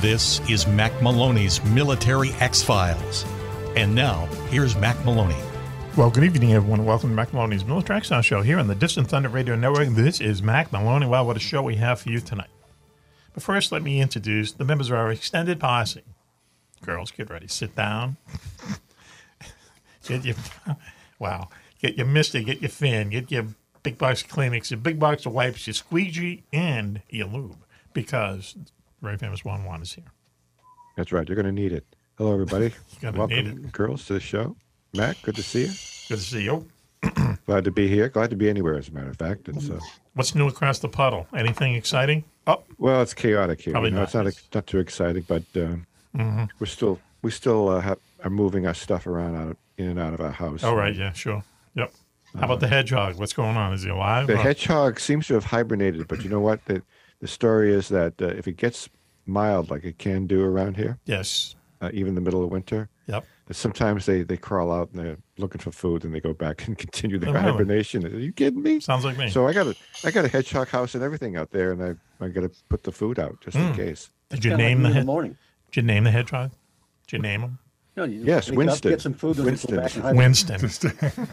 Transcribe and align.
This 0.00 0.40
is 0.48 0.66
Mac 0.66 1.02
Maloney's 1.02 1.62
Military 1.62 2.30
X 2.40 2.62
Files. 2.62 3.26
And 3.76 3.94
now, 3.94 4.24
here's 4.48 4.74
Mac 4.74 4.96
Maloney. 5.04 5.36
Well, 5.94 6.10
good 6.10 6.24
evening, 6.24 6.54
everyone. 6.54 6.86
Welcome 6.86 7.10
to 7.10 7.14
Mac 7.14 7.34
Maloney's 7.34 7.66
Military 7.66 7.98
X 7.98 8.08
Files 8.08 8.24
show 8.24 8.40
here 8.40 8.58
on 8.58 8.66
the 8.66 8.74
Distant 8.74 9.08
Thunder 9.08 9.28
Radio 9.28 9.56
Network. 9.56 9.88
This 9.90 10.22
is 10.22 10.42
Mac 10.42 10.72
Maloney. 10.72 11.06
Wow, 11.06 11.24
what 11.24 11.36
a 11.36 11.38
show 11.38 11.60
we 11.60 11.76
have 11.76 12.00
for 12.00 12.08
you 12.08 12.18
tonight. 12.20 12.48
But 13.34 13.42
first, 13.42 13.72
let 13.72 13.82
me 13.82 14.00
introduce 14.00 14.52
the 14.52 14.64
members 14.64 14.88
of 14.88 14.96
our 14.96 15.12
extended 15.12 15.60
posse. 15.60 16.02
Girls, 16.82 17.10
get 17.10 17.28
ready. 17.28 17.48
Sit 17.48 17.76
down. 17.76 18.16
get 20.08 20.24
your, 20.24 20.36
wow. 21.18 21.50
Get 21.78 21.98
your 21.98 22.06
mister, 22.06 22.40
get 22.40 22.62
your 22.62 22.70
fin, 22.70 23.10
get 23.10 23.30
your 23.30 23.48
big 23.82 23.98
box 23.98 24.22
Kleenex, 24.22 24.70
your 24.70 24.80
big 24.80 24.98
box 24.98 25.26
of 25.26 25.34
wipes, 25.34 25.66
your 25.66 25.74
squeegee, 25.74 26.44
and 26.54 27.02
your 27.10 27.26
lube 27.26 27.66
because 27.92 28.56
very 29.02 29.16
famous 29.16 29.44
Juan 29.44 29.64
Juan 29.64 29.82
is 29.82 29.92
here. 29.92 30.04
That's 30.96 31.12
right. 31.12 31.28
You're 31.28 31.36
going 31.36 31.46
to 31.46 31.52
need 31.62 31.72
it. 31.72 31.84
Hello, 32.18 32.32
everybody. 32.32 32.72
Welcome, 33.02 33.28
need 33.28 33.46
it. 33.46 33.72
girls, 33.72 34.04
to 34.06 34.14
the 34.14 34.20
show. 34.20 34.56
Mac, 34.94 35.16
good 35.22 35.36
to 35.36 35.42
see 35.42 35.62
you. 35.62 35.68
Good 36.08 36.18
to 36.18 36.24
see 36.24 36.42
you. 36.42 36.66
Glad 37.46 37.64
to 37.64 37.70
be 37.70 37.88
here. 37.88 38.08
Glad 38.08 38.30
to 38.30 38.36
be 38.36 38.50
anywhere, 38.50 38.76
as 38.76 38.88
a 38.88 38.92
matter 38.92 39.08
of 39.10 39.16
fact. 39.16 39.48
It's 39.48 39.70
uh, 39.70 39.78
What's 40.14 40.34
new 40.34 40.48
across 40.48 40.80
the 40.80 40.88
puddle? 40.88 41.26
Anything 41.34 41.74
exciting? 41.74 42.24
Oh, 42.46 42.62
well, 42.78 43.00
it's 43.00 43.14
chaotic 43.14 43.60
here. 43.62 43.72
Probably 43.72 43.90
you 43.90 43.94
know, 43.94 44.00
not. 44.12 44.26
It's 44.26 44.42
not 44.52 44.54
not 44.58 44.66
too 44.66 44.78
exciting, 44.78 45.24
but 45.26 45.42
uh, 45.56 45.76
Mm-hmm. 46.16 46.46
we're 46.58 46.66
still 46.66 46.98
we 47.22 47.30
still 47.30 47.68
uh, 47.68 47.80
have, 47.80 47.98
are 48.24 48.30
moving 48.30 48.66
our 48.66 48.74
stuff 48.74 49.06
around 49.06 49.36
out 49.36 49.48
of, 49.52 49.56
in 49.78 49.86
and 49.90 49.98
out 50.00 50.12
of 50.12 50.20
our 50.20 50.32
house. 50.32 50.64
oh, 50.64 50.74
right. 50.74 50.92
Yeah, 50.94 51.12
sure. 51.12 51.44
Yep. 51.76 51.92
How 52.36 52.46
about 52.46 52.58
the 52.58 52.66
hedgehog? 52.66 53.16
What's 53.16 53.32
going 53.32 53.56
on? 53.56 53.72
Is 53.72 53.84
he 53.84 53.90
alive? 53.90 54.26
The 54.26 54.34
or- 54.34 54.36
hedgehog 54.38 54.98
seems 54.98 55.28
to 55.28 55.34
have 55.34 55.44
hibernated, 55.44 56.08
but 56.08 56.24
you 56.24 56.28
know 56.28 56.40
what? 56.40 56.64
The 56.64 56.82
the 57.20 57.28
story 57.28 57.72
is 57.72 57.88
that 57.88 58.20
uh, 58.20 58.26
if 58.26 58.48
it 58.48 58.56
gets 58.56 58.88
mild, 59.26 59.70
like 59.70 59.84
it 59.84 59.98
can 59.98 60.26
do 60.26 60.42
around 60.42 60.76
here, 60.76 60.98
Yes. 61.04 61.54
uh, 61.80 61.90
even 61.92 62.10
in 62.10 62.14
the 62.14 62.20
middle 62.20 62.42
of 62.44 62.50
winter, 62.50 62.88
Yep. 63.06 63.24
sometimes 63.52 64.06
they, 64.06 64.22
they 64.22 64.36
crawl 64.36 64.72
out 64.72 64.90
and 64.92 64.98
they're 65.00 65.16
looking 65.38 65.60
for 65.60 65.70
food, 65.72 66.04
and 66.04 66.14
they 66.14 66.20
go 66.20 66.32
back 66.32 66.64
and 66.66 66.76
continue 66.78 67.18
their 67.18 67.30
Oh, 67.30 67.32
really? 67.34 67.44
hibernation. 67.52 68.06
Are 68.06 68.18
you 68.18 68.32
kidding 68.32 68.62
me? 68.62 68.80
Sounds 68.80 69.04
like 69.04 69.18
me. 69.18 69.28
So 69.30 69.46
I 69.46 69.52
got 69.52 69.66
a 69.66 69.76
I 70.04 70.10
got 70.10 70.24
a 70.24 70.28
hedgehog 70.28 70.68
house 70.68 70.94
and 70.94 71.02
everything 71.04 71.36
out 71.36 71.50
there, 71.50 71.72
and 71.72 71.82
I 71.82 72.24
I 72.24 72.28
got 72.28 72.42
to 72.42 72.50
put 72.68 72.82
the 72.84 72.92
food 72.92 73.18
out 73.18 73.40
just 73.40 73.56
Hmm. 73.56 73.64
in 73.68 73.74
case. 73.74 74.10
Did 74.30 74.44
you 74.44 74.50
Kinda 74.52 74.64
like 74.64 74.70
name 74.70 74.82
the 74.82 74.88
in 74.90 74.94
the 74.96 75.04
morning. 75.04 75.36
Did 75.70 75.76
you 75.76 75.82
name 75.86 76.04
the 76.04 76.10
hedgehog? 76.10 76.50
Did 77.06 77.16
you 77.16 77.22
name 77.22 77.40
him? 77.42 77.58
No, 77.96 78.04
you 78.04 78.22
Yes, 78.24 78.46
wake 78.48 78.52
up, 78.52 78.56
Winston. 78.58 78.90
get 78.92 79.00
some 79.00 79.14
food, 79.14 79.36
and 79.36 79.46
Winston. 79.46 79.74
go 79.76 79.82
back 79.82 79.94
and 79.94 80.02
hide. 80.04 80.16
Winston. 80.16 80.60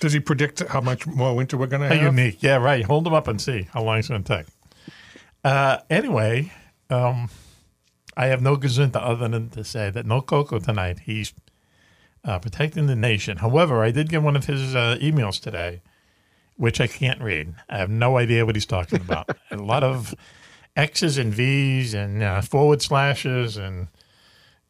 Does 0.00 0.12
he 0.12 0.20
predict 0.20 0.60
how 0.68 0.80
much 0.80 1.06
more 1.06 1.34
winter 1.34 1.56
we're 1.56 1.66
going 1.68 1.82
to 1.82 1.88
How 1.88 1.94
have? 1.94 2.12
unique. 2.14 2.42
Yeah, 2.42 2.56
right. 2.56 2.84
Hold 2.84 3.06
him 3.06 3.14
up 3.14 3.28
and 3.28 3.40
see 3.40 3.68
how 3.72 3.82
long 3.84 3.98
it's 3.98 4.08
going 4.08 4.22
to 4.24 4.36
take. 4.38 4.46
Uh, 5.44 5.78
anyway, 5.90 6.52
um, 6.90 7.28
I 8.16 8.26
have 8.26 8.42
no 8.42 8.56
gazunta 8.56 8.96
other 8.96 9.28
than 9.28 9.50
to 9.50 9.64
say 9.64 9.90
that 9.90 10.06
no 10.06 10.20
Coco 10.20 10.58
tonight. 10.58 11.00
He's 11.00 11.32
uh, 12.24 12.38
protecting 12.38 12.86
the 12.86 12.96
nation. 12.96 13.38
However, 13.38 13.82
I 13.82 13.90
did 13.90 14.08
get 14.08 14.22
one 14.22 14.36
of 14.36 14.44
his 14.46 14.74
uh, 14.74 14.96
emails 15.00 15.40
today, 15.40 15.82
which 16.56 16.80
I 16.80 16.86
can't 16.86 17.20
read. 17.20 17.54
I 17.68 17.78
have 17.78 17.90
no 17.90 18.18
idea 18.18 18.46
what 18.46 18.54
he's 18.54 18.66
talking 18.66 19.00
about. 19.08 19.30
a 19.50 19.56
lot 19.56 19.82
of 19.82 20.14
X's 20.76 21.18
and 21.18 21.34
V's 21.34 21.94
and 21.94 22.22
uh, 22.22 22.40
forward 22.42 22.80
slashes. 22.82 23.56
And 23.56 23.88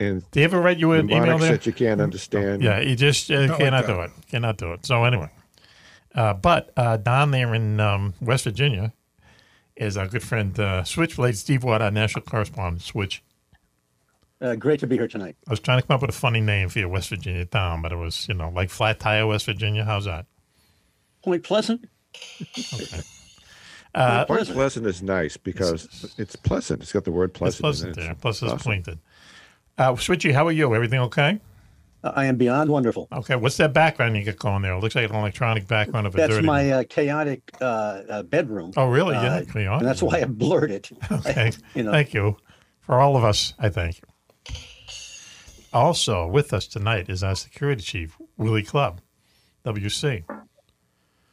And 0.00 0.28
do 0.30 0.40
you 0.40 0.44
ever 0.44 0.60
read 0.60 0.80
your 0.80 0.96
email 0.96 1.20
mnemonics 1.20 1.42
there? 1.42 1.52
that 1.52 1.66
you 1.66 1.72
can't 1.72 2.00
understand. 2.00 2.62
Yeah, 2.62 2.80
you 2.80 2.96
just 2.96 3.30
uh, 3.30 3.46
Not 3.46 3.50
like 3.50 3.58
cannot 3.58 3.86
do 3.86 4.00
it. 4.00 4.10
Cannot 4.30 4.56
do 4.56 4.72
it. 4.72 4.86
So 4.86 5.04
anyway, 5.04 5.28
uh, 6.14 6.34
but 6.34 6.72
uh, 6.76 6.96
down 6.96 7.30
there 7.30 7.54
in 7.54 7.78
um, 7.80 8.14
West 8.20 8.44
Virginia 8.44 8.92
is 9.76 9.96
our 9.96 10.06
good 10.06 10.22
friend 10.22 10.58
uh, 10.58 10.84
Switchblade 10.84 11.36
Steve 11.36 11.64
Ward, 11.64 11.82
our 11.82 11.90
national 11.90 12.22
correspondent. 12.24 12.82
Switch. 12.82 13.22
Uh, 14.40 14.56
great 14.56 14.80
to 14.80 14.86
be 14.86 14.96
here 14.96 15.06
tonight. 15.06 15.36
I 15.46 15.50
was 15.50 15.60
trying 15.60 15.80
to 15.80 15.86
come 15.86 15.94
up 15.94 16.00
with 16.00 16.10
a 16.10 16.14
funny 16.18 16.40
name 16.40 16.68
for 16.68 16.80
your 16.80 16.88
West 16.88 17.10
Virginia 17.10 17.44
town, 17.44 17.80
but 17.80 17.92
it 17.92 17.96
was 17.96 18.26
you 18.28 18.34
know 18.34 18.50
like 18.50 18.70
Flat 18.70 18.98
Tire, 19.00 19.26
West 19.26 19.46
Virginia. 19.46 19.84
How's 19.84 20.06
that? 20.06 20.26
Point 21.22 21.44
Pleasant. 21.44 21.88
Uh, 23.94 24.24
Point 24.24 24.48
Pleasant 24.48 24.86
is 24.86 25.02
nice 25.02 25.36
because 25.36 26.14
it's 26.16 26.34
pleasant. 26.34 26.80
It's 26.82 26.92
got 26.92 27.04
the 27.04 27.12
word 27.12 27.34
pleasant. 27.34 27.56
it's 27.56 27.60
pleasant. 27.60 27.94
pleasant 27.94 27.98
in 27.98 28.02
it. 28.02 28.06
there. 28.06 28.14
Plus, 28.14 28.42
it's 28.42 28.50
awesome. 28.50 28.64
pointed. 28.64 28.98
Uh, 29.76 29.92
Switchy, 29.92 30.32
how 30.32 30.46
are 30.46 30.52
you? 30.52 30.74
Everything 30.74 31.00
okay? 31.00 31.40
Uh, 32.04 32.12
I 32.16 32.24
am 32.26 32.36
beyond 32.36 32.70
wonderful. 32.70 33.08
Okay. 33.12 33.36
What's 33.36 33.56
that 33.58 33.72
background 33.72 34.16
you 34.16 34.24
got 34.24 34.36
going 34.36 34.62
there? 34.62 34.72
It 34.74 34.80
looks 34.80 34.94
like 34.94 35.08
an 35.08 35.16
electronic 35.16 35.68
background 35.68 36.06
of 36.06 36.14
a 36.14 36.18
dirty 36.18 36.26
That's 36.28 36.36
dirty. 36.36 36.46
my 36.46 36.70
uh, 36.70 36.84
chaotic 36.88 37.42
uh, 37.60 37.64
uh, 37.64 38.22
bedroom. 38.24 38.72
Oh, 38.76 38.86
really? 38.86 39.14
Yeah. 39.14 39.36
Uh, 39.36 39.44
chaotic. 39.44 39.80
and 39.80 39.88
that's 39.88 40.02
why 40.02 40.20
I 40.20 40.24
blurred 40.24 40.70
it. 40.70 40.90
Okay. 41.12 41.52
you 41.74 41.84
know. 41.84 41.92
Thank 41.92 42.14
you. 42.14 42.36
For 42.80 43.00
all 43.00 43.16
of 43.16 43.22
us, 43.22 43.54
I 43.58 43.68
thank 43.68 44.00
you. 44.00 44.54
Also, 45.72 46.26
with 46.26 46.52
us 46.52 46.66
tonight 46.66 47.08
is 47.08 47.22
our 47.22 47.34
security 47.36 47.82
chief, 47.82 48.18
Willie 48.36 48.62
Club, 48.62 49.00
WC. 49.64 50.24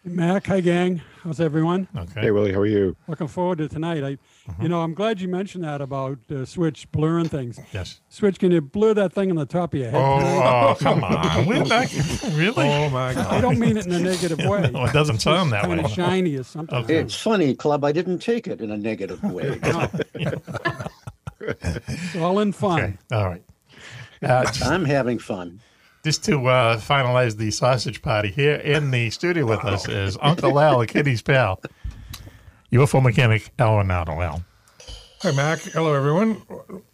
Mac, 0.06 0.48
hi 0.48 0.62
gang. 0.62 1.02
How's 1.24 1.42
everyone? 1.42 1.90
Okay. 1.96 2.22
Hey, 2.22 2.32
Willie, 2.32 2.54
how 2.54 2.60
are 2.62 2.66
you? 2.66 2.96
Looking 3.10 3.28
forward 3.28 3.58
to 3.58 3.68
tonight. 3.68 4.02
I, 4.02 4.18
you 4.62 4.70
know, 4.70 4.82
I'm 4.82 4.94
glad 4.94 5.20
you 5.20 5.28
mentioned 5.28 5.66
that 5.66 5.82
about 5.82 6.20
uh, 6.32 6.46
Switch 6.46 6.90
blurring 6.94 7.28
things. 7.28 7.60
yes. 7.74 8.00
Switch, 8.08 8.40
can 8.40 8.52
you 8.52 8.62
blur 8.62 8.94
that 8.94 9.12
thing 9.12 9.30
on 9.30 9.36
the 9.36 9.46
top 9.46 9.74
of 9.74 9.80
your 9.82 9.92
head? 9.92 10.00
tonight? 10.00 10.66
Oh, 10.70 10.76
come 10.80 11.04
on. 11.04 11.46
We're 11.48 11.66
back. 11.66 11.90
Really? 12.34 12.64
Oh 12.70 12.90
my 12.90 13.14
God! 13.14 13.28
I 13.28 13.42
don't 13.42 13.60
mean 13.60 13.76
it 13.76 13.86
in 13.86 13.92
a 13.92 14.00
negative 14.00 14.40
way. 14.46 14.70
No, 14.74 14.86
it 14.86 14.94
doesn't 14.94 15.20
sound 15.20 15.52
that 15.52 15.64
kind 15.64 15.80
way. 15.80 15.84
of 15.86 15.92
shiny 15.92 16.38
or 16.38 16.44
something. 16.44 16.78
Okay. 16.80 16.98
It's 16.98 17.16
funny, 17.16 17.54
Club. 17.56 17.84
I 17.84 17.92
didn't 17.92 18.20
take 18.20 18.48
it 18.48 18.62
in 18.62 18.72
a 18.72 18.78
negative 18.78 19.22
way. 19.24 19.60
It's 21.42 22.16
all 22.16 22.40
in 22.40 22.52
fun. 22.54 22.80
Okay. 22.82 22.98
All 23.12 23.26
right. 23.26 23.44
Uh, 24.22 24.44
just, 24.46 24.64
I'm 24.66 24.86
having 24.86 25.20
fun. 25.20 25.60
Just 26.04 26.24
to 26.26 26.46
uh, 26.48 26.78
finalize 26.80 27.38
the 27.38 27.52
sausage 27.52 28.02
party 28.02 28.30
here 28.30 28.56
in 28.56 28.92
the 28.92 29.10
studio 29.10 29.46
with 29.46 29.64
us 29.66 29.88
is 29.88 30.18
Uncle 30.22 30.60
Al, 30.60 30.86
Kitty's 30.86 31.22
pal, 31.22 31.62
UFO 32.72 33.02
mechanic 33.04 33.52
Al 33.60 33.78
Renato. 33.78 34.22
Al. 34.22 34.44
Hi, 35.22 35.32
Mac. 35.32 35.60
Hello, 35.60 35.94
everyone. 35.94 36.42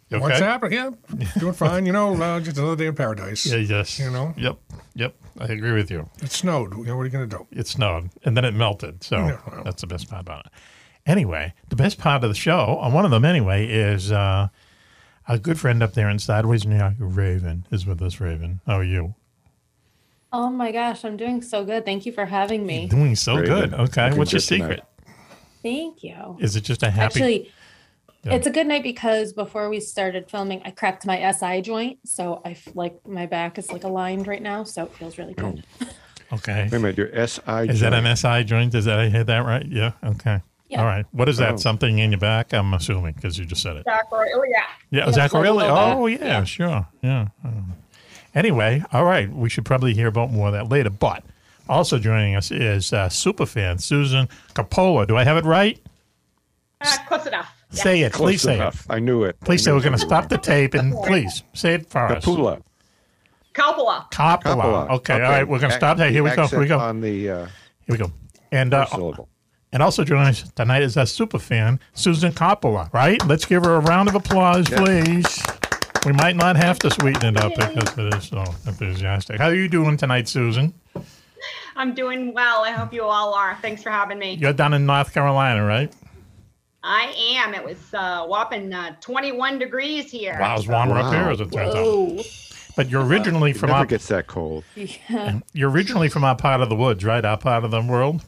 You 0.08 0.20
What's 0.20 0.36
okay? 0.36 0.44
happening? 0.44 0.72
Yeah, 0.78 0.90
doing 1.38 1.52
fine. 1.52 1.86
You 1.86 1.92
know, 1.92 2.20
uh, 2.20 2.40
just 2.40 2.58
another 2.58 2.76
day 2.76 2.86
in 2.86 2.94
paradise. 2.94 3.46
Yeah, 3.46 3.58
yes. 3.58 3.98
You 3.98 4.10
know? 4.10 4.34
Yep. 4.36 4.58
Yep. 4.94 5.14
I 5.38 5.44
agree 5.46 5.72
with 5.72 5.90
you. 5.90 6.08
It 6.22 6.30
snowed. 6.32 6.76
You 6.76 6.84
know, 6.86 6.96
what 6.96 7.02
are 7.02 7.06
you 7.06 7.10
going 7.10 7.28
to 7.28 7.36
do? 7.38 7.46
it 7.52 7.66
snowed 7.66 8.10
and 8.24 8.36
then 8.36 8.44
it 8.44 8.54
melted. 8.54 9.02
So 9.04 9.16
Yeah, 9.16 9.38
well. 9.50 9.64
that's 9.64 9.80
the 9.80 9.86
best 9.86 10.08
part 10.08 10.20
about 10.22 10.46
it. 10.46 10.52
Anyway, 11.06 11.54
the 11.68 11.76
best 11.76 11.98
part 11.98 12.24
of 12.24 12.30
the 12.30 12.34
show, 12.36 12.80
uh, 12.82 12.90
one 12.90 13.04
of 13.04 13.10
them 13.12 13.24
anyway, 13.24 13.66
is 13.68 14.10
uh, 14.10 14.48
our 15.28 15.38
good 15.38 15.58
friend 15.58 15.82
up 15.82 15.94
there 15.94 16.08
in 16.08 16.18
Sideways, 16.18 16.66
New 16.66 16.76
York, 16.78 16.94
Raven, 16.98 17.66
is 17.70 17.86
with 17.86 18.00
us. 18.02 18.20
Raven, 18.20 18.60
how 18.66 18.74
are 18.78 18.84
you? 18.84 19.14
Oh 20.32 20.50
my 20.50 20.72
gosh, 20.72 21.04
I'm 21.04 21.16
doing 21.16 21.40
so 21.42 21.64
good. 21.64 21.84
Thank 21.84 22.04
you 22.06 22.12
for 22.12 22.26
having 22.26 22.66
me. 22.66 22.86
Doing 22.88 23.16
so 23.16 23.36
Raven, 23.36 23.70
good. 23.70 23.74
Okay. 23.74 24.12
What's 24.16 24.32
your 24.32 24.40
good 24.40 24.46
tonight. 24.46 24.68
secret? 24.68 24.84
Thank 25.62 26.02
you. 26.04 26.36
Is 26.40 26.56
it 26.56 26.62
just 26.62 26.82
a 26.82 26.90
happy? 26.90 27.04
Actually, 27.20 27.52
Yeah. 28.24 28.34
it's 28.34 28.46
a 28.46 28.50
good 28.50 28.66
night 28.66 28.82
because 28.82 29.32
before 29.32 29.68
we 29.68 29.80
started 29.80 30.28
filming, 30.30 30.60
I 30.64 30.70
cracked 30.72 31.06
my 31.06 31.16
SI 31.32 31.62
joint, 31.62 31.98
so 32.04 32.42
I 32.44 32.50
f- 32.50 32.68
like 32.74 33.06
my 33.06 33.26
back 33.26 33.58
is 33.58 33.70
like 33.72 33.84
aligned 33.84 34.26
right 34.26 34.42
now, 34.42 34.64
so 34.64 34.84
it 34.84 34.94
feels 34.94 35.16
really 35.16 35.34
good. 35.34 35.64
Oh. 35.80 35.86
okay. 36.34 36.64
Wait 36.64 36.72
a 36.74 36.78
minute, 36.80 36.98
your 36.98 37.08
SI. 37.26 37.68
Is 37.68 37.80
that 37.80 37.94
an 37.94 38.16
SI 38.16 38.44
joint? 38.44 38.74
Is 38.74 38.84
that 38.84 38.98
I 38.98 39.08
hit 39.08 39.26
that 39.28 39.44
right? 39.44 39.66
Yeah. 39.66 39.92
Okay. 40.04 40.40
Yeah. 40.68 40.80
All 40.80 40.86
right. 40.86 41.06
What 41.12 41.28
is 41.28 41.36
that? 41.38 41.54
Oh. 41.54 41.56
Something 41.56 41.98
in 42.00 42.10
your 42.10 42.18
back? 42.18 42.52
I'm 42.52 42.74
assuming 42.74 43.12
because 43.14 43.38
you 43.38 43.44
just 43.44 43.62
said 43.62 43.76
it. 43.76 43.86
Sacroiliac. 43.86 44.50
Yeah, 44.90 45.06
Yeah, 45.06 45.12
Zach 45.12 45.32
like 45.32 45.40
a 45.40 45.42
really? 45.42 45.64
low 45.64 45.74
back. 45.74 45.96
Oh, 45.96 46.06
yeah, 46.06 46.44
sure. 46.44 46.86
Yeah. 47.02 47.28
Um, 47.44 47.74
Anyway, 48.34 48.84
all 48.92 49.04
right, 49.04 49.32
we 49.32 49.48
should 49.48 49.64
probably 49.64 49.94
hear 49.94 50.08
about 50.08 50.30
more 50.30 50.48
of 50.48 50.52
that 50.52 50.68
later. 50.68 50.90
But 50.90 51.24
also 51.70 51.98
joining 51.98 52.36
us 52.36 52.50
is 52.50 52.92
uh, 52.92 53.08
superfan 53.08 53.80
Susan 53.80 54.28
Capola. 54.54 55.06
Do 55.06 55.16
I 55.16 55.24
have 55.24 55.38
it 55.38 55.44
right? 55.46 55.80
Uh, 56.82 56.96
close 57.08 57.26
enough. 57.26 57.50
Yeah. 57.70 57.82
Say 57.82 58.02
it. 58.02 58.12
Close 58.12 58.28
please 58.32 58.42
say 58.42 58.56
enough. 58.56 58.84
it. 58.84 58.92
I 58.92 58.98
knew 58.98 59.24
it. 59.24 59.40
Please 59.40 59.64
say 59.64 59.72
we're 59.72 59.80
going 59.80 59.94
to 59.94 59.98
stop 59.98 60.28
the 60.28 60.36
tape 60.36 60.74
and 60.74 60.92
please 61.04 61.42
say 61.54 61.74
it 61.74 61.88
for 61.88 62.00
us. 62.00 62.22
Capula. 62.26 62.60
Coppola. 63.54 64.10
Coppola. 64.12 64.42
Coppola. 64.42 64.90
Okay, 64.90 65.14
all 65.14 65.20
right, 65.20 65.48
we're 65.48 65.58
going 65.58 65.70
to 65.70 65.76
stop 65.76 65.96
there. 65.96 66.10
Here 66.10 66.22
we 66.22 66.34
go. 66.36 66.46
Here 66.46 66.60
we 66.60 66.66
go. 66.66 66.78
On 66.78 67.00
the 67.00 67.30
uh, 67.30 67.38
Here 67.46 67.48
we 67.88 67.96
go. 67.96 68.12
And 68.52 68.74
uh, 68.74 68.84
first 68.84 68.96
syllable. 68.96 69.28
And 69.76 69.82
also 69.82 70.04
joining 70.04 70.28
us 70.28 70.42
tonight 70.52 70.80
is 70.82 70.96
a 70.96 71.04
super 71.04 71.38
fan, 71.38 71.78
Susan 71.92 72.32
Coppola. 72.32 72.90
Right? 72.94 73.22
Let's 73.26 73.44
give 73.44 73.62
her 73.62 73.74
a 73.74 73.80
round 73.80 74.08
of 74.08 74.14
applause, 74.14 74.66
please. 74.70 75.42
We 76.06 76.12
might 76.12 76.34
not 76.34 76.56
have 76.56 76.78
to 76.78 76.90
sweeten 76.90 77.36
it 77.36 77.44
up 77.44 77.52
because 77.54 77.98
it 77.98 78.14
is 78.14 78.24
so 78.28 78.38
enthusiastic. 78.66 79.38
How 79.38 79.48
are 79.48 79.54
you 79.54 79.68
doing 79.68 79.98
tonight, 79.98 80.28
Susan? 80.28 80.72
I'm 81.76 81.94
doing 81.94 82.32
well. 82.32 82.64
I 82.64 82.70
hope 82.70 82.94
you 82.94 83.02
all 83.02 83.34
are. 83.34 83.58
Thanks 83.60 83.82
for 83.82 83.90
having 83.90 84.18
me. 84.18 84.32
You're 84.36 84.54
down 84.54 84.72
in 84.72 84.86
North 84.86 85.12
Carolina, 85.12 85.62
right? 85.66 85.92
I 86.82 87.12
am. 87.44 87.52
It 87.52 87.62
was 87.62 87.76
uh, 87.92 88.24
whopping 88.24 88.72
uh, 88.72 88.96
21 89.02 89.58
degrees 89.58 90.10
here. 90.10 90.38
Wow, 90.40 90.56
it's 90.56 90.66
warmer 90.66 90.96
up 90.96 91.04
Wow. 91.04 91.10
here 91.10 91.30
as 91.32 91.40
it 91.40 91.52
turns 91.52 91.74
out. 91.74 92.72
But 92.76 92.88
you're 92.88 93.04
originally 93.04 93.50
It 93.50 93.58
from 93.58 93.66
never 93.68 93.80
our, 93.80 93.84
gets 93.86 94.08
that 94.08 94.26
cold. 94.26 94.64
Yeah. 94.74 95.40
you're 95.52 95.68
originally 95.70 96.08
from 96.08 96.24
our 96.24 96.34
part 96.36 96.62
of 96.62 96.70
the 96.70 96.76
woods, 96.76 97.04
right? 97.04 97.22
Our 97.22 97.36
part 97.36 97.62
of 97.62 97.70
the 97.70 97.82
world. 97.82 98.24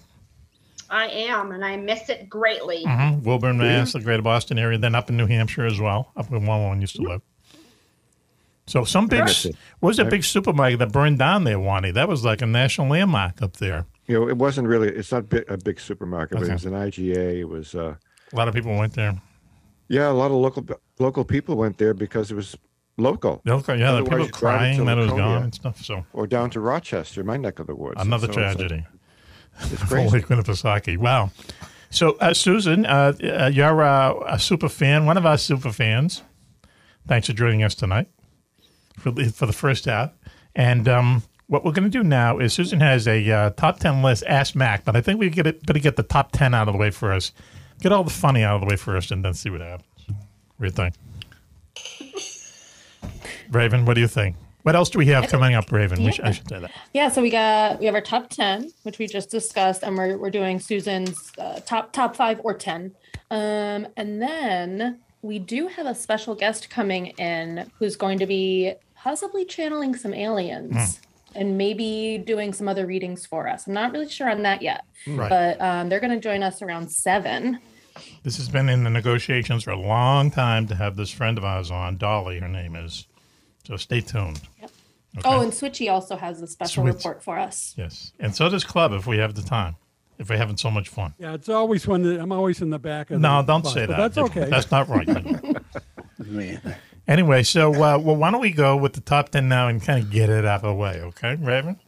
I 0.90 1.06
am, 1.08 1.52
and 1.52 1.64
I 1.64 1.76
miss 1.76 2.08
it 2.08 2.28
greatly. 2.28 2.84
Mm-hmm. 2.84 3.22
Woburn, 3.24 3.58
Mass, 3.58 3.92
the 3.92 4.00
greater 4.00 4.22
Boston 4.22 4.58
area, 4.58 4.78
then 4.78 4.94
up 4.94 5.10
in 5.10 5.16
New 5.16 5.26
Hampshire 5.26 5.66
as 5.66 5.78
well, 5.80 6.12
up 6.16 6.30
where 6.30 6.40
one 6.40 6.62
one 6.64 6.80
used 6.80 6.96
to 6.96 7.02
live. 7.02 7.22
So 8.66 8.84
some 8.84 9.06
big 9.06 9.24
miss 9.24 9.46
it. 9.46 9.56
what 9.80 9.88
was 9.88 9.98
a 9.98 10.04
big 10.04 10.24
supermarket 10.24 10.78
that 10.80 10.92
burned 10.92 11.18
down 11.18 11.44
there, 11.44 11.58
Wani? 11.58 11.90
That 11.90 12.06
was 12.08 12.24
like 12.24 12.42
a 12.42 12.46
national 12.46 12.88
landmark 12.88 13.40
up 13.40 13.56
there. 13.56 13.86
You 14.06 14.20
know, 14.20 14.28
it 14.28 14.36
wasn't 14.36 14.68
really. 14.68 14.88
It's 14.88 15.10
not 15.12 15.24
a 15.48 15.56
big 15.56 15.80
supermarket, 15.80 16.38
but 16.38 16.48
it 16.48 16.52
was 16.52 16.64
an 16.66 16.72
IGA. 16.74 17.40
It 17.40 17.44
was. 17.48 17.74
Uh, 17.74 17.94
A 18.32 18.36
lot 18.36 18.48
of 18.48 18.54
people 18.54 18.76
went 18.76 18.92
there. 18.94 19.20
yeah, 19.88 20.10
a 20.10 20.12
lot 20.12 20.26
of 20.30 20.36
local 20.36 20.66
local 20.98 21.24
people 21.24 21.56
went 21.56 21.78
there 21.78 21.94
because 21.94 22.30
it 22.30 22.34
was 22.34 22.56
local. 22.98 23.40
Okay, 23.48 23.78
yeah, 23.78 23.92
the 23.92 24.04
people 24.04 24.28
crying 24.28 24.76
to 24.78 24.84
that 24.84 24.98
it 24.98 25.00
was 25.02 25.10
Laconia. 25.12 25.34
gone 25.36 25.42
and 25.44 25.54
stuff. 25.54 25.82
So 25.82 26.04
Or 26.12 26.26
down 26.26 26.50
to 26.50 26.60
Rochester, 26.60 27.24
my 27.24 27.36
neck 27.38 27.58
of 27.60 27.66
the 27.68 27.74
woods. 27.74 28.00
another 28.02 28.30
So 28.30 28.40
it's 28.42 28.60
like- 28.60 28.84
tragedy. 29.58 29.74
It's 29.74 29.90
Holy 29.90 30.08
crazy. 30.22 30.26
Winnipesaukee. 30.26 30.98
Wow. 30.98 31.30
So, 31.90 32.12
uh, 32.20 32.34
Susan, 32.34 32.84
uh, 32.84 33.12
uh, 33.22 33.50
you're 33.52 33.82
uh, 33.82 34.14
a 34.26 34.38
super 34.38 34.68
fan, 34.68 35.06
one 35.06 35.16
of 35.16 35.24
our 35.24 35.38
super 35.38 35.72
fans. 35.72 36.22
Thanks 37.06 37.26
for 37.26 37.32
joining 37.32 37.62
us 37.62 37.74
tonight 37.74 38.08
for 38.98 39.10
the, 39.10 39.26
for 39.30 39.46
the 39.46 39.52
first 39.54 39.86
half. 39.86 40.12
And 40.54 40.86
um, 40.88 41.22
what 41.46 41.64
we're 41.64 41.72
going 41.72 41.90
to 41.90 41.98
do 41.98 42.04
now 42.04 42.38
is 42.38 42.52
Susan 42.52 42.80
has 42.80 43.08
a 43.08 43.30
uh, 43.30 43.50
top 43.50 43.78
10 43.78 44.02
list, 44.02 44.24
Ask 44.26 44.54
Mac, 44.54 44.84
but 44.84 44.96
I 44.96 45.00
think 45.00 45.18
we 45.18 45.30
get 45.30 45.46
it, 45.46 45.64
better 45.64 45.78
get 45.78 45.96
the 45.96 46.02
top 46.02 46.32
10 46.32 46.52
out 46.52 46.68
of 46.68 46.74
the 46.74 46.78
way 46.78 46.90
first. 46.90 47.32
Get 47.80 47.92
all 47.92 48.04
the 48.04 48.10
funny 48.10 48.42
out 48.42 48.56
of 48.56 48.60
the 48.60 48.66
way 48.66 48.76
first 48.76 49.10
and 49.10 49.24
then 49.24 49.32
see 49.32 49.48
what 49.48 49.60
happens. 49.60 49.88
What 50.56 50.58
do 50.58 50.64
you 50.66 50.70
think? 50.70 50.94
Raven, 53.50 53.86
what 53.86 53.94
do 53.94 54.00
you 54.00 54.08
think? 54.08 54.36
What 54.68 54.76
else 54.76 54.90
do 54.90 54.98
we 54.98 55.06
have 55.06 55.28
coming 55.28 55.54
up, 55.54 55.72
Raven? 55.72 56.04
We 56.04 56.12
sh- 56.12 56.20
I 56.22 56.30
should 56.30 56.46
say 56.46 56.58
that. 56.60 56.70
Yeah, 56.92 57.08
so 57.08 57.22
we 57.22 57.30
got 57.30 57.80
we 57.80 57.86
have 57.86 57.94
our 57.94 58.02
top 58.02 58.28
ten, 58.28 58.70
which 58.82 58.98
we 58.98 59.06
just 59.06 59.30
discussed, 59.30 59.82
and 59.82 59.96
we're 59.96 60.18
we're 60.18 60.28
doing 60.28 60.60
Susan's 60.60 61.32
uh, 61.38 61.60
top 61.64 61.90
top 61.94 62.14
five 62.14 62.38
or 62.44 62.52
ten, 62.52 62.94
um, 63.30 63.86
and 63.96 64.20
then 64.20 64.98
we 65.22 65.38
do 65.38 65.68
have 65.68 65.86
a 65.86 65.94
special 65.94 66.34
guest 66.34 66.68
coming 66.68 67.06
in 67.16 67.70
who's 67.78 67.96
going 67.96 68.18
to 68.18 68.26
be 68.26 68.74
possibly 68.94 69.46
channeling 69.46 69.96
some 69.96 70.12
aliens 70.12 71.00
and 71.34 71.56
maybe 71.56 72.18
doing 72.18 72.52
some 72.52 72.68
other 72.68 72.84
readings 72.84 73.24
for 73.24 73.48
us. 73.48 73.66
I'm 73.66 73.72
not 73.72 73.90
really 73.92 74.10
sure 74.10 74.28
on 74.28 74.42
that 74.42 74.60
yet, 74.60 74.84
Right. 75.06 75.30
but 75.30 75.60
um, 75.62 75.88
they're 75.88 75.98
going 76.00 76.12
to 76.12 76.20
join 76.20 76.42
us 76.42 76.60
around 76.60 76.90
seven. 76.92 77.58
This 78.22 78.36
has 78.36 78.50
been 78.50 78.68
in 78.68 78.84
the 78.84 78.90
negotiations 78.90 79.64
for 79.64 79.70
a 79.70 79.80
long 79.80 80.30
time 80.30 80.66
to 80.66 80.74
have 80.74 80.94
this 80.96 81.10
friend 81.10 81.38
of 81.38 81.44
ours 81.44 81.70
on, 81.70 81.96
Dolly, 81.96 82.38
her 82.40 82.48
name 82.48 82.76
is. 82.76 83.06
So 83.68 83.76
stay 83.76 84.00
tuned. 84.00 84.40
Yep. 84.62 84.70
Oh, 85.26 85.42
and 85.42 85.52
Switchy 85.52 85.92
also 85.92 86.16
has 86.16 86.40
a 86.40 86.46
special 86.46 86.84
Switch. 86.84 86.94
report 86.94 87.22
for 87.22 87.38
us. 87.38 87.74
Yes. 87.76 88.12
And 88.18 88.34
so 88.34 88.48
does 88.48 88.64
Club 88.64 88.92
if 88.94 89.06
we 89.06 89.18
have 89.18 89.34
the 89.34 89.42
time, 89.42 89.76
if 90.18 90.30
we're 90.30 90.38
having 90.38 90.56
so 90.56 90.70
much 90.70 90.88
fun. 90.88 91.12
Yeah, 91.18 91.34
it's 91.34 91.50
always 91.50 91.86
when 91.86 92.00
the, 92.00 92.18
I'm 92.18 92.32
always 92.32 92.62
in 92.62 92.70
the 92.70 92.78
back 92.78 93.10
of 93.10 93.20
No, 93.20 93.42
the 93.42 93.46
don't 93.52 93.64
bus, 93.64 93.74
say 93.74 93.84
but 93.84 93.98
that. 93.98 94.14
That's 94.14 94.30
okay. 94.30 94.48
That's 94.48 94.70
not 94.70 94.88
right. 94.88 95.06
Man. 96.18 96.76
anyway, 97.06 97.42
so 97.42 97.74
uh, 97.74 97.98
well, 97.98 98.16
why 98.16 98.30
don't 98.30 98.40
we 98.40 98.52
go 98.52 98.74
with 98.74 98.94
the 98.94 99.02
top 99.02 99.28
10 99.28 99.46
now 99.50 99.68
and 99.68 99.82
kind 99.82 100.02
of 100.02 100.10
get 100.10 100.30
it 100.30 100.46
out 100.46 100.62
of 100.64 100.70
the 100.70 100.74
way, 100.74 100.98
okay, 101.02 101.34
Raven? 101.34 101.78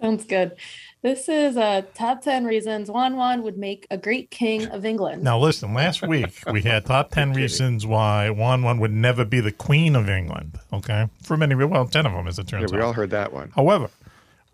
Sounds 0.00 0.24
good. 0.24 0.54
This 1.02 1.28
is 1.28 1.56
a 1.56 1.84
top 1.94 2.22
10 2.22 2.44
reasons 2.44 2.88
Juan 2.88 3.16
Juan 3.16 3.42
would 3.42 3.58
make 3.58 3.88
a 3.90 3.96
great 3.98 4.30
king 4.30 4.66
of 4.68 4.84
England. 4.84 5.24
Now, 5.24 5.36
listen, 5.36 5.74
last 5.74 6.00
week 6.06 6.32
we 6.50 6.62
had 6.62 6.86
top 6.86 7.10
10 7.10 7.32
reasons 7.32 7.84
why 7.84 8.30
Juan 8.30 8.62
Juan 8.62 8.78
would 8.78 8.92
never 8.92 9.24
be 9.24 9.40
the 9.40 9.50
Queen 9.50 9.96
of 9.96 10.08
England, 10.08 10.60
okay? 10.72 11.08
For 11.22 11.36
many, 11.36 11.56
well, 11.56 11.86
10 11.86 12.06
of 12.06 12.12
them, 12.12 12.28
as 12.28 12.38
it 12.38 12.52
Yeah, 12.52 12.60
turns 12.60 12.72
we 12.72 12.78
out. 12.78 12.80
We 12.82 12.86
all 12.86 12.92
heard 12.92 13.10
that 13.10 13.32
one. 13.32 13.50
However, 13.56 13.90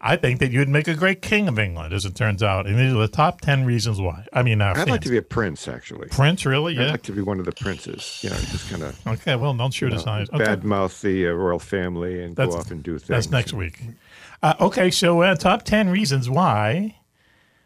I 0.01 0.17
think 0.17 0.39
that 0.41 0.51
you'd 0.51 0.69
make 0.71 0.89
a 0.89 0.95
great 0.95 1.21
king 1.21 1.49
of 1.49 1.59
England, 1.59 1.93
as 1.93 2.07
it 2.07 2.15
turns 2.15 2.43
out. 2.43 2.67
And 2.67 2.79
these 2.79 2.95
are 2.95 2.99
the 2.99 3.09
top 3.09 3.43
10 3.43 3.67
reasons 3.67 4.01
why. 4.01 4.25
I 4.33 4.43
mean, 4.43 4.63
I'd 4.63 4.89
like 4.89 5.03
to 5.03 5.11
be 5.11 5.17
a 5.19 5.23
prince, 5.23 5.69
actually. 5.69 6.09
Prince, 6.09 6.47
really? 6.47 6.73
Yeah. 6.75 6.81
I'd 6.81 6.85
Yeah. 6.87 6.91
like 6.93 7.03
to 7.03 7.13
be 7.13 7.21
one 7.21 7.41
of 7.41 7.45
the 7.45 7.53
princes. 7.53 8.21
You 8.23 8.31
know, 8.31 8.37
just 8.37 8.71
kind 8.71 8.85
of 8.85 9.07
Okay, 9.07 9.37
well, 9.37 9.53
don't 9.53 9.75
shoot 9.75 9.93
us 9.93 10.07
eyes. 10.07 10.29
Okay. 10.33 10.45
bad 10.45 10.65
mouth 10.65 10.99
the 11.03 11.27
uh, 11.29 11.33
royal 11.33 11.59
family 11.59 12.23
and 12.25 12.35
That's- 12.37 12.55
go 12.55 12.61
off 12.61 12.71
and 12.71 12.83
do 12.83 12.93
things. 12.99 13.09
That's 13.09 13.31
next 13.31 13.53
week. 13.53 13.83
Uh, 14.43 14.55
okay, 14.61 14.91
so 14.91 15.23
uh, 15.23 15.35
top 15.35 15.65
10 15.65 15.89
reasons 15.89 16.31
why 16.31 16.97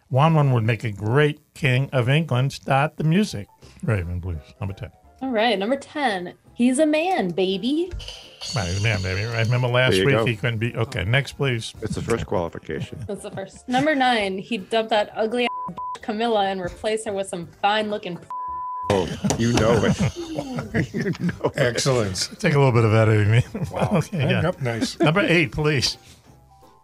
Juan 0.08 0.34
Juan 0.34 0.52
would 0.52 0.64
make 0.64 0.84
a 0.84 0.92
great 0.92 1.40
king 1.54 1.90
of 1.92 2.08
England. 2.08 2.52
Start 2.52 2.96
the 2.96 3.04
music. 3.04 3.48
Raven, 3.82 4.20
please. 4.20 4.38
Number 4.60 4.74
10. 4.74 4.90
All 5.20 5.30
right, 5.30 5.58
number 5.58 5.76
10. 5.76 6.34
He's 6.54 6.78
a 6.78 6.86
man, 6.86 7.30
baby. 7.30 7.92
Right, 8.54 8.82
man, 8.82 9.02
baby. 9.02 9.24
I 9.24 9.42
remember 9.42 9.68
last 9.68 9.98
week 9.98 10.10
go. 10.10 10.24
he 10.24 10.36
couldn't 10.36 10.58
be. 10.58 10.74
Okay, 10.74 11.04
next, 11.04 11.32
please. 11.32 11.72
It's 11.80 11.94
the 11.94 12.02
first 12.02 12.26
qualification. 12.26 13.04
That's 13.08 13.22
the 13.22 13.30
first. 13.30 13.68
Number 13.68 13.94
nine, 13.94 14.38
he 14.38 14.58
dumped 14.58 14.90
that 14.90 15.12
ugly 15.14 15.44
ass 15.44 15.76
Camilla 16.02 16.46
and 16.46 16.60
replaced 16.60 17.06
her 17.06 17.12
with 17.12 17.28
some 17.28 17.48
fine 17.60 17.90
looking. 17.90 18.18
Oh, 18.90 19.08
you 19.38 19.52
know 19.54 19.82
it. 19.84 20.16
you 20.94 21.04
know 21.26 21.44
it. 21.44 21.52
Excellent. 21.56 22.30
Take 22.38 22.54
a 22.54 22.58
little 22.58 22.72
bit 22.72 22.84
of 22.84 22.92
editing. 22.92 23.30
me. 23.30 23.42
okay, 23.74 24.18
yeah. 24.18 24.42
Yep, 24.42 24.60
nice. 24.60 24.98
Number 25.00 25.20
eight, 25.20 25.52
please. 25.52 25.96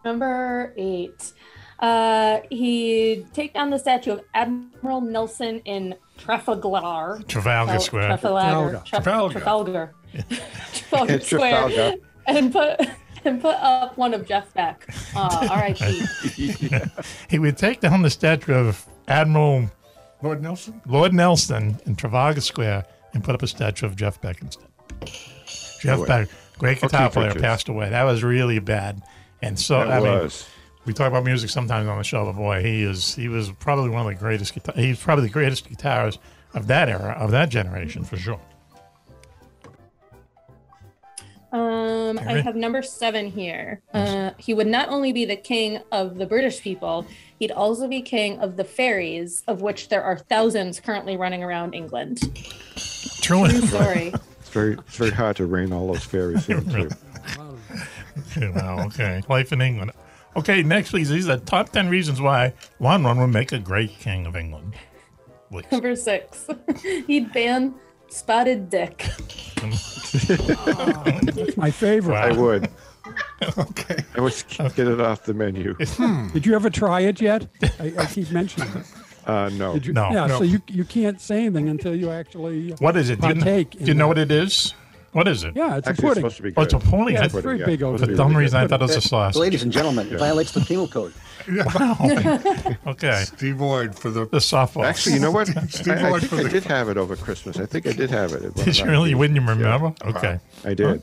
Number 0.05 0.73
eight, 0.77 1.33
uh, 1.81 2.39
he'd 2.51 3.33
take 3.35 3.55
down 3.55 3.71
the 3.71 3.79
statue 3.79 4.13
of 4.13 4.23
Admiral 4.35 5.01
Nelson 5.01 5.61
in 5.65 5.95
Trafalgar. 6.17 7.23
Trafalgar 7.29 7.79
Square. 7.81 8.09
Trafalgar. 8.09 8.83
Trafalgar. 8.85 9.33
Traf- 9.33 9.33
Trafalgar. 9.33 9.95
Trafalgar 10.73 11.21
Square. 11.21 11.69
Trafalgar. 11.71 11.97
And 12.27 12.53
put 12.53 12.81
and 13.25 13.41
put 13.41 13.57
up 13.57 13.97
one 13.97 14.15
of 14.15 14.27
Jeff 14.27 14.53
Beck. 14.55 14.87
Uh, 15.15 15.49
R.I.P. 15.51 16.07
He 17.31 17.39
would 17.39 17.57
take 17.57 17.81
down 17.81 18.03
the 18.03 18.11
statue 18.11 18.55
of 18.55 18.87
Admiral 19.09 19.71
Lord 20.23 20.43
Nelson? 20.43 20.81
Lord 20.87 21.13
Nelson 21.13 21.79
in 21.87 21.97
Trafalgar 21.97 22.41
Square 22.41 22.85
and 23.15 23.23
put 23.25 23.35
up 23.35 23.43
a 23.43 23.47
statue 23.47 23.87
of 23.87 23.97
Jeff 23.97 24.21
Beck 24.21 24.41
instead. 24.43 24.67
Jeff 25.81 25.99
Boy. 25.99 26.07
Beck, 26.07 26.29
great 26.59 26.81
guitar 26.81 27.11
player, 27.11 27.29
Richards. 27.29 27.43
passed 27.43 27.69
away. 27.69 27.89
That 27.91 28.03
was 28.05 28.23
really 28.25 28.59
bad. 28.59 29.03
And 29.43 29.59
so, 29.59 29.79
That 29.79 30.03
I 30.03 30.21
mean, 30.21 30.31
we 30.85 30.93
talk 30.93 31.09
about 31.09 31.25
music 31.25 31.51
sometimes 31.51 31.87
on 31.89 31.99
the 31.99 32.05
show, 32.05 32.25
but 32.25 32.33
boy, 32.35 32.63
he 32.63 32.83
is 32.83 33.15
he 33.15 33.29
was 33.29 33.51
probably 33.53 33.91
one 33.91 34.01
of 34.01 34.07
the 34.07 34.19
greatest. 34.19 34.55
Guitar- 34.55 34.75
he's 34.77 34.99
probably 34.99 35.27
the 35.27 35.33
greatest 35.33 35.69
guitarist 35.71 36.19
of 36.55 36.67
that 36.69 36.89
era, 36.89 37.17
of 37.19 37.31
that 37.31 37.51
generation, 37.51 38.05
for 38.05 38.17
sure. 38.17 38.41
Um, 41.51 42.19
I 42.19 42.41
have 42.43 42.57
number 42.57 42.83
seven 42.83 43.31
here. 43.31 43.81
Uh, 43.95 44.33
he 44.37 44.53
would 44.53 44.67
not 44.67 44.91
only 44.91 45.13
be 45.13 45.25
the 45.25 45.37
king 45.37 45.81
of 45.93 46.17
the 46.17 46.27
British 46.27 46.61
people, 46.61 47.07
he'd 47.39 47.51
also 47.53 47.89
be 47.89 48.03
king 48.03 48.39
of 48.41 48.57
the 48.57 48.65
fairies, 48.65 49.43
of 49.49 49.63
which 49.63 49.89
there 49.89 50.03
are 50.03 50.19
thousands 50.19 50.79
currently 50.79 51.17
running 51.17 51.43
around 51.43 51.75
England. 51.75 52.21
Truly, 53.23 53.51
True 53.51 53.67
story. 53.67 54.13
It's 54.41 54.51
very, 54.51 54.73
it's 54.75 54.97
very 54.97 55.11
hard 55.11 55.37
to 55.37 55.47
rein 55.47 55.73
all 55.73 55.87
those 55.93 56.05
fairies 56.05 56.49
in, 56.51 56.69
too. 56.71 56.89
wow. 58.55 58.85
Okay, 58.87 59.23
life 59.29 59.53
in 59.53 59.61
England. 59.61 59.93
Okay, 60.37 60.63
next, 60.63 60.91
please. 60.91 61.09
These 61.09 61.29
are 61.29 61.37
the 61.37 61.45
top 61.45 61.71
ten 61.71 61.89
reasons 61.89 62.21
why 62.21 62.53
Juan 62.79 63.03
Juan 63.03 63.19
would 63.19 63.29
make 63.29 63.53
a 63.53 63.59
great 63.59 63.99
king 63.99 64.27
of 64.27 64.37
England. 64.37 64.75
Please. 65.51 65.65
Number 65.73 65.97
six, 65.97 66.47
he'd 67.07 67.33
ban 67.33 67.75
spotted 68.09 68.71
dick. 68.71 69.07
That's 69.61 71.57
my 71.57 71.71
favorite. 71.71 72.17
I 72.17 72.33
would. 72.33 72.69
Okay. 73.57 74.05
I 74.17 74.21
would 74.21 74.35
get 74.77 74.87
it 74.87 75.01
off 75.01 75.25
the 75.25 75.35
menu. 75.35 75.75
Did 76.33 76.45
you 76.45 76.55
ever 76.55 76.71
try 76.71 77.01
it 77.01 77.21
yet? 77.21 77.47
I, 77.81 77.95
I 77.99 78.07
keep 78.07 78.31
mentioning 78.31 78.69
it. 78.77 78.87
Uh, 79.27 79.51
no. 79.51 79.75
You? 79.75 79.93
No. 79.93 80.11
Yeah. 80.11 80.27
No. 80.27 80.39
So 80.39 80.45
you 80.45 80.61
you 80.69 80.85
can't 80.85 81.21
say 81.21 81.45
anything 81.45 81.69
until 81.69 81.95
you 81.95 82.11
actually. 82.11 82.71
What 82.79 82.97
is 82.97 83.11
it? 83.11 83.21
Do 83.21 83.29
you, 83.29 83.35
kn- 83.35 83.45
Partake 83.45 83.71
do 83.79 83.85
you 83.85 83.95
know 83.95 84.09
what 84.09 84.19
it 84.19 84.31
is? 84.31 84.75
What 85.13 85.27
is 85.27 85.43
it? 85.43 85.57
Yeah, 85.57 85.77
it's 85.79 85.89
Actually, 85.89 85.89
a 85.89 85.91
it's 85.91 86.01
pudding. 86.01 86.15
supposed 86.17 86.37
to 86.37 86.43
be 86.43 86.53
Oh, 86.57 86.63
it's 86.63 86.75
a 86.75 86.79
good. 86.79 86.91
pudding. 86.91 87.15
Yeah, 87.15 87.21
That's 87.23 87.35
it's 87.35 87.43
very 87.43 87.59
yeah. 87.61 87.67
big 87.67 87.81
For 87.81 87.99
there. 87.99 88.17
some 88.17 88.37
reason, 88.37 88.61
I 88.61 88.67
thought 88.67 88.81
it 88.83 88.87
was 88.89 88.97
a 88.97 89.01
sauce. 89.15 89.37
Ladies 89.37 89.63
and 89.63 89.73
gentlemen, 89.73 90.13
it 90.13 90.19
violates 90.19 90.53
the 90.53 90.61
penal 90.61 90.87
code. 90.89 91.13
Wow. 91.49 91.97
Okay. 92.89 93.23
Steve 93.25 93.59
Lloyd 93.61 93.95
for 93.99 94.11
the. 94.11 94.27
The 94.27 94.37
softball. 94.37 94.85
Actually, 94.85 95.15
you 95.15 95.21
know 95.21 95.31
what? 95.31 95.47
Steve 95.71 95.89
I, 95.95 96.09
I 96.09 96.11
Lloyd 96.11 96.21
think 96.21 96.31
for 96.33 96.41
I 96.41 96.43
the- 96.43 96.49
did 96.51 96.65
have 96.65 96.91
it 96.91 96.99
over 96.99 97.17
Christmas. 97.17 97.59
I 97.59 97.65
think 97.65 97.87
I 97.87 97.93
did 97.93 98.11
have 98.11 98.33
it. 98.33 98.43
at 98.45 98.55
one 98.57 98.65
Did 98.67 98.79
you 98.79 98.85
my 98.85 98.91
really? 98.91 99.11
You 99.11 99.17
meetings. 99.17 99.47
wouldn't 99.49 99.61
Yeah. 99.61 99.73
remember? 99.73 99.95
Okay. 100.19 100.39
I 100.67 100.75
did. 100.75 101.03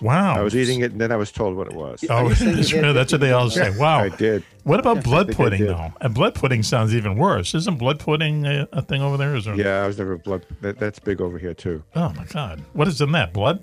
Wow. 0.00 0.36
I 0.36 0.42
was 0.42 0.56
eating 0.56 0.80
it, 0.80 0.92
and 0.92 1.00
then 1.00 1.12
I 1.12 1.16
was 1.16 1.30
told 1.30 1.56
what 1.56 1.66
it 1.66 1.74
was. 1.74 2.04
Oh, 2.08 2.28
you 2.28 2.34
saying 2.34 2.50
you 2.50 2.56
that's, 2.56 2.72
right. 2.72 2.92
that's 2.92 3.12
what 3.12 3.20
they 3.20 3.32
all 3.32 3.50
say. 3.50 3.76
Wow. 3.76 4.00
I 4.00 4.08
did. 4.08 4.44
What 4.64 4.80
about 4.80 5.04
blood 5.04 5.32
pudding, 5.34 5.66
though? 5.66 5.92
And 6.00 6.14
blood 6.14 6.34
pudding 6.34 6.62
sounds 6.62 6.94
even 6.94 7.16
worse. 7.16 7.54
Isn't 7.54 7.78
blood 7.78 7.98
pudding 7.98 8.46
a, 8.46 8.68
a 8.72 8.82
thing 8.82 9.02
over 9.02 9.16
there? 9.16 9.36
Is 9.36 9.44
there? 9.44 9.54
Yeah, 9.54 9.84
I 9.84 9.86
was 9.86 9.98
never 9.98 10.16
blood. 10.16 10.46
That, 10.60 10.78
that's 10.78 10.98
big 10.98 11.20
over 11.20 11.38
here 11.38 11.54
too. 11.54 11.82
Oh 11.94 12.12
my 12.14 12.24
God! 12.24 12.64
What 12.72 12.88
is 12.88 13.00
in 13.00 13.12
that? 13.12 13.32
Blood? 13.32 13.62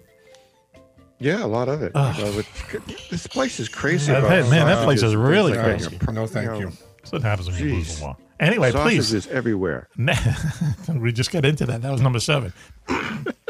Yeah, 1.19 1.43
a 1.43 1.47
lot 1.47 1.67
of 1.67 1.81
it. 1.81 1.91
Ugh. 1.95 2.15
Well, 2.17 2.35
with- 2.35 3.09
this 3.09 3.25
place 3.25 3.59
is 3.59 3.69
crazy. 3.69 4.11
Yeah, 4.11 4.19
about 4.19 4.31
hey, 4.31 4.49
man, 4.49 4.67
that 4.67 4.83
place 4.83 5.01
is 5.01 5.15
really 5.15 5.53
things 5.53 5.83
like 5.83 5.89
crazy. 5.89 5.97
that. 5.97 6.13
No, 6.13 6.27
thank 6.27 6.51
know, 6.51 6.59
you. 6.59 6.71
That's 6.97 7.11
what 7.11 7.21
happens 7.23 7.49
when 7.49 7.57
you 7.59 7.75
lose 7.75 7.87
Jeez. 7.87 7.99
the 7.99 8.05
law. 8.05 8.17
Anyway, 8.39 8.71
please. 8.71 9.13
is 9.13 9.27
everywhere. 9.27 9.87
we 10.93 11.11
just 11.11 11.31
got 11.31 11.43
into 11.43 11.65
that. 11.65 11.81
That 11.81 11.91
was 11.91 12.01
number 12.01 12.19
seven. 12.19 12.53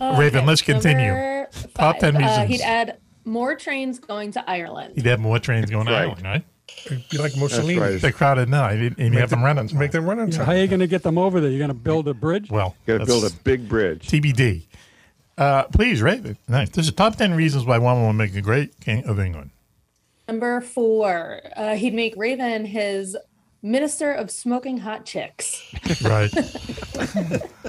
Raven, 0.00 0.46
let's 0.46 0.62
continue. 0.62 1.06
number 1.08 1.48
Top 1.74 1.96
five. 1.96 2.00
10 2.00 2.16
Uh, 2.16 2.18
reasons. 2.18 2.50
he'd 2.50 2.60
add 2.62 2.98
more 3.24 3.54
trains 3.54 3.98
going 3.98 4.32
to 4.32 4.50
Ireland. 4.50 4.94
He'd 4.96 5.06
have 5.06 5.20
more 5.20 5.38
trains 5.38 5.70
going 5.70 5.86
Right. 5.86 5.94
Ireland, 6.02 6.22
right? 6.24 6.44
It'd 6.86 7.08
be 7.10 7.18
like 7.18 7.36
Mussolini. 7.36 7.78
right. 7.78 8.00
They're 8.00 8.10
crowded 8.12 8.48
now. 8.48 8.70
You'd, 8.70 8.98
you'd 8.98 9.14
have 9.14 9.30
them 9.30 9.42
running. 9.44 9.70
Make 9.78 9.92
them 9.92 10.06
run 10.06 10.18
on 10.18 10.32
How 10.32 10.44
time. 10.46 10.48
are 10.50 10.58
you 10.58 10.66
going 10.66 10.80
to 10.80 10.86
get 10.86 11.02
them 11.02 11.18
over 11.18 11.40
there? 11.40 11.50
You're 11.50 11.58
going 11.58 11.68
to 11.68 11.74
build 11.74 12.08
a 12.08 12.14
bridge? 12.14 12.50
Well, 12.50 12.74
you 12.86 12.94
Got 12.94 13.04
to 13.04 13.06
that's 13.06 13.20
build 13.20 13.32
a 13.32 13.36
big 13.44 13.68
bridge. 13.68 14.06
TBD. 14.08 14.66
Uh, 15.36 15.64
please, 15.64 16.00
Raven. 16.02 16.36
Nice. 16.48 16.70
This 16.70 16.86
is 16.86 16.92
top 16.92 17.16
10 17.16 17.34
reasons 17.34 17.64
why 17.64 17.78
one 17.78 18.00
will 18.02 18.12
make 18.12 18.34
a 18.34 18.40
great 18.40 18.78
king 18.80 19.04
of 19.04 19.18
England. 19.20 19.50
Number 20.28 20.60
four, 20.60 21.40
uh, 21.56 21.74
he'd 21.76 21.92
make 21.94 22.14
Raven 22.16 22.64
his 22.64 23.16
minister 23.64 24.12
of 24.12 24.30
smoking 24.30 24.78
hot 24.78 25.04
chicks. 25.04 25.60
Right. 26.02 26.30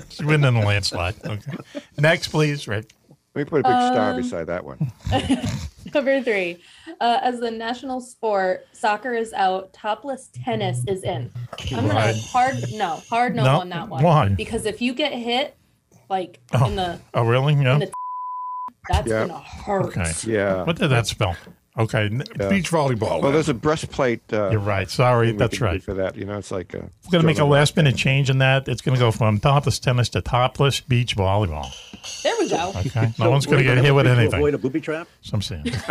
She's 0.09 0.23
winning 0.23 0.47
in 0.47 0.55
a 0.63 0.65
landslide. 0.65 1.15
Okay. 1.25 1.57
Next, 1.97 2.27
please, 2.29 2.67
Rick. 2.67 2.91
Let 3.33 3.45
me 3.45 3.49
put 3.49 3.59
a 3.61 3.63
big 3.63 3.71
star 3.93 4.11
Um, 4.11 4.17
beside 4.21 4.47
that 4.47 4.63
one. 4.63 4.91
Number 5.93 6.21
three, 6.21 6.61
uh, 7.01 7.19
as 7.21 7.39
the 7.39 7.51
national 7.51 8.01
sport, 8.01 8.65
soccer 8.73 9.13
is 9.13 9.33
out, 9.33 9.73
topless 9.73 10.29
tennis 10.43 10.83
is 10.87 11.03
in. 11.03 11.31
I'm 11.71 11.87
gonna 11.87 11.93
Right. 11.93 12.15
hard 12.31 12.55
no, 12.73 13.01
hard 13.09 13.35
no, 13.35 13.43
No, 13.43 13.59
on 13.61 13.69
that 13.69 13.87
one. 13.89 14.03
why? 14.03 14.29
Because 14.29 14.65
if 14.65 14.81
you 14.81 14.93
get 14.93 15.13
hit, 15.13 15.55
like 16.09 16.39
Oh. 16.53 16.65
in 16.67 16.75
the, 16.75 16.99
Oh, 17.13 17.23
really? 17.23 17.53
Yeah. 17.55 17.73
in 17.73 17.79
the 17.79 17.91
that's 18.89 19.07
Yeah. 19.07 19.27
gonna 19.27 19.39
hurt. 19.39 19.85
Okay. 19.97 20.11
Yeah. 20.25 20.63
What 20.63 20.77
did 20.77 20.89
that 20.89 21.07
spell? 21.07 21.35
Okay. 21.77 22.05
n- 22.05 22.23
Beach 22.49 22.71
volleyball. 22.71 23.21
Well, 23.21 23.31
there's 23.33 23.49
a 23.49 23.53
breastplate. 23.53 24.21
Uh, 24.31 24.49
You're 24.51 24.59
right. 24.61 24.89
Sorry. 24.89 25.33
That's 25.33 25.59
right. 25.59 25.83
For 25.83 25.93
that, 25.95 26.15
you 26.15 26.23
know, 26.25 26.37
it's 26.37 26.51
like. 26.51 26.73
Uh, 26.73 26.79
We're 27.03 27.11
going 27.11 27.21
to 27.21 27.27
make 27.27 27.39
a 27.39 27.43
last 27.45 27.75
minute 27.75 27.97
change 27.97 28.29
in 28.29 28.37
that. 28.37 28.67
It's 28.69 28.81
going 28.81 28.95
to 28.95 28.99
go 28.99 29.11
from 29.11 29.39
topless 29.39 29.77
tennis 29.79 30.07
to 30.09 30.21
topless 30.21 30.79
beach 30.79 31.17
volleyball. 31.17 31.67
There 32.23 32.33
we 32.39 32.49
go. 32.49 32.71
Okay. 32.77 33.11
No 33.19 33.25
So 33.25 33.29
one's 33.29 33.45
going 33.45 33.57
to 33.57 33.63
get 33.63 33.77
hit 33.83 33.93
with 33.93 34.07
anything. 34.07 34.35
Avoid 34.39 34.53
a 34.53 34.57
booby 34.57 34.79
trap. 34.79 35.07
So 35.21 35.31
I'm 35.35 35.41
saying. 35.41 35.65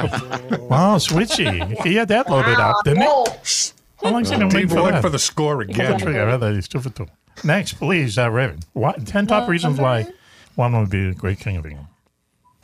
wow, 0.68 0.96
switchy. 0.96 1.82
He 1.84 1.96
had 1.96 2.08
that 2.08 2.30
loaded 2.30 2.58
up, 2.58 2.76
didn't 2.84 3.02
he? 3.02 3.06
How 3.06 4.10
long's 4.10 4.30
it 4.30 4.38
been 4.38 4.48
waiting 4.48 4.50
Steve 4.50 4.70
for 4.70 4.80
Lloyd 4.80 4.94
that? 4.94 5.02
for 5.02 5.10
the 5.10 5.18
score 5.18 5.60
again. 5.62 5.98
trigger. 5.98 6.22
I 6.22 6.24
read 6.24 6.40
that 6.40 6.54
he's 6.54 6.68
two 6.68 6.80
for 6.80 6.90
two. 6.90 7.06
Next, 7.42 7.74
please, 7.74 8.16
uh, 8.18 8.30
Raven. 8.30 8.60
What, 8.72 9.06
10 9.06 9.26
top 9.26 9.42
Well, 9.42 9.50
reasons 9.50 9.78
why 9.80 10.06
one 10.54 10.78
would 10.78 10.90
be 10.90 11.08
a 11.08 11.14
great 11.14 11.40
king 11.40 11.56
of 11.56 11.66
England. 11.66 11.88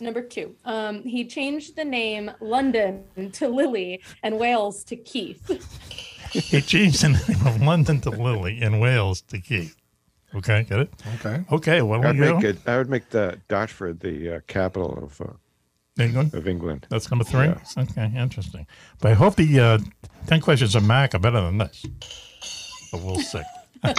Number 0.00 0.22
two, 0.22 0.54
um, 0.64 1.02
he 1.02 1.24
changed 1.26 1.76
the 1.76 1.84
name 1.84 2.30
London 2.40 3.04
to 3.32 3.48
Lily 3.48 4.00
and 4.22 4.38
Wales 4.38 4.82
to 4.84 4.96
Keith. 4.96 5.46
He 6.32 6.60
changed 6.60 7.02
the 7.02 7.08
name 7.10 7.46
of 7.46 7.60
London 7.60 8.00
to 8.02 8.10
Lily 8.10 8.60
and 8.62 8.80
Wales 8.80 9.20
to 9.22 9.38
Keith. 9.40 9.76
Okay, 10.34 10.64
get 10.68 10.78
it? 10.80 10.90
Okay. 11.16 11.44
Okay, 11.50 11.82
what 11.82 12.02
do 12.02 12.08
I'd 12.08 12.18
we 12.18 12.26
go? 12.26 12.34
make 12.36 12.44
it. 12.44 12.58
I 12.66 12.78
would 12.78 12.88
make 12.88 13.10
the 13.10 13.38
Dartford 13.48 13.98
the 14.00 14.36
uh, 14.36 14.40
capital 14.46 14.96
of 15.02 15.20
uh, 15.20 15.32
England? 16.02 16.32
of 16.34 16.46
England. 16.46 16.86
That's 16.88 17.10
number 17.10 17.24
three? 17.24 17.52
Okay, 17.76 18.12
interesting. 18.16 18.66
But 19.00 19.10
I 19.10 19.14
hope 19.14 19.34
the 19.36 19.58
uh, 19.60 19.78
10 20.28 20.40
questions 20.40 20.74
of 20.76 20.84
Mac 20.84 21.14
are 21.14 21.18
better 21.18 21.40
than 21.40 21.58
this. 21.58 21.84
But 22.92 23.02
we'll 23.02 23.18
see. 23.20 23.42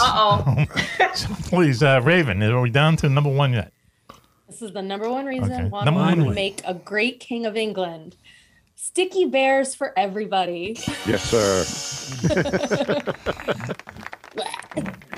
Uh 0.00 0.44
oh. 0.46 0.64
So 1.14 1.28
please, 1.50 1.82
uh, 1.82 2.00
Raven, 2.02 2.42
are 2.42 2.60
we 2.62 2.70
down 2.70 2.96
to 2.98 3.10
number 3.10 3.28
one 3.28 3.52
yet? 3.52 3.72
This 4.52 4.60
is 4.60 4.72
the 4.72 4.82
number 4.82 5.08
one 5.08 5.24
reason 5.24 5.50
Okay. 5.50 5.64
why 5.70 5.84
Number 5.84 6.00
one 6.00 6.18
one. 6.18 6.26
would 6.26 6.34
make 6.34 6.60
a 6.66 6.74
great 6.74 7.20
king 7.20 7.46
of 7.46 7.56
England. 7.56 8.16
Sticky 8.76 9.24
bears 9.24 9.74
for 9.74 9.98
everybody. 9.98 10.76
Yes, 11.06 11.22
sir. 11.24 11.64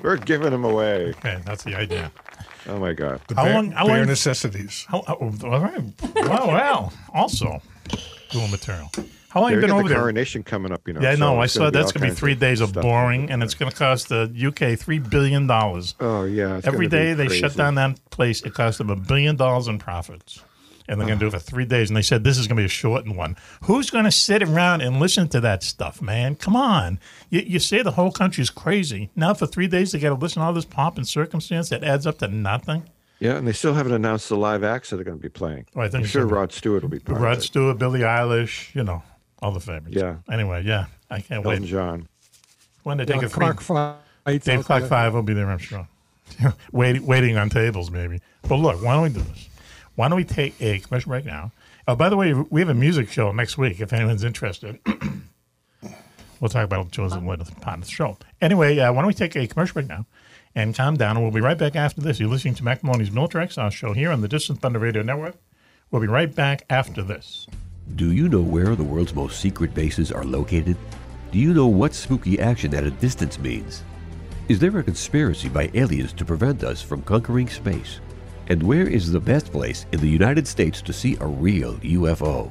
We're 0.05 0.19
giving 0.19 0.53
them 0.53 0.65
away. 0.65 1.09
Okay, 1.17 1.41
that's 1.45 1.65
the 1.65 1.75
idea. 1.75 2.13
Oh 2.69 2.79
my 2.79 2.93
God. 2.93 3.21
The 3.27 3.35
How 3.35 3.45
bare, 3.45 3.55
long- 3.55 3.71
how 3.73 3.87
bare 3.87 3.99
long- 3.99 4.07
necessities. 4.07 4.87
How, 4.89 5.03
oh, 5.09 5.33
all 5.45 5.61
right. 5.61 5.83
Wow, 6.15 6.47
wow. 6.47 6.91
Also, 7.13 7.61
dual 8.31 8.47
material. 8.49 8.91
How 9.35 9.41
long 9.41 9.51
have 9.51 9.57
you 9.57 9.67
been 9.67 9.73
over 9.73 9.83
the 9.83 9.89
there? 9.89 9.99
coronation 9.99 10.45
coming 10.45 10.71
up, 10.71 10.87
you 10.87 10.95
know. 10.95 11.01
Yeah, 11.01 11.11
I 11.11 11.15
so 11.15 11.19
know. 11.19 11.41
I 11.41 11.47
saw 11.47 11.69
that's 11.69 11.91
going 11.91 12.09
to 12.09 12.15
be 12.15 12.17
three 12.17 12.37
days 12.37 12.61
of 12.61 12.73
boring, 12.73 13.33
and 13.33 13.43
it's 13.43 13.55
going 13.55 13.69
to 13.69 13.77
cost 13.77 14.09
the 14.09 14.31
UK 14.33 14.79
three 14.79 15.01
billion 15.01 15.49
dollars. 15.49 15.97
Oh 15.99 16.23
yeah. 16.23 16.61
Every 16.63 16.87
day 16.87 17.15
they 17.15 17.27
shut 17.29 17.57
down 17.57 17.75
that 17.75 17.99
place, 18.11 18.43
it 18.43 18.55
cost 18.55 18.79
them 18.79 18.91
a 18.91 18.97
billion 18.97 19.35
dollars 19.35 19.67
in 19.67 19.81
profits. 19.81 20.41
And 20.87 21.01
they're 21.01 21.09
going 21.09 21.19
to 21.19 21.25
do 21.25 21.35
it 21.35 21.41
for 21.41 21.45
three 21.45 21.65
days. 21.65 21.91
And 21.91 21.97
they 21.97 22.03
said 22.03 22.23
this 22.23 22.39
is 22.39 22.47
going 22.47 22.57
to 22.57 22.61
be 22.61 22.67
a 22.67 22.69
shortened 22.69 23.17
one. 23.17 23.37
Who's 23.63 23.91
going 23.91 24.05
to 24.05 24.13
sit 24.13 24.43
around 24.43 24.83
and 24.83 25.01
listen 25.01 25.29
to 25.31 25.41
that 25.41 25.63
stuff, 25.63 26.01
man? 26.01 26.37
Come 26.37 26.55
on. 26.55 27.01
You, 27.31 27.41
you 27.41 27.59
say 27.59 27.83
the 27.83 27.93
whole 27.93 28.13
country's 28.13 28.51
crazy. 28.51 29.11
Now 29.17 29.33
for 29.35 29.47
three 29.47 29.67
days 29.67 29.91
they 29.93 29.99
got 29.99 30.11
to 30.11 30.15
listen 30.15 30.43
to 30.43 30.47
all 30.47 30.53
this 30.53 30.67
pomp 30.67 30.97
and 30.99 31.09
circumstance 31.09 31.71
that 31.71 31.83
adds 31.83 32.07
up 32.07 32.19
to 32.19 32.29
nothing. 32.29 32.89
Yeah, 33.19 33.37
and 33.37 33.49
they 33.49 33.53
still 33.53 33.75
haven't 33.75 33.95
announced 33.95 34.29
the 34.29 34.37
live 34.37 34.63
acts 34.63 34.91
that 34.91 34.97
they're 34.97 35.05
going 35.05 35.17
to 35.17 35.23
be 35.23 35.29
playing. 35.29 35.67
Oh, 35.75 35.81
I 35.81 35.89
think 35.89 36.05
I'm 36.05 36.09
sure. 36.09 36.27
Rod 36.27 36.53
Stewart 36.53 36.83
will 36.83 36.91
be 36.91 37.01
Rod. 37.07 37.43
Stewart, 37.43 37.79
Billie 37.79 38.01
Eilish, 38.01 38.75
you 38.75 38.85
know, 38.85 39.03
all 39.45 39.53
the 39.53 39.61
favorites. 39.61 39.95
Yeah. 39.95 40.17
Anyway, 40.31 40.63
yeah, 40.65 40.87
I 41.11 41.21
can't 41.21 41.45
Elton 41.45 41.63
wait. 41.63 41.69
John. 41.69 42.09
When 42.83 42.97
they 42.97 43.05
take 43.05 43.21
Yeah, 43.21 43.27
a 43.27 43.29
three, 43.29 43.45
Clark 43.45 43.61
fights 43.61 44.45
Dave 44.47 44.61
out 44.61 44.65
Clark 44.65 44.81
there. 44.83 44.89
Five 44.89 45.15
will 45.15 45.23
be 45.23 45.35
there, 45.35 45.51
I'm 45.51 45.59
sure. 45.59 45.87
waiting, 46.73 47.05
waiting 47.07 47.37
on 47.37 47.51
tables, 47.51 47.91
maybe. 47.91 48.21
But 48.49 48.57
look, 48.57 48.83
why 48.83 48.95
don't 48.95 49.03
we 49.03 49.09
do 49.11 49.21
this? 49.21 49.49
Why 49.97 50.09
don't 50.09 50.17
we 50.17 50.25
take 50.25 50.61
a 50.63 50.79
commercial 50.79 51.11
break 51.11 51.27
now? 51.27 51.53
Oh, 51.87 51.95
by 51.95 52.09
the 52.09 52.17
way, 52.17 52.33
we 52.33 52.61
have 52.63 52.71
a 52.71 52.75
music 52.75 53.11
show 53.11 53.31
next 53.33 53.59
week. 53.59 53.81
If 53.81 53.93
anyone's 53.93 54.25
interested, 54.25 54.79
we'll 56.41 56.49
talk 56.49 56.65
about 56.65 56.87
it 56.87 56.93
chosen 56.93 57.27
later 57.27 57.45
part 57.61 57.79
of 57.79 57.85
the 57.85 57.91
show. 57.91 58.17
Anyway, 58.41 58.79
uh, 58.79 58.93
why 58.93 59.03
don't 59.03 59.09
we 59.09 59.15
take 59.15 59.37
a 59.37 59.47
commercial 59.47 59.75
break 59.75 59.89
now 59.89 60.07
and 60.55 60.75
calm 60.75 60.97
down? 60.97 61.17
And 61.17 61.25
we'll 61.25 61.33
be 61.35 61.43
right 61.43 61.59
back 61.59 61.77
after 61.77 62.01
this. 62.01 62.19
You're 62.19 62.31
listening 62.31 62.55
to 62.55 62.65
Mac 62.65 62.83
Maloney's 62.83 63.11
Military 63.13 63.45
X 63.45 63.59
show 63.75 63.93
here 63.93 64.11
on 64.11 64.23
the 64.23 64.29
Distant 64.29 64.61
Thunder 64.61 64.79
Radio 64.79 65.03
Network. 65.03 65.37
We'll 65.91 66.01
be 66.01 66.09
right 66.09 66.35
back 66.35 66.63
after 66.71 67.03
this. 67.03 67.47
Do 67.93 68.11
you 68.13 68.29
know 68.29 68.41
where 68.41 68.75
the 68.75 68.83
world's 68.83 69.15
most 69.15 69.39
secret 69.39 69.75
bases 69.75 70.11
are 70.11 70.25
located? 70.25 70.77
Do 71.31 71.39
you 71.39 71.55
know 71.55 71.69
what 71.69 71.95
spooky 71.95 72.41
action 72.41 72.75
at 72.75 72.85
a 72.85 72.91
distance 72.91 73.39
means? 73.39 73.83
Is 74.49 74.59
there 74.59 74.77
a 74.79 74.83
conspiracy 74.83 75.49
by 75.49 75.71
aliens 75.75 76.13
to 76.15 76.25
prevent 76.25 76.65
us 76.65 76.83
from 76.83 77.03
conquering 77.03 77.49
space? 77.49 78.01
And 78.49 78.63
where 78.63 78.89
is 78.89 79.13
the 79.13 79.21
best 79.21 79.53
place 79.53 79.87
in 79.93 80.01
the 80.01 80.09
United 80.09 80.49
States 80.49 80.83
to 80.83 80.93
see 80.93 81.17
a 81.21 81.27
real 81.27 81.75
UFO? 81.75 82.51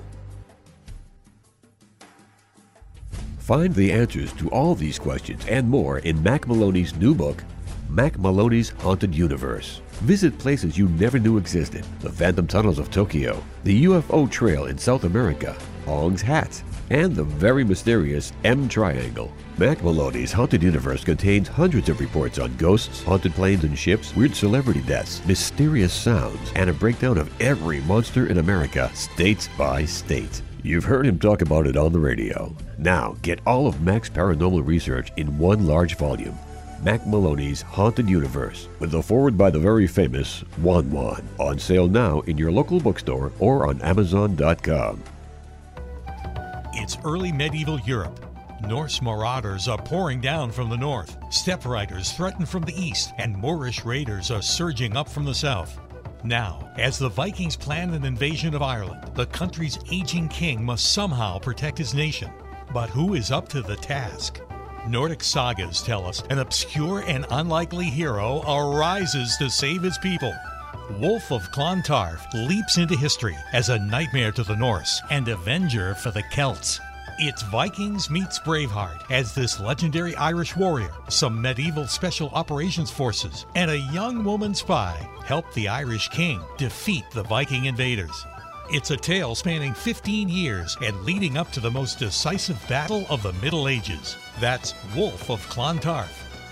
Find 3.40 3.76
the 3.76 3.92
answers 3.92 4.32
to 4.34 4.48
all 4.50 4.76
these 4.76 4.98
questions 4.98 5.46
and 5.50 5.70
more 5.70 6.00
in 6.00 6.24
Mac 6.24 6.48
Maloney's 6.48 6.96
new 6.96 7.14
book, 7.14 7.44
Mac 7.90 8.18
Maloney's 8.18 8.70
Haunted 8.70 9.14
Universe. 9.14 9.82
Visit 10.04 10.38
places 10.38 10.78
you 10.78 10.90
never 10.90 11.18
knew 11.18 11.38
existed 11.38 11.86
the 12.02 12.12
Phantom 12.12 12.46
Tunnels 12.46 12.78
of 12.78 12.92
Tokyo, 12.92 13.42
the 13.64 13.86
UFO 13.86 14.30
Trail 14.30 14.66
in 14.66 14.78
South 14.78 15.06
America, 15.06 15.56
Ong's 15.88 16.22
Hat, 16.22 16.62
and 16.90 17.16
the 17.16 17.24
very 17.24 17.64
mysterious 17.64 18.34
M 18.44 18.68
Triangle. 18.68 19.32
Mac 19.58 19.82
Maloney's 19.82 20.34
Haunted 20.34 20.62
Universe 20.62 21.06
contains 21.06 21.48
hundreds 21.48 21.88
of 21.88 22.02
reports 22.02 22.38
on 22.38 22.54
ghosts, 22.58 23.02
haunted 23.04 23.34
planes 23.34 23.64
and 23.64 23.80
ships, 23.80 24.14
weird 24.14 24.36
celebrity 24.36 24.82
deaths, 24.82 25.26
mysterious 25.26 25.94
sounds, 25.94 26.52
and 26.58 26.70
a 26.70 26.74
breakdown 26.74 27.18
of 27.18 27.32
every 27.42 27.80
monster 27.84 28.28
in 28.28 28.40
America, 28.40 28.92
state 28.94 29.48
by 29.58 29.86
state. 29.86 30.42
You've 30.64 30.84
heard 30.84 31.06
him 31.06 31.18
talk 31.18 31.42
about 31.42 31.66
it 31.66 31.78
on 31.78 31.94
the 31.94 32.00
radio. 32.00 32.54
Now, 32.78 33.16
get 33.22 33.40
all 33.48 33.68
of 33.68 33.80
Mac's 33.80 34.10
paranormal 34.10 34.68
research 34.68 35.14
in 35.16 35.38
one 35.38 35.66
large 35.66 35.96
volume. 35.96 36.38
Mac 36.84 37.08
Maloney's 37.08 37.62
Haunted 37.62 38.10
Universe, 38.10 38.68
with 38.80 38.94
a 38.94 39.02
forward 39.02 39.38
by 39.38 39.50
the 39.50 39.60
very 39.60 39.88
famous 39.88 40.42
Juan 40.58 40.92
Juan. 40.92 41.26
On 41.40 41.58
sale 41.58 41.88
now 41.88 42.20
in 42.22 42.38
your 42.38 42.52
local 42.52 42.80
bookstore 42.80 43.32
or 43.40 43.68
on 43.68 43.82
Amazon.com. 43.82 45.02
It's 46.74 46.98
early 47.06 47.32
medieval 47.32 47.80
Europe. 47.82 48.20
Norse 48.68 49.02
marauders 49.02 49.68
are 49.68 49.82
pouring 49.82 50.20
down 50.20 50.52
from 50.52 50.70
the 50.70 50.78
north. 50.78 51.18
Steppe 51.30 51.66
riders 51.66 52.12
threaten 52.12 52.46
from 52.46 52.64
the 52.64 52.76
east, 52.76 53.14
and 53.18 53.38
Moorish 53.38 53.86
raiders 53.86 54.30
are 54.30 54.42
surging 54.42 54.98
up 54.98 55.08
from 55.08 55.24
the 55.24 55.34
south. 55.34 55.80
Now, 56.26 56.70
as 56.78 56.98
the 56.98 57.10
Vikings 57.10 57.56
plan 57.56 57.94
an 57.94 58.04
invasion 58.04 58.54
of 58.56 58.62
Ireland, 58.62 59.12
the 59.16 59.26
country's 59.28 59.80
aging 59.92 60.30
king 60.30 60.64
must 60.64 60.92
somehow 60.94 61.40
protect 61.40 61.78
his 61.78 61.94
nation. 61.94 62.32
But 62.74 62.90
who 62.90 63.14
is 63.14 63.32
up 63.32 63.48
to 63.50 63.62
the 63.62 63.76
task? 63.76 64.40
Nordic 64.88 65.24
sagas 65.24 65.82
tell 65.82 66.06
us 66.06 66.24
an 66.30 66.40
obscure 66.40 67.04
and 67.08 67.26
unlikely 67.32 67.86
hero 67.86 68.42
arises 68.46 69.38
to 69.38 69.50
save 69.50 69.82
his 69.82 69.98
people. 69.98 70.34
Wolf 71.00 71.32
of 71.32 71.50
Clontarf 71.52 72.26
leaps 72.34 72.78
into 72.78 72.96
history 72.98 73.38
as 73.54 73.70
a 73.70 73.80
nightmare 73.80 74.34
to 74.34 74.44
the 74.44 74.56
Norse 74.56 75.02
and 75.10 75.28
avenger 75.30 75.96
for 75.96 76.12
the 76.12 76.24
Celts. 76.32 76.82
It's 77.20 77.44
Vikings 77.44 78.10
meets 78.10 78.40
Braveheart 78.40 79.10
as 79.10 79.34
this 79.34 79.60
legendary 79.60 80.16
Irish 80.16 80.56
warrior, 80.56 80.92
some 81.10 81.42
medieval 81.42 81.88
special 81.88 82.30
operations 82.30 82.92
forces, 82.92 83.46
and 83.56 83.72
a 83.72 83.78
young 83.78 84.24
woman 84.24 84.54
spy 84.54 85.08
help 85.24 85.52
the 85.54 85.70
Irish 85.70 86.10
king 86.10 86.42
defeat 86.58 87.06
the 87.14 87.24
Viking 87.24 87.66
invaders. 87.66 88.26
It's 88.70 88.92
a 88.92 88.98
tale 88.98 89.36
spanning 89.36 89.74
15 89.74 90.30
years 90.30 90.78
and 90.82 91.00
leading 91.04 91.38
up 91.38 91.52
to 91.52 91.60
the 91.60 91.70
most 91.70 92.00
decisive 92.00 92.58
battle 92.68 93.06
of 93.10 93.22
the 93.22 93.34
Middle 93.34 93.68
Ages. 93.68 94.16
That's 94.40 94.74
Wolf 94.96 95.30
of 95.30 95.42
Clontarf, 95.50 96.10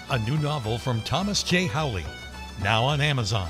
a 0.10 0.20
new 0.20 0.38
novel 0.38 0.78
from 0.78 1.02
Thomas 1.02 1.42
J. 1.42 1.68
Howley, 1.68 2.06
now 2.62 2.84
on 2.84 3.00
Amazon. 3.00 3.50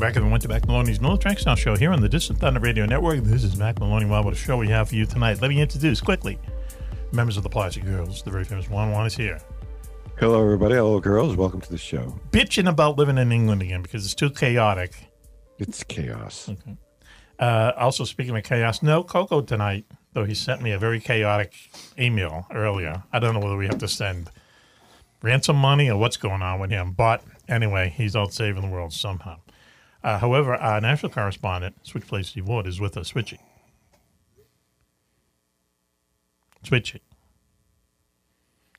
Welcome 0.00 0.30
back 0.30 0.40
to 0.62 0.66
the 0.66 0.66
Maloney's 0.66 0.98
No 1.02 1.14
Tracks 1.14 1.44
Now 1.44 1.54
show 1.54 1.76
here 1.76 1.92
on 1.92 2.00
the 2.00 2.08
Distant 2.08 2.38
Thunder 2.38 2.58
Radio 2.58 2.86
Network. 2.86 3.22
This 3.22 3.44
is 3.44 3.58
Mac 3.58 3.78
Maloney. 3.80 4.06
Well, 4.06 4.24
what 4.24 4.32
a 4.32 4.36
show 4.36 4.56
we 4.56 4.66
have 4.68 4.88
for 4.88 4.94
you 4.94 5.04
tonight. 5.04 5.42
Let 5.42 5.48
me 5.48 5.60
introduce 5.60 6.00
quickly 6.00 6.38
members 7.12 7.36
of 7.36 7.42
the 7.42 7.50
Plastic 7.50 7.84
Girls. 7.84 8.22
The 8.22 8.30
very 8.30 8.44
famous 8.44 8.70
Juan 8.70 8.92
Juan 8.92 9.04
is 9.04 9.14
here. 9.14 9.38
Hello, 10.18 10.42
everybody. 10.42 10.76
Hello, 10.76 11.00
girls. 11.00 11.36
Welcome 11.36 11.60
to 11.60 11.70
the 11.70 11.76
show. 11.76 12.18
Bitching 12.30 12.66
about 12.66 12.96
living 12.96 13.18
in 13.18 13.30
England 13.30 13.60
again 13.60 13.82
because 13.82 14.06
it's 14.06 14.14
too 14.14 14.30
chaotic. 14.30 14.94
It's 15.58 15.84
chaos. 15.84 16.48
Okay. 16.48 16.78
Uh, 17.38 17.72
also, 17.76 18.04
speaking 18.04 18.34
of 18.34 18.42
chaos, 18.42 18.82
no 18.82 19.04
Coco 19.04 19.42
tonight, 19.42 19.84
though 20.14 20.24
he 20.24 20.34
sent 20.34 20.62
me 20.62 20.72
a 20.72 20.78
very 20.78 20.98
chaotic 20.98 21.52
email 21.98 22.46
earlier. 22.54 23.02
I 23.12 23.18
don't 23.18 23.34
know 23.34 23.40
whether 23.40 23.58
we 23.58 23.66
have 23.66 23.78
to 23.78 23.88
send 23.88 24.30
ransom 25.20 25.56
money 25.56 25.90
or 25.90 25.98
what's 25.98 26.16
going 26.16 26.40
on 26.40 26.58
with 26.58 26.70
him. 26.70 26.92
But 26.92 27.22
anyway, 27.50 27.92
he's 27.94 28.16
out 28.16 28.32
saving 28.32 28.62
the 28.62 28.68
world 28.68 28.94
somehow. 28.94 29.40
Uh, 30.02 30.18
however, 30.18 30.54
our 30.54 30.80
national 30.80 31.12
correspondent, 31.12 31.76
Switchblade 31.82 32.26
Steve 32.26 32.46
Ward, 32.46 32.66
is 32.66 32.80
with 32.80 32.96
us. 32.96 33.12
Switchy. 33.12 33.38
Switchy. 36.64 37.00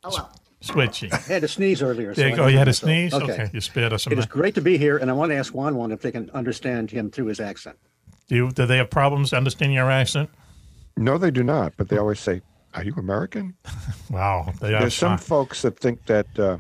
Hello. 0.04 0.28
Switchy. 0.64 1.12
I 1.12 1.18
had 1.18 1.42
to 1.42 1.48
sneeze 1.48 1.82
earlier. 1.82 2.14
There 2.14 2.30
so 2.36 2.36
you 2.36 2.44
I 2.44 2.50
You 2.50 2.58
had 2.58 2.66
to 2.66 2.70
myself. 2.70 2.88
sneeze? 2.90 3.14
Okay. 3.14 3.50
You 3.52 3.62
spared 3.62 3.94
us 3.94 4.04
some 4.04 4.14
It 4.14 4.20
is 4.20 4.26
great 4.28 4.54
to 4.56 4.62
be 4.62 4.78
here, 4.78 4.98
and 4.98 5.10
I 5.10 5.14
want 5.14 5.32
to 5.32 5.36
ask 5.36 5.54
Juan 5.54 5.76
Juan 5.76 5.92
if 5.92 6.02
they 6.02 6.12
can 6.12 6.30
understand 6.32 6.92
him 6.92 7.10
through 7.10 7.28
his 7.28 7.40
accent. 7.40 7.78
Do, 8.28 8.36
you, 8.36 8.52
do 8.52 8.66
they 8.66 8.78
have 8.78 8.90
problems 8.90 9.34
understanding 9.34 9.76
your 9.76 9.90
accent? 9.90 10.30
No, 10.98 11.18
they 11.18 11.32
do 11.32 11.44
not. 11.44 11.74
But 11.78 11.90
they 11.90 11.98
always 11.98 12.20
say, 12.20 12.42
"Are 12.76 12.84
you 12.84 12.94
American?" 12.98 13.56
Wow. 14.12 14.54
They 14.60 14.74
are 14.76 14.82
There's 14.82 14.94
some 14.94 15.18
fine. 15.18 15.26
folks 15.26 15.62
that 15.64 15.80
think 15.80 16.06
that 16.06 16.28
uh, 16.38 16.58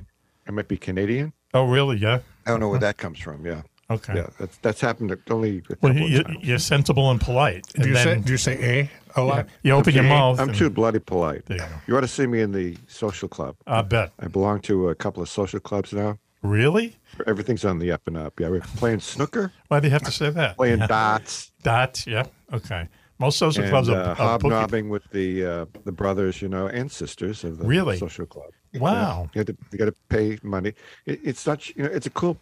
I 0.47 0.52
might 0.52 0.67
be 0.67 0.78
Canadian. 0.78 1.34
Oh, 1.54 1.65
really? 1.65 1.97
Yeah. 1.97 2.19
I 2.45 2.50
don't 2.52 2.60
know 2.60 2.69
where 2.69 2.80
that 2.80 2.97
comes 2.97 3.19
from. 3.19 3.45
Yeah. 3.45 3.62
Okay. 3.91 4.13
Yeah, 4.15 4.27
that's 4.39 4.58
that's 4.58 4.82
happened 4.82 5.15
only. 5.30 5.58
A 5.58 5.62
Well, 5.82 5.91
couple 5.93 6.06
of 6.06 6.12
you, 6.12 6.23
times. 6.23 6.38
you're 6.41 6.58
sensible 6.60 7.10
and 7.12 7.19
polite. 7.21 7.65
Do 7.73 7.88
you 7.89 7.95
And 7.95 8.04
say 8.04 8.19
do 8.25 8.32
you 8.32 8.38
say 8.38 8.89
a 9.15 9.19
a 9.19 9.23
lot? 9.23 9.47
You 9.63 9.73
open 9.73 9.93
your 9.93 10.04
Okay, 10.04 10.10
mouth. 10.13 10.39
I'm 10.39 10.49
and- 10.49 10.58
too 10.58 10.69
bloody 10.69 10.99
polite. 10.99 11.45
There 11.45 11.58
you 11.58 11.63
go. 11.63 11.69
You 11.88 11.97
ought 11.97 12.01
to 12.01 12.08
see 12.08 12.27
me 12.27 12.41
in 12.41 12.51
the 12.51 12.77
social 12.88 13.27
club. 13.27 13.56
I 13.67 13.82
bet. 13.82 14.12
I 14.19 14.27
belong 14.27 14.62
to 14.62 14.89
a 14.89 14.95
couple 14.95 15.21
of 15.23 15.30
social 15.30 15.60
clubs 15.60 15.91
now. 15.93 16.17
Really? 16.41 16.95
Everything's 17.27 17.63
on 17.65 17.77
the 17.80 17.91
up 17.91 18.01
and 18.08 18.17
up. 18.17 18.39
Yeah, 18.39 18.49
we're 18.49 18.62
playing 18.62 18.99
snooker, 19.01 19.51
Why 19.67 19.80
do 19.80 19.88
you 19.88 19.91
have 19.91 20.01
to 20.04 20.12
say 20.12 20.30
that? 20.32 20.56
playing 20.58 20.80
Yeah. 20.80 20.88
dots, 20.88 21.51
Dots. 21.62 22.08
Yeah. 22.08 22.25
Okay. 22.51 22.88
Most 23.19 23.38
social 23.38 23.62
and 23.63 23.69
clubs 23.71 23.89
are, 23.89 24.01
uh, 24.01 24.10
are 24.12 24.15
hobnobbing 24.15 24.89
with 24.89 25.04
the 25.12 25.45
uh, 25.45 25.65
the 25.86 25.91
brothers, 25.91 26.41
you 26.41 26.49
know, 26.49 26.65
and 26.65 26.91
sisters 26.91 27.43
of 27.43 27.60
the 27.60 27.65
Really? 27.67 27.97
social 27.97 28.25
club. 28.25 28.49
Wow. 28.73 29.30
Yeah, 29.36 29.41
you, 29.41 29.43
got 29.43 29.47
to, 29.47 29.58
you 29.71 29.77
got 29.77 29.86
to 29.86 29.95
pay 30.10 30.39
money. 30.41 30.73
It, 31.06 31.19
it's 31.23 31.45
not, 31.45 31.67
you 31.75 31.84
know, 31.84 31.89
it's 31.91 32.08
a 32.08 32.10
cool, 32.10 32.38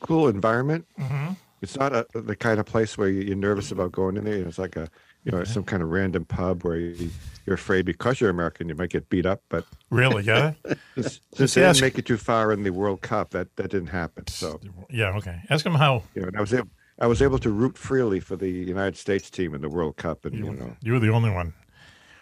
cool 0.00 0.28
environment. 0.28 0.86
Mhm. 0.98 1.36
It's 1.60 1.76
not 1.76 1.92
a, 1.92 2.06
the 2.14 2.36
kind 2.36 2.60
of 2.60 2.66
place 2.66 2.96
where 2.96 3.08
you- 3.08 3.22
you're 3.22 3.36
nervous 3.36 3.72
about 3.72 3.90
going 3.92 4.16
in 4.16 4.24
there. 4.24 4.36
It's 4.46 4.58
like 4.58 4.76
a, 4.76 4.88
you 5.24 5.32
know, 5.32 5.42
some 5.44 5.64
kind 5.64 5.82
of 5.82 5.88
random 5.90 6.24
pub 6.24 6.62
where 6.64 6.76
you, 6.76 7.10
you're 7.44 7.54
afraid 7.54 7.84
because 7.84 8.20
you're 8.20 8.30
American 8.30 8.68
you 8.68 8.76
might 8.76 8.90
get 8.90 9.08
beat 9.08 9.26
up. 9.26 9.42
But 9.48 9.64
Really? 9.90 10.22
Yeah. 10.22 10.52
since, 10.94 11.20
since 11.34 11.54
they 11.54 11.64
ask- 11.64 11.80
didn't 11.80 11.94
make 11.94 11.98
it 11.98 12.06
too 12.06 12.16
far 12.16 12.52
in 12.52 12.62
the 12.62 12.70
World 12.70 13.02
Cup, 13.02 13.30
that 13.30 13.56
that 13.56 13.70
didn't 13.70 13.88
happen. 13.88 14.26
So 14.28 14.60
Yeah. 14.88 15.16
Okay. 15.16 15.40
Ask 15.50 15.66
him 15.66 15.74
how 15.74 16.04
you 16.14 16.22
know, 16.22 16.28
and 16.28 16.36
I 16.36 16.40
was 16.40 16.54
able, 16.54 16.68
I 17.00 17.06
was 17.06 17.20
able 17.22 17.38
to 17.40 17.50
root 17.50 17.76
freely 17.76 18.20
for 18.20 18.36
the 18.36 18.48
United 18.48 18.96
States 18.96 19.28
team 19.30 19.54
in 19.54 19.60
the 19.60 19.68
World 19.68 19.96
Cup, 19.96 20.24
and 20.24 20.34
you 20.36 20.52
know, 20.52 20.76
you 20.80 20.92
were 20.92 20.98
the 21.00 21.10
only 21.10 21.30
one. 21.30 21.54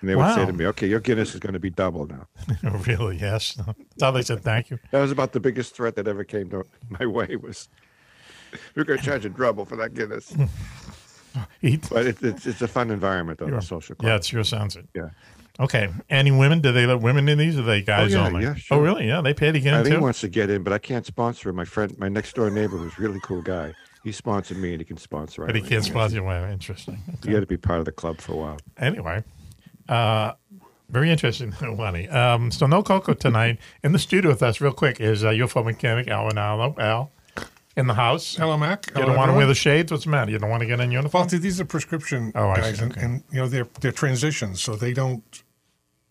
And 0.09 0.11
they 0.11 0.17
would 0.17 0.35
say 0.35 0.47
to 0.47 0.53
me, 0.53 0.67
"Okay, 0.67 0.87
your 0.87 1.01
Guinness 1.01 1.35
is 1.35 1.41
going 1.41 1.55
to 1.55 1.59
be 1.59 1.71
double 1.71 2.07
now." 2.07 2.27
really? 2.87 3.19
Yes. 3.19 3.59
That's 3.97 4.15
they 4.15 4.23
said 4.23 4.43
thank 4.43 4.71
you. 4.71 4.79
That 4.93 5.01
was 5.01 5.11
about 5.11 5.33
the 5.33 5.41
biggest 5.41 5.75
threat 5.75 5.97
that 5.97 6.07
ever 6.07 6.23
came 6.25 6.49
to 6.51 6.65
my 6.89 7.07
way. 7.07 7.37
Was 7.37 7.69
we're 8.75 8.85
going 8.85 9.01
to 9.01 9.05
charge 9.05 9.25
you 9.25 9.31
double 9.31 9.65
for 9.65 9.77
that 9.77 9.95
Guinness? 9.95 10.35
He- 11.61 11.77
but 11.77 12.07
it, 12.07 12.23
it's 12.23 12.47
it's 12.47 12.63
a 12.63 12.69
fun 12.69 12.91
environment 12.91 13.39
though, 13.39 13.51
the 13.51 13.61
social 13.61 13.95
club. 13.95 14.09
Yeah, 14.09 14.17
it 14.17 14.25
sure 14.25 14.43
sounds 14.43 14.75
it. 14.75 14.89
Yeah. 14.95 15.11
Okay. 15.61 15.91
Any 16.09 16.31
women? 16.31 16.61
Do 16.61 16.73
they 16.73 16.87
let 16.87 17.03
women 17.03 17.29
in 17.29 17.37
these? 17.37 17.59
Or 17.59 17.61
are 17.61 17.65
they 17.65 17.83
oh, 17.83 17.85
guys 17.85 18.13
yeah, 18.15 18.27
only? 18.27 18.43
yeah, 18.43 18.55
Oh, 18.71 18.79
really? 18.79 19.07
Yeah. 19.07 19.21
They 19.21 19.35
pay 19.35 19.53
to 19.53 19.61
get 19.61 19.75
in 19.75 19.81
Eileen 19.81 19.93
too. 19.95 20.01
wants 20.01 20.21
to 20.23 20.29
get 20.29 20.49
in, 20.49 20.63
but 20.63 20.73
I 20.73 20.79
can't 20.79 21.05
sponsor 21.05 21.51
him. 21.51 21.57
My 21.57 21.67
friend, 21.67 21.95
my 21.99 22.09
next 22.09 22.35
door 22.35 22.49
neighbor, 22.49 22.79
who's 22.79 22.97
a 22.99 23.01
really 23.03 23.21
cool 23.21 23.43
guy, 23.43 23.75
he 24.07 24.13
sponsored 24.13 24.59
me, 24.59 24.71
and 24.71 24.81
he 24.81 24.85
can 24.85 24.97
sponsor. 24.99 25.45
But 25.45 25.57
he 25.57 25.63
can't 25.63 25.85
sponsor 25.85 26.17
you. 26.17 26.25
Well, 26.25 26.45
interesting. 26.45 26.99
You 27.25 27.33
got 27.33 27.41
to 27.41 27.47
be 27.47 27.57
part 27.57 27.81
of 27.81 27.87
the 27.87 27.93
club 27.93 28.21
for 28.21 28.35
a 28.35 28.37
while. 28.37 28.59
Anyway, 28.79 29.25
uh, 29.89 30.33
very 30.89 31.11
interesting, 31.11 31.55
Lonnie. 31.63 32.09
Um, 32.09 32.51
so 32.51 32.67
no 32.67 32.83
Coco 32.83 33.15
tonight. 33.15 33.59
In 33.83 33.93
the 33.93 33.99
studio 33.99 34.31
with 34.31 34.43
us, 34.43 34.61
real 34.61 34.73
quick, 34.73 35.01
is 35.01 35.25
uh, 35.25 35.31
UFO 35.31 35.65
mechanic 35.65 36.09
Al 36.09 36.31
Ronaldo. 36.31 36.79
Al, 36.79 37.11
in 37.77 37.87
the 37.87 37.95
house. 37.95 38.37
Hello, 38.37 38.57
Mac. 38.57 38.87
You 38.87 38.93
Hello, 38.95 39.07
don't 39.09 39.17
want 39.17 39.31
to 39.31 39.37
wear 39.37 39.47
the 39.47 39.55
shades? 39.55 39.93
What's 39.93 40.05
the 40.05 40.11
matter? 40.11 40.31
You 40.31 40.39
don't 40.39 40.49
want 40.49 40.63
to 40.63 40.67
get 40.67 40.81
in 40.81 40.91
uniform? 40.91 41.27
Well, 41.31 41.41
these 41.41 41.61
are 41.61 41.65
prescription 41.67 42.33
Oh, 42.35 42.49
I 42.49 42.57
guys, 42.57 42.79
see. 42.79 42.83
and, 42.85 42.93
Okay. 42.93 43.03
and 43.05 43.23
you 43.31 43.39
know 43.41 43.49
they're 43.49 43.69
they're 43.81 43.93
transitions, 43.93 44.63
so 44.63 44.77
they 44.77 44.95
don't 44.95 45.43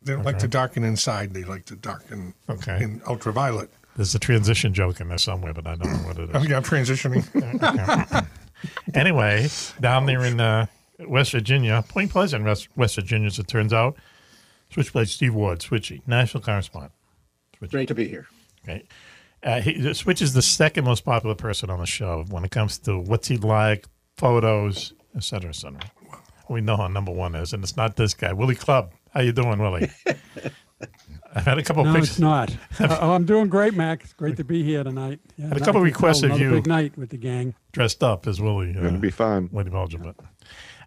they 0.03 0.13
don't 0.13 0.23
like 0.23 0.37
to 0.39 0.47
darken 0.47 0.83
inside. 0.83 1.33
They 1.33 1.43
like 1.43 1.65
to 1.65 1.75
darken 1.75 2.35
Okay. 2.49 2.83
in 2.83 3.01
ultraviolet. 3.07 3.71
There's 3.95 4.13
a 4.13 4.19
transition 4.19 4.73
joke 4.75 4.99
in 4.99 5.07
there 5.07 5.17
somewhere, 5.17 5.53
but 5.53 5.65
I 5.65 5.75
don't 5.75 5.91
know 5.91 6.07
what 6.07 6.19
it 6.19 6.29
is. 6.29 6.35
Oh, 6.35 6.43
yeah, 6.43 6.57
I'm 6.57 6.63
transitioning. 6.63 7.23
anyway, 8.93 9.47
down 9.79 10.05
there 10.05 10.23
in 10.23 10.39
uh, 10.39 10.65
West 10.99 11.31
Virginia, 11.31 11.83
Point 11.87 12.11
Pleasant, 12.11 12.45
West, 12.45 12.69
West 12.75 12.95
Virginia, 12.95 13.27
as 13.27 13.39
it 13.39 13.47
turns 13.47 13.73
out, 13.73 13.97
Switchblade 14.71 15.09
Steve 15.09 15.33
Ward, 15.33 15.59
Switchy, 15.59 16.01
national 16.07 16.41
correspondent. 16.43 16.93
Switchy. 17.59 17.71
Great 17.71 17.87
to 17.89 17.95
be 17.95 18.07
here. 18.07 18.27
Okay. 18.63 18.83
Uh, 19.43 19.61
he, 19.61 19.93
Switch 19.93 20.21
is 20.21 20.33
the 20.33 20.41
second 20.41 20.85
most 20.85 21.05
popular 21.05 21.35
person 21.35 21.69
on 21.69 21.79
the 21.79 21.85
show 21.85 22.25
when 22.29 22.43
it 22.43 22.51
comes 22.51 22.77
to 22.79 22.97
what's 22.97 23.27
he 23.27 23.37
like, 23.37 23.85
photos, 24.17 24.93
et 25.15 25.23
cetera, 25.23 25.49
et 25.49 25.55
cetera. 25.55 25.79
We 26.49 26.61
know 26.61 26.77
how 26.77 26.87
number 26.87 27.11
one 27.11 27.35
is, 27.35 27.53
and 27.53 27.63
it's 27.63 27.75
not 27.77 27.95
this 27.95 28.13
guy, 28.13 28.33
Willie 28.33 28.55
Club. 28.55 28.91
How 29.11 29.21
you 29.21 29.31
doing, 29.31 29.59
Willie? 29.59 29.89
I've 31.35 31.45
had 31.45 31.57
a 31.57 31.63
couple 31.63 31.83
no, 31.83 31.91
pictures. 31.93 32.11
it's 32.11 32.19
not. 32.19 32.55
Uh, 32.79 32.97
oh, 33.01 33.11
I'm 33.11 33.25
doing 33.25 33.47
great, 33.47 33.73
Mac. 33.73 34.03
It's 34.03 34.13
great 34.13 34.37
to 34.37 34.43
be 34.43 34.61
here 34.63 34.83
tonight. 34.83 35.19
Yeah, 35.37 35.47
Had 35.47 35.57
a 35.57 35.59
couple 35.59 35.75
can 35.75 35.83
requests 35.83 36.23
of 36.23 36.39
you. 36.39 36.51
Big 36.51 36.67
night 36.67 36.97
with 36.97 37.09
the 37.09 37.17
gang. 37.17 37.53
dressed 37.71 38.03
up 38.03 38.27
as 38.27 38.41
Willie. 38.41 38.75
Uh, 38.77 38.85
It'll 38.85 38.99
be 38.99 39.09
fun. 39.11 39.49
Willie 39.51 39.69
Belgium, 39.69 40.01
but 40.03 40.15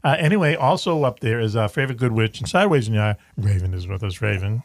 uh, 0.04 0.16
anyway, 0.18 0.54
also 0.54 1.02
up 1.04 1.20
there 1.20 1.40
is 1.40 1.56
our 1.56 1.68
favorite 1.68 1.98
good 1.98 2.12
witch 2.12 2.40
and 2.40 2.48
sideways 2.48 2.88
in 2.88 2.94
the 2.94 3.00
eye. 3.00 3.16
Raven 3.36 3.74
is 3.74 3.86
with 3.86 4.02
us. 4.02 4.20
Raven. 4.20 4.62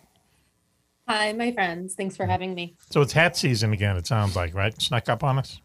Hi, 1.08 1.34
my 1.34 1.52
friends. 1.52 1.96
Thanks 1.96 2.16
for 2.16 2.26
having 2.26 2.56
me. 2.56 2.76
So 2.90 3.02
it's 3.02 3.14
hat 3.14 3.36
season 3.36 3.74
again. 3.74 3.98
It 3.98 4.08
sounds 4.08 4.36
like 4.36 4.54
right. 4.54 4.80
Snuck 4.82 5.10
up 5.10 5.24
on 5.24 5.38
us. 5.38 5.60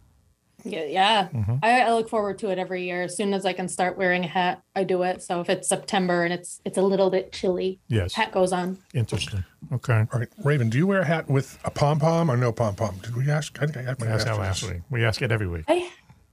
Yeah, 0.64 0.84
yeah. 0.86 1.28
Mhm. 1.32 1.60
I, 1.62 1.82
I 1.82 1.92
look 1.92 2.08
forward 2.08 2.38
to 2.40 2.50
it 2.50 2.58
every 2.58 2.84
year. 2.84 3.02
As 3.02 3.16
soon 3.16 3.32
as 3.32 3.46
I 3.46 3.52
can 3.52 3.68
start 3.68 3.96
wearing 3.96 4.24
a 4.24 4.26
hat, 4.26 4.60
I 4.74 4.82
do 4.82 5.04
it. 5.04 5.22
So 5.22 5.40
if 5.40 5.48
it's 5.48 5.68
September 5.68 6.24
and 6.24 6.34
it's 6.34 6.60
it's 6.64 6.76
a 6.76 6.82
little 6.82 7.10
bit 7.10 7.30
chilly, 7.30 7.78
Yes. 7.86 8.14
hat 8.14 8.32
goes 8.32 8.52
on. 8.52 8.78
Interesting. 8.92 9.44
Okay. 9.72 10.04
All 10.12 10.18
right, 10.18 10.28
Raven, 10.42 10.68
do 10.68 10.76
you 10.76 10.88
wear 10.88 11.02
a 11.02 11.04
hat 11.04 11.30
with 11.30 11.56
a 11.64 11.70
pom 11.70 12.00
pom 12.00 12.28
or 12.28 12.36
no 12.36 12.50
pom 12.50 12.74
pom? 12.74 12.96
Did 13.04 13.16
we 13.16 13.30
ask? 13.30 13.56
I 13.62 13.66
think 13.66 13.76
I 13.76 13.82
had 13.82 14.00
We 14.00 14.08
asked 14.08 14.26
ask 14.26 14.36
that 14.36 14.38
last 14.42 14.62
week. 14.64 14.82
We 14.90 15.04
ask 15.04 15.22
it 15.22 15.30
every 15.30 15.46
week. 15.46 15.64
I 15.68 15.88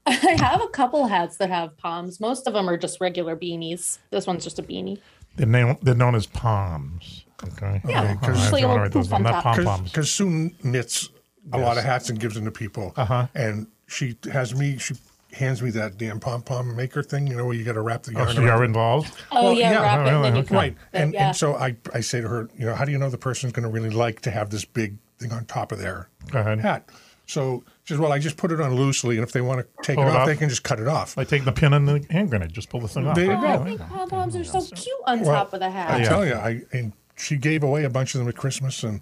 I 0.07 0.35
have 0.39 0.61
a 0.61 0.67
couple 0.67 1.07
hats 1.07 1.37
that 1.37 1.49
have 1.49 1.75
palms. 1.77 2.19
Most 2.19 2.47
of 2.47 2.53
them 2.53 2.69
are 2.69 2.77
just 2.77 3.01
regular 3.01 3.35
beanies. 3.35 3.97
This 4.11 4.27
one's 4.27 4.43
just 4.43 4.59
a 4.59 4.63
beanie. 4.63 4.99
They're, 5.35 5.47
known, 5.47 5.77
they're 5.81 5.95
known 5.95 6.15
as 6.15 6.25
palms. 6.27 7.25
Okay. 7.43 7.81
Yeah, 7.87 8.15
Okay, 8.23 8.27
just 8.27 8.27
all 8.27 8.33
right, 8.33 8.51
like 8.51 8.63
a 8.63 8.65
all 8.65 8.71
little 8.71 8.83
right, 8.83 8.91
those 8.91 9.11
on 9.11 9.23
top. 9.23 9.55
Because 9.55 9.65
poms. 9.65 10.11
Sue 10.11 10.51
knits 10.63 11.09
a 11.51 11.57
lot 11.57 11.77
of 11.77 11.83
hats 11.83 12.09
and 12.09 12.19
gives 12.19 12.35
them 12.35 12.45
to 12.45 12.51
people. 12.51 12.93
Uh-huh. 12.95 13.27
And 13.35 13.67
she 13.87 14.17
has 14.31 14.55
me. 14.55 14.77
She 14.77 14.95
hands 15.33 15.61
me 15.61 15.69
that 15.71 15.97
damn 15.97 16.19
pom 16.19 16.41
pom 16.41 16.75
maker 16.75 17.03
thing. 17.03 17.27
You 17.27 17.35
know 17.35 17.45
where 17.45 17.55
you 17.55 17.63
got 17.63 17.73
to 17.73 17.81
wrap 17.81 18.03
the 18.03 18.13
yarn. 18.13 18.29
Oh, 18.29 18.33
so 18.33 18.41
you're 18.41 18.63
involved? 18.63 19.13
Oh 19.31 19.51
yeah, 19.51 19.81
wrap 19.81 20.07
it 20.07 20.13
and 20.13 20.23
then 20.23 20.35
you 20.35 20.43
can 20.43 20.55
right. 20.55 20.75
And, 20.93 21.13
yeah. 21.13 21.27
and 21.27 21.35
so 21.35 21.55
I, 21.55 21.75
I 21.93 21.99
say 21.99 22.21
to 22.21 22.27
her, 22.27 22.49
you 22.57 22.65
know, 22.65 22.73
how 22.73 22.85
do 22.85 22.91
you 22.91 22.97
know 22.97 23.09
the 23.09 23.17
person's 23.17 23.51
going 23.51 23.63
to 23.63 23.69
really 23.69 23.89
like 23.89 24.21
to 24.21 24.31
have 24.31 24.49
this 24.49 24.63
big 24.65 24.97
thing 25.19 25.31
on 25.33 25.45
top 25.45 25.71
of 25.71 25.79
their 25.79 26.09
Go 26.31 26.39
ahead. 26.39 26.59
hat? 26.59 26.89
So 27.27 27.63
she 27.83 27.93
says, 27.93 27.99
well, 27.99 28.11
I 28.11 28.19
just 28.19 28.37
put 28.37 28.51
it 28.51 28.61
on 28.61 28.75
loosely, 28.75 29.17
and 29.17 29.23
if 29.25 29.31
they 29.31 29.41
want 29.41 29.61
to 29.61 29.67
take 29.83 29.95
Pull 29.95 30.05
it 30.05 30.09
it 30.09 30.11
off, 30.11 30.17
off? 30.21 30.27
they 30.27 30.35
can 30.35 30.47
just 30.49 30.63
cut 30.63 30.79
it 30.79 30.87
off. 30.87 31.17
I 31.17 31.23
take 31.23 31.43
the 31.45 31.51
pin 31.51 31.73
and 31.73 31.87
the 31.87 32.05
hand 32.09 32.29
grenade. 32.29 32.53
Just 32.53 32.69
pull 32.69 32.79
the 32.81 32.87
thing 32.87 33.07
off. 33.07 33.15
There 33.15 33.25
you 33.25 33.31
Oh, 33.31 33.41
go. 33.41 33.47
I 33.47 33.57
think 33.63 33.79
pom 33.81 34.09
poms 34.09 34.35
are 34.35 34.43
so 34.43 34.61
cute 34.61 34.95
on 35.07 35.21
Well, 35.21 35.31
top 35.33 35.53
of 35.53 35.59
the 35.59 35.69
hat. 35.69 35.89
I 35.91 36.03
tell 36.03 36.25
you, 36.25 36.33
I 36.35 36.61
and 36.71 36.93
she 37.17 37.37
gave 37.37 37.63
away 37.63 37.83
a 37.83 37.89
bunch 37.89 38.13
of 38.13 38.19
them 38.19 38.27
at 38.27 38.35
Christmas, 38.35 38.83
and 38.83 39.01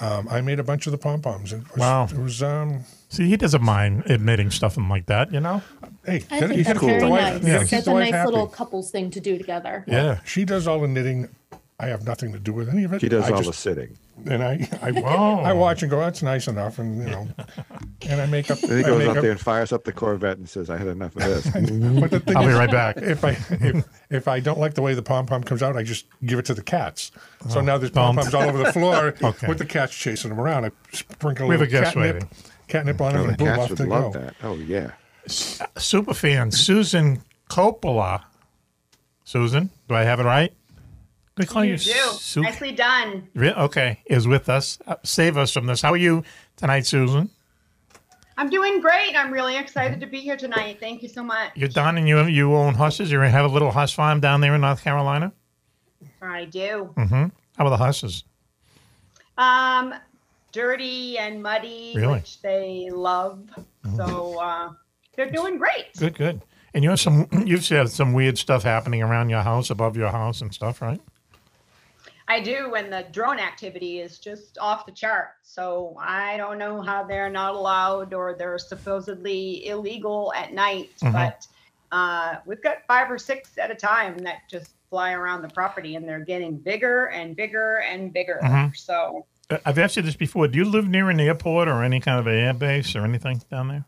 um, 0.00 0.26
I 0.28 0.40
made 0.40 0.58
a 0.58 0.64
bunch 0.64 0.86
of 0.86 0.90
the 0.92 0.98
pom 0.98 1.20
poms. 1.22 1.52
It 1.52 1.62
was, 1.70 1.78
Wow. 1.78 2.04
It 2.06 2.18
was 2.18 2.42
um, 2.42 2.84
See, 3.08 3.28
he 3.28 3.36
doesn't 3.36 3.62
mind 3.62 4.04
admitting 4.06 4.50
stuff 4.50 4.76
like 4.78 5.06
that, 5.06 5.32
you 5.32 5.38
know? 5.40 5.62
hey, 6.04 6.24
I 6.30 6.40
gotta- 6.40 6.48
think 6.48 6.58
you 6.58 6.64
that's 6.64 6.78
gotta 6.80 6.86
very 6.86 7.00
the 7.00 7.08
wife, 7.10 7.22
nice. 7.34 7.42
you 7.44 7.52
gotta 7.52 7.58
keep 7.64 7.70
That's 7.70 7.84
the 7.84 7.90
a 7.90 7.94
wife 7.94 8.04
nice 8.04 8.12
happy. 8.14 8.30
little 8.30 8.46
couples 8.46 8.90
thing 8.90 9.10
to 9.10 9.20
do 9.20 9.36
together. 9.38 9.84
Yeah. 9.86 10.20
She 10.24 10.44
does 10.44 10.66
all 10.66 10.80
the 10.80 10.88
knitting. 10.88 11.28
I 11.80 11.86
have 11.86 12.04
nothing 12.06 12.32
to 12.32 12.38
do 12.38 12.52
with 12.52 12.68
any 12.68 12.84
of 12.84 12.92
it. 12.92 13.02
He 13.02 13.08
does 13.08 13.24
I 13.24 13.30
all 13.32 13.38
just, 13.42 13.48
the 13.48 13.52
sitting. 13.54 13.98
And 14.26 14.42
I, 14.44 14.68
I, 14.82 14.92
Whoa. 14.92 15.40
I 15.40 15.52
watch 15.52 15.82
and 15.82 15.90
go, 15.90 15.98
that's 15.98 16.22
nice 16.22 16.46
enough, 16.46 16.78
and 16.78 16.98
you 16.98 17.10
know, 17.10 17.28
and 18.08 18.20
I 18.20 18.26
make 18.26 18.50
up. 18.52 18.58
Then 18.60 18.78
he 18.78 18.84
goes 18.84 18.98
make 19.00 19.08
out 19.08 19.16
up- 19.16 19.22
there 19.22 19.32
and 19.32 19.40
fires 19.40 19.72
up 19.72 19.82
the 19.82 19.92
Corvette 19.92 20.36
and 20.38 20.48
says, 20.48 20.70
"I 20.70 20.76
had 20.76 20.86
enough 20.86 21.16
of 21.16 21.22
this." 21.22 21.44
But 22.00 22.10
the 22.12 22.20
thing 22.20 22.36
I'll 22.36 22.46
be 22.46 22.52
right 22.52 22.70
back. 22.70 22.98
If 22.98 23.24
I 23.24 23.30
if, 23.50 23.84
if 24.10 24.28
I 24.28 24.38
don't 24.38 24.60
like 24.60 24.74
the 24.74 24.82
way 24.82 24.94
the 24.94 25.02
pom 25.02 25.26
pom 25.26 25.42
comes 25.42 25.62
out, 25.62 25.76
I 25.76 25.82
just 25.82 26.06
give 26.24 26.38
it 26.38 26.44
to 26.44 26.54
the 26.54 26.62
cats. 26.62 27.10
So 27.48 27.58
Oh, 27.58 27.62
now 27.62 27.78
there's 27.78 27.90
don't. 27.90 28.14
pom 28.14 28.16
poms 28.16 28.34
all 28.34 28.42
over 28.42 28.58
the 28.58 28.72
floor 28.72 29.14
Okay. 29.20 29.48
with 29.48 29.58
the 29.58 29.64
cats 29.66 29.92
chasing 29.96 30.28
them 30.28 30.38
around. 30.38 30.66
I 30.66 30.70
sprinkle 30.92 31.46
a 31.46 31.48
We 31.48 31.54
have 31.54 31.62
a 31.62 31.64
little 31.64 31.80
guest 31.80 31.94
catnip, 31.94 32.14
waiting. 32.14 32.28
catnip 32.68 33.00
on 33.00 33.16
Oh, 33.16 33.20
it, 33.20 33.22
the 33.22 33.28
and 33.30 33.38
boom, 33.38 33.46
cats 33.48 33.58
off 33.62 33.68
would 33.70 33.78
they 33.78 33.84
love 33.86 34.12
go. 34.12 34.20
that. 34.20 34.34
Oh 34.44 34.54
yeah. 34.54 34.90
Uh, 35.26 35.66
super 35.78 36.14
fan 36.14 36.50
Susan 36.52 37.22
Coppola. 37.50 38.22
Susan, 39.24 39.70
do 39.88 39.94
I 39.94 40.02
have 40.02 40.20
it 40.20 40.24
right? 40.24 40.52
We 41.42 41.46
call 41.46 41.64
you, 41.64 41.72
You 41.74 41.78
do. 42.34 42.40
Nicely 42.42 42.70
done. 42.70 43.28
Re- 43.34 43.52
okay, 43.52 44.00
is 44.06 44.28
with 44.28 44.48
us. 44.48 44.78
Uh, 44.86 44.94
save 45.02 45.36
us 45.36 45.52
from 45.52 45.66
this. 45.66 45.82
How 45.82 45.92
are 45.92 45.96
you 45.96 46.22
tonight, 46.56 46.86
Susan? 46.86 47.30
I'm 48.36 48.48
doing 48.48 48.80
great. 48.80 49.16
I'm 49.16 49.32
really 49.32 49.56
excited 49.56 49.98
to 50.00 50.06
be 50.06 50.20
here 50.20 50.36
tonight. 50.36 50.76
Thank 50.78 51.02
you 51.02 51.08
so 51.08 51.24
much. 51.24 51.50
You're 51.56 51.68
done 51.68 51.98
and 51.98 52.06
you 52.06 52.22
you 52.26 52.54
own 52.54 52.74
horses. 52.74 53.10
You 53.10 53.18
have 53.18 53.44
a 53.44 53.48
little 53.52 53.72
horse 53.72 53.92
farm 53.92 54.20
down 54.20 54.40
there 54.40 54.54
in 54.54 54.60
North 54.60 54.84
Carolina. 54.84 55.32
I 56.20 56.44
do. 56.44 56.94
Mm-hmm. 56.96 57.24
How 57.58 57.66
are 57.66 57.70
the 57.70 57.76
horses? 57.76 58.22
Um, 59.36 59.94
dirty 60.52 61.18
and 61.18 61.42
muddy, 61.42 61.94
Really? 61.96 62.14
which 62.14 62.40
they 62.40 62.88
love. 62.92 63.48
So 63.96 64.38
uh, 64.40 64.70
they're 65.16 65.30
doing 65.30 65.58
great. 65.58 65.86
Good, 65.98 66.14
good. 66.16 66.40
And 66.72 66.84
you 66.84 66.90
have 66.90 67.00
some 67.00 67.26
you've 67.46 67.66
had 67.68 67.90
some 67.90 68.12
weird 68.12 68.38
stuff 68.38 68.62
happening 68.62 69.02
around 69.02 69.28
your 69.28 69.42
house, 69.42 69.70
above 69.70 69.96
your 69.96 70.10
house 70.10 70.40
and 70.40 70.54
stuff, 70.54 70.80
right? 70.80 71.00
I 72.32 72.40
do, 72.40 72.74
and 72.76 72.90
the 72.90 73.04
drone 73.12 73.38
activity 73.38 74.00
is 74.00 74.18
just 74.18 74.56
off 74.58 74.86
the 74.86 74.92
chart. 74.92 75.32
So 75.42 75.94
I 76.00 76.38
don't 76.38 76.56
know 76.56 76.80
how 76.80 77.04
they're 77.04 77.28
not 77.28 77.54
allowed 77.54 78.14
or 78.14 78.34
they're 78.38 78.58
supposedly 78.58 79.66
illegal 79.66 80.32
at 80.34 80.54
night, 80.54 80.90
Mhm. 81.02 81.12
but 81.12 81.46
uh, 81.94 82.36
we've 82.46 82.62
got 82.62 82.78
five 82.88 83.10
or 83.10 83.18
six 83.18 83.58
at 83.58 83.70
a 83.70 83.74
time 83.74 84.16
that 84.18 84.48
just 84.50 84.70
fly 84.88 85.12
around 85.12 85.42
the 85.42 85.48
property, 85.50 85.94
and 85.96 86.08
they're 86.08 86.20
getting 86.24 86.56
bigger 86.56 87.08
and 87.10 87.36
bigger 87.36 87.80
and 87.80 88.14
bigger. 88.14 88.40
Mhm. 88.42 88.74
So 88.76 89.26
Uh, 89.50 89.58
I've 89.66 89.78
asked 89.78 89.96
you 89.96 90.02
this 90.02 90.16
before. 90.16 90.48
Do 90.48 90.56
you 90.56 90.64
live 90.64 90.88
near 90.88 91.10
an 91.10 91.20
airport 91.20 91.68
or 91.68 91.82
any 91.82 92.00
kind 92.00 92.18
of 92.18 92.26
an 92.26 92.34
air 92.34 92.54
base 92.54 92.96
or 92.96 93.04
anything 93.04 93.42
down 93.50 93.68
there? 93.68 93.84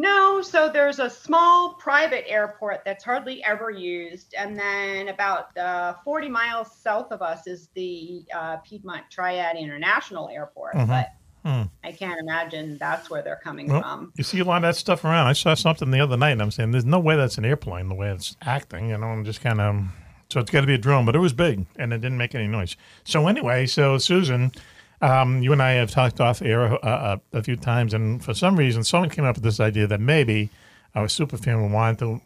No, 0.00 0.40
so 0.42 0.68
there's 0.68 1.00
a 1.00 1.10
small 1.10 1.74
private 1.74 2.24
airport 2.30 2.82
that's 2.84 3.02
hardly 3.02 3.42
ever 3.42 3.68
used, 3.68 4.32
and 4.38 4.56
then 4.56 5.08
about 5.08 5.56
uh, 5.58 5.94
40 6.04 6.28
miles 6.28 6.70
south 6.80 7.10
of 7.10 7.20
us 7.20 7.48
is 7.48 7.68
the 7.74 8.24
uh, 8.32 8.58
Piedmont 8.58 9.02
Triad 9.10 9.56
International 9.56 10.28
Airport. 10.28 10.74
Mhm. 10.76 10.86
But 10.86 11.08
Hmm. 11.44 11.62
I 11.84 11.92
can't 11.92 12.20
imagine 12.20 12.78
that's 12.78 13.08
where 13.10 13.22
they're 13.22 13.40
coming 13.42 13.68
Well, 13.68 13.80
from. 13.80 14.12
you 14.16 14.22
see 14.24 14.38
a 14.40 14.44
lot 14.44 14.56
of 14.56 14.62
that 14.62 14.76
stuff 14.76 15.04
around. 15.04 15.28
I 15.28 15.32
saw 15.32 15.54
something 15.54 15.90
the 15.90 16.00
other 16.00 16.16
night, 16.16 16.32
and 16.32 16.42
I'm 16.42 16.50
saying, 16.50 16.72
"There's 16.72 16.84
no 16.84 16.98
way 17.00 17.16
that's 17.16 17.38
an 17.38 17.44
airplane. 17.44 17.88
The 17.88 17.94
way 17.94 18.10
it's 18.10 18.36
acting, 18.42 18.90
you 18.90 18.98
know." 18.98 19.06
I'm 19.06 19.24
just 19.24 19.40
kind 19.40 19.60
of 19.60 19.84
so 20.30 20.40
it's 20.40 20.50
got 20.50 20.60
to 20.60 20.66
be 20.66 20.74
a 20.74 20.78
drone, 20.78 21.06
but 21.06 21.16
it 21.16 21.20
was 21.20 21.32
big 21.32 21.64
and 21.76 21.92
it 21.92 22.00
didn't 22.02 22.18
make 22.18 22.34
any 22.34 22.46
noise. 22.46 22.76
So 23.04 23.26
anyway, 23.28 23.66
so 23.66 23.98
Susan, 23.98 24.52
um, 25.00 25.42
you 25.42 25.52
and 25.52 25.62
I 25.62 25.72
have 25.72 25.90
talked 25.90 26.20
off 26.20 26.42
air 26.42 26.62
uh, 26.64 26.88
uh, 26.88 27.16
a 27.32 27.42
few 27.42 27.56
times, 27.56 27.94
and 27.94 28.22
for 28.22 28.34
some 28.34 28.56
reason, 28.56 28.84
someone 28.84 29.10
came 29.10 29.24
up 29.24 29.36
with 29.36 29.44
this 29.44 29.60
idea 29.60 29.86
that 29.86 30.00
maybe 30.00 30.50
our 30.94 31.08
super 31.08 31.36
fan 31.36 31.62
would 31.62 31.72
want 31.72 31.98
to 32.00 32.20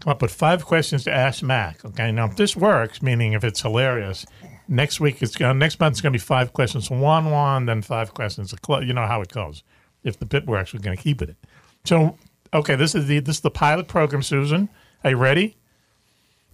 come 0.00 0.10
up 0.10 0.22
with 0.22 0.32
five 0.32 0.64
questions 0.64 1.04
to 1.04 1.12
ask 1.12 1.42
Mac. 1.42 1.84
Okay, 1.84 2.12
now 2.12 2.26
if 2.26 2.36
this 2.36 2.56
works, 2.56 3.02
meaning 3.02 3.32
if 3.32 3.44
it's 3.44 3.60
hilarious, 3.60 4.24
next 4.68 5.00
week 5.00 5.22
it's 5.22 5.40
uh, 5.40 5.52
next 5.52 5.80
month 5.80 5.94
it's 5.94 6.00
going 6.00 6.12
to 6.12 6.18
be 6.18 6.22
five 6.22 6.52
questions, 6.52 6.90
one 6.90 7.30
one, 7.30 7.66
then 7.66 7.82
five 7.82 8.14
questions. 8.14 8.54
You 8.68 8.92
know 8.92 9.06
how 9.06 9.20
it 9.20 9.28
goes. 9.28 9.62
If 10.02 10.18
the 10.18 10.26
bit 10.26 10.46
works, 10.46 10.72
we're 10.72 10.80
going 10.80 10.96
to 10.96 11.02
keep 11.02 11.20
it. 11.20 11.36
So, 11.84 12.16
okay, 12.54 12.76
this 12.76 12.94
is 12.94 13.06
the 13.06 13.20
this 13.20 13.36
is 13.36 13.42
the 13.42 13.50
pilot 13.50 13.88
program. 13.88 14.22
Susan, 14.22 14.68
are 15.04 15.10
you 15.10 15.16
ready? 15.16 15.56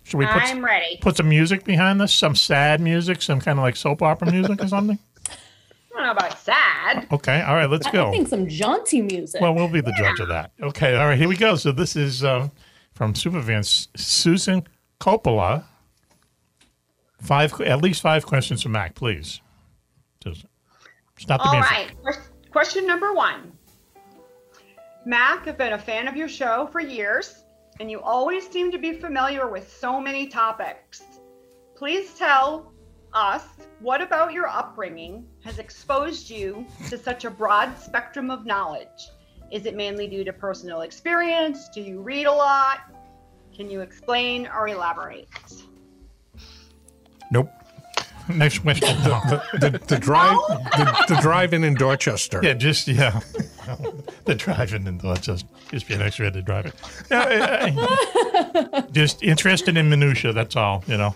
Should 0.02 0.18
we 0.18 0.26
put 0.26 0.42
I'm 0.42 0.64
ready. 0.64 0.98
put 1.00 1.16
some 1.16 1.28
music 1.28 1.64
behind 1.64 2.00
this? 2.00 2.14
Some 2.14 2.36
sad 2.36 2.80
music, 2.80 3.22
some 3.22 3.40
kind 3.40 3.58
of 3.58 3.64
like 3.64 3.74
soap 3.74 4.02
opera 4.02 4.30
music 4.30 4.62
or 4.62 4.68
something? 4.68 5.00
I 5.96 6.00
don't 6.00 6.06
know 6.06 6.12
about 6.26 6.38
sad. 6.38 7.06
Okay, 7.10 7.40
all 7.40 7.54
right, 7.54 7.70
let's 7.70 7.86
I- 7.86 7.90
go. 7.92 8.08
I 8.08 8.10
think 8.10 8.28
some 8.28 8.46
jaunty 8.48 9.00
music. 9.00 9.40
Well, 9.40 9.54
we'll 9.54 9.68
be 9.68 9.80
the 9.80 9.94
judge 9.96 10.20
of 10.20 10.28
that. 10.28 10.52
Okay, 10.60 10.94
all 10.96 11.06
right, 11.06 11.16
here 11.18 11.28
we 11.28 11.36
go. 11.36 11.56
So 11.56 11.72
this 11.72 11.96
is 11.96 12.22
uh, 12.22 12.48
from 12.92 13.14
Supervan 13.14 13.60
S- 13.60 13.88
Susan 13.96 14.66
Coppola. 15.00 15.64
Five, 17.22 17.58
at 17.62 17.80
least 17.80 18.02
five 18.02 18.26
questions 18.26 18.62
for 18.62 18.68
Mac, 18.68 18.94
please. 18.94 19.40
Susan, 20.22 20.48
stop 21.18 21.40
the 21.42 21.48
All 21.48 21.54
music. 21.54 21.70
right. 21.72 21.94
Ques- 22.04 22.30
Question 22.50 22.86
number 22.86 23.12
one. 23.14 23.52
Mac, 25.06 25.46
I've 25.48 25.56
been 25.58 25.72
a 25.74 25.78
fan 25.78 26.08
of 26.08 26.16
your 26.16 26.28
show 26.28 26.68
for 26.72 26.80
years, 26.80 27.44
and 27.80 27.90
you 27.90 28.00
always 28.00 28.46
seem 28.48 28.70
to 28.72 28.78
be 28.78 28.92
familiar 28.94 29.48
with 29.50 29.72
so 29.72 29.98
many 30.00 30.26
topics. 30.26 31.02
Please 31.74 32.12
tell 32.18 32.72
us 33.12 33.44
what 33.80 34.00
about 34.00 34.32
your 34.32 34.46
upbringing 34.48 35.26
has 35.44 35.58
exposed 35.58 36.30
you 36.30 36.66
to 36.88 36.96
such 36.98 37.24
a 37.24 37.30
broad 37.30 37.78
spectrum 37.78 38.30
of 38.30 38.46
knowledge? 38.46 39.10
Is 39.52 39.66
it 39.66 39.76
mainly 39.76 40.06
due 40.08 40.24
to 40.24 40.32
personal 40.32 40.80
experience? 40.80 41.68
Do 41.74 41.80
you 41.80 42.00
read 42.00 42.26
a 42.26 42.32
lot? 42.32 42.80
Can 43.54 43.70
you 43.70 43.80
explain 43.80 44.46
or 44.48 44.68
elaborate? 44.68 45.28
Nope. 47.30 47.50
Next 48.28 48.58
question. 48.60 48.88
The, 49.06 49.42
the, 49.70 49.78
the 49.86 49.98
drive, 49.98 50.36
the, 50.48 51.04
the 51.08 51.18
drive-in 51.20 51.64
in 51.64 51.74
Dorchester. 51.74 52.40
Yeah, 52.42 52.54
just 52.54 52.86
yeah. 52.88 53.20
the 54.24 54.34
driving 54.34 54.86
in 54.86 54.98
Dorchester. 54.98 55.48
Just 55.70 55.86
be 55.88 55.94
an 55.94 56.02
extra 56.02 56.30
to 56.30 56.42
drive 56.42 56.66
it. 56.66 56.74
Yeah, 57.10 57.22
I- 57.24 58.70
I- 58.76 58.80
just 58.92 59.22
interested 59.22 59.76
in 59.76 59.88
minutia. 59.88 60.32
That's 60.32 60.56
all. 60.56 60.82
You 60.86 60.96
know, 60.96 61.14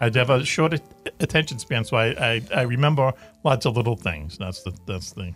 I 0.00 0.10
have 0.14 0.30
a 0.30 0.44
short 0.44 0.80
attention 1.20 1.58
span, 1.58 1.84
so 1.84 1.96
I, 1.96 2.06
I 2.34 2.42
I 2.54 2.62
remember 2.62 3.12
lots 3.44 3.66
of 3.66 3.76
little 3.76 3.96
things. 3.96 4.38
That's 4.38 4.62
the 4.62 4.72
that's 4.86 5.12
the 5.12 5.32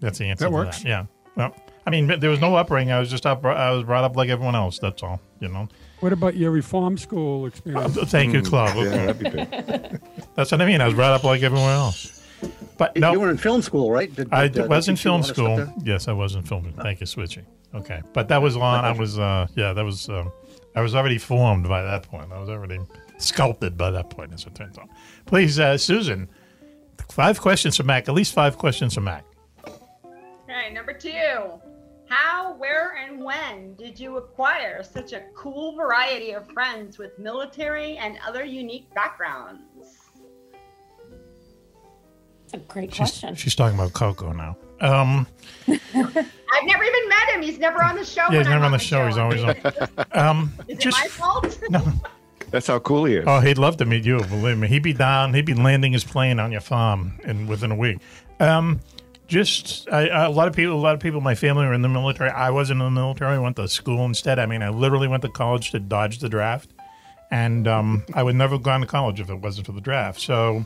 that's 0.00 0.18
the 0.18 0.26
answer. 0.26 0.44
That 0.44 0.50
to 0.50 0.54
works. 0.54 0.84
Yeah. 0.84 1.06
Well, 1.36 1.54
I 1.86 1.90
mean, 1.90 2.06
there 2.20 2.30
was 2.30 2.40
no 2.40 2.54
upbringing. 2.56 2.92
I 2.92 2.98
was 2.98 3.10
just 3.10 3.24
up. 3.26 3.44
I 3.44 3.70
was 3.70 3.84
brought 3.84 4.04
up 4.04 4.16
like 4.16 4.28
everyone 4.28 4.54
else. 4.54 4.78
That's 4.78 5.02
all. 5.02 5.20
You 5.40 5.48
know. 5.48 5.68
What 6.00 6.12
about 6.12 6.36
your 6.36 6.50
reform 6.50 6.98
school 6.98 7.46
experience? 7.46 7.96
Thank 7.96 8.34
you, 8.34 8.42
Claude. 8.42 8.76
Yeah, 8.76 9.06
that'd 9.06 9.18
be 9.18 9.30
good. 9.30 10.00
That's 10.34 10.52
what 10.52 10.60
I 10.60 10.66
mean. 10.66 10.80
I 10.80 10.86
was 10.86 10.94
brought 10.94 11.12
up 11.12 11.24
like 11.24 11.42
everyone 11.42 11.70
else. 11.70 12.14
But 12.76 12.96
no, 12.96 13.12
You 13.12 13.20
were 13.20 13.30
in 13.30 13.36
film 13.36 13.62
school, 13.62 13.90
right? 13.90 14.14
Did, 14.14 14.32
I 14.32 14.46
did, 14.46 14.64
uh, 14.64 14.66
was 14.68 14.86
they 14.86 14.92
in 14.92 14.96
teach 14.96 15.04
you 15.04 15.10
a 15.10 15.12
film 15.12 15.20
lot 15.22 15.30
of 15.30 15.36
stuff 15.36 15.68
school. 15.68 15.82
Yes, 15.84 16.06
I 16.06 16.12
was 16.12 16.34
in 16.34 16.42
film. 16.42 16.72
Thank 16.80 17.00
you, 17.00 17.06
switching. 17.06 17.46
Okay, 17.74 18.00
but 18.12 18.28
that 18.28 18.40
was 18.40 18.56
on. 18.56 18.84
I 18.84 18.92
was, 18.92 19.18
uh, 19.18 19.48
yeah, 19.54 19.72
that 19.72 19.84
was. 19.84 20.08
Um, 20.08 20.30
I 20.76 20.80
was 20.80 20.94
already 20.94 21.18
formed 21.18 21.68
by 21.68 21.82
that 21.82 22.04
point. 22.04 22.30
I 22.32 22.38
was 22.38 22.48
already 22.48 22.78
sculpted 23.18 23.76
by 23.76 23.90
that 23.90 24.10
point, 24.10 24.32
as 24.32 24.44
it 24.46 24.54
turns 24.54 24.78
out. 24.78 24.88
Please, 25.26 25.58
uh, 25.58 25.76
Susan, 25.76 26.28
five 27.10 27.40
questions 27.40 27.76
for 27.76 27.82
Mac. 27.84 28.08
At 28.08 28.14
least 28.14 28.32
five 28.32 28.56
questions 28.58 28.94
for 28.94 29.00
Mac. 29.00 29.24
Okay, 29.66 30.72
number 30.72 30.92
two. 30.92 31.60
How, 32.08 32.54
where, 32.54 32.96
and 32.96 33.22
when 33.22 33.74
did 33.74 34.00
you 34.00 34.16
acquire 34.16 34.82
such 34.82 35.12
a 35.12 35.24
cool 35.34 35.76
variety 35.76 36.32
of 36.32 36.48
friends 36.52 36.96
with 36.96 37.18
military 37.18 37.98
and 37.98 38.18
other 38.26 38.44
unique 38.44 38.92
backgrounds? 38.94 39.98
That's 42.50 42.54
a 42.54 42.66
great 42.66 42.90
She's, 42.90 42.96
question. 42.96 43.34
she's 43.34 43.54
talking 43.54 43.78
about 43.78 43.92
Coco 43.92 44.32
now. 44.32 44.56
Um, 44.80 45.26
I've 45.68 46.64
never 46.64 46.84
even 46.84 47.08
met 47.08 47.28
him. 47.34 47.42
He's 47.42 47.58
never 47.58 47.82
on 47.84 47.94
the 47.96 48.04
show. 48.06 48.22
yeah, 48.22 48.28
when 48.28 48.38
he's 48.38 48.46
I'm 48.46 48.52
never 48.52 48.64
on 48.64 48.72
the 48.72 48.78
show. 48.78 49.06
He's 49.06 49.18
always 49.18 49.42
on. 49.42 49.56
Um, 50.12 50.54
Is 50.66 50.78
just 50.78 50.96
it 50.98 51.02
my 51.02 51.08
fault? 51.08 51.58
no. 51.70 51.82
That's 52.50 52.66
how 52.66 52.78
cool 52.78 53.04
he 53.04 53.14
is. 53.14 53.24
Oh, 53.26 53.40
he'd 53.40 53.58
love 53.58 53.76
to 53.78 53.84
meet 53.84 54.04
you. 54.04 54.18
Believe 54.18 54.58
me, 54.58 54.68
he'd 54.68 54.82
be 54.82 54.92
down. 54.92 55.34
He'd 55.34 55.44
be 55.44 55.54
landing 55.54 55.92
his 55.92 56.04
plane 56.04 56.40
on 56.40 56.50
your 56.50 56.60
farm 56.60 57.18
in 57.24 57.46
within 57.46 57.70
a 57.70 57.76
week. 57.76 57.98
Um, 58.40 58.80
just 59.26 59.88
I, 59.90 60.26
a 60.26 60.30
lot 60.30 60.48
of 60.48 60.54
people, 60.54 60.74
a 60.74 60.80
lot 60.80 60.94
of 60.94 61.00
people 61.00 61.18
in 61.18 61.24
my 61.24 61.34
family 61.34 61.66
were 61.66 61.74
in 61.74 61.82
the 61.82 61.88
military. 61.88 62.30
I 62.30 62.50
wasn't 62.50 62.80
in 62.80 62.86
the 62.86 63.00
military. 63.00 63.34
I 63.34 63.38
went 63.38 63.56
to 63.56 63.68
school 63.68 64.04
instead. 64.06 64.38
I 64.38 64.46
mean, 64.46 64.62
I 64.62 64.70
literally 64.70 65.08
went 65.08 65.22
to 65.22 65.28
college 65.28 65.70
to 65.72 65.80
dodge 65.80 66.20
the 66.20 66.28
draft, 66.28 66.70
and 67.30 67.68
um, 67.68 68.04
I 68.14 68.22
would 68.22 68.36
never 68.36 68.54
have 68.54 68.62
gone 68.62 68.80
to 68.80 68.86
college 68.86 69.20
if 69.20 69.28
it 69.28 69.36
wasn't 69.36 69.66
for 69.66 69.72
the 69.72 69.80
draft. 69.80 70.20
So. 70.20 70.64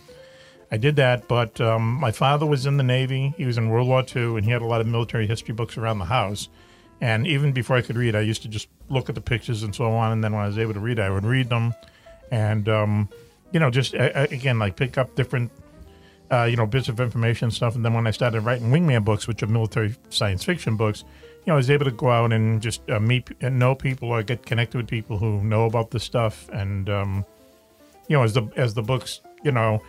I 0.71 0.79
did 0.79 0.97
that, 0.97 1.29
but 1.29 1.61
um, 1.61 1.83
my 1.97 2.13
father 2.13 2.47
was 2.47 2.65
in 2.65 2.79
the 2.79 2.83
Navy. 2.83 3.35
He 3.37 3.45
was 3.45 3.59
in 3.59 3.69
World 3.69 3.89
War 3.89 4.03
II, 4.17 4.39
and 4.39 4.45
he 4.47 4.51
had 4.51 4.63
a 4.63 4.65
lot 4.65 4.81
of 4.81 4.87
military 4.87 5.27
history 5.27 5.53
books 5.53 5.77
around 5.77 5.99
the 5.99 6.07
house. 6.07 6.49
And 7.03 7.27
even 7.27 7.51
before 7.51 7.77
I 7.77 7.83
could 7.83 7.97
read, 7.97 8.15
I 8.15 8.21
used 8.21 8.43
to 8.43 8.49
just 8.49 8.69
look 8.89 9.09
at 9.09 9.17
the 9.17 9.21
pictures 9.21 9.65
and 9.65 9.75
so 9.75 9.91
on. 9.91 10.13
And 10.13 10.23
then 10.23 10.33
when 10.33 10.45
I 10.45 10.47
was 10.47 10.57
able 10.57 10.73
to 10.73 10.81
read, 10.81 11.01
I 11.01 11.11
would 11.11 11.25
read 11.25 11.49
them, 11.49 11.75
and 12.31 12.69
um, 12.69 13.09
you 13.53 13.59
know, 13.59 13.71
just 13.71 13.95
again, 13.95 14.61
like 14.61 14.77
pick 14.77 14.97
up 14.97 15.15
different, 15.17 15.51
uh, 16.31 16.45
you 16.45 16.57
know, 16.57 16.65
bits 16.65 16.89
of 16.89 17.01
information 17.01 17.47
and 17.47 17.53
stuff. 17.53 17.75
And 17.75 17.85
then 17.85 17.93
when 17.93 18.07
I 18.07 18.13
started 18.13 18.43
writing 18.43 18.71
wingman 18.71 19.05
books, 19.05 19.27
which 19.27 19.43
are 19.43 19.49
military 19.49 19.97
science 20.11 20.45
fiction 20.45 20.77
books, 20.77 21.03
you 21.45 21.49
know, 21.49 21.55
I 21.55 21.57
was 21.57 21.71
able 21.71 21.87
to 21.87 21.91
go 21.91 22.09
out 22.09 22.33
and 22.33 22.63
just 22.63 22.89
uh, 22.89 23.01
meet 23.01 23.29
and 23.41 23.59
know 23.59 23.75
people 23.75 24.09
or 24.11 24.23
get 24.23 24.47
connected 24.47 24.79
with 24.79 24.87
people 24.87 25.19
who 25.19 25.43
know 25.43 25.67
about 25.67 25.91
this 25.91 26.05
stuff. 26.05 26.49
And 26.51 26.89
um, 26.89 27.27
you 28.07 28.17
know, 28.17 28.23
as 28.23 28.33
the 28.33 28.49
as 28.55 28.75
the 28.75 28.83
books, 28.83 29.21
you 29.43 29.51
know 29.51 29.83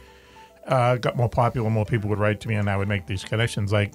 uh, 0.67 0.95
got 0.95 1.15
more 1.15 1.29
popular, 1.29 1.69
more 1.69 1.85
people 1.85 2.09
would 2.09 2.19
write 2.19 2.39
to 2.41 2.47
me, 2.47 2.55
and 2.55 2.69
I 2.69 2.77
would 2.77 2.87
make 2.87 3.05
these 3.05 3.23
connections. 3.23 3.71
Like 3.71 3.93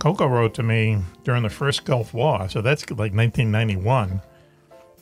Coco 0.00 0.26
wrote 0.26 0.54
to 0.54 0.62
me 0.62 0.98
during 1.24 1.42
the 1.42 1.50
first 1.50 1.84
Gulf 1.84 2.12
War, 2.14 2.48
so 2.48 2.62
that's 2.62 2.88
like 2.90 3.14
1991. 3.14 4.20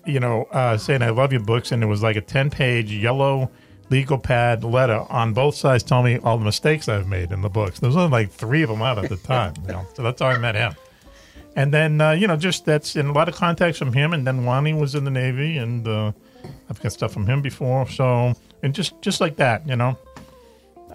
You 0.04 0.20
know, 0.20 0.44
uh, 0.50 0.76
saying 0.76 1.02
I 1.02 1.10
love 1.10 1.32
your 1.32 1.42
books, 1.42 1.72
and 1.72 1.82
it 1.82 1.86
was 1.86 2.02
like 2.02 2.16
a 2.16 2.22
10-page 2.22 2.92
yellow 2.92 3.50
legal 3.90 4.18
pad 4.18 4.64
letter 4.64 5.04
on 5.08 5.32
both 5.32 5.54
sides, 5.54 5.84
telling 5.84 6.04
me 6.04 6.20
all 6.20 6.36
the 6.36 6.44
mistakes 6.44 6.88
I've 6.88 7.06
made 7.06 7.30
in 7.30 7.42
the 7.42 7.48
books. 7.48 7.78
There 7.78 7.88
was 7.88 7.96
only 7.96 8.10
like 8.10 8.32
three 8.32 8.62
of 8.62 8.68
them 8.68 8.82
out 8.82 8.98
at 8.98 9.08
the 9.08 9.16
time, 9.16 9.54
you 9.62 9.72
know, 9.72 9.86
so 9.94 10.02
that's 10.02 10.20
how 10.20 10.28
I 10.28 10.38
met 10.38 10.56
him. 10.56 10.74
And 11.54 11.72
then 11.72 12.00
uh, 12.00 12.10
you 12.12 12.26
know, 12.26 12.36
just 12.36 12.64
that's 12.64 12.96
in 12.96 13.06
a 13.06 13.12
lot 13.12 13.28
of 13.28 13.34
contacts 13.34 13.78
from 13.78 13.92
him. 13.92 14.12
And 14.12 14.26
then 14.26 14.44
Wani 14.44 14.74
was 14.74 14.94
in 14.94 15.04
the 15.04 15.10
Navy, 15.10 15.58
and 15.58 15.86
uh, 15.88 16.12
I've 16.68 16.80
got 16.82 16.92
stuff 16.92 17.12
from 17.12 17.26
him 17.26 17.40
before. 17.40 17.88
So 17.88 18.34
and 18.62 18.74
just 18.74 19.00
just 19.00 19.20
like 19.20 19.36
that, 19.36 19.66
you 19.66 19.76
know 19.76 19.96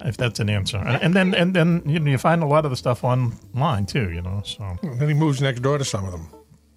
if 0.02 0.16
that's 0.16 0.40
an 0.40 0.48
answer. 0.50 0.78
And, 0.78 1.02
and 1.02 1.14
then 1.14 1.34
and 1.34 1.54
then 1.54 1.82
you 1.86 1.98
know 2.00 2.10
you 2.10 2.18
find 2.18 2.42
a 2.42 2.46
lot 2.46 2.64
of 2.64 2.70
the 2.70 2.76
stuff 2.76 3.04
online 3.04 3.86
too, 3.86 4.10
you 4.10 4.22
know. 4.22 4.42
So 4.44 4.64
And 4.82 4.98
then 4.98 5.08
he 5.08 5.14
moves 5.14 5.40
next 5.40 5.60
door 5.60 5.78
to 5.78 5.84
some 5.84 6.04
of 6.04 6.12
them. 6.12 6.28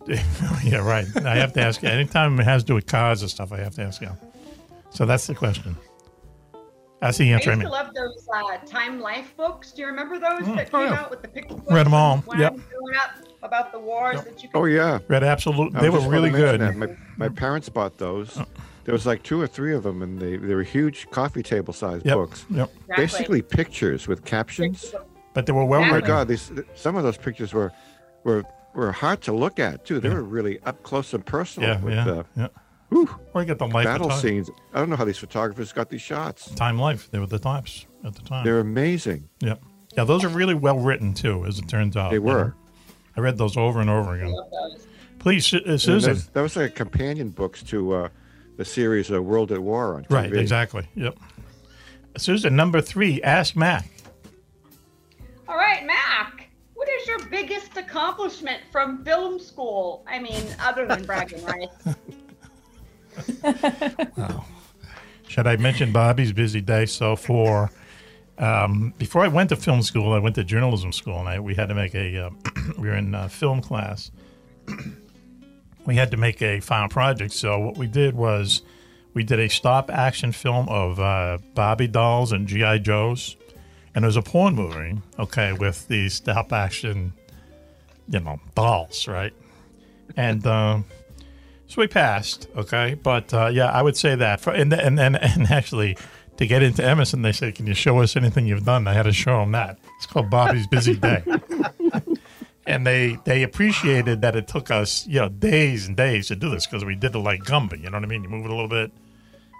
yeah, 0.64 0.78
right. 0.78 1.06
I 1.26 1.36
have 1.36 1.52
to 1.54 1.62
ask 1.62 1.82
you 1.84 1.90
anytime 1.90 2.40
it 2.40 2.44
has 2.46 2.64
to 2.64 2.68
do 2.68 2.76
with 2.76 2.86
cars 2.88 3.22
and 3.22 3.30
stuff. 3.32 3.52
I 3.52 3.58
have 3.58 3.76
to 3.76 3.82
ask 3.84 4.02
you. 4.02 4.10
So 4.90 5.06
that's 5.06 5.28
the 5.28 5.36
question. 5.36 5.76
That's 7.02 7.18
the 7.18 7.30
I 7.32 7.36
answer. 7.36 7.52
I 7.52 7.54
used 7.54 7.60
mean, 7.60 7.68
to 7.68 7.72
love 7.74 7.94
those 7.94 8.28
uh, 8.34 8.58
Time 8.66 9.00
Life 9.00 9.36
books. 9.38 9.72
Do 9.72 9.82
you 9.82 9.88
remember 9.88 10.18
those 10.18 10.46
that 10.56 10.70
Oh, 10.74 10.80
came 10.80 10.92
yeah. 10.94 11.00
out 11.02 11.12
with 11.12 11.22
the 11.22 11.28
picture 11.28 11.54
books? 11.56 11.72
Read 11.72 11.86
'em 11.86 11.94
all. 11.94 12.18
When 12.20 12.40
Yep. 12.40 12.52
I 12.52 12.56
was 12.56 12.64
growing 12.64 12.96
up 12.96 13.12
about 13.44 13.72
the 13.72 13.80
wars 13.80 14.24
that 14.24 14.42
you 14.42 14.50
could 14.50 14.58
Oh 14.60 14.66
yeah, 14.66 15.00
read 15.08 15.24
absolutely. 15.24 15.78
I 15.78 15.82
They 15.84 15.90
was 15.90 16.06
were 16.06 16.06
just 16.06 16.12
really 16.12 16.30
about 16.30 16.52
to 16.54 16.58
good. 16.58 16.62
that. 16.62 16.76
My, 16.78 16.88
my 17.18 17.30
parents 17.30 17.70
bought 17.70 17.98
those. 18.00 18.40
There 18.88 18.94
was 18.94 19.06
like 19.06 19.22
two 19.22 19.40
or 19.42 19.48
three 19.48 19.76
of 19.76 19.84
them, 19.84 20.02
and 20.02 20.18
they, 20.18 20.38
they 20.38 20.56
were 20.56 20.64
huge 20.64 21.10
coffee 21.12 21.44
table 21.44 21.74
sized 21.74 22.06
Yep, 22.06 22.16
books. 22.16 22.46
yep. 22.50 22.72
Exactly. 22.74 22.96
Basically 23.04 23.42
pictures 23.42 24.08
with 24.08 24.24
captions. 24.24 24.96
But 25.34 25.46
they 25.46 25.52
were 25.52 25.66
well 25.66 25.82
Oh 25.84 25.86
my. 25.92 26.00
God! 26.00 26.30
These 26.30 26.54
some 26.74 26.96
of 26.96 27.04
those 27.04 27.18
pictures 27.18 27.54
were 27.54 27.74
were 28.24 28.46
were 28.74 28.94
hard 28.94 29.20
to 29.24 29.34
look 29.34 29.60
at 29.60 29.86
too. 29.86 30.00
They 30.00 30.08
were 30.10 30.24
really 30.24 30.60
up 30.64 30.82
close 30.84 31.14
and 31.14 31.26
personal. 31.26 31.68
Yeah, 31.70 31.82
with, 31.82 31.94
yeah, 31.96 32.10
uh, 32.10 32.24
yeah. 32.38 32.48
whew, 32.88 33.10
Or 33.34 33.42
you 33.42 33.48
get 33.48 33.60
the 33.60 33.68
life 33.68 33.84
battle 33.86 34.10
of 34.10 34.20
scenes. 34.22 34.50
I 34.74 34.80
don't 34.80 34.90
know 34.90 34.96
how 34.96 35.04
these 35.04 35.18
photographers 35.18 35.74
got 35.74 35.90
these 35.90 36.02
shots. 36.02 36.50
Time 36.56 36.80
life. 36.80 37.12
They 37.12 37.20
were 37.20 37.28
the 37.28 37.40
types 37.40 37.86
at 38.06 38.16
the 38.16 38.22
time. 38.22 38.46
They're 38.46 38.62
amazing. 38.62 39.28
Yep. 39.42 39.62
Yeah, 39.98 40.06
those 40.06 40.24
are 40.24 40.30
really 40.30 40.56
well 40.56 40.80
written 40.80 41.14
too, 41.14 41.44
as 41.46 41.60
it 41.60 41.68
turns 41.68 41.98
out. 41.98 42.12
They 42.12 42.16
you 42.18 42.22
were. 42.22 42.46
know. 42.46 42.54
I 43.18 43.20
read 43.20 43.38
those 43.38 43.58
over 43.58 43.82
and 43.82 43.90
over 43.90 44.14
again. 44.16 44.34
Please, 45.20 45.54
uh, 45.54 45.60
And 45.66 45.82
Susan. 45.82 46.14
that's- 46.14 46.30
That 46.34 46.42
was 46.42 46.56
like 46.56 46.74
companion 46.74 47.32
books 47.32 47.62
to 47.64 47.94
uh, 47.94 48.10
the 48.58 48.66
series 48.66 49.10
of 49.10 49.24
World 49.24 49.52
at 49.52 49.60
War 49.60 49.96
on 49.96 50.04
TV. 50.04 50.12
Right, 50.12 50.34
exactly. 50.34 50.88
Yep. 50.96 51.18
Susan, 52.18 52.56
number 52.56 52.82
three, 52.82 53.22
ask 53.22 53.56
Mac. 53.56 53.90
All 55.48 55.56
right, 55.56 55.86
Mac. 55.86 56.50
What 56.74 56.90
is 56.90 57.08
your 57.08 57.20
biggest 57.30 57.78
accomplishment 57.78 58.62
from 58.72 59.04
film 59.06 59.40
school? 59.40 60.04
I 60.08 60.20
mean, 60.20 60.44
other 60.60 60.86
than 60.86 61.06
bragging 61.06 61.44
rights. 61.46 61.88
Should 65.28 65.48
I 65.48 65.56
mention 65.58 65.92
Bobby's 65.92 66.32
busy 66.34 66.62
day? 66.62 66.86
So 66.86 67.16
far? 67.16 67.72
um, 68.40 68.94
before 68.98 69.24
I 69.24 69.28
went 69.28 69.50
to 69.50 69.56
film 69.56 69.82
school, 69.82 70.14
I 70.14 70.20
went 70.20 70.36
to 70.36 70.44
journalism 70.44 70.92
school, 70.92 71.20
and 71.20 71.28
I, 71.28 71.40
we 71.40 71.56
had 71.56 71.70
to 71.70 71.76
make 71.76 71.96
a. 71.96 72.26
Uh, 72.26 72.30
we 72.78 72.88
were 72.88 72.96
in 72.96 73.16
uh, 73.16 73.28
film 73.28 73.62
class. 73.62 74.12
We 75.88 75.96
had 75.96 76.12
to 76.12 76.18
make 76.18 76.42
a 76.42 76.60
final 76.60 76.90
project. 76.90 77.34
So 77.34 77.58
what 77.58 77.78
we 77.78 77.88
did 77.88 78.14
was 78.14 78.62
we 79.16 79.24
did 79.24 79.40
a 79.40 79.48
stop 79.48 79.90
action 79.90 80.34
film 80.34 80.70
of 80.70 81.00
uh, 81.00 81.40
Barbie 81.56 81.88
dolls 81.88 82.34
and 82.34 82.46
GI 82.46 82.80
Joes, 82.80 83.38
and 83.96 84.04
it 84.04 84.08
was 84.08 84.18
a 84.18 84.22
porn 84.22 84.54
movie. 84.54 85.02
Okay, 85.18 85.54
with 85.54 85.88
these 85.88 86.14
stop 86.14 86.54
action, 86.54 87.14
you 88.10 88.20
know, 88.20 88.40
dolls, 88.54 89.08
right? 89.08 89.34
And. 90.16 90.46
Uh, 90.46 90.82
so 91.68 91.82
we 91.82 91.88
passed, 91.88 92.48
okay. 92.56 92.94
But 92.94 93.34
uh, 93.34 93.48
yeah, 93.48 93.68
I 93.68 93.82
would 93.82 93.98
say 93.98 94.16
that. 94.16 94.42
For, 94.42 94.52
and, 94.52 94.72
and 94.74 95.00
and 95.00 95.16
and 95.16 95.50
actually, 95.50 95.98
to 96.36 96.46
get 96.46 96.64
into 96.64 96.84
Emerson, 96.84 97.22
they 97.22 97.32
said, 97.32 97.56
"Can 97.56 97.66
you 97.66 97.74
show 97.74 98.00
us 98.02 98.16
anything 98.16 98.46
you've 98.46 98.66
done?" 98.66 98.88
I 98.88 98.94
had 98.94 99.04
to 99.04 99.14
show 99.14 99.40
them 99.40 99.54
that. 99.54 99.80
It's 99.98 100.06
called 100.06 100.30
Bobby's 100.30 100.68
Busy 100.68 100.96
Day. 100.96 101.24
and 102.68 102.86
they 102.86 103.18
they 103.24 103.42
appreciated 103.42 104.22
that 104.22 104.36
it 104.36 104.48
took 104.48 104.70
us 104.70 105.08
you 105.08 105.20
know 105.20 105.30
days 105.30 105.88
and 105.88 105.98
days 105.98 106.28
to 106.28 106.36
do 106.36 106.50
this 106.52 106.68
because 106.68 106.86
we 106.86 106.94
did 106.96 107.16
it 107.16 107.20
like 107.20 107.42
Gumby. 107.44 107.82
You 107.82 107.90
know 107.90 107.98
what 107.98 108.04
I 108.04 108.08
mean? 108.08 108.24
You 108.24 108.30
move 108.30 108.46
it 108.46 108.52
a 108.52 108.54
little 108.54 108.68
bit, 108.70 108.92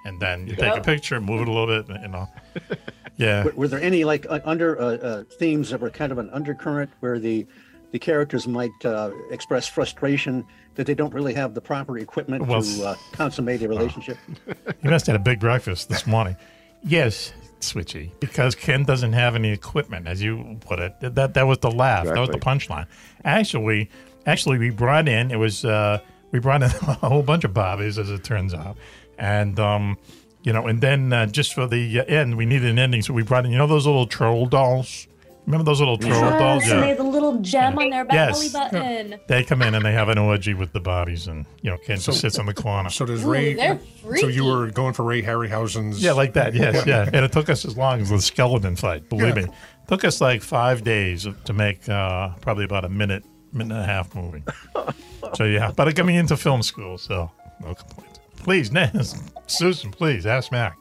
and 0.06 0.20
then 0.20 0.46
you 0.46 0.56
take 0.56 0.74
a 0.74 0.76
Yep. 0.76 0.84
picture, 0.84 1.20
move 1.20 1.42
it 1.42 1.48
a 1.48 1.52
little 1.52 1.82
bit. 1.84 2.02
You 2.02 2.08
know, 2.10 2.28
yeah. 3.18 3.44
Were, 3.46 3.54
were 3.56 3.68
there 3.68 3.82
any 3.82 4.04
like 4.04 4.28
uh, 4.30 4.42
under 4.46 4.80
uh, 4.80 4.84
uh, 4.98 5.24
themes 5.40 5.70
that 5.72 5.80
were 5.80 5.90
kind 5.90 6.12
of 6.12 6.18
an 6.20 6.30
undercurrent 6.32 6.92
where 7.00 7.18
the 7.18 7.48
the 7.92 8.00
characters 8.00 8.48
might 8.48 8.72
uh, 8.86 9.12
express 9.32 9.66
frustration 9.66 10.46
that 10.76 10.86
they 10.86 10.94
don't 10.94 11.14
really 11.14 11.34
have 11.34 11.54
the 11.54 11.62
proper 11.62 11.98
equipment 11.98 12.46
Well, 12.46 12.62
to 12.62 12.86
uh, 12.86 12.96
consummate 13.14 13.64
a 13.64 13.68
relationship? 13.70 14.18
You 14.84 14.92
must 14.92 15.08
have 15.08 15.14
had 15.16 15.22
a 15.22 15.24
big 15.24 15.40
breakfast 15.40 15.88
this 15.90 16.06
morning. 16.06 16.36
Yes, 16.84 17.32
Switchy, 17.62 18.12
because 18.20 18.56
Ken 18.56 18.84
doesn't 18.84 19.14
have 19.14 19.36
any 19.36 19.52
equipment, 19.52 20.08
as 20.08 20.22
you 20.22 20.58
put 20.62 20.80
it. 20.80 20.94
That 21.02 21.34
that 21.34 21.48
was 21.48 21.58
the 21.60 21.72
laugh. 21.72 22.06
That 22.06 22.18
was 22.18 22.30
the 22.30 22.40
punchline. 22.40 22.88
Actually, 23.24 23.90
actually, 24.26 24.58
we 24.58 24.70
brought 24.70 25.08
in 25.08 25.32
it 25.32 25.38
was 25.38 25.66
uh, 25.66 26.00
we 26.32 26.40
brought 26.40 26.64
in 26.64 26.70
a 26.88 26.94
whole 26.94 27.24
bunch 27.24 27.44
of 27.44 27.52
Barbies, 27.52 27.98
as 27.98 28.10
it 28.10 28.24
turns 28.24 28.54
out, 28.54 28.78
and 29.18 29.60
um, 29.60 29.98
you 30.44 30.54
know, 30.54 30.68
and 30.68 30.82
then 30.82 31.12
uh, 31.12 31.26
just 31.26 31.54
for 31.54 31.68
the 31.68 32.00
uh, 32.00 32.06
end, 32.06 32.38
we 32.38 32.46
needed 32.46 32.70
an 32.70 32.80
ending, 32.80 33.02
so 33.02 33.14
we 33.14 33.24
brought 33.24 33.46
in 33.46 33.52
you 33.52 33.58
know 33.58 33.68
those 33.68 33.86
little 33.86 34.08
troll 34.08 34.46
dolls. 34.46 35.08
Remember 35.48 35.64
those 35.64 35.80
little 35.80 35.98
troll 35.98 36.30
dolls? 36.38 36.64
Yes, 36.64 36.72
and 36.74 36.84
they 36.84 36.90
have 36.90 36.98
the 36.98 37.04
little 37.04 37.40
gem 37.40 37.80
on 37.80 37.90
their 37.90 38.06
Yes. 38.12 38.54
belly 38.54 38.70
button. 38.70 39.20
They 39.28 39.44
come 39.46 39.62
in 39.62 39.74
and 39.76 39.84
they 39.86 39.94
have 39.94 40.10
an 40.10 40.18
orgy 40.18 40.54
with 40.54 40.74
the 40.74 40.82
bodies, 40.82 41.26
and 41.28 41.46
you 41.62 41.72
know, 41.72 41.78
Ken 41.78 41.98
So- 41.98 42.12
just 42.12 42.20
sits 42.22 42.38
in 42.38 42.46
the 42.46 42.54
corner. 42.54 42.90
So 42.90 43.06
does 43.06 43.24
Ooh, 43.24 43.32
Ray? 43.32 43.54
they're 43.54 43.80
So 44.18 44.28
you 44.28 44.44
were 44.44 44.68
going 44.72 44.94
for 44.94 45.04
Ray 45.04 45.22
Harryhausen's? 45.24 46.04
Yeah, 46.04 46.12
like 46.12 46.34
that. 46.34 46.54
Yes, 46.54 46.86
yeah. 46.86 47.06
And 47.14 47.24
it 47.26 47.32
took 47.32 47.50
us 47.50 47.64
as 47.64 47.78
long 47.78 48.02
as 48.02 48.10
the 48.10 48.20
skeleton 48.22 48.76
fight. 48.76 49.08
Believe 49.10 49.38
Yeah. 49.38 49.46
me, 49.46 49.52
took 49.88 50.04
us 50.04 50.20
like 50.20 50.42
five 50.44 50.84
days 50.84 51.26
to 51.46 51.54
make 51.54 51.88
uh, 51.88 52.30
probably 52.42 52.66
about 52.66 52.84
a 52.84 52.90
minute, 52.90 53.24
minute 53.54 53.74
and 53.74 53.84
a 53.84 53.88
half 53.88 54.14
movie. 54.14 54.44
so 55.34 55.46
yeah, 55.46 55.72
but 55.74 55.88
it 55.88 55.94
got 55.96 56.06
me 56.06 56.18
into 56.18 56.36
film 56.36 56.62
school, 56.62 56.98
so 56.98 57.32
no 57.62 57.74
complaints. 57.74 58.20
Please, 58.44 58.70
Naz, 58.72 59.16
Susan, 59.48 59.92
please 59.92 60.26
ask 60.26 60.52
Mac. 60.52 60.76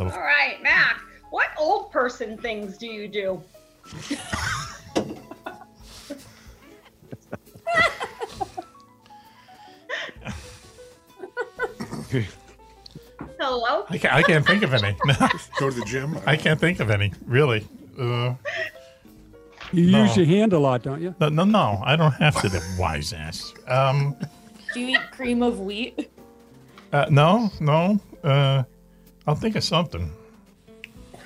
All 0.00 0.06
right, 0.06 0.56
Mac. 0.62 0.96
What 1.32 1.48
old 1.56 1.90
person 1.90 2.36
things 2.36 2.76
do 2.76 2.86
you 2.86 3.08
do? 3.08 3.42
Hello? 13.38 13.84
I 13.88 13.98
can't, 13.98 14.14
I 14.14 14.22
can't 14.22 14.46
think 14.46 14.62
of 14.62 14.74
any. 14.74 14.96
Go 15.58 15.70
to 15.70 15.76
the 15.76 15.84
gym. 15.86 16.18
I 16.26 16.36
can't 16.36 16.60
think 16.60 16.80
of 16.80 16.90
any 16.90 17.12
really. 17.26 17.66
Uh, 17.98 18.34
You 19.72 19.90
No. 19.90 20.02
use 20.04 20.16
your 20.16 20.26
hand 20.26 20.52
a 20.52 20.58
lot, 20.58 20.82
don't 20.82 21.00
you? 21.00 21.14
No, 21.18 21.28
no, 21.28 21.44
no. 21.44 21.80
I 21.84 21.96
don't 21.96 22.12
have 22.12 22.40
to. 22.42 22.48
That 22.48 22.62
wise 22.78 23.12
ass. 23.12 23.52
Um, 23.66 24.16
Do 24.74 24.80
you 24.80 24.88
eat 24.88 25.10
cream 25.12 25.42
of 25.42 25.60
wheat? 25.60 26.10
uh, 26.92 27.06
no, 27.10 27.50
no. 27.60 27.98
Uh, 28.22 28.62
I'll 29.26 29.34
think 29.34 29.56
of 29.56 29.64
something. 29.64 30.10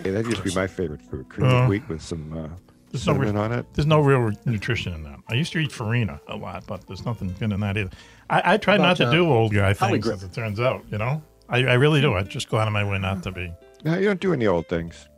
Hey, 0.02 0.10
that 0.10 0.24
used 0.24 0.38
to 0.38 0.42
be 0.42 0.54
my 0.54 0.66
favorite 0.66 1.02
food: 1.02 1.28
cream 1.28 1.46
Uh, 1.48 1.62
of 1.62 1.68
wheat 1.68 1.88
with 1.88 2.02
some 2.02 2.32
uh, 2.32 2.48
There's 2.90 3.06
no, 3.06 3.14
cinnamon 3.14 3.34
re- 3.34 3.40
on 3.40 3.52
it. 3.52 3.66
there's 3.74 3.86
no 3.86 4.00
real 4.00 4.30
nutrition 4.44 4.92
in 4.94 5.02
that. 5.04 5.18
I 5.28 5.34
used 5.34 5.52
to 5.52 5.58
eat 5.58 5.72
farina 5.72 6.20
a 6.28 6.36
lot, 6.36 6.66
but 6.66 6.86
there's 6.86 7.04
nothing 7.04 7.34
good 7.38 7.52
in 7.52 7.60
that 7.60 7.76
either. 7.76 7.90
I, 8.30 8.54
I 8.54 8.56
try 8.58 8.76
not 8.76 8.96
to 8.98 9.06
uh, 9.06 9.10
do 9.10 9.28
old 9.30 9.52
guy 9.54 9.74
Holly 9.74 10.00
things, 10.00 10.08
as 10.08 10.22
it 10.22 10.32
turns 10.32 10.60
out. 10.60 10.84
You 10.90 10.98
know, 10.98 11.22
I, 11.48 11.58
I 11.64 11.74
really 11.74 12.00
do. 12.00 12.14
I 12.14 12.22
just 12.22 12.48
go 12.48 12.58
out 12.58 12.66
of 12.68 12.72
my 12.72 12.84
way 12.88 12.98
not 12.98 13.22
to 13.24 13.32
be. 13.32 13.52
No, 13.84 13.96
you 13.98 14.04
don't 14.06 14.20
do 14.20 14.32
any 14.32 14.46
old 14.46 14.68
things. 14.68 15.08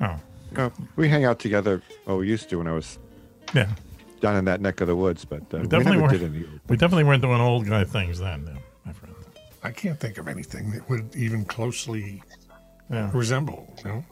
Oh, 0.00 0.16
No, 0.56 0.72
we 0.96 1.08
hang 1.08 1.24
out 1.24 1.38
together. 1.38 1.82
Oh, 2.06 2.18
we 2.18 2.28
used 2.28 2.48
to 2.50 2.56
when 2.58 2.66
I 2.66 2.72
was 2.72 2.98
yeah. 3.54 3.68
down 4.20 4.36
in 4.36 4.44
that 4.46 4.60
neck 4.60 4.80
of 4.80 4.86
the 4.88 4.96
woods, 4.96 5.24
but 5.24 5.42
uh, 5.54 5.58
we, 5.58 5.66
definitely 5.68 5.92
never 5.98 6.02
were- 6.02 6.08
did 6.18 6.22
any. 6.22 6.38
Old. 6.44 6.60
We 6.68 6.76
definitely 6.76 7.04
weren't 7.04 7.22
doing 7.22 7.40
old 7.40 7.66
guy 7.68 7.84
things 7.84 8.18
then, 8.18 8.44
though, 8.46 8.58
my 8.84 8.92
friend. 8.92 9.14
I 9.62 9.70
can't 9.70 9.98
think 10.00 10.18
of 10.18 10.26
anything 10.28 10.70
that 10.72 10.88
would 10.90 11.14
even 11.16 11.44
closely 11.44 12.22
Yeah. 12.90 13.10
resemble. 13.14 13.74
You 13.84 13.90
know? 13.90 14.04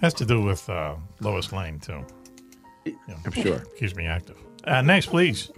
Has 0.00 0.14
to 0.14 0.24
do 0.24 0.40
with 0.40 0.68
uh, 0.68 0.94
Lois 1.20 1.52
Lane 1.52 1.78
too. 1.78 2.04
I'm 3.24 3.32
sure. 3.32 3.58
Keeps 3.78 3.94
me 3.94 4.06
active. 4.06 4.36
Uh, 4.64 4.80
next, 4.82 5.06
please. 5.06 5.50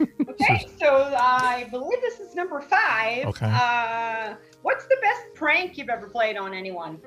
Okay, 0.00 0.66
so 0.80 1.14
I 1.16 1.66
believe 1.70 2.00
this 2.00 2.18
is 2.20 2.34
number 2.34 2.60
five. 2.60 3.26
Okay. 3.26 3.46
Uh, 3.48 4.34
what's 4.62 4.84
the 4.86 4.96
best 5.00 5.22
prank 5.34 5.78
you've 5.78 5.88
ever 5.88 6.08
played 6.08 6.36
on 6.36 6.52
anyone? 6.52 6.98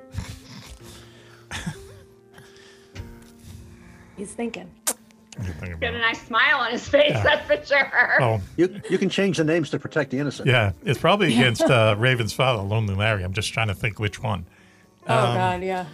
He's 4.17 4.31
thinking. 4.33 4.71
Got 5.81 5.93
a 5.93 5.99
nice 5.99 6.25
smile 6.25 6.59
on 6.61 6.71
his 6.71 6.87
face, 6.87 7.11
Yeah. 7.11 7.21
that's 7.23 7.45
for 7.45 7.65
sure. 7.65 8.21
Oh, 8.23 8.41
You 8.55 8.79
you 8.89 8.97
can 8.97 9.09
change 9.09 9.35
the 9.37 9.43
names 9.43 9.69
to 9.71 9.79
protect 9.79 10.11
the 10.11 10.17
innocent. 10.19 10.47
yeah. 10.47 10.71
It's 10.85 10.97
probably 10.99 11.33
against 11.33 11.63
uh, 11.63 11.95
Raven's 11.97 12.31
father, 12.31 12.63
Lonely 12.63 12.95
Larry. 12.95 13.23
I'm 13.23 13.33
just 13.33 13.51
trying 13.53 13.67
to 13.67 13.75
think 13.75 13.99
which 13.99 14.23
one. 14.23 14.45
Oh 15.07 15.13
Um, 15.17 15.35
God, 15.35 15.63
yeah. 15.63 15.85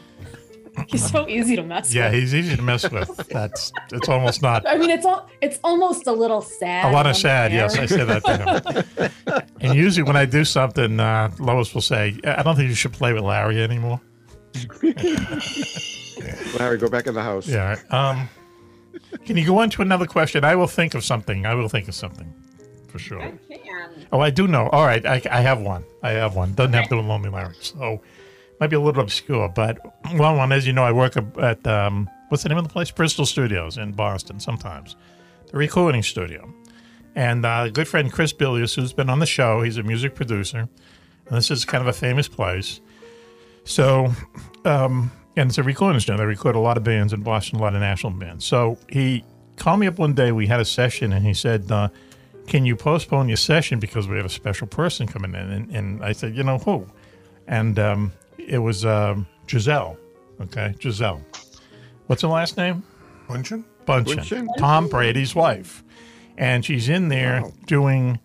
He's 0.87 1.09
so 1.09 1.27
easy 1.27 1.55
to 1.57 1.63
mess 1.63 1.93
Yeah, 1.93 2.09
with. 2.09 2.19
he's 2.19 2.33
easy 2.35 2.55
to 2.55 2.61
mess 2.61 2.89
with. 2.89 3.09
That's 3.29 3.71
it's 3.91 4.07
almost 4.07 4.41
not 4.41 4.65
I 4.67 4.77
mean, 4.77 4.89
it's 4.89 5.05
all 5.05 5.29
it's 5.41 5.59
almost 5.63 6.07
a 6.07 6.11
little 6.13 6.41
sad. 6.41 6.85
a 6.91 6.93
lot 6.93 7.07
of 7.07 7.15
sad. 7.17 7.51
the 7.51 7.55
Yes. 7.55 7.77
I 7.77 7.85
say 7.87 8.03
that 8.05 8.23
to 8.25 8.37
him. 9.27 9.41
and 9.61 9.75
usually 9.75 10.03
when 10.03 10.15
I 10.15 10.25
do 10.25 10.45
something, 10.45 10.99
uh, 10.99 11.29
Lois 11.39 11.73
will 11.73 11.81
say, 11.81 12.17
"I 12.23 12.41
don't 12.43 12.55
think 12.55 12.69
you 12.69 12.75
should 12.75 12.93
play 12.93 13.11
with 13.13 13.23
Larry 13.23 13.61
anymore." 13.61 13.99
Larry, 16.57 16.77
go 16.77 16.89
back 16.89 17.07
in 17.07 17.13
the 17.15 17.21
house. 17.23 17.47
Yeah. 17.47 17.77
Um, 17.89 18.29
can 19.25 19.37
you 19.37 19.45
go 19.45 19.59
on 19.59 19.69
to 19.71 19.81
another 19.81 20.05
question? 20.05 20.43
I 20.43 20.55
will 20.55 20.67
think 20.67 20.93
of 20.93 21.03
something. 21.03 21.45
I 21.45 21.53
will 21.55 21.67
think 21.69 21.87
of 21.87 21.95
something 21.95 22.33
for 22.87 22.99
sure. 22.99 23.21
I 23.21 23.31
can. 23.49 24.07
Oh, 24.11 24.19
I 24.19 24.29
do 24.29 24.47
know. 24.47 24.67
All 24.69 24.85
right, 24.85 25.05
I, 25.05 25.21
I 25.31 25.41
have 25.41 25.61
one. 25.61 25.83
I 26.03 26.11
have 26.11 26.35
one. 26.35 26.53
Doesn't 26.53 26.73
have 26.73 26.83
to 26.85 26.89
do 26.91 26.97
with 26.97 27.05
Lonely 27.05 27.29
Larry. 27.29 27.55
So 27.61 28.01
might 28.61 28.69
be 28.69 28.75
a 28.75 28.79
little 28.79 29.01
obscure, 29.01 29.49
but 29.49 29.79
one 30.11 30.37
one, 30.37 30.51
as 30.51 30.67
you 30.67 30.71
know, 30.71 30.83
I 30.83 30.91
work 30.91 31.17
at 31.17 31.65
um, 31.65 32.07
what's 32.29 32.43
the 32.43 32.49
name 32.49 32.59
of 32.59 32.63
the 32.63 32.69
place? 32.69 32.91
Bristol 32.91 33.25
Studios 33.25 33.75
in 33.75 33.91
Boston. 33.91 34.39
Sometimes 34.39 34.95
the 35.51 35.57
recording 35.57 36.03
studio, 36.03 36.53
and 37.15 37.43
uh, 37.43 37.63
a 37.65 37.71
good 37.71 37.87
friend 37.87 38.13
Chris 38.13 38.31
Billius, 38.31 38.75
who's 38.75 38.93
been 38.93 39.09
on 39.09 39.17
the 39.17 39.25
show. 39.25 39.63
He's 39.63 39.77
a 39.77 39.83
music 39.83 40.13
producer, 40.13 40.69
and 41.27 41.37
this 41.37 41.49
is 41.49 41.65
kind 41.65 41.81
of 41.81 41.87
a 41.87 41.93
famous 41.93 42.27
place. 42.27 42.81
So, 43.63 44.13
um, 44.63 45.11
and 45.35 45.49
it's 45.49 45.57
a 45.57 45.63
recording 45.63 45.99
studio. 45.99 46.19
They 46.19 46.25
record 46.25 46.55
a 46.55 46.59
lot 46.59 46.77
of 46.77 46.83
bands 46.83 47.13
in 47.13 47.23
Boston, 47.23 47.57
a 47.57 47.63
lot 47.63 47.73
of 47.73 47.81
national 47.81 48.13
bands. 48.13 48.45
So 48.45 48.77
he 48.89 49.25
called 49.55 49.79
me 49.79 49.87
up 49.87 49.97
one 49.97 50.13
day. 50.13 50.31
We 50.31 50.45
had 50.45 50.59
a 50.59 50.65
session, 50.65 51.13
and 51.13 51.25
he 51.25 51.33
said, 51.33 51.71
uh, 51.71 51.89
"Can 52.45 52.65
you 52.65 52.75
postpone 52.75 53.27
your 53.27 53.37
session 53.37 53.79
because 53.79 54.07
we 54.07 54.17
have 54.17 54.25
a 54.27 54.29
special 54.29 54.67
person 54.67 55.07
coming 55.07 55.33
in?" 55.33 55.49
And, 55.49 55.75
and 55.75 56.05
I 56.05 56.11
said, 56.11 56.35
"You 56.35 56.43
know 56.43 56.59
who?" 56.59 56.85
And 57.47 57.79
um, 57.79 58.13
it 58.37 58.59
was 58.59 58.85
um, 58.85 59.27
Gisele. 59.47 59.97
Okay, 60.41 60.73
Gisele. 60.79 61.21
What's 62.07 62.21
her 62.23 62.27
last 62.27 62.57
name? 62.57 62.83
Bündchen? 63.27 63.63
Bündchen. 63.85 64.17
Bündchen? 64.17 64.47
Tom 64.57 64.87
Brady's 64.89 65.35
wife. 65.35 65.83
And 66.37 66.65
she's 66.65 66.89
in 66.89 67.09
there 67.09 67.43
doing 67.67 68.19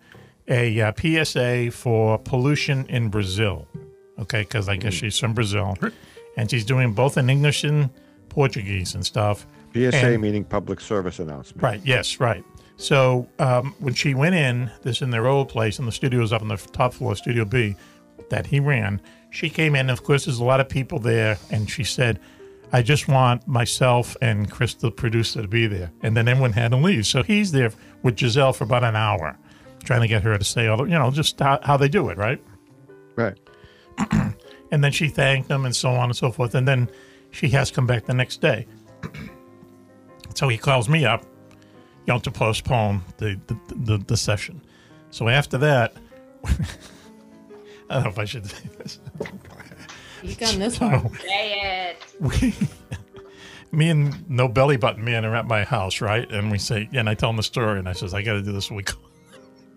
a 0.47 0.81
uh, 0.81 0.91
PSA 0.99 1.71
for 1.71 2.17
pollution 2.19 2.85
in 2.87 3.09
Brazil. 3.09 3.67
Okay, 4.19 4.41
because 4.41 4.67
I 4.67 4.77
guess 4.77 4.93
she's 4.93 5.17
from 5.19 5.33
Brazil. 5.33 5.77
And 6.35 6.49
she's 6.49 6.65
doing 6.65 6.93
both 6.93 7.17
in 7.17 7.29
English 7.29 7.63
and 7.63 7.89
Portuguese 8.29 8.95
and 8.95 9.05
stuff. 9.05 9.45
PSA 9.73 9.95
And- 9.95 10.21
meaning 10.21 10.43
public 10.43 10.79
service 10.81 11.19
announcement. 11.19 11.61
Right. 11.61 11.81
Yes. 11.83 12.19
Right. 12.19 12.43
So 12.77 13.27
um, 13.39 13.75
when 13.79 13.93
she 13.93 14.13
went 14.13 14.35
in, 14.35 14.71
this 14.83 15.01
in 15.01 15.09
their 15.09 15.27
old 15.27 15.49
place, 15.49 15.79
and 15.79 15.87
the 15.87 15.91
studio 15.91 16.19
was 16.21 16.31
up 16.33 16.41
on 16.41 16.47
the 16.47 16.57
top 16.57 16.93
floor, 16.93 17.15
Studio 17.15 17.43
B, 17.45 17.75
that 18.29 18.45
he 18.47 18.59
ran. 18.59 19.01
She 19.37 19.51
came 19.51 19.75
in. 19.75 19.91
Of 19.91 20.03
course, 20.03 20.25
there's 20.25 20.39
a 20.39 20.43
lot 20.43 20.59
of 20.59 20.67
people 20.67 20.97
there, 20.97 21.37
and 21.51 21.69
she 21.69 21.83
said, 21.83 22.19
"I 22.73 22.81
just 22.81 23.07
want 23.07 23.47
myself 23.47 24.17
and 24.19 24.49
Chris, 24.49 24.73
the 24.73 24.89
producer, 24.89 25.43
to 25.43 25.47
be 25.47 25.67
there." 25.67 25.91
And 26.01 26.17
then 26.17 26.27
everyone 26.27 26.53
had 26.53 26.71
to 26.71 26.77
leave. 26.77 27.05
So 27.05 27.21
he's 27.21 27.51
there 27.51 27.71
with 28.01 28.15
Gisele 28.15 28.53
for 28.53 28.63
about 28.63 28.83
an 28.83 28.95
hour, 28.95 29.37
trying 29.83 30.01
to 30.01 30.07
get 30.07 30.23
her 30.23 30.35
to 30.39 30.43
say 30.43 30.65
all, 30.65 30.77
the, 30.77 30.85
you 30.85 30.97
know, 30.97 31.11
just 31.11 31.39
how, 31.39 31.59
how 31.61 31.77
they 31.77 31.87
do 31.87 32.09
it, 32.09 32.17
right? 32.17 32.43
Right. 33.15 33.37
And 34.69 34.83
then 34.83 34.91
she 34.91 35.07
thanked 35.07 35.49
him 35.49 35.63
and 35.63 35.73
so 35.73 35.91
on 35.91 36.09
and 36.09 36.15
so 36.15 36.29
forth. 36.29 36.53
And 36.53 36.67
then 36.67 36.89
she 37.31 37.47
has 37.51 37.69
to 37.69 37.75
come 37.75 37.87
back 37.87 38.05
the 38.05 38.13
next 38.13 38.41
day. 38.41 38.67
so 40.35 40.49
he 40.49 40.57
calls 40.57 40.89
me 40.89 41.05
up, 41.05 41.23
you 42.05 42.13
know, 42.13 42.19
to 42.19 42.29
postpone 42.29 43.01
the, 43.15 43.39
the, 43.47 43.57
the, 43.73 43.97
the 43.99 44.17
session. 44.17 44.61
So 45.09 45.29
after 45.29 45.57
that, 45.59 45.93
I 47.89 47.95
don't 47.95 48.03
know 48.03 48.09
if 48.09 48.19
I 48.19 48.25
should 48.25 48.45
say 48.45 48.57
this. 48.77 48.99
You've 50.23 50.37
done 50.37 50.59
this 50.59 50.75
So, 50.79 50.87
one. 50.87 51.13
Say 51.19 51.89
it. 51.91 52.03
we, 52.19 52.53
me 53.71 53.89
and 53.89 54.29
No 54.29 54.47
Belly 54.47 54.77
Button 54.77 55.03
Man 55.03 55.25
are 55.25 55.35
at 55.35 55.45
my 55.47 55.63
house, 55.63 56.01
right? 56.01 56.29
And 56.31 56.51
we 56.51 56.57
say, 56.57 56.89
and 56.93 57.07
I 57.09 57.13
tell 57.13 57.29
him 57.29 57.37
the 57.37 57.43
story, 57.43 57.79
and 57.79 57.87
I 57.87 57.93
says, 57.93 58.13
I 58.13 58.21
got 58.21 58.33
to 58.33 58.41
do 58.41 58.51
this. 58.51 58.69
We 58.71 58.83
call, 58.83 59.01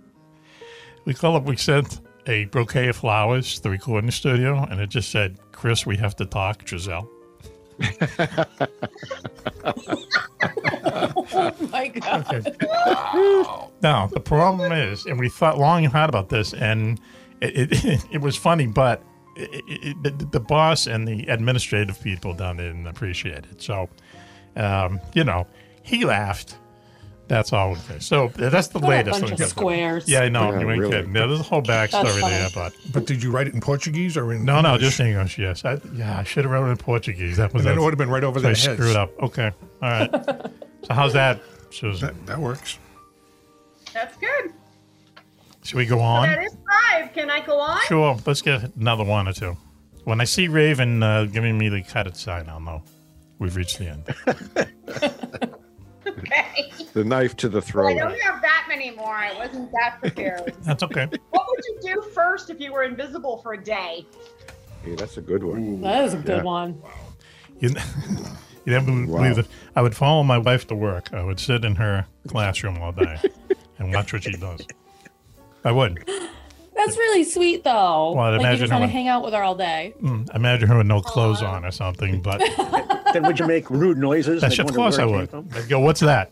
we 1.04 1.14
call 1.14 1.36
up, 1.36 1.44
we 1.44 1.56
sent 1.56 2.00
a 2.26 2.46
bouquet 2.46 2.88
of 2.88 2.96
flowers 2.96 3.56
to 3.56 3.62
the 3.62 3.70
recording 3.70 4.10
studio, 4.10 4.64
and 4.70 4.80
it 4.80 4.88
just 4.88 5.10
said, 5.10 5.38
Chris, 5.52 5.86
we 5.86 5.96
have 5.96 6.16
to 6.16 6.26
talk, 6.26 6.64
Gisele. 6.64 7.08
Oh 11.32 11.54
my 11.72 11.88
God. 11.88 12.56
Now 13.82 14.06
the 14.08 14.20
problem 14.20 14.72
is, 14.72 15.06
and 15.06 15.18
we 15.18 15.28
thought 15.28 15.58
long 15.58 15.84
and 15.84 15.92
hard 15.92 16.08
about 16.08 16.28
this, 16.28 16.52
and 16.54 17.00
it 17.40 17.84
it, 17.84 18.04
it 18.12 18.20
was 18.20 18.36
funny, 18.36 18.66
but 18.66 19.02
it, 19.36 19.62
it, 19.66 20.02
the, 20.02 20.10
the 20.26 20.40
boss 20.40 20.86
and 20.86 21.06
the 21.06 21.26
administrative 21.28 22.00
people 22.02 22.34
down 22.34 22.56
there 22.56 22.68
didn't 22.68 22.86
appreciate 22.86 23.44
it. 23.44 23.62
So, 23.62 23.88
um, 24.56 25.00
you 25.14 25.24
know, 25.24 25.46
he 25.82 26.04
laughed. 26.04 26.56
That's 27.28 27.52
all. 27.52 27.70
Okay. 27.72 28.00
So 28.00 28.26
that's 28.34 28.66
the 28.68 28.80
What 28.80 28.86
a 28.86 28.96
latest. 28.96 29.20
bunch 29.20 29.40
of 29.40 29.48
squares. 29.48 30.08
Yeah, 30.08 30.22
I 30.22 30.28
know. 30.28 30.50
Yeah, 30.50 30.60
you 30.60 30.70
ain't 30.70 30.80
really. 30.80 30.90
kidding. 30.96 31.14
Yeah, 31.14 31.26
there's 31.26 31.38
a 31.38 31.44
whole 31.44 31.62
backstory 31.62 32.20
there, 32.22 32.48
but 32.52 32.74
But 32.92 33.06
did 33.06 33.22
you 33.22 33.30
write 33.30 33.46
it 33.46 33.54
in 33.54 33.60
Portuguese 33.60 34.16
or 34.16 34.32
in 34.32 34.44
no, 34.44 34.60
no, 34.60 34.76
just 34.76 34.98
English. 34.98 35.38
Yes, 35.38 35.64
I, 35.64 35.78
yeah, 35.94 36.18
I 36.18 36.24
should 36.24 36.44
have 36.44 36.50
wrote 36.52 36.66
it 36.66 36.70
in 36.72 36.76
Portuguese. 36.78 37.36
That 37.36 37.54
was 37.54 37.60
And 37.64 37.70
then 37.70 37.78
it 37.78 37.82
would 37.82 37.92
have 37.92 37.98
been 37.98 38.10
right 38.10 38.24
over 38.24 38.40
so 38.40 38.42
their 38.42 38.50
I 38.50 38.58
heads. 38.58 38.72
screwed 38.72 38.96
up. 38.96 39.12
Okay, 39.22 39.52
all 39.80 39.90
right. 39.90 40.10
so 40.82 40.92
how's 40.92 41.12
that, 41.12 41.40
Susan? 41.70 42.08
That, 42.08 42.26
that 42.26 42.38
works. 42.40 42.80
That's 43.94 44.16
good. 44.16 44.52
Should 45.62 45.76
we 45.76 45.86
go 45.86 45.96
So 45.98 46.02
on? 46.02 46.28
that 46.28 46.42
is 46.44 46.56
five. 46.68 47.12
Can 47.12 47.30
I 47.30 47.40
go 47.44 47.58
on? 47.60 47.80
Sure. 47.86 48.16
Let's 48.26 48.42
get 48.42 48.74
another 48.76 49.04
one 49.04 49.28
or 49.28 49.32
two. 49.32 49.56
When 50.04 50.20
I 50.20 50.24
see 50.24 50.48
Raven 50.48 51.02
uh, 51.02 51.24
giving 51.26 51.58
me 51.58 51.68
the 51.68 51.82
cut 51.82 52.06
it 52.06 52.16
sign, 52.16 52.48
I'll 52.48 52.60
know 52.60 52.82
we've 53.38 53.54
reached 53.56 53.78
the 53.78 53.88
end. 53.88 54.04
Okay. 56.06 56.72
The 56.94 57.04
knife 57.04 57.36
to 57.36 57.48
the 57.48 57.62
Well, 57.74 57.86
I 57.86 57.94
don't 57.94 58.18
have 58.20 58.40
that 58.42 58.64
many 58.68 58.90
more. 58.90 59.14
I 59.14 59.32
wasn't 59.36 59.70
that 59.72 59.98
prepared. 60.00 60.54
That's 60.62 60.82
okay. 60.82 61.06
what 61.30 61.46
would 61.48 61.64
you 61.66 61.94
do 61.94 62.02
first 62.10 62.50
if 62.50 62.58
you 62.58 62.72
were 62.72 62.82
invisible 62.82 63.36
for 63.38 63.52
a 63.52 63.62
day? 63.62 64.06
Hey, 64.82 64.94
that's 64.96 65.18
a 65.18 65.20
good 65.20 65.44
one. 65.44 65.82
That 65.82 66.04
is 66.06 66.14
a 66.14 66.16
good 66.16 66.38
Yeah. 66.38 66.42
one. 66.42 66.82
You, 67.60 67.68
you 68.64 68.72
never 68.72 68.86
believe 68.86 69.08
Wow. 69.10 69.32
that. 69.34 69.46
I 69.76 69.82
would 69.82 69.94
follow 69.94 70.22
my 70.22 70.38
wife 70.38 70.66
to 70.68 70.74
work. 70.74 71.12
I 71.12 71.22
would 71.22 71.38
sit 71.38 71.64
in 71.66 71.76
her 71.76 72.06
classroom 72.26 72.78
all 72.82 72.92
day 72.92 73.18
and 73.78 73.92
watch 73.92 74.12
what 74.12 74.24
she 74.24 74.32
does. 74.32 74.66
I 75.64 75.72
would. 75.72 76.04
That's 76.74 76.96
really 76.96 77.24
sweet, 77.24 77.62
though. 77.64 78.12
Well, 78.12 78.20
I'd 78.24 78.30
like 78.30 78.32
you 78.32 78.46
imagine 78.46 78.58
just 78.60 78.72
her 78.72 78.78
want 78.78 78.90
to 78.90 78.94
when- 78.96 79.04
hang 79.04 79.08
out 79.08 79.22
with 79.24 79.34
her 79.34 79.42
all 79.42 79.54
day. 79.54 79.94
Mm, 80.02 80.34
imagine 80.34 80.68
her 80.68 80.78
with 80.78 80.86
no 80.86 81.00
clothes 81.00 81.42
on 81.42 81.64
or 81.64 81.70
something, 81.70 82.20
but 82.22 82.38
Then 83.12 83.24
would 83.24 83.38
you 83.38 83.46
make 83.46 83.68
rude 83.70 83.98
noises? 83.98 84.40
that's, 84.40 84.56
They'd 84.56 84.60
of 84.62 84.66
wonder 84.76 84.78
course 84.78 84.98
I 84.98 85.04
where 85.04 85.14
it 85.14 85.18
would. 85.20 85.30
came 85.30 85.48
from? 85.48 85.58
I'd 85.62 85.68
go, 85.68 85.80
what's 85.80 86.00
that? 86.00 86.30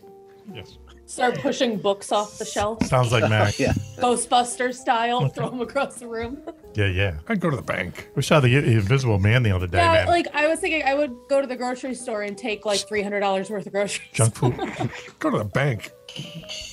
Yes. 0.55 0.79
Start 1.07 1.39
pushing 1.41 1.79
books 1.79 2.13
off 2.13 2.39
the 2.39 2.45
shelf, 2.45 2.83
Sounds 2.85 3.11
like 3.13 3.29
Mac. 3.31 3.59
yeah. 3.59 3.73
Ghostbuster 3.97 4.75
style, 4.75 5.27
throw 5.31 5.49
them 5.49 5.61
across 5.63 5.97
the 5.97 6.07
room. 6.07 6.39
Yeah, 6.75 6.87
yeah. 6.87 7.15
I'd 7.29 7.41
go 7.41 7.49
to 7.51 7.57
the 7.57 7.63
bank. 7.63 8.09
We 8.15 8.23
saw 8.23 8.41
the 8.41 8.55
Invisible 8.57 9.19
Man 9.19 9.43
the 9.43 9.51
other 9.51 9.67
day, 9.67 9.79
yeah, 9.79 9.93
man. 9.93 10.07
like 10.09 10.27
I 10.35 10.47
was 10.47 10.61
thinking, 10.61 10.83
I 10.85 10.93
would 10.95 11.15
go 11.31 11.41
to 11.41 11.47
the 11.47 11.57
grocery 11.57 11.95
store 11.95 12.23
and 12.23 12.37
take 12.37 12.65
like 12.67 12.87
three 12.87 13.03
hundred 13.03 13.21
dollars 13.21 13.49
worth 13.51 13.67
of 13.67 13.73
groceries. 13.73 14.07
Junk 14.13 14.35
food. 14.35 14.55
Go 15.19 15.31
to 15.31 15.39
the 15.39 15.45
bank. 15.45 15.91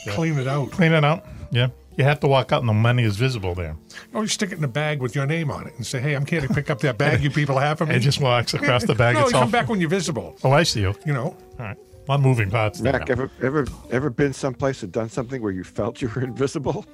Clean 0.10 0.38
it 0.38 0.48
out. 0.48 0.70
Clean 0.72 0.92
it 0.92 1.04
out. 1.06 1.26
Yeah. 1.52 1.70
You 1.98 2.04
have 2.04 2.20
to 2.22 2.28
walk 2.28 2.52
out 2.52 2.60
and 2.60 2.68
the 2.68 2.74
money 2.74 3.04
is 3.04 3.16
visible 3.16 3.56
there. 3.56 3.78
Or 4.14 4.24
you 4.24 4.28
stick 4.28 4.52
it 4.52 4.58
in 4.58 4.64
a 4.64 4.70
bag 4.70 5.02
with 5.02 5.16
your 5.16 5.26
name 5.26 5.50
on 5.50 5.66
it 5.68 5.74
and 5.78 5.86
say, 5.86 6.02
hey, 6.02 6.14
I'm 6.14 6.26
here 6.26 6.42
to 6.42 6.54
pick 6.54 6.70
up 6.70 6.80
that 6.80 6.98
bag 6.98 7.24
you 7.24 7.30
people 7.30 7.58
have 7.58 7.78
for 7.78 7.86
me. 7.88 7.96
It 7.96 8.00
just 8.00 8.20
walks 8.20 8.54
across 8.54 8.84
the 8.84 8.96
bag 8.96 9.16
no, 9.20 9.28
you 9.28 9.32
come 9.32 9.52
back 9.52 9.70
when 9.70 9.80
you're 9.80 9.90
visible. 9.90 10.36
Oh, 10.44 10.52
I 10.52 10.64
see 10.64 10.82
you. 10.82 10.94
You 11.06 11.14
know. 11.14 11.38
All 11.58 11.66
right. 11.66 11.78
A 11.78 12.12
lot 12.12 12.16
of 12.16 12.22
moving 12.22 12.52
parts 12.52 12.80
there. 12.80 12.94
Mac, 12.94 13.08
now. 13.08 13.14
ever 13.14 13.32
ever 13.42 13.66
ever 13.90 14.10
been 14.10 14.34
someplace 14.34 14.84
and 14.84 14.92
done 14.92 15.10
something 15.10 15.42
where 15.42 15.52
you 15.52 15.64
felt 15.64 16.02
you 16.02 16.10
were 16.14 16.22
invisible? 16.24 16.86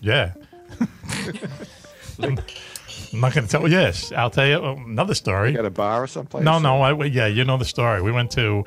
Yeah. 0.00 0.32
I'm 2.20 2.36
not 3.12 3.34
going 3.34 3.46
to 3.46 3.48
tell. 3.48 3.68
Yes, 3.68 4.10
I'll 4.12 4.30
tell 4.30 4.46
you 4.46 4.64
um, 4.64 4.84
another 4.86 5.14
story. 5.14 5.56
At 5.56 5.64
a 5.64 5.70
bar 5.70 6.02
or 6.02 6.06
someplace? 6.06 6.42
No, 6.42 6.58
no. 6.58 6.82
I, 6.82 7.04
yeah, 7.04 7.26
you 7.26 7.44
know 7.44 7.56
the 7.56 7.64
story. 7.64 8.02
We 8.02 8.10
went 8.10 8.32
to 8.32 8.64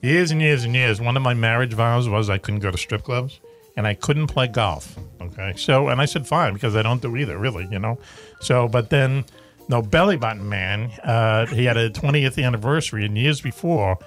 years 0.00 0.30
and 0.30 0.40
years 0.40 0.64
and 0.64 0.74
years. 0.74 1.00
One 1.00 1.16
of 1.16 1.22
my 1.22 1.34
marriage 1.34 1.74
vows 1.74 2.08
was 2.08 2.30
I 2.30 2.38
couldn't 2.38 2.60
go 2.60 2.70
to 2.70 2.78
strip 2.78 3.02
clubs 3.02 3.40
and 3.76 3.86
I 3.86 3.94
couldn't 3.94 4.28
play 4.28 4.46
golf. 4.46 4.96
Okay. 5.20 5.54
So, 5.56 5.88
and 5.88 6.00
I 6.00 6.04
said, 6.04 6.26
fine, 6.26 6.54
because 6.54 6.76
I 6.76 6.82
don't 6.82 7.02
do 7.02 7.16
either, 7.16 7.38
really, 7.38 7.66
you 7.70 7.78
know? 7.78 7.98
So, 8.40 8.68
but 8.68 8.90
then, 8.90 9.24
no, 9.68 9.82
Belly 9.82 10.16
Button 10.16 10.48
Man, 10.48 10.90
uh, 11.02 11.46
he 11.46 11.64
had 11.64 11.76
a 11.76 11.90
20th 11.90 12.42
anniversary, 12.42 13.04
and 13.04 13.16
years 13.16 13.40
before, 13.40 13.98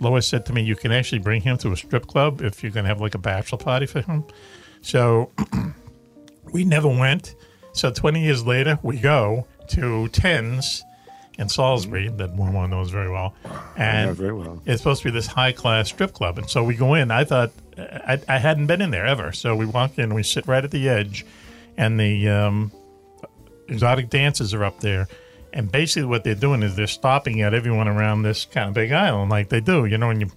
Lois 0.00 0.26
said 0.26 0.44
to 0.46 0.52
me, 0.52 0.62
you 0.62 0.76
can 0.76 0.92
actually 0.92 1.18
bring 1.18 1.40
him 1.40 1.56
to 1.58 1.72
a 1.72 1.76
strip 1.76 2.06
club 2.06 2.42
if 2.42 2.62
you're 2.62 2.72
going 2.72 2.84
to 2.84 2.88
have 2.88 3.00
like 3.00 3.14
a 3.14 3.18
bachelor 3.18 3.58
party 3.58 3.86
for 3.86 4.02
him. 4.02 4.24
So, 4.82 5.30
we 6.52 6.64
never 6.64 6.88
went. 6.88 7.34
So 7.72 7.90
20 7.90 8.22
years 8.22 8.46
later, 8.46 8.78
we 8.82 8.98
go 8.98 9.46
to 9.68 10.08
Tens 10.08 10.82
in 11.38 11.48
Salisbury 11.48 12.08
that 12.08 12.34
Warma 12.34 12.68
knows 12.68 12.90
very 12.90 13.10
well, 13.10 13.34
and 13.76 14.08
know 14.10 14.14
very 14.14 14.32
well. 14.32 14.62
it's 14.64 14.80
supposed 14.80 15.02
to 15.02 15.08
be 15.08 15.12
this 15.12 15.26
high 15.26 15.52
class 15.52 15.88
strip 15.88 16.12
club. 16.12 16.38
And 16.38 16.48
so 16.48 16.64
we 16.64 16.74
go 16.74 16.94
in. 16.94 17.10
I 17.10 17.24
thought 17.24 17.52
I, 17.78 18.20
I 18.28 18.38
hadn't 18.38 18.66
been 18.66 18.80
in 18.80 18.90
there 18.90 19.06
ever, 19.06 19.32
so 19.32 19.54
we 19.54 19.66
walk 19.66 19.98
in. 19.98 20.14
We 20.14 20.22
sit 20.22 20.46
right 20.46 20.64
at 20.64 20.70
the 20.70 20.88
edge, 20.88 21.26
and 21.76 22.00
the 22.00 22.28
um, 22.28 22.72
exotic 23.68 24.10
dances 24.10 24.54
are 24.54 24.64
up 24.64 24.80
there. 24.80 25.08
And 25.52 25.70
basically, 25.70 26.06
what 26.06 26.24
they're 26.24 26.34
doing 26.34 26.62
is 26.62 26.76
they're 26.76 26.86
stopping 26.86 27.40
at 27.40 27.54
everyone 27.54 27.88
around 27.88 28.22
this 28.22 28.44
kind 28.44 28.68
of 28.68 28.74
big 28.74 28.92
island, 28.92 29.30
like 29.30 29.48
they 29.48 29.60
do. 29.60 29.86
You 29.86 29.98
know, 29.98 30.08
when 30.08 30.20
you 30.20 30.30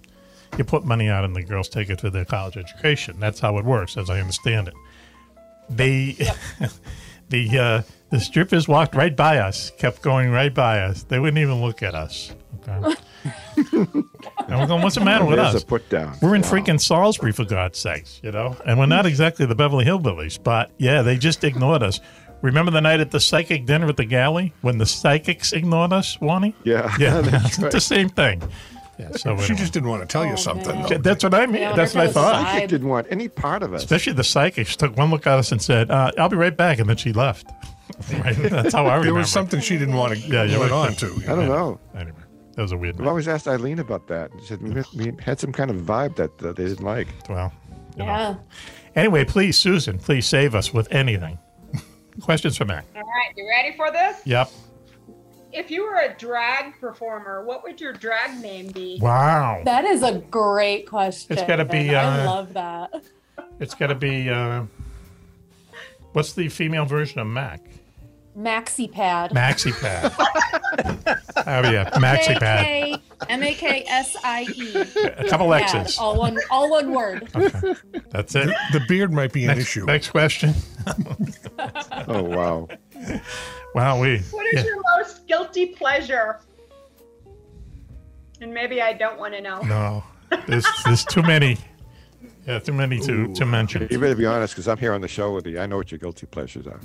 you 0.57 0.63
put 0.63 0.83
money 0.83 1.09
out 1.09 1.23
and 1.23 1.35
the 1.35 1.43
girls 1.43 1.69
take 1.69 1.89
it 1.89 2.01
for 2.01 2.09
their 2.09 2.25
college 2.25 2.57
education. 2.57 3.19
That's 3.19 3.39
how 3.39 3.57
it 3.57 3.65
works, 3.65 3.97
as 3.97 4.09
I 4.09 4.19
understand 4.19 4.67
it. 4.67 4.73
They, 5.69 6.17
the 7.29 7.59
uh, 7.59 7.81
the 8.11 8.19
strippers 8.19 8.67
walked 8.67 8.95
right 8.95 9.15
by 9.15 9.37
us, 9.39 9.71
kept 9.77 10.01
going 10.01 10.31
right 10.31 10.53
by 10.53 10.79
us. 10.79 11.03
They 11.03 11.19
wouldn't 11.19 11.37
even 11.37 11.61
look 11.61 11.83
at 11.83 11.95
us. 11.95 12.33
Okay. 12.67 12.95
and 13.57 14.03
we're 14.49 14.67
going, 14.67 14.81
what's 14.81 14.95
the 14.95 15.03
matter 15.03 15.25
with 15.25 15.37
There's 15.37 15.55
us? 15.55 15.63
a 15.63 15.65
put 15.65 15.89
down. 15.89 16.17
We're 16.21 16.35
in 16.35 16.41
Wow. 16.41 16.49
freaking 16.49 16.79
Salisbury, 16.79 17.31
for 17.31 17.45
God's 17.45 17.79
sakes, 17.79 18.19
you 18.23 18.31
know? 18.31 18.55
And 18.65 18.77
we're 18.79 18.85
not 18.85 19.05
exactly 19.05 19.45
the 19.45 19.55
Beverly 19.55 19.85
Hillbillies, 19.85 20.41
but 20.41 20.71
yeah, 20.77 21.01
they 21.01 21.17
just 21.17 21.43
ignored 21.43 21.83
us. 21.83 21.99
Remember 22.41 22.71
the 22.71 22.81
night 22.81 22.99
at 23.01 23.11
the 23.11 23.19
psychic 23.19 23.65
dinner 23.65 23.87
at 23.87 23.97
the 23.97 24.05
galley 24.05 24.53
when 24.61 24.77
the 24.77 24.85
psychics 24.85 25.51
ignored 25.51 25.91
us, 25.91 26.19
Wani? 26.21 26.55
Yeah, 26.63 26.93
Yeah, 26.97 27.21
that's 27.21 27.59
right. 27.59 27.71
the 27.71 27.81
same 27.81 28.09
thing. 28.09 28.41
Yeah, 28.97 29.11
so 29.11 29.37
She 29.37 29.55
just 29.55 29.71
didn't 29.73 29.89
want 29.89 30.01
to 30.01 30.07
tell 30.07 30.25
you 30.25 30.35
something. 30.37 30.81
though. 30.83 30.97
that's 30.97 31.23
what 31.23 31.33
I 31.33 31.45
mean. 31.45 31.61
Yeah, 31.61 31.73
That's 31.73 31.95
what 31.95 32.07
I 32.07 32.11
thought. 32.11 32.35
it 32.41 32.53
was 32.53 32.61
She 32.61 32.67
didn't 32.67 32.87
want 32.89 33.07
any 33.09 33.27
part 33.29 33.63
of 33.63 33.73
us. 33.73 33.83
Especially 33.83 34.13
the 34.13 34.23
psychic. 34.25 34.67
She 34.67 34.75
took 34.77 34.95
one 34.97 35.09
look 35.09 35.25
at 35.27 35.37
us 35.39 35.51
and 35.53 35.61
said, 35.61 35.89
uh, 35.89 36.11
"I'll 36.17 36.27
be 36.27 36.35
right 36.35 36.55
back," 36.55 36.79
and 36.79 36.89
then 36.89 36.97
she 36.97 37.13
left. 37.13 37.45
Right? 38.13 38.35
That's 38.35 38.73
how 38.73 38.85
I 38.85 38.95
remember. 38.95 39.03
There 39.05 39.13
was 39.13 39.31
something 39.31 39.59
she 39.59 39.77
didn't 39.77 39.95
want 39.95 40.13
to 40.13 40.19
Yeah, 40.19 40.43
you 40.43 40.57
let 40.59 40.71
were- 40.71 40.75
on 40.77 40.93
to. 40.95 41.07
I 41.27 41.35
don't 41.35 41.47
know. 41.47 41.79
Anyway, 41.95 42.17
that 42.55 42.61
was 42.61 42.71
a 42.71 42.77
weird. 42.77 42.95
I've 42.95 43.01
night. 43.01 43.07
always 43.09 43.27
asked 43.27 43.47
Eileen 43.47 43.79
about 43.79 44.07
that. 44.07 44.31
She 44.41 44.45
said 44.47 44.61
we, 44.61 44.83
we 44.95 45.13
had 45.23 45.39
some 45.39 45.51
kind 45.51 45.69
of 45.71 45.77
vibe 45.77 46.15
that, 46.17 46.37
that 46.39 46.55
they 46.55 46.65
didn't 46.65 46.83
like. 46.85 47.07
Well, 47.29 47.51
you 47.97 48.05
know. 48.05 48.05
Yeah. 48.05 48.35
Anyway, 48.95 49.25
please, 49.25 49.57
Susan, 49.57 49.97
please 49.99 50.25
save 50.25 50.55
us 50.55 50.73
with 50.73 50.91
anything. 50.91 51.37
Questions 52.21 52.57
for 52.57 52.65
Mac? 52.65 52.85
All 52.95 53.01
right, 53.01 53.33
you 53.35 53.47
ready 53.47 53.75
for 53.75 53.91
this? 53.91 54.21
Yep. 54.25 54.51
If 55.51 55.71
you 55.71 55.83
were 55.83 55.95
a 55.95 56.15
drag 56.17 56.79
performer, 56.79 57.43
what 57.43 57.63
would 57.63 57.81
your 57.81 57.93
drag 57.93 58.39
name 58.39 58.67
be? 58.67 58.99
Wow. 59.01 59.63
That 59.65 59.83
is 59.85 60.03
a 60.03 60.19
great 60.19 60.85
question. 60.87 61.35
It's 61.35 61.47
gotta 61.47 61.65
be, 61.65 61.95
I 61.95 62.23
uh, 62.23 62.25
love 62.25 62.53
that. 62.53 63.03
It's 63.59 63.73
got 63.73 63.87
to 63.87 63.95
be. 63.95 64.29
Uh, 64.29 64.63
what's 66.13 66.33
the 66.33 66.47
female 66.49 66.85
version 66.85 67.19
of 67.19 67.27
Mac? 67.27 67.61
Maxi 68.39 68.89
pad. 68.89 69.31
Maxi 69.31 69.73
Pad. 69.81 70.13
oh 71.37 71.69
yeah, 71.69 71.89
Maxi 71.95 72.39
Pad. 72.39 73.01
M 73.27 73.43
A 73.43 73.53
K 73.53 73.83
S 73.85 74.15
I 74.23 74.43
E. 74.55 74.75
A 74.75 75.27
couple 75.27 75.51
Pad. 75.51 75.75
X's. 75.75 75.97
All 75.97 76.17
one, 76.17 76.37
all 76.49 76.69
one 76.71 76.93
word. 76.93 77.27
Okay. 77.35 77.73
That's 78.11 78.33
it. 78.35 78.47
The 78.71 78.79
beard 78.87 79.11
might 79.11 79.33
be 79.33 79.43
an 79.43 79.47
Next, 79.49 79.61
issue. 79.61 79.85
next 79.85 80.09
question. 80.09 80.53
Oh 82.07 82.23
wow. 82.23 82.67
Wow, 83.75 83.99
we. 83.99 84.19
What 84.31 84.45
is 84.47 84.53
yeah. 84.53 84.63
your 84.63 84.81
most 84.97 85.27
guilty 85.27 85.67
pleasure? 85.67 86.39
And 88.41 88.53
maybe 88.53 88.81
I 88.81 88.93
don't 88.93 89.19
want 89.19 89.33
to 89.33 89.41
know. 89.41 89.59
No, 89.61 90.03
there's 90.47 90.65
there's 90.85 91.03
too 91.03 91.21
many. 91.21 91.57
Yeah, 92.47 92.59
too 92.59 92.73
many 92.73 92.99
to 93.01 93.33
to 93.33 93.45
mention. 93.45 93.87
You 93.91 93.99
better 93.99 94.15
be 94.15 94.25
honest, 94.25 94.53
because 94.53 94.67
I'm 94.69 94.77
here 94.77 94.93
on 94.93 95.01
the 95.01 95.07
show 95.09 95.33
with 95.33 95.45
you. 95.45 95.59
I 95.59 95.65
know 95.65 95.77
what 95.77 95.91
your 95.91 95.99
guilty 95.99 96.25
pleasures 96.25 96.65
are. 96.65 96.79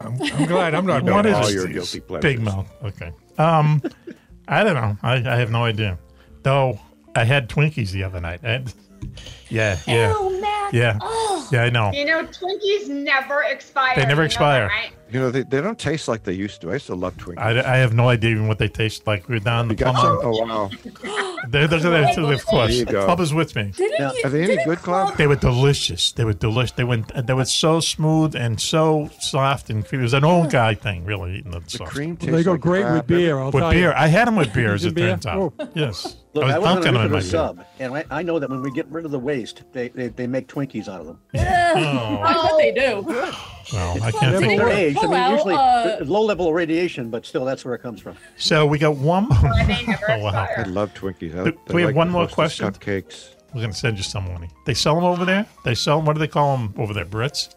I'm, 0.00 0.20
I'm 0.20 0.46
glad 0.46 0.74
I'm 0.74 0.86
not 0.86 1.26
is 1.26 1.34
all 1.34 1.50
your 1.50 1.66
guilty 1.68 2.00
pleasures. 2.00 2.22
Big 2.22 2.40
mouth. 2.40 2.70
Okay. 2.82 3.12
Um, 3.38 3.82
I 4.48 4.64
don't 4.64 4.74
know. 4.74 4.96
I, 5.02 5.16
I 5.16 5.36
have 5.36 5.50
no 5.50 5.64
idea. 5.64 5.98
Though 6.42 6.80
I 7.14 7.24
had 7.24 7.48
Twinkies 7.48 7.90
the 7.90 8.04
other 8.04 8.20
night. 8.20 8.40
I 8.44 8.64
yeah, 9.48 9.78
yeah, 9.86 10.14
oh, 10.16 10.30
Ew, 10.30 10.40
Mac. 10.40 10.72
yeah, 10.72 10.98
Oh. 11.00 11.48
yeah. 11.52 11.62
I 11.64 11.70
know. 11.70 11.90
You 11.92 12.04
know, 12.04 12.24
Twinkies 12.24 12.88
never 12.88 13.42
expire. 13.42 13.94
They 13.96 14.02
never 14.02 14.12
You 14.12 14.16
know 14.16 14.24
expire. 14.26 14.60
that, 14.68 14.74
right? 14.74 14.90
You 15.12 15.18
know, 15.18 15.30
they, 15.32 15.42
they 15.42 15.60
don't 15.60 15.76
taste 15.78 16.06
like 16.06 16.22
they 16.22 16.34
used 16.34 16.60
to. 16.60 16.70
I 16.70 16.74
used 16.74 16.86
to 16.86 16.94
love 16.94 17.16
Twinkies. 17.16 17.38
I, 17.38 17.74
I 17.74 17.76
have 17.78 17.92
no 17.94 18.08
idea 18.08 18.30
even 18.30 18.46
what 18.46 18.58
they 18.58 18.68
taste 18.68 19.08
like. 19.08 19.28
We're 19.28 19.40
down 19.40 19.66
the 19.66 19.74
you 19.74 19.78
got 19.78 19.96
some? 19.96 20.20
plumber. 20.20 20.22
Oh 20.24 20.46
wow. 20.46 20.70
They're, 21.48 21.66
they're, 21.66 21.80
they're, 21.80 22.14
they're- 22.14 22.32
of 22.34 22.44
course, 22.46 22.76
There 22.76 22.84
go. 22.84 23.04
Club 23.06 23.18
is 23.18 23.32
with 23.32 23.56
me. 23.56 23.72
Didn't 23.74 23.98
Now, 23.98 24.12
you, 24.12 24.20
are 24.24 24.28
they 24.28 24.42
any 24.44 24.62
good, 24.64 24.78
Club? 24.80 25.16
They 25.16 25.26
were 25.26 25.36
delicious. 25.36 26.12
They 26.12 26.24
were 26.24 26.34
delicious. 26.34 26.72
They 26.72 26.84
went. 26.84 27.10
They 27.26 27.32
were 27.32 27.46
so 27.46 27.80
smooth 27.80 28.36
and 28.36 28.60
so 28.60 29.08
soft 29.20 29.70
and 29.70 29.84
creamy. 29.84 30.02
It 30.02 30.04
was 30.04 30.12
an 30.12 30.24
old 30.24 30.50
guy 30.50 30.74
thing, 30.74 31.06
really 31.06 31.38
eating 31.38 31.50
the 31.52 31.60
The 31.60 31.70
stuff. 31.70 31.88
cream 31.88 32.16
tastes 32.18 32.26
Well, 32.30 32.36
they 32.36 32.44
go 32.44 32.52
like 32.52 32.60
great 32.60 32.82
crap. 32.82 32.94
with 32.94 33.06
beer. 33.06 33.38
I'll 33.38 33.50
With 33.50 33.62
tell 33.62 33.70
beer, 33.70 33.88
you. 33.88 33.94
I 33.96 34.06
had 34.08 34.28
them 34.28 34.36
with 34.36 34.52
beer, 34.52 34.74
as 34.74 34.84
it 34.84 34.94
Beer? 34.94 35.08
turns 35.12 35.24
out. 35.26 35.54
Oh. 35.58 35.68
Yes, 35.74 36.14
Look, 36.32 36.44
I 36.44 36.54
I 36.54 36.58
was 36.58 36.62
was 36.62 36.66
on 36.68 36.78
a 36.78 36.80
dunking 36.80 36.84
them 36.84 36.94
my 36.94 37.00
regular 37.02 37.20
beer. 37.20 37.30
sub, 37.30 37.64
and 37.80 37.94
I, 37.96 38.04
I 38.10 38.22
know 38.22 38.38
that 38.38 38.48
when 38.50 38.62
we 38.62 38.70
get 38.70 38.86
rid 38.86 39.04
of 39.04 39.10
the 39.10 39.18
waste, 39.18 39.64
they, 39.72 39.88
they, 39.88 40.08
they 40.08 40.26
make 40.28 40.46
Twinkies 40.46 40.86
out 40.88 41.00
of 41.00 41.06
them. 41.06 41.18
Oh, 41.34 41.38
I 42.22 42.32
bet 42.34 42.56
they 42.58 42.72
do. 42.72 43.02
well, 43.72 44.02
I 44.02 44.12
can't 44.12 44.34
At 44.34 44.38
think. 44.40 44.60
their 44.60 44.68
Of 44.68 44.74
age, 44.74 44.96
I 45.00 45.06
mean, 45.08 45.32
usually 45.32 45.54
uh, 45.56 46.04
low 46.04 46.22
level 46.22 46.46
of 46.46 46.54
radiation, 46.54 47.10
but 47.10 47.26
still, 47.26 47.44
that's 47.44 47.64
where 47.64 47.74
it 47.74 47.80
comes 47.80 48.00
from. 48.00 48.16
So 48.36 48.64
we 48.64 48.78
got 48.78 48.94
one. 48.96 49.24
Why 49.24 49.96
Oh, 50.08 50.18
wow. 50.18 50.46
I 50.56 50.62
love 50.64 50.94
Twinkies. 50.94 51.36
I, 51.36 51.44
Do- 51.44 51.50
do 51.52 51.58
I 51.70 51.72
we 51.74 51.82
have 51.82 51.88
like 51.88 51.96
one 51.96 52.10
more 52.10 52.28
question? 52.28 52.66
Cupcakes. 52.70 53.34
We're 53.52 53.62
gonna 53.62 53.72
send 53.72 53.96
you 53.96 54.04
some 54.04 54.32
money. 54.32 54.48
They 54.66 54.74
sell 54.74 54.94
them 54.94 55.02
over 55.02 55.24
there. 55.24 55.44
They 55.64 55.74
sell 55.74 55.96
them. 55.96 56.06
What 56.06 56.12
do 56.12 56.20
they 56.20 56.28
call 56.28 56.56
them 56.56 56.72
over 56.78 56.94
there? 56.94 57.04
Brits. 57.06 57.56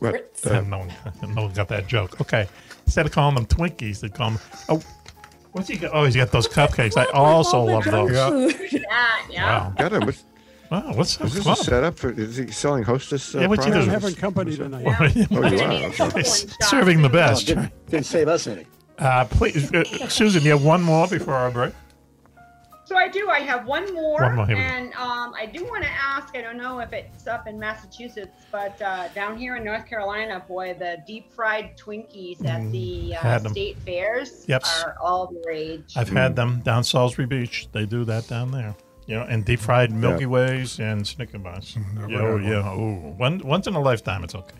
What? 0.00 0.14
Brits. 0.34 0.46
Uh, 0.50 0.60
no 0.68 0.78
one, 0.80 0.92
no 1.34 1.42
one 1.44 1.52
got 1.54 1.68
that 1.68 1.86
joke. 1.86 2.20
Okay, 2.20 2.46
instead 2.86 3.06
of 3.06 3.12
calling 3.12 3.34
them 3.34 3.46
Twinkies, 3.46 4.00
they 4.00 4.08
call 4.10 4.30
them. 4.32 4.40
Oh, 4.68 4.82
what's 5.52 5.68
he 5.68 5.76
got? 5.76 5.90
Oh, 5.94 6.04
he's 6.04 6.16
got 6.16 6.30
those 6.30 6.48
cupcakes. 6.48 6.96
I 6.96 7.04
also 7.12 7.62
love 7.62 7.84
those. 7.84 8.12
Yeah. 8.12 8.50
Yeah, 8.80 9.16
yeah. 9.30 9.44
Wow. 9.68 9.72
got 9.76 9.92
him. 9.92 10.06
What's, 10.06 10.24
Wow. 10.70 10.92
What's 10.94 11.20
is 11.20 11.34
this 11.34 11.42
club? 11.42 11.58
a 11.58 11.64
setup 11.64 11.98
for? 11.98 12.12
Is 12.12 12.36
he 12.36 12.46
selling 12.52 12.84
Hostess? 12.84 13.34
Uh, 13.34 13.40
Yeah, 13.40 13.46
what's 13.48 13.64
he 13.64 13.72
I'm 13.72 13.78
doing? 13.78 13.88
products? 13.88 14.04
having 14.04 14.20
company 14.20 14.56
tonight. 14.56 14.86
Oh, 15.32 15.46
you 15.48 15.60
are. 15.60 16.06
Okay. 16.08 16.22
Serving 16.22 17.02
the 17.02 17.08
Oh, 17.08 17.12
best. 17.12 17.46
didn't, 17.48 17.72
didn't 17.88 18.06
save 18.06 18.28
us 18.28 18.46
any. 18.46 18.66
Uh, 18.98 19.24
please, 19.24 19.72
uh, 19.74 19.82
Susan, 20.08 20.42
you 20.44 20.50
have 20.50 20.62
one 20.62 20.80
more 20.82 21.08
before 21.08 21.34
our 21.34 21.50
break. 21.50 21.72
So 22.90 22.96
I 22.96 23.06
do. 23.06 23.28
I 23.30 23.38
have 23.38 23.66
one 23.66 23.94
more, 23.94 24.20
One 24.20 24.34
more, 24.34 24.46
here 24.48 24.56
we 24.56 24.62
go. 24.64 24.68
and 24.68 24.92
um, 24.94 25.32
I 25.38 25.46
do 25.46 25.62
want 25.64 25.84
to 25.84 25.90
ask. 25.90 26.36
I 26.36 26.40
don't 26.40 26.56
know 26.56 26.80
if 26.80 26.92
it's 26.92 27.28
up 27.28 27.46
in 27.46 27.56
Massachusetts, 27.56 28.46
but 28.50 28.82
uh, 28.82 29.06
down 29.14 29.38
here 29.38 29.54
in 29.54 29.62
North 29.62 29.86
Carolina, 29.86 30.44
boy, 30.48 30.74
the 30.76 30.98
deep 31.06 31.32
fried 31.32 31.76
Twinkies 31.78 32.44
at 32.44 32.60
the 32.72 33.14
uh, 33.14 33.20
Mm, 33.20 33.22
had 33.22 33.46
'em. 33.46 33.52
state 33.52 33.78
fairs 33.86 34.44
Yep. 34.48 34.64
are 34.84 34.96
all 35.00 35.28
the 35.28 35.40
rage. 35.46 35.94
I've 35.96 36.08
had 36.08 36.34
them 36.34 36.62
down 36.64 36.82
Salisbury 36.82 37.26
Beach. 37.28 37.68
They 37.70 37.86
do 37.86 38.04
that 38.06 38.26
down 38.26 38.50
there. 38.50 38.74
You 39.06 39.18
know, 39.18 39.22
and 39.22 39.44
deep 39.44 39.60
fried 39.60 39.92
Milky 39.92 40.26
Ways 40.26 40.80
and 40.80 41.06
Snicker 41.06 41.38
bars. 41.38 41.76
Never 41.94 42.10
Yeah, 42.10 42.18
had 42.18 42.26
oh, 42.26 42.32
one. 42.32 42.42
yeah. 42.42 42.74
Ooh. 42.74 43.14
One, 43.16 43.38
once 43.44 43.68
in 43.68 43.76
a 43.76 43.80
lifetime, 43.80 44.24
it's 44.24 44.34
okay. 44.34 44.56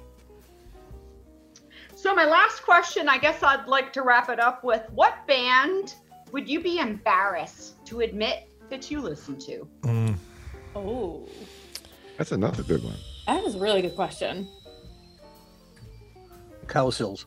So 1.97 2.15
my 2.15 2.27
last 2.27 2.63
question, 2.63 3.09
I 3.09 3.19
guess 3.19 3.43
I'd 3.43 3.67
like 3.67 3.93
to 3.95 4.03
wrap 4.03 4.29
it 4.31 4.39
up 4.39 4.63
with: 4.63 4.83
What 4.95 5.27
band 5.27 5.95
would 6.31 6.49
you 6.49 6.61
be 6.63 6.79
embarrassed 6.79 7.75
to 7.91 8.01
admit 8.01 8.49
that 8.71 8.91
you 8.91 9.01
listen 9.01 9.37
to? 9.41 9.67
Mm. 9.83 10.15
Oh, 10.77 11.29
That's 12.17 12.33
another 12.33 12.63
good 12.63 12.83
one. 12.85 12.95
That 13.27 13.45
is 13.45 13.57
a 13.57 13.59
really 13.59 13.83
good 13.83 13.97
question. 13.97 14.49
Cow 16.69 16.91
sills. 16.91 17.27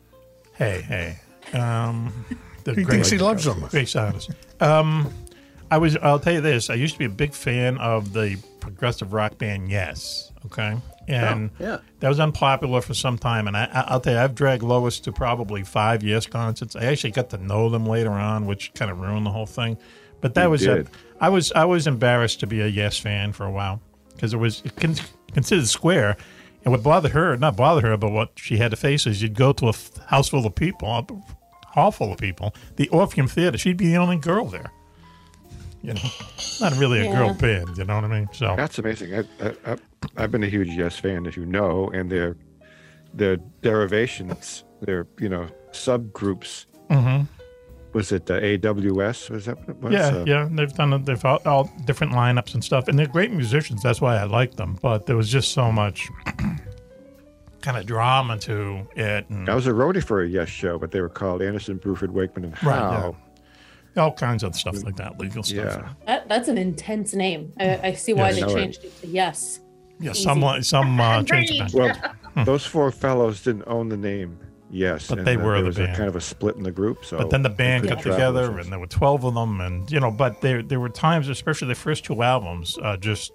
Hey, 0.54 0.80
hey. 0.82 1.18
Um, 1.58 2.12
the 2.64 2.74
He 2.74 2.84
thinks 2.84 3.10
he 3.10 3.18
loves 3.18 3.44
them. 3.44 3.60
Great 3.68 3.88
sounds. 3.88 4.30
Um, 4.60 5.12
I 5.70 5.76
was. 5.78 5.96
I'll 5.98 6.18
tell 6.18 6.32
you 6.32 6.40
this. 6.40 6.70
I 6.70 6.74
used 6.74 6.94
to 6.94 6.98
be 6.98 7.04
a 7.04 7.10
big 7.10 7.34
fan 7.34 7.76
of 7.78 8.12
the 8.12 8.36
progressive 8.60 9.12
rock 9.12 9.36
band 9.36 9.70
Yes. 9.70 10.32
Okay, 10.46 10.76
and 11.08 11.50
Oh, 11.60 11.62
yeah. 11.64 11.78
that 12.00 12.08
was 12.08 12.20
unpopular 12.20 12.80
for 12.80 12.94
some 12.94 13.18
time. 13.18 13.48
And 13.48 13.56
I, 13.56 13.64
I- 13.64 13.84
I'll 13.88 14.00
tell 14.00 14.14
you, 14.14 14.18
I've 14.20 14.34
dragged 14.34 14.62
Lois 14.62 15.00
to 15.00 15.12
probably 15.12 15.62
five 15.64 16.02
Yes 16.02 16.26
concerts. 16.26 16.76
I 16.76 16.84
actually 16.84 17.10
got 17.12 17.28
to 17.30 17.38
know 17.38 17.68
them 17.68 17.84
later 17.86 18.12
on, 18.12 18.46
which 18.46 18.72
kind 18.74 18.90
of 18.90 18.98
ruined 19.00 19.26
the 19.26 19.30
whole 19.30 19.46
thing. 19.46 19.76
But 20.24 20.32
that 20.36 20.44
You 20.44 20.50
was. 20.50 20.60
Did. 20.62 20.88
I 21.20 21.28
was. 21.28 21.52
I 21.52 21.66
was 21.66 21.86
embarrassed 21.86 22.40
to 22.40 22.46
be 22.46 22.62
a 22.62 22.66
Yes 22.66 22.96
fan 22.98 23.34
for 23.34 23.44
a 23.44 23.50
while 23.50 23.82
because 24.14 24.32
it 24.32 24.38
was 24.38 24.62
con- 24.76 24.94
considered 25.34 25.66
square. 25.68 26.16
And 26.64 26.72
what 26.72 26.82
bothered 26.82 27.12
her, 27.12 27.36
not 27.36 27.56
bothered 27.58 27.84
her, 27.84 27.94
but 27.98 28.10
what 28.10 28.30
she 28.36 28.56
had 28.56 28.70
to 28.70 28.76
face 28.78 29.06
is 29.06 29.20
you'd 29.20 29.34
go 29.34 29.52
to 29.52 29.66
a 29.66 29.68
f- 29.68 29.94
house 30.06 30.30
full 30.30 30.46
of 30.46 30.54
people, 30.54 30.88
a 30.88 31.04
hall 31.66 31.90
full 31.90 32.10
of 32.10 32.16
people, 32.16 32.54
the 32.76 32.88
Orpheum 32.88 33.28
Theater. 33.28 33.58
She'd 33.58 33.76
be 33.76 33.88
the 33.88 33.98
only 33.98 34.16
girl 34.16 34.46
there. 34.46 34.70
You 35.82 35.92
know, 35.92 36.00
not 36.62 36.74
really 36.78 37.06
a 37.06 37.12
girl 37.12 37.34
band. 37.34 37.76
You 37.76 37.84
know 37.84 37.96
what 37.96 38.04
I 38.04 38.08
mean? 38.08 38.30
So 38.32 38.54
That's 38.56 38.78
amazing. 38.78 39.14
I, 39.14 39.18
I, 39.42 39.54
I, 39.72 39.76
I've 40.16 40.30
been 40.30 40.42
a 40.42 40.48
huge 40.48 40.68
Yes 40.68 40.98
fan, 40.98 41.26
as 41.26 41.36
you 41.36 41.44
know, 41.44 41.90
and 41.90 42.10
their 42.10 42.34
their 43.12 43.36
derivations, 43.60 44.64
their 44.80 45.06
you 45.20 45.28
know 45.28 45.48
subgroups. 45.72 46.64
Mhm. 46.88 47.26
Was 47.94 48.10
it 48.12 48.26
the 48.26 48.34
AWS? 48.34 49.30
Was 49.30 49.46
that 49.46 49.56
what 49.60 49.68
it 49.68 49.76
was? 49.80 49.92
yeah, 49.92 50.08
Uh, 50.08 50.24
yeah, 50.26 50.48
they've 50.50 50.72
done 50.74 51.04
they've 51.04 51.24
all, 51.24 51.40
all 51.46 51.70
different 51.86 52.12
lineups 52.12 52.54
and 52.54 52.62
stuff, 52.62 52.88
and 52.88 52.98
they're 52.98 53.06
great 53.06 53.30
musicians. 53.30 53.82
That's 53.82 54.00
why 54.00 54.16
I 54.16 54.24
like 54.24 54.54
them. 54.56 54.76
But 54.82 55.06
there 55.06 55.16
was 55.16 55.30
just 55.30 55.52
so 55.52 55.70
much 55.72 56.08
kind 57.62 57.78
of 57.78 57.86
drama 57.86 58.36
to 58.40 58.86
it, 58.96 59.28
and 59.30 59.48
I 59.48 59.54
was 59.54 59.66
a 59.66 59.70
roadie 59.70 60.02
for 60.04 60.22
a 60.22 60.28
Yes 60.28 60.48
show, 60.48 60.78
but 60.78 60.90
they 60.90 61.00
were 61.00 61.08
called 61.08 61.40
Anderson, 61.40 61.78
Bruford, 61.78 62.10
Wakeman, 62.10 62.44
and 62.46 62.62
Right, 62.64 62.76
Howe. 62.78 63.16
all 63.96 64.12
kinds 64.12 64.42
of 64.42 64.54
stuff 64.54 64.82
like 64.82 64.96
that, 64.96 65.18
legal 65.18 65.42
stuff. 65.42 65.76
Yeah. 65.78 65.88
That, 66.06 66.28
that's 66.28 66.48
an 66.48 66.58
intense 66.58 67.14
name. 67.14 67.52
I, 67.58 67.78
I 67.78 67.92
see 67.94 68.12
why 68.12 68.30
Yes. 68.30 68.34
they 68.36 68.42
I 68.42 68.46
know 68.46 68.52
it. 68.56 68.60
changed 68.60 68.84
it 68.84 69.00
to 69.02 69.06
yes. 69.06 69.60
Yeah, 70.00 70.10
Easy. 70.10 70.24
some 70.24 70.62
some 70.62 71.00
uh, 71.00 71.22
changed 71.24 71.52
the 71.72 71.78
band. 71.78 72.10
Well, 72.34 72.44
those 72.44 72.66
four 72.66 72.90
fellows 72.90 73.42
didn't 73.44 73.64
own 73.68 73.88
the 73.88 73.96
name 73.96 74.38
Yes, 74.70 75.08
But 75.08 75.18
and 75.18 75.26
they 75.26 75.36
were 75.36 75.52
there 75.52 75.62
the 75.62 75.66
was 75.66 75.78
a 75.78 75.84
band. 75.84 75.96
kind 75.96 76.08
of 76.08 76.16
a 76.16 76.20
split 76.20 76.56
in 76.56 76.62
the 76.62 76.72
group. 76.72 77.04
So 77.04 77.18
but 77.18 77.30
then 77.30 77.42
the 77.42 77.50
band 77.50 77.86
got 77.88 78.02
together, 78.02 78.58
and 78.58 78.72
there 78.72 78.78
were 78.78 78.86
twelve 78.86 79.24
of 79.24 79.34
them, 79.34 79.60
and 79.60 79.90
you 79.90 80.00
know, 80.00 80.10
but 80.10 80.40
there 80.40 80.62
there 80.62 80.80
were 80.80 80.88
times, 80.88 81.28
especially 81.28 81.68
the 81.68 81.74
first 81.74 82.04
two 82.04 82.22
albums, 82.22 82.78
uh, 82.82 82.96
just 82.96 83.32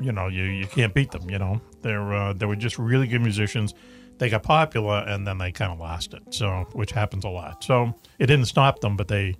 you 0.00 0.12
know, 0.12 0.28
you 0.28 0.44
you 0.44 0.66
can't 0.66 0.94
beat 0.94 1.10
them. 1.12 1.28
You 1.30 1.38
know, 1.38 1.60
they're 1.82 2.12
uh, 2.12 2.32
they 2.32 2.46
were 2.46 2.56
just 2.56 2.78
really 2.78 3.06
good 3.06 3.22
musicians. 3.22 3.74
They 4.18 4.30
got 4.30 4.42
popular, 4.42 5.04
and 5.06 5.26
then 5.26 5.38
they 5.38 5.52
kind 5.52 5.72
of 5.72 5.78
lost 5.78 6.14
it. 6.14 6.22
So, 6.30 6.66
which 6.72 6.90
happens 6.92 7.24
a 7.24 7.28
lot. 7.28 7.62
So 7.62 7.94
it 8.18 8.26
didn't 8.26 8.46
stop 8.46 8.80
them, 8.80 8.96
but 8.96 9.08
they 9.08 9.36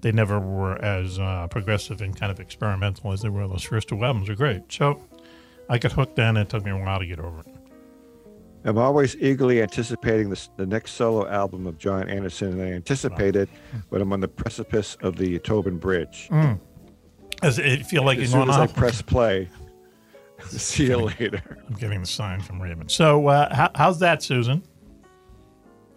they 0.00 0.12
never 0.12 0.40
were 0.40 0.82
as 0.82 1.18
uh, 1.18 1.46
progressive 1.50 2.00
and 2.00 2.18
kind 2.18 2.32
of 2.32 2.40
experimental 2.40 3.12
as 3.12 3.20
they 3.22 3.28
were. 3.28 3.46
Those 3.48 3.64
first 3.64 3.88
two 3.88 4.02
albums 4.04 4.28
were 4.28 4.34
great. 4.34 4.72
So 4.72 5.02
I 5.68 5.78
got 5.78 5.92
hooked 5.92 6.18
in. 6.18 6.24
And 6.24 6.38
it 6.38 6.48
took 6.48 6.64
me 6.64 6.70
a 6.70 6.76
while 6.76 7.00
to 7.00 7.06
get 7.06 7.18
over 7.20 7.40
it. 7.40 7.46
I'm 8.64 8.78
always 8.78 9.16
eagerly 9.16 9.62
anticipating 9.62 10.30
this, 10.30 10.50
the 10.56 10.66
next 10.66 10.92
solo 10.92 11.28
album 11.28 11.66
of 11.66 11.78
Jon 11.78 12.08
Anderson, 12.08 12.52
and 12.52 12.62
I 12.62 12.72
anticipate 12.72 13.36
it, 13.36 13.48
but 13.90 14.00
I'm 14.00 14.12
on 14.12 14.20
the 14.20 14.28
precipice 14.28 14.96
of 15.00 15.16
the 15.16 15.38
Tobin 15.38 15.78
Bridge. 15.78 16.28
Mm. 16.30 16.58
Does 17.40 17.58
it 17.58 17.86
feel 17.86 18.02
like 18.04 18.18
as 18.18 18.32
you're 18.32 18.40
soon 18.44 18.48
going 18.48 18.62
as 18.62 18.70
I 18.70 18.72
press 18.72 19.00
play, 19.00 19.48
see 20.48 20.86
you 20.86 20.96
later. 20.98 21.42
I'm 21.68 21.74
getting 21.74 22.00
the 22.00 22.06
sign 22.06 22.40
from 22.40 22.60
Raven. 22.60 22.88
So, 22.88 23.28
uh, 23.28 23.54
how, 23.54 23.70
how's 23.74 23.98
that, 24.00 24.22
Susan? 24.22 24.62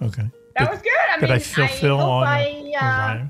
Okay. 0.01 0.29
That 0.57 0.65
Did- 0.65 0.69
was 0.69 0.81
good. 0.81 0.91
I 1.09 1.19
did 1.19 1.29
mean, 1.29 1.31
I 1.31 1.39
fulfill 1.39 1.97
hope 1.97 2.07
all 2.07 2.23
I, 2.23 2.47
your 2.65 2.83
uh. 2.83 3.27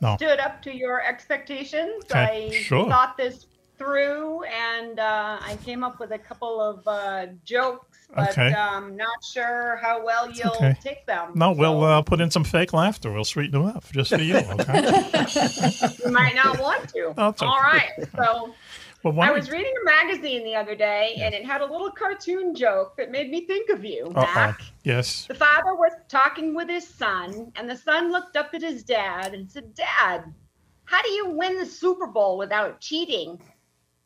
No. 0.00 0.16
stood 0.16 0.40
up 0.40 0.60
to 0.62 0.74
your 0.76 1.00
expectations. 1.00 2.04
Okay, 2.10 2.48
I 2.48 2.50
sure. 2.50 2.88
thought 2.88 3.16
this 3.16 3.46
through, 3.78 4.42
and 4.44 4.98
uh, 4.98 5.38
I 5.40 5.56
came 5.64 5.84
up 5.84 6.00
with 6.00 6.10
a 6.10 6.18
couple 6.18 6.60
of 6.60 6.86
uh, 6.88 7.26
jokes, 7.44 7.91
but 8.14 8.30
Okay. 8.30 8.52
um, 8.52 8.96
not 8.96 9.22
sure 9.24 9.76
how 9.82 10.04
well 10.04 10.30
you'll 10.30 10.50
okay. 10.56 10.76
take 10.82 11.06
them. 11.06 11.32
No, 11.34 11.52
we'll 11.52 11.82
uh, 11.82 12.02
put 12.02 12.20
in 12.20 12.30
some 12.30 12.44
fake 12.44 12.72
laughter. 12.72 13.12
We'll 13.12 13.24
sweeten 13.24 13.62
it 13.62 13.76
up 13.76 13.84
just 13.92 14.10
for 14.10 14.20
you. 14.20 14.36
Okay. 14.52 15.96
you 16.04 16.10
might 16.12 16.34
not 16.34 16.58
want 16.60 16.88
to. 16.90 17.10
It's 17.10 17.18
All 17.18 17.28
okay. 17.30 17.46
right. 17.48 17.90
So 18.16 18.54
well, 19.04 19.20
I 19.20 19.32
was 19.32 19.50
reading 19.50 19.72
a 19.82 19.84
magazine 19.84 20.44
the 20.44 20.54
other 20.54 20.76
day, 20.76 21.16
and 21.20 21.34
it 21.34 21.44
had 21.44 21.60
a 21.60 21.64
little 21.66 21.90
cartoon 21.90 22.54
joke 22.54 22.96
that 22.96 23.10
made 23.10 23.30
me 23.30 23.46
think 23.46 23.68
of 23.70 23.84
you, 23.84 24.12
Uh 24.14 24.20
Mac. 24.34 24.60
Yes. 24.84 25.26
The 25.26 25.34
father 25.34 25.74
was 25.74 25.92
talking 26.08 26.54
with 26.54 26.68
his 26.68 26.86
son, 26.86 27.50
and 27.56 27.68
the 27.68 27.76
son 27.76 28.12
looked 28.12 28.36
up 28.36 28.50
at 28.54 28.62
his 28.62 28.84
dad 28.84 29.34
and 29.34 29.50
said, 29.50 29.74
Dad, 29.74 30.32
how 30.84 31.02
do 31.02 31.10
you 31.10 31.30
win 31.30 31.58
the 31.58 31.66
Super 31.66 32.06
Bowl 32.06 32.38
without 32.38 32.80
cheating? 32.80 33.40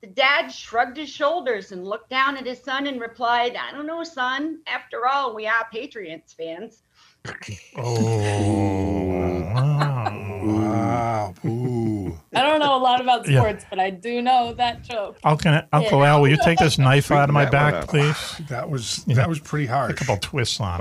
The 0.02 0.08
dad 0.08 0.48
shrugged 0.48 0.96
his 0.98 1.08
shoulders 1.08 1.72
and 1.72 1.86
looked 1.86 2.10
down 2.10 2.36
at 2.36 2.46
his 2.46 2.62
son 2.62 2.86
and 2.86 3.00
replied, 3.00 3.56
I 3.56 3.72
don't 3.72 3.86
know, 3.86 4.04
son. 4.04 4.60
After 4.66 5.06
all, 5.06 5.34
we 5.34 5.46
are 5.46 5.66
Patriots 5.72 6.34
fans. 6.34 6.82
Oh. 7.76 8.06
Wow. 10.42 11.34
Ooh. 11.44 11.75
I 12.36 12.42
don't 12.42 12.60
know 12.60 12.76
a 12.76 12.78
lot 12.78 13.00
about 13.00 13.28
Yeah. 13.28 13.40
sports, 13.40 13.64
but 13.70 13.78
I 13.80 13.90
do 13.90 14.20
know 14.22 14.52
that 14.54 14.82
joke. 14.82 15.18
Uncle, 15.24 15.60
Uncle 15.72 16.04
Al, 16.04 16.20
will 16.20 16.28
you 16.28 16.38
take 16.44 16.58
this 16.58 16.78
knife 16.78 17.10
out 17.10 17.28
of 17.28 17.34
my 17.34 17.44
Sweeten 17.44 17.58
that 17.58 17.72
one 17.72 17.80
back, 17.82 17.88
please? 17.88 18.46
That 18.48 18.70
was 18.70 18.96
that 19.06 19.28
was 19.28 19.40
pretty 19.40 19.66
hard. 19.66 19.76
A 19.90 19.94
hard. 19.94 19.96
couple 19.96 20.16
twists 20.18 20.60
on 20.60 20.80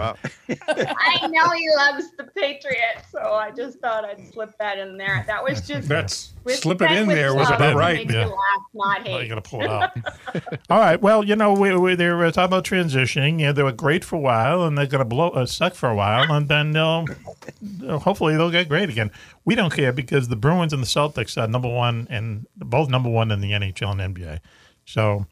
it. 0.49 0.59
I 0.67 1.27
know 1.27 1.49
he 1.51 1.67
loves 1.77 2.11
the 2.17 2.25
Patriots, 2.35 3.09
so 3.11 3.19
I 3.19 3.51
just 3.51 3.79
thought 3.79 4.05
I'd 4.05 4.31
slip 4.33 4.57
that 4.59 4.77
in 4.77 4.97
there. 4.97 5.23
That 5.27 5.43
was 5.43 5.61
just 5.61 5.87
That's 5.87 6.33
slip 6.47 6.81
it 6.81 6.91
in 6.91 7.07
there 7.07 7.33
was 7.33 7.49
love 7.49 7.59
about 7.59 7.75
right. 7.75 7.95
make 7.97 8.11
you 8.11 8.19
Yeah. 8.19 8.25
laugh, 8.25 8.35
not 8.73 8.99
Oh, 9.01 9.03
hate. 9.03 9.23
you 9.23 9.29
got 9.29 9.43
to 9.43 9.49
pull 9.49 9.61
it 9.63 9.69
out. 9.69 9.91
All 10.69 10.79
right. 10.79 11.01
Well, 11.01 11.23
you 11.23 11.35
know, 11.35 11.53
we, 11.53 11.75
we, 11.75 11.95
they 11.95 12.07
were 12.09 12.29
talking 12.31 12.45
about 12.45 12.65
transitioning. 12.65 13.39
Yeah, 13.39 13.51
they 13.51 13.63
were 13.63 13.71
great 13.71 14.03
for 14.05 14.15
a 14.15 14.19
while, 14.19 14.63
and 14.63 14.77
they're 14.77 14.85
going 14.85 14.99
to 14.99 15.05
blow 15.05 15.29
uh, 15.29 15.45
suck 15.45 15.73
for 15.73 15.89
a 15.89 15.95
while, 15.95 16.31
and 16.31 16.47
then 16.47 16.71
they'll 16.71 17.05
hopefully 17.99 18.35
they'll 18.37 18.51
get 18.51 18.67
great 18.69 18.89
again. 18.89 19.11
We 19.45 19.55
don't 19.55 19.71
care 19.71 19.93
because 19.93 20.27
the 20.27 20.35
Bruins 20.35 20.73
and 20.73 20.81
the 20.81 20.87
Celtics 20.87 21.41
are 21.41 21.47
number 21.47 21.69
one 21.69 22.07
and 22.09 22.47
both 22.57 22.89
number 22.89 23.09
one 23.09 23.31
in 23.31 23.41
the 23.41 23.51
NHL 23.51 23.99
and 23.99 24.15
NBA, 24.15 24.39
so 24.85 25.27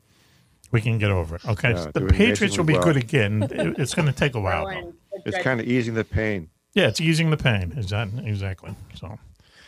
we 0.72 0.82
can 0.82 1.00
get 1.00 1.12
over 1.12 1.36
it. 1.36 1.46
Okay, 1.46 1.72
Yeah, 1.72 1.92
the 1.94 2.02
Patriots 2.02 2.58
will 2.58 2.66
be 2.66 2.74
amazingly 2.74 3.02
good 3.02 3.04
again. 3.04 3.76
It's 3.78 3.94
going 3.94 4.08
to 4.08 4.14
take 4.14 4.36
a 4.36 4.40
while. 4.40 4.68
though. 4.68 4.94
It's 5.26 5.38
kind 5.40 5.60
of 5.60 5.68
easing 5.68 5.94
the 5.94 6.04
pain. 6.04 6.50
Yeah, 6.74 6.88
it's 6.88 7.02
easing 7.02 7.30
the 7.30 7.38
pain. 7.38 7.74
Is 7.78 7.90
that 7.90 8.10
Exactly. 8.24 8.76
So. 8.96 9.18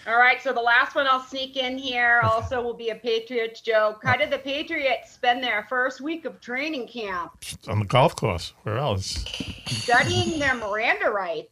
All 0.07 0.17
right, 0.17 0.39
so 0.39 0.53
the 0.53 0.61
last 0.61 0.93
one 0.95 1.07
I'll 1.07 1.23
sneak 1.23 1.57
in 1.57 1.79
here 1.79 2.21
also 2.23 2.61
will 2.61 2.75
be 2.75 2.89
a 2.89 2.95
Patriots 2.95 3.61
joke. 3.61 4.01
How 4.03 4.15
did 4.15 4.29
the 4.29 4.37
Patriots 4.37 5.11
spend 5.11 5.43
their 5.43 5.65
first 5.67 5.99
week 5.99 6.25
of 6.25 6.39
training 6.39 6.87
camp? 6.87 7.31
on 7.67 7.79
the 7.79 7.85
golf 7.85 8.15
course. 8.15 8.53
Where 8.63 8.77
else? 8.77 9.25
Studying 9.65 10.37
their 10.37 10.53
Miranda 10.53 11.09
rights. 11.09 11.49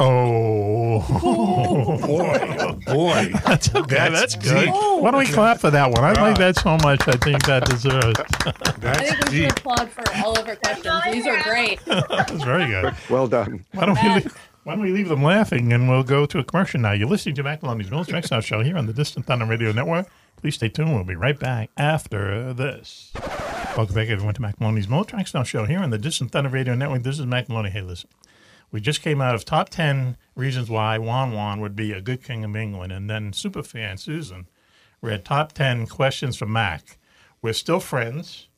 Oh. 0.00 1.04
oh, 1.22 1.98
Boy, 2.06 2.56
oh 2.58 2.72
boy. 2.72 3.30
that's 3.46 3.74
okay. 3.74 3.94
That's, 3.94 4.34
That's 4.34 4.36
good. 4.36 4.64
deep. 4.66 4.74
Oh, 4.74 4.98
why 4.98 5.10
don't 5.10 5.20
we 5.20 5.26
clap 5.26 5.58
for 5.60 5.70
that 5.70 5.90
one? 5.90 6.02
I 6.04 6.12
like 6.20 6.38
that 6.38 6.56
so 6.56 6.76
much. 6.78 7.06
I 7.06 7.12
think 7.12 7.44
that 7.46 7.64
deserves. 7.66 8.18
I 8.84 8.94
think 8.94 9.24
we 9.26 9.30
deep. 9.30 9.42
should 9.50 9.58
applaud 9.58 9.90
for 9.90 10.04
all 10.16 10.38
of 10.38 10.48
our 10.48 10.56
questions. 10.56 11.02
These 11.12 11.26
are 11.26 11.42
great. 11.42 11.78
That's 11.86 12.42
very 12.42 12.66
good. 12.66 12.94
Well 13.10 13.28
done. 13.28 13.64
Why 13.72 13.86
don't 13.86 14.02
we? 14.02 14.08
Leave, 14.14 14.36
why 14.64 14.74
don't 14.74 14.82
we 14.84 14.92
leave 14.92 15.08
them 15.08 15.22
laughing 15.22 15.72
and 15.72 15.88
we'll 15.88 16.04
go 16.04 16.24
to 16.26 16.38
a 16.38 16.44
commercial 16.44 16.80
now? 16.80 16.92
You're 16.92 17.08
listening 17.08 17.34
to 17.36 17.42
Mac 17.42 17.62
Maloney's 17.62 17.90
Mills 17.90 18.12
Exile 18.12 18.40
Show 18.40 18.62
here 18.62 18.76
on 18.76 18.86
the 18.86 18.92
Distant 18.92 19.26
Thunder 19.26 19.44
Radio 19.44 19.72
Network. 19.72 20.06
Please 20.36 20.54
stay 20.56 20.68
tuned. 20.68 20.94
We'll 20.94 21.04
be 21.04 21.14
right 21.14 21.38
back 21.38 21.70
after 21.76 22.52
this. 22.52 23.12
Welcome 23.76 23.94
back, 23.94 24.08
everyone, 24.08 24.34
to 24.34 24.42
Mac 24.42 24.60
Maloney's 24.60 24.88
Mills 24.88 25.08
Exile 25.12 25.44
Show 25.44 25.64
here 25.66 25.78
on 25.80 25.90
the 25.90 25.98
Distant 25.98 26.30
Thunder 26.32 26.50
Radio 26.50 26.74
Network. 26.74 27.02
This 27.02 27.18
is 27.18 27.26
Mac 27.26 27.48
Maloney. 27.48 27.70
Hey, 27.70 27.82
listen. 27.82 28.08
We 28.72 28.80
just 28.80 29.02
came 29.02 29.20
out 29.20 29.34
of 29.34 29.44
top 29.44 29.68
10 29.68 30.16
reasons 30.34 30.70
why 30.70 30.96
Juan 30.96 31.32
Juan 31.32 31.60
would 31.60 31.76
be 31.76 31.92
a 31.92 32.00
good 32.00 32.24
king 32.24 32.42
of 32.42 32.56
England. 32.56 32.90
And 32.90 33.08
then 33.08 33.32
Superfan 33.32 33.98
Susan 33.98 34.48
read 35.02 35.26
top 35.26 35.52
10 35.52 35.86
questions 35.86 36.36
from 36.36 36.52
Mac. 36.52 36.96
We're 37.42 37.52
still 37.52 37.80
friends. 37.80 38.48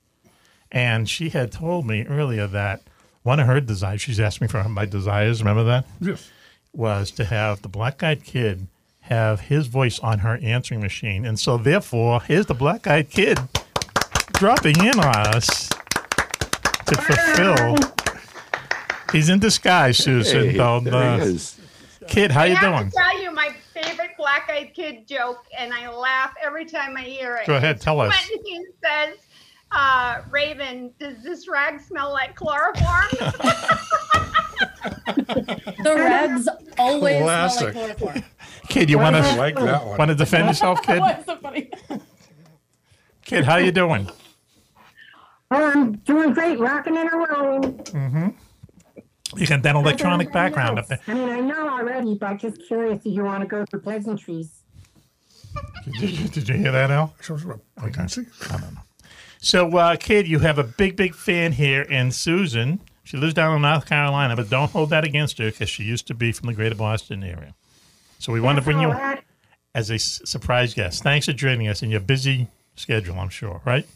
And 0.70 1.10
she 1.10 1.30
had 1.30 1.50
told 1.50 1.86
me 1.86 2.06
earlier 2.06 2.46
that 2.46 2.82
one 3.22 3.40
of 3.40 3.48
her 3.48 3.60
desires, 3.60 4.02
she's 4.02 4.20
asked 4.20 4.40
me 4.40 4.46
for 4.46 4.62
my 4.68 4.86
desires, 4.86 5.40
remember 5.42 5.64
that? 5.64 5.86
Yes. 6.00 6.30
Was 6.72 7.10
to 7.12 7.24
have 7.24 7.62
the 7.62 7.68
black 7.68 8.02
eyed 8.02 8.22
kid 8.22 8.68
have 9.00 9.40
his 9.40 9.66
voice 9.66 9.98
on 9.98 10.20
her 10.20 10.38
answering 10.42 10.80
machine. 10.80 11.26
And 11.26 11.38
so, 11.38 11.58
therefore, 11.58 12.22
here's 12.22 12.46
the 12.46 12.54
black 12.54 12.86
eyed 12.86 13.10
kid 13.10 13.38
dropping 14.32 14.76
in 14.80 14.98
on 14.98 15.26
us 15.34 15.68
to 16.86 16.96
fulfill. 16.96 17.76
He's 19.14 19.28
in 19.28 19.38
disguise, 19.38 19.96
Susan. 19.98 20.50
Hey, 20.50 20.56
Don't, 20.56 20.82
there 20.82 20.94
uh, 20.94 21.18
he 21.18 21.34
is. 21.34 21.60
Kid, 22.08 22.32
how 22.32 22.42
I 22.42 22.46
you 22.46 22.56
have 22.56 22.78
doing? 22.80 22.90
to 22.90 22.96
tell 22.96 23.22
you, 23.22 23.30
my 23.30 23.54
favorite 23.72 24.10
black 24.18 24.50
eyed 24.52 24.72
kid 24.74 25.06
joke, 25.06 25.44
and 25.56 25.72
I 25.72 25.88
laugh 25.88 26.34
every 26.42 26.64
time 26.64 26.96
I 26.96 27.02
hear 27.02 27.36
it. 27.36 27.46
Go 27.46 27.54
ahead, 27.54 27.80
tell 27.80 28.00
us. 28.00 28.12
When 28.12 28.44
he 28.44 28.66
says, 28.84 29.18
uh, 29.70 30.22
Raven, 30.30 30.92
does 30.98 31.22
this 31.22 31.46
rag 31.48 31.80
smell 31.80 32.12
like 32.12 32.34
chloroform? 32.34 33.04
The 35.06 35.94
rags 35.96 36.48
always 36.78 37.22
Classic. 37.22 37.72
smell 37.72 37.88
like 37.88 37.98
chloroform. 37.98 38.24
Kid, 38.68 38.90
you 38.90 38.98
want 38.98 39.14
to 39.16 39.22
like 39.36 39.54
that 39.56 39.86
one. 39.86 39.98
want 39.98 40.08
to 40.08 40.14
defend 40.14 40.48
yourself, 40.48 40.82
kid? 40.82 40.98
Why 41.00 41.12
is 41.12 41.28
it 41.28 41.40
funny? 41.40 41.70
Kid, 43.24 43.44
how 43.44 43.56
you 43.56 43.70
doing? 43.70 44.08
Oh, 45.50 45.70
I'm 45.70 45.92
doing 45.98 46.32
great, 46.32 46.58
rocking 46.58 46.96
and 46.96 47.12
rolling. 47.12 47.74
Mm-hmm. 47.78 48.28
You 49.36 49.46
got 49.46 49.62
that 49.62 49.74
electronic 49.76 50.32
background 50.32 50.78
up 50.78 50.86
there. 50.88 51.00
I 51.06 51.14
mean, 51.14 51.28
I 51.28 51.40
know 51.40 51.68
already, 51.68 52.14
but 52.14 52.38
just 52.38 52.66
curious 52.66 53.00
if 53.04 53.12
you 53.12 53.24
want 53.24 53.42
to 53.42 53.46
go 53.48 53.64
through 53.64 53.80
pleasantries. 53.80 54.62
Did 56.00 56.10
you, 56.10 56.28
did 56.28 56.48
you 56.48 56.54
hear 56.56 56.72
that, 56.72 56.90
Al? 56.90 57.14
I 57.78 57.88
can 57.90 58.08
see. 58.08 58.26
I 58.50 58.56
don't 58.58 58.74
know. 58.74 58.80
So, 59.38 59.76
uh, 59.76 59.96
kid, 59.96 60.26
you 60.26 60.38
have 60.38 60.58
a 60.58 60.64
big, 60.64 60.96
big 60.96 61.14
fan 61.14 61.52
here 61.52 61.82
in 61.82 62.10
Susan. 62.12 62.80
She 63.02 63.18
lives 63.18 63.34
down 63.34 63.54
in 63.56 63.62
North 63.62 63.86
Carolina, 63.86 64.34
but 64.36 64.48
don't 64.48 64.70
hold 64.70 64.90
that 64.90 65.04
against 65.04 65.36
her 65.38 65.50
because 65.50 65.68
she 65.68 65.82
used 65.82 66.06
to 66.06 66.14
be 66.14 66.32
from 66.32 66.46
the 66.46 66.54
greater 66.54 66.74
Boston 66.74 67.22
area. 67.22 67.54
So 68.18 68.32
we 68.32 68.40
want 68.40 68.56
to 68.56 68.62
bring 68.64 68.80
you 68.80 68.90
as 69.74 69.90
a 69.90 69.94
s- 69.94 70.22
surprise 70.24 70.72
guest. 70.72 71.02
Thanks 71.02 71.26
for 71.26 71.34
joining 71.34 71.68
us 71.68 71.82
in 71.82 71.90
your 71.90 72.00
busy 72.00 72.48
schedule, 72.76 73.18
I'm 73.18 73.28
sure, 73.28 73.60
right? 73.66 73.86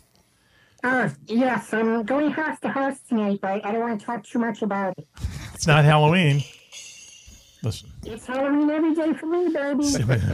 Uh, 0.84 1.08
yes, 1.26 1.72
I'm 1.74 2.04
going 2.04 2.30
house 2.30 2.60
to 2.60 2.68
house 2.68 3.00
tonight, 3.08 3.40
but 3.42 3.64
I 3.66 3.72
don't 3.72 3.80
want 3.80 3.98
to 4.00 4.06
talk 4.06 4.24
too 4.24 4.38
much 4.38 4.62
about 4.62 4.96
it. 4.98 5.08
It's 5.54 5.66
not 5.66 5.84
Halloween. 5.84 6.42
Listen. 7.62 7.90
It's 8.04 8.24
Halloween 8.26 8.70
every 8.70 8.94
day 8.94 9.12
for 9.14 9.26
me, 9.26 9.48
baby. 9.52 10.16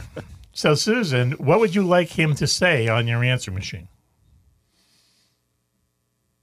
So, 0.57 0.73
Susan, 0.73 1.33
what 1.33 1.59
would 1.59 1.75
you 1.75 1.83
like 1.83 2.07
him 2.17 2.33
to 2.35 2.47
say 2.47 2.87
on 2.87 3.07
your 3.07 3.25
answer 3.25 3.51
machine? 3.51 3.89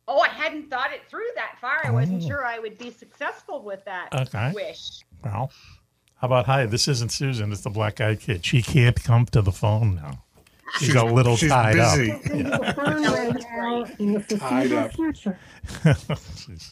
oh, 0.06 0.20
I 0.20 0.28
hadn't 0.28 0.68
thought 0.68 0.92
it 0.92 1.00
through 1.08 1.28
that 1.36 1.56
far. 1.62 1.80
I 1.82 1.90
wasn't 1.90 2.22
Oh. 2.22 2.26
sure 2.28 2.44
I 2.44 2.58
would 2.58 2.76
be 2.76 2.90
successful 2.90 3.62
with 3.62 3.82
that 3.86 4.08
Okay. 4.14 4.52
wish. 4.54 5.00
Well, 5.24 5.50
how 6.16 6.26
about 6.26 6.44
hi? 6.44 6.66
This 6.66 6.88
isn't 6.88 7.10
Susan. 7.10 7.52
It's 7.52 7.62
the 7.62 7.70
black 7.70 8.02
eyed 8.02 8.20
kid. 8.20 8.44
She 8.44 8.60
can't 8.60 9.02
come 9.02 9.24
to 9.26 9.40
the 9.40 9.50
phone 9.52 9.94
now. 9.94 10.24
She's, 10.78 10.88
She's- 10.88 11.02
a 11.02 11.04
little 11.04 11.36
she's 11.36 11.50
tied 11.50 11.74
busy. 11.74 12.12
up. 12.12 12.22
The 12.22 12.74
phone 12.76 13.02
right 13.02 13.44
now 13.52 13.84
in 13.98 14.12
the 14.14 14.20
Tied 14.20 14.68
foreseeable 14.70 14.78
up. 14.78 14.92
future. 14.94 15.38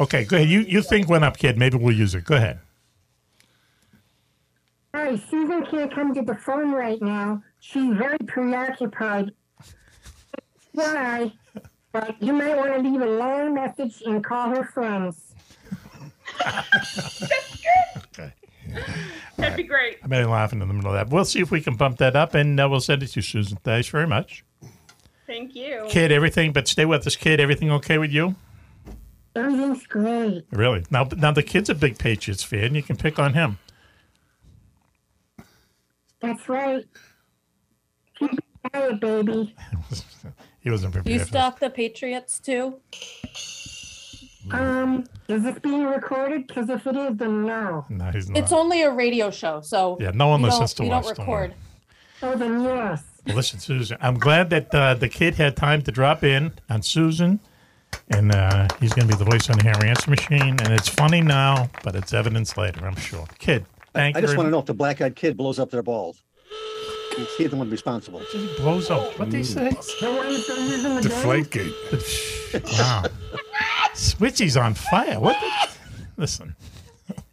Okay, 0.00 0.24
go 0.24 0.36
ahead. 0.36 0.48
You 0.48 0.60
you 0.60 0.80
think 0.82 1.10
one 1.10 1.22
up, 1.22 1.36
kid. 1.36 1.58
Maybe 1.58 1.76
we'll 1.76 1.94
use 1.94 2.14
it. 2.14 2.24
Go 2.24 2.36
ahead. 2.36 2.58
Hi, 4.94 5.14
Susan 5.16 5.66
can't 5.66 5.94
come 5.94 6.14
to 6.14 6.22
the 6.22 6.34
phone 6.36 6.72
right 6.72 7.00
now. 7.02 7.42
She's 7.60 7.92
very 7.98 8.16
preoccupied. 8.26 9.32
Why? 10.72 11.32
But 11.92 12.22
you 12.22 12.32
might 12.32 12.56
want 12.56 12.72
to 12.74 12.80
leave 12.80 13.02
a 13.02 13.06
long 13.06 13.52
message 13.52 14.02
and 14.06 14.24
call 14.24 14.48
her 14.54 14.64
friends. 14.64 15.34
Okay. 18.12 18.32
That'd 19.40 19.56
be 19.56 19.62
great. 19.64 19.98
I 20.02 20.06
made 20.06 20.22
him 20.22 20.30
laughing 20.30 20.60
in 20.60 20.68
the 20.68 20.74
middle 20.74 20.90
of 20.90 20.94
that. 20.96 21.14
We'll 21.14 21.24
see 21.24 21.40
if 21.40 21.50
we 21.50 21.60
can 21.60 21.76
bump 21.76 21.98
that 21.98 22.14
up, 22.16 22.34
and 22.34 22.58
uh, 22.60 22.68
we'll 22.68 22.80
send 22.80 23.02
it 23.02 23.08
to 23.08 23.18
you, 23.18 23.22
Susan. 23.22 23.58
Thanks 23.64 23.88
very 23.88 24.06
much, 24.06 24.44
Thank 25.26 25.54
you. 25.54 25.86
kid. 25.88 26.12
Everything, 26.12 26.52
but 26.52 26.68
stay 26.68 26.84
with 26.84 27.06
us, 27.06 27.16
kid. 27.16 27.40
Everything 27.40 27.70
okay 27.72 27.98
with 27.98 28.10
you? 28.12 28.34
Everything's 29.36 29.86
great. 29.86 30.44
Really? 30.50 30.84
Now, 30.90 31.08
now 31.16 31.30
the 31.32 31.42
kid's 31.42 31.68
a 31.70 31.74
big 31.74 31.98
Patriots 31.98 32.42
fan. 32.42 32.74
You 32.74 32.82
can 32.82 32.96
pick 32.96 33.18
on 33.18 33.32
him. 33.34 33.58
That's 36.20 36.48
right. 36.48 36.84
Keep 38.18 38.32
it 38.34 38.44
quiet, 38.72 39.00
baby. 39.00 39.54
He 40.62 40.70
wasn't 40.70 40.92
Do 40.92 40.98
you 40.98 41.02
prepared. 41.04 41.26
stalk 41.28 41.58
the 41.58 41.70
Patriots 41.70 42.38
too? 42.38 42.80
Um, 44.52 45.04
is 45.28 45.42
this 45.42 45.58
being 45.60 45.84
recorded? 45.84 46.46
Because 46.46 46.68
if 46.70 46.86
it 46.86 46.96
is, 46.96 47.16
then 47.16 47.44
no. 47.46 47.84
No, 47.88 48.10
he's 48.10 48.28
not. 48.28 48.38
It's 48.38 48.52
only 48.52 48.82
a 48.82 48.90
radio 48.90 49.30
show, 49.30 49.60
so 49.60 49.96
Yeah, 50.00 50.10
no 50.14 50.28
one 50.28 50.42
listens 50.42 50.74
don't, 50.74 50.86
to 50.86 50.90
we 50.90 50.96
us, 50.96 51.06
don't 51.06 51.16
don't 51.16 51.26
record. 51.26 51.54
Oh, 52.22 52.36
then 52.36 52.62
yes. 52.62 53.02
Well, 53.26 53.36
listen, 53.36 53.60
Susan. 53.60 53.96
I'm 54.00 54.18
glad 54.18 54.50
that 54.50 54.74
uh, 54.74 54.94
the 54.94 55.08
kid 55.08 55.34
had 55.34 55.56
time 55.56 55.82
to 55.82 55.92
drop 55.92 56.24
in 56.24 56.52
on 56.68 56.82
Susan, 56.82 57.40
and 58.10 58.32
uh, 58.32 58.68
he's 58.80 58.92
going 58.92 59.08
to 59.08 59.16
be 59.16 59.18
the 59.22 59.30
voice 59.30 59.48
on 59.50 59.58
the 59.58 59.64
hair 59.64 59.84
answer 59.84 60.10
machine. 60.10 60.56
And 60.60 60.72
it's 60.72 60.88
funny 60.88 61.20
now, 61.20 61.70
but 61.82 61.94
it's 61.94 62.12
evidence 62.12 62.56
later, 62.56 62.86
I'm 62.86 62.96
sure. 62.96 63.26
Kid, 63.38 63.66
thank 63.92 64.16
you. 64.16 64.18
I 64.18 64.22
just 64.22 64.36
want 64.36 64.46
to 64.46 64.50
know 64.50 64.58
if 64.58 64.66
the 64.66 64.74
black 64.74 65.00
eyed 65.00 65.16
kid 65.16 65.36
blows 65.36 65.58
up 65.58 65.70
their 65.70 65.82
balls. 65.82 66.22
He's 67.36 67.50
the 67.50 67.56
one 67.56 67.68
responsible? 67.68 68.20
He 68.32 68.46
blows 68.56 68.90
up. 68.90 69.18
What 69.18 69.30
do 69.30 69.36
he 69.36 69.44
say? 69.44 69.70
The 69.70 70.10
ones 70.10 70.46
that 70.46 70.58
are 70.58 70.66
using 70.70 70.94
the 70.94 71.02
Deflate 71.02 71.50
gate. 71.50 71.74
Wow. 72.78 73.04
Switchy's 74.00 74.56
on 74.56 74.74
fire. 74.74 75.20
What? 75.20 75.36
The? 75.40 75.68
Listen. 76.16 76.56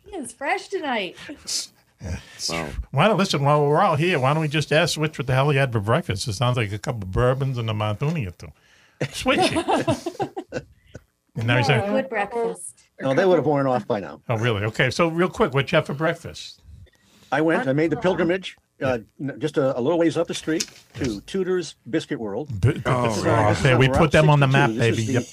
He 0.10 0.16
is 0.18 0.34
fresh 0.34 0.68
tonight. 0.68 1.16
Wow. 2.50 2.70
Why 2.92 3.08
don't 3.08 3.18
listen? 3.18 3.44
While 3.44 3.66
we're 3.68 3.82
all 3.82 3.96
here, 3.96 4.20
why 4.20 4.34
don't 4.34 4.42
we 4.42 4.48
just 4.48 4.72
ask 4.72 4.94
Switch 4.96 5.18
what 5.18 5.26
the 5.28 5.34
hell 5.34 5.50
he 5.50 5.58
had 5.58 5.72
for 5.74 5.80
breakfast? 5.80 6.28
It 6.28 6.34
sounds 6.34 6.56
like 6.58 6.72
a 6.72 6.78
couple 6.78 7.04
of 7.04 7.12
bourbons 7.12 7.58
and 7.58 7.70
a 7.70 7.74
martini 7.74 8.28
or 8.28 8.32
two. 8.32 8.50
Switchy. 9.02 9.56
and 11.36 11.48
now 11.48 11.58
he's 11.58 11.68
saying, 11.68 11.90
Good 11.92 12.10
breakfast. 12.10 12.80
No, 13.02 13.14
they 13.14 13.26
would 13.26 13.38
have 13.38 13.46
worn 13.46 13.66
off 13.68 13.88
by 13.88 14.00
now. 14.00 14.22
"Oh, 14.30 14.38
really? 14.38 14.64
Okay. 14.66 14.90
So, 14.92 15.08
real 15.08 15.30
quick, 15.30 15.54
what 15.54 15.72
you 15.72 15.76
have 15.78 15.86
for 15.88 15.94
breakfast?" 15.94 16.62
I 17.32 17.42
went, 17.42 17.68
I 17.68 17.74
made 17.74 17.90
the 17.92 17.98
pilgrimage 17.98 18.58
uh, 18.82 19.00
just 19.40 19.58
a, 19.58 19.78
a 19.78 19.82
little 19.82 20.00
ways 20.00 20.18
up 20.18 20.28
the 20.28 20.34
street 20.34 20.68
to 20.96 21.20
Tudor's 21.22 21.76
Biscuit 21.90 22.20
World. 22.20 22.50
B- 22.62 22.82
Oh, 22.86 23.08
This 23.08 23.18
is, 23.18 23.24
uh, 23.24 23.26
God. 23.26 23.58
Okay, 23.58 23.76
we 23.76 23.90
put 23.90 24.12
them 24.12 24.30
on 24.30 24.40
the 24.40 24.48
map, 24.48 24.70
This 24.70 24.78
baby. 24.80 25.06
the- 25.06 25.14
Yep. 25.14 25.24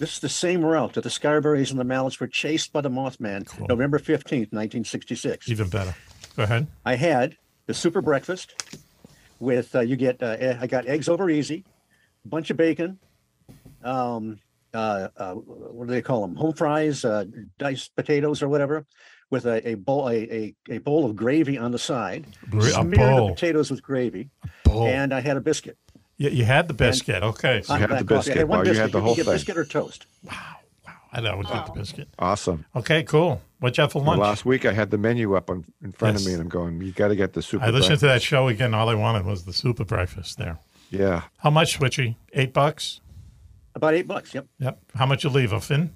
This 0.00 0.14
is 0.14 0.20
the 0.20 0.30
same 0.30 0.64
route 0.64 0.94
that 0.94 1.02
the 1.04 1.10
Scarberries 1.10 1.70
and 1.70 1.78
the 1.78 1.84
Mallettes 1.84 2.18
were 2.18 2.26
chased 2.26 2.72
by 2.72 2.80
the 2.80 2.88
Mothman 2.88 3.46
November 3.68 3.98
15th, 3.98 4.50
1966. 4.50 5.50
Even 5.50 5.68
better. 5.68 5.94
Go 6.36 6.44
ahead. 6.44 6.66
I 6.86 6.94
had 6.94 7.36
the 7.66 7.74
super 7.74 8.00
breakfast 8.00 8.78
with, 9.40 9.76
uh, 9.76 9.80
you 9.80 9.96
get, 9.96 10.22
uh, 10.22 10.56
I 10.58 10.66
got 10.66 10.86
eggs 10.86 11.06
over 11.06 11.28
easy, 11.28 11.66
a 12.24 12.28
bunch 12.28 12.48
of 12.48 12.56
bacon, 12.56 12.98
um, 13.84 14.38
uh, 14.72 15.08
uh, 15.18 15.34
what 15.34 15.86
do 15.86 15.92
they 15.92 16.00
call 16.00 16.22
them? 16.22 16.34
Home 16.36 16.54
fries, 16.54 17.04
uh, 17.04 17.26
diced 17.58 17.94
potatoes 17.94 18.42
or 18.42 18.48
whatever, 18.48 18.86
with 19.28 19.44
a, 19.44 19.68
a 19.68 19.74
bowl, 19.74 20.08
a, 20.08 20.14
a, 20.14 20.54
a 20.70 20.78
bowl 20.78 21.04
of 21.04 21.14
gravy 21.14 21.58
on 21.58 21.72
the 21.72 21.78
side. 21.78 22.26
Gra- 22.48 22.62
a 22.62 22.70
smeared 22.70 22.96
bowl. 22.96 23.26
the 23.26 23.34
potatoes 23.34 23.70
with 23.70 23.82
gravy. 23.82 24.30
bowl. 24.64 24.86
And 24.86 25.12
I 25.12 25.20
had 25.20 25.36
a 25.36 25.42
biscuit. 25.42 25.76
You, 26.20 26.30
you 26.30 26.44
had 26.44 26.68
the 26.68 26.74
biscuit. 26.74 27.22
Okay. 27.22 27.62
So 27.62 27.74
on 27.74 27.80
had 27.80 27.88
the 27.90 27.94
black 28.04 28.06
coffee. 28.06 28.14
I 28.14 28.18
biscuit, 28.18 28.36
had 28.36 28.48
one 28.48 28.58
Bob. 28.60 28.66
You 28.66 28.74
had 28.74 28.86
the 28.92 28.98
can 28.98 29.00
whole 29.00 29.14
get 29.16 29.24
thing. 29.24 29.34
biscuit 29.34 29.56
or 29.56 29.64
toast. 29.64 30.06
Wow. 30.22 30.32
Wow. 30.86 30.92
I 31.12 31.20
know. 31.22 31.30
I 31.30 31.34
Would 31.34 31.46
take 31.48 31.66
the 31.66 31.72
biscuit. 31.72 32.08
Awesome. 32.18 32.66
Okay. 32.76 33.02
Cool. 33.04 33.40
What 33.60 33.76
you 33.76 33.82
have 33.82 33.92
for 33.92 33.98
Well, 34.02 34.08
lunch? 34.12 34.20
last 34.20 34.44
week 34.44 34.64
I 34.66 34.72
had 34.72 34.90
the 34.90 34.98
menu 34.98 35.34
up 35.34 35.48
on, 35.50 35.64
in 35.82 35.92
front 35.92 36.14
Yes. 36.14 36.22
of 36.22 36.26
me, 36.28 36.32
and 36.34 36.42
I'm 36.42 36.48
going. 36.48 36.80
You 36.82 36.92
got 36.92 37.08
to 37.08 37.16
get 37.16 37.32
the 37.32 37.42
super. 37.42 37.64
I 37.64 37.70
listened 37.70 37.98
to 38.00 38.06
that 38.06 38.22
show 38.22 38.48
again. 38.48 38.74
All 38.74 38.88
I 38.88 38.94
wanted 38.94 39.24
was 39.24 39.44
the 39.44 39.52
super 39.52 39.84
breakfast 39.84 40.36
there. 40.38 40.58
Yeah, 40.90 41.22
How 41.38 41.50
much, 41.50 41.78
Switchy? 41.78 42.16
Eight 42.32 42.52
bucks. 42.52 43.00
About 43.76 43.94
eight 43.94 44.08
bucks. 44.08 44.34
Yep. 44.34 44.46
Yep. 44.58 44.78
How 44.96 45.06
much 45.06 45.22
you 45.24 45.30
leave, 45.30 45.52
a 45.52 45.60
Finn? 45.60 45.94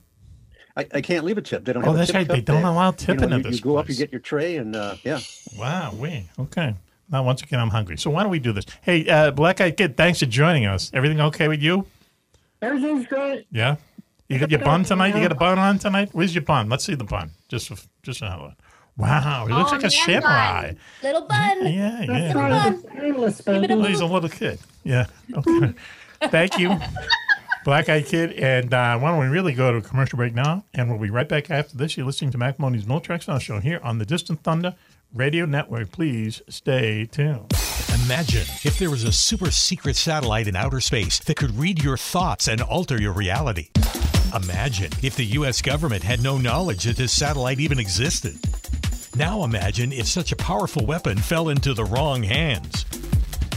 I, 0.77 0.87
I 0.95 1.01
can't 1.01 1.25
leave 1.25 1.37
a 1.39 1.43
tip. 1.43 1.65
They 1.65 1.73
don't. 1.73 1.83
Oh, 1.83 1.87
have 1.87 1.95
a 1.97 1.99
that's 1.99 2.11
tip 2.13 2.17
right. 2.17 2.29
They 2.29 2.41
don't 2.41 2.63
there. 2.63 2.71
allow 2.71 2.91
You 2.91 2.97
tipping 2.97 3.31
know, 3.31 3.37
at 3.37 3.45
you, 3.45 3.51
this 3.51 3.57
you 3.57 3.63
go 3.63 3.77
up, 3.77 3.89
you 3.89 3.95
get 3.97 4.11
your 4.13 4.21
tray, 4.21 4.57
and 4.57 4.75
uh, 4.77 4.97
yeah. 5.05 5.21
Wow. 5.59 5.93
We 5.99 6.29
okay. 6.39 6.75
Now, 7.11 7.23
once 7.23 7.43
again, 7.43 7.61
I'm 7.61 7.69
hungry. 7.71 7.97
So 7.99 8.11
why 8.11 8.23
don't 8.23 8.31
we 8.31 8.39
do 8.39 8.53
this? 8.53 8.65
Hey, 8.83 9.07
uh, 9.09 9.31
Black 9.31 9.61
Eyed 9.61 9.77
Kid, 9.77 9.97
thanks 9.97 10.21
for 10.21 10.27
joining 10.27 10.67
us. 10.67 10.91
Everything 10.95 11.21
okay 11.21 11.49
with 11.49 11.63
you? 11.63 11.87
Everything's 12.63 13.07
great. 13.07 13.47
Yeah. 13.51 13.77
You 14.29 14.39
got 14.39 14.51
your 14.51 14.61
bun 14.61 14.85
tonight? 14.85 15.15
You 15.15 15.21
got 15.23 15.33
a 15.33 15.37
bun 15.37 15.59
on 15.59 15.79
tonight? 15.79 16.09
Where's 16.13 16.35
your 16.35 16.43
bun? 16.43 16.69
Let's 16.69 16.85
see 16.85 16.95
the 16.95 17.05
bun. 17.05 17.31
Just 17.49 17.69
for, 17.69 17.77
just 18.03 18.21
for 18.21 18.27
how 18.27 18.55
Wow, 18.97 19.47
he 19.47 19.53
looks 19.53 19.71
Oh, 19.73 19.75
like 19.77 19.85
a 19.85 19.91
samurai. 19.91 20.67
bun. 20.69 20.79
Little 21.03 21.23
bun. 21.23 21.67
Yeah, 21.67 22.03
yeah. 22.03 22.33
right. 22.33 22.73
It's 22.75 22.85
timeless, 22.85 23.41
baby. 23.41 23.75
Oh, 23.75 23.83
he's 23.83 24.01
a 24.01 24.07
little 24.07 24.29
kid. 24.29 24.61
Yeah. 24.85 25.07
Okay. 25.35 25.75
Thank 26.29 26.59
you, 26.59 26.79
Black 27.65 27.89
Eyed 27.89 28.07
Kid. 28.07 28.33
And 28.35 28.73
uh, 28.73 28.99
why 28.99 29.11
don't 29.11 29.19
we 29.19 29.27
really 29.27 29.53
go 29.53 29.73
to 29.73 29.79
a 29.79 29.83
commercial 29.83 30.17
break 30.17 30.33
now? 30.33 30.65
And 30.75 30.89
we'll 30.89 30.99
be 31.01 31.11
right 31.11 31.29
back 31.29 31.51
after 31.51 31.77
this. 31.77 31.97
You're 31.97 32.07
listening 32.07 32.31
to 32.31 32.39
Mac 32.39 32.59
Maloney's 32.59 32.87
Mill 32.87 33.01
Tracks 33.01 33.27
Now 33.27 33.39
Show 33.39 33.59
here 33.59 33.81
on 33.83 33.99
the 33.99 34.07
Distant 34.07 34.43
Thunder 34.45 34.75
Radio 35.15 35.47
Network. 35.47 35.93
Please 35.93 36.43
stay 36.49 37.07
tuned. 37.07 37.53
Imagine 38.05 38.43
if 38.65 38.81
there 38.81 38.91
was 38.91 39.05
a 39.05 39.13
super 39.13 39.53
secret 39.53 39.95
satellite 39.95 40.49
in 40.49 40.57
outer 40.57 40.81
space 40.81 41.21
that 41.21 41.37
could 41.37 41.57
read 41.57 41.83
your 41.85 41.97
thoughts 41.97 42.49
and 42.49 42.61
alter 42.61 43.01
your 43.01 43.13
reality. 43.13 43.69
Imagine 44.35 44.91
if 45.03 45.15
the 45.15 45.25
U.S. 45.25 45.63
government 45.63 46.03
had 46.03 46.21
no 46.21 46.37
knowledge 46.37 46.83
that 46.85 46.97
this 46.97 47.13
satellite 47.13 47.61
even 47.61 47.79
existed. 47.79 48.37
Now 49.17 49.45
imagine 49.45 49.93
if 49.93 50.09
such 50.09 50.33
a 50.33 50.37
powerful 50.37 50.85
weapon 50.85 51.17
fell 51.17 51.49
into 51.49 51.75
the 51.75 51.85
wrong 51.85 52.25
hands. 52.25 52.85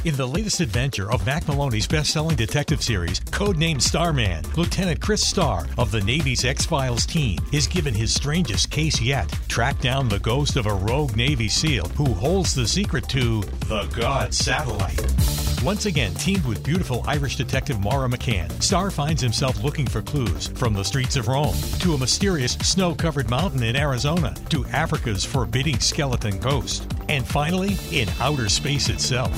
In 0.08 0.16
the 0.16 0.26
latest 0.26 0.62
adventure 0.62 1.12
of 1.12 1.26
Mac 1.26 1.46
Maloney's 1.50 1.86
best-selling 1.86 2.38
detective 2.38 2.82
series, 2.82 3.20
codenamed 3.20 3.82
Starman, 3.82 4.42
Lieutenant 4.56 5.02
Chris 5.02 5.28
Starr 5.28 5.68
of 5.78 5.92
the 5.92 6.00
Navy's 6.00 6.46
X-Files 6.46 7.06
team 7.06 7.40
is 7.52 7.68
given 7.68 7.94
his 7.94 8.16
strangest 8.16 8.72
case 8.72 9.02
yet. 9.02 9.30
Track 9.50 9.82
down 9.82 10.08
the 10.08 10.20
ghost 10.20 10.56
of 10.56 10.66
a 10.66 10.74
rogue 10.74 11.18
Navy 11.18 11.50
SEAL 11.50 11.90
who 11.90 12.14
holds 12.14 12.56
the 12.56 12.66
secret 12.66 13.10
to 13.10 13.42
the 13.68 13.86
God 14.00 14.34
satellite. 14.34 14.98
Once 15.62 15.88
again, 15.88 16.14
teamed 16.14 16.46
with 16.46 16.64
beautiful 16.64 17.04
Irish 17.06 17.36
detective 17.36 17.82
Mara 17.82 18.08
McCann, 18.08 18.50
Starr 18.64 18.90
finds 18.92 19.22
himself 19.22 19.62
looking 19.62 19.88
for 19.88 20.02
clues 20.02 20.48
from 20.48 20.74
the 20.74 20.86
streets 20.86 21.18
of 21.18 21.28
Rome 21.28 21.58
to 21.80 21.96
a 21.96 21.98
mysterious 21.98 22.54
snow-covered 22.54 23.30
mountain 23.30 23.62
in 23.62 23.76
Arizona 23.76 24.34
to 24.52 24.66
Africa's 24.68 25.26
forbidding 25.26 25.80
skeleton 25.80 26.40
coast, 26.40 26.90
and 27.10 27.28
finally, 27.28 27.76
in 27.92 28.08
outer 28.22 28.48
space 28.48 28.88
itself. 28.88 29.38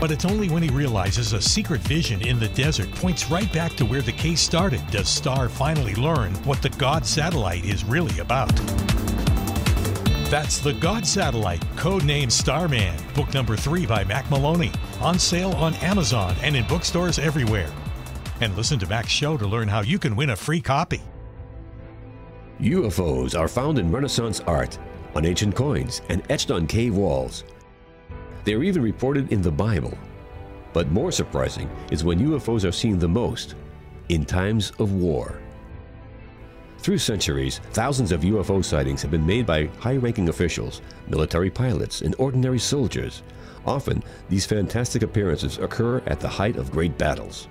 But 0.00 0.10
it's 0.10 0.24
only 0.24 0.48
when 0.48 0.62
he 0.62 0.68
realizes 0.68 1.32
a 1.32 1.40
secret 1.40 1.80
vision 1.80 2.26
in 2.26 2.38
the 2.38 2.48
desert 2.48 2.90
points 2.92 3.30
right 3.30 3.50
back 3.52 3.74
to 3.76 3.86
where 3.86 4.02
the 4.02 4.12
case 4.12 4.40
started 4.40 4.86
does 4.90 5.08
Starr 5.08 5.48
finally 5.48 5.94
learn 5.94 6.34
what 6.44 6.60
the 6.62 6.70
God 6.70 7.06
satellite 7.06 7.64
is 7.64 7.84
really 7.84 8.18
about. 8.18 8.54
That's 10.30 10.58
The 10.58 10.72
God 10.72 11.06
Satellite, 11.06 11.60
codenamed 11.76 12.32
Starman, 12.32 12.96
book 13.14 13.32
number 13.32 13.56
three 13.56 13.86
by 13.86 14.02
Mac 14.02 14.28
Maloney, 14.30 14.72
on 15.00 15.16
sale 15.18 15.52
on 15.52 15.74
Amazon 15.74 16.34
and 16.42 16.56
in 16.56 16.66
bookstores 16.66 17.20
everywhere. 17.20 17.70
And 18.40 18.56
listen 18.56 18.80
to 18.80 18.86
Mac's 18.88 19.10
show 19.10 19.36
to 19.36 19.46
learn 19.46 19.68
how 19.68 19.82
you 19.82 19.98
can 19.98 20.16
win 20.16 20.30
a 20.30 20.36
free 20.36 20.60
copy. 20.60 21.02
UFOs 22.60 23.38
are 23.38 23.46
found 23.46 23.78
in 23.78 23.92
Renaissance 23.92 24.40
art, 24.40 24.76
on 25.14 25.24
ancient 25.24 25.54
coins, 25.54 26.02
and 26.08 26.22
etched 26.30 26.50
on 26.50 26.66
cave 26.66 26.96
walls. 26.96 27.44
They 28.44 28.54
are 28.54 28.62
even 28.62 28.82
reported 28.82 29.32
in 29.32 29.42
the 29.42 29.50
Bible. 29.50 29.96
But 30.72 30.90
more 30.90 31.12
surprising 31.12 31.70
is 31.90 32.04
when 32.04 32.18
UFOs 32.18 32.68
are 32.68 32.72
seen 32.72 32.98
the 32.98 33.08
most 33.08 33.54
in 34.08 34.24
times 34.24 34.72
of 34.78 34.92
war. 34.92 35.40
Through 36.78 36.98
centuries, 36.98 37.60
thousands 37.72 38.12
of 38.12 38.20
UFO 38.20 38.62
sightings 38.62 39.00
have 39.00 39.10
been 39.10 39.24
made 39.24 39.46
by 39.46 39.66
high 39.78 39.96
ranking 39.96 40.28
officials, 40.28 40.82
military 41.08 41.48
pilots, 41.48 42.02
and 42.02 42.14
ordinary 42.18 42.58
soldiers. 42.58 43.22
Often, 43.64 44.02
these 44.28 44.44
fantastic 44.44 45.02
appearances 45.02 45.56
occur 45.56 46.02
at 46.06 46.20
the 46.20 46.28
height 46.28 46.56
of 46.56 46.70
great 46.70 46.98
battles. 46.98 47.48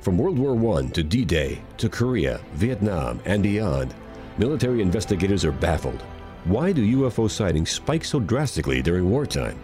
From 0.00 0.16
World 0.16 0.38
War 0.38 0.78
I 0.78 0.86
to 0.90 1.02
D 1.02 1.24
Day 1.24 1.60
to 1.78 1.88
Korea, 1.88 2.40
Vietnam, 2.52 3.20
and 3.24 3.42
beyond, 3.42 3.94
military 4.38 4.80
investigators 4.80 5.44
are 5.44 5.52
baffled. 5.52 6.02
Why 6.44 6.70
do 6.70 6.98
UFO 6.98 7.28
sightings 7.28 7.70
spike 7.70 8.04
so 8.04 8.20
drastically 8.20 8.82
during 8.82 9.10
wartime? 9.10 9.58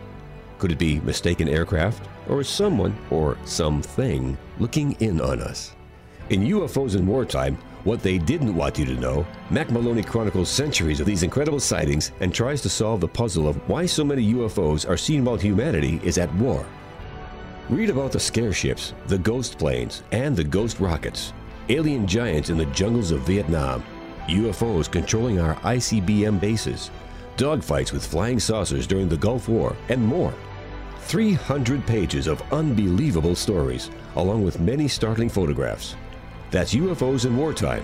Could 0.59 0.73
it 0.73 0.79
be 0.79 0.99
mistaken 1.01 1.49
aircraft, 1.49 2.09
or 2.29 2.41
is 2.41 2.49
someone, 2.49 2.97
or 3.11 3.39
something, 3.45 4.37
looking 4.59 4.93
in 5.01 5.21
on 5.21 5.41
us? 5.41 5.77
In 6.31 6.43
UFOs 6.43 6.97
in 6.97 7.07
Wartime, 7.07 7.57
what 7.85 8.03
they 8.03 8.19
didn't 8.19 8.57
want 8.57 8.77
you 8.77 8.85
to 8.85 8.95
know, 8.95 9.25
Mac 9.51 9.71
Maloney 9.71 10.03
chronicles 10.03 10.49
centuries 10.49 10.99
of 10.99 11.07
these 11.07 11.23
incredible 11.23 11.61
sightings 11.61 12.11
and 12.21 12.35
tries 12.35 12.61
to 12.63 12.69
solve 12.69 13.01
the 13.01 13.09
puzzle 13.09 13.47
of 13.49 13.57
why 13.69 13.87
so 13.87 14.05
many 14.05 14.35
UFOs 14.35 14.87
are 14.89 14.97
seen 14.97 15.25
while 15.25 15.37
humanity 15.37 16.01
is 16.03 16.19
at 16.19 16.35
war. 16.35 16.67
Read 17.71 17.89
about 17.89 18.11
the 18.11 18.21
scare 18.21 18.53
ships, 18.53 18.95
the 19.07 19.19
ghost 19.19 19.59
planes, 19.59 20.03
and 20.11 20.35
the 20.35 20.45
ghost 20.45 20.81
rockets, 20.81 21.33
alien 21.69 22.07
giants 22.07 22.51
in 22.51 22.59
the 22.59 22.67
jungles 22.67 23.13
of 23.13 23.21
Vietnam, 23.21 23.85
UFOs 24.27 24.91
controlling 24.91 25.39
our 25.39 25.55
ICBM 25.57 26.41
bases, 26.41 26.91
dogfights 27.37 27.93
with 27.93 28.05
flying 28.05 28.41
saucers 28.41 28.87
during 28.87 29.09
the 29.09 29.17
Gulf 29.17 29.49
War, 29.49 29.77
and 29.89 30.05
more. 30.05 30.35
300 31.09 31.87
pages 31.87 32.27
of 32.27 32.43
unbelievable 32.53 33.35
stories, 33.35 33.91
along 34.17 34.45
with 34.45 34.61
many 34.61 34.87
startling 34.87 35.31
photographs. 35.31 35.97
That's 36.51 36.75
UFOs 36.75 37.25
in 37.25 37.35
Wartime 37.35 37.83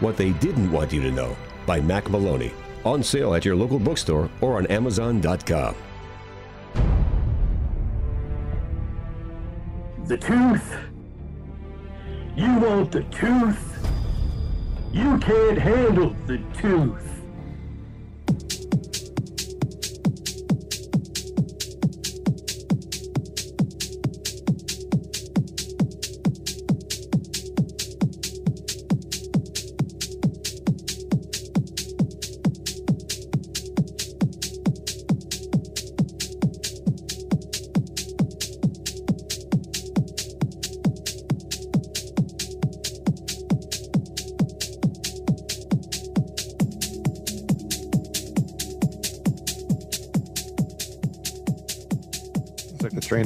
What 0.00 0.16
They 0.16 0.32
Didn't 0.32 0.72
Want 0.72 0.90
You 0.90 1.02
to 1.02 1.10
Know 1.10 1.36
by 1.66 1.80
Mac 1.80 2.08
Maloney. 2.08 2.52
On 2.86 3.02
sale 3.02 3.34
at 3.34 3.44
your 3.44 3.54
local 3.54 3.78
bookstore 3.78 4.30
or 4.40 4.56
on 4.56 4.66
Amazon.com. 4.68 5.76
The 10.06 10.16
tooth. 10.16 10.74
You 12.34 12.58
want 12.58 12.90
the 12.90 13.02
tooth. 13.04 13.86
You 14.92 15.18
can't 15.18 15.58
handle 15.58 16.16
the 16.26 16.38
tooth. 16.58 17.11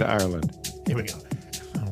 To 0.07 0.13
Ireland. 0.13 0.71
Here 0.87 0.95
we 0.95 1.03
go. 1.03 1.15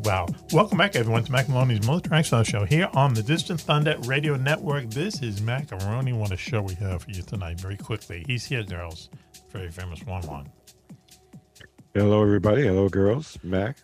Wow. 0.04 0.28
Welcome 0.52 0.78
back, 0.78 0.94
everyone, 0.94 1.24
to 1.24 1.32
Mac 1.32 1.48
Maloney's 1.48 1.84
Military 1.84 2.18
X-Files 2.18 2.46
Show 2.46 2.64
here 2.64 2.88
on 2.94 3.12
the 3.12 3.24
Distant 3.24 3.60
Thunder 3.60 3.96
Radio 4.04 4.36
Network. 4.36 4.88
This 4.90 5.20
is 5.20 5.42
Macaroni. 5.42 6.12
What 6.12 6.30
a 6.30 6.36
show 6.36 6.62
we 6.62 6.74
have 6.74 7.02
for 7.02 7.10
you 7.10 7.22
tonight. 7.22 7.58
Very 7.58 7.76
quickly. 7.76 8.22
He's 8.28 8.44
here, 8.44 8.62
girls. 8.62 9.08
Very 9.50 9.68
famous 9.68 10.04
one 10.04 10.22
one. 10.28 10.48
Hello, 11.92 12.22
everybody. 12.22 12.62
Hello, 12.62 12.88
girls. 12.88 13.36
Mac. 13.42 13.78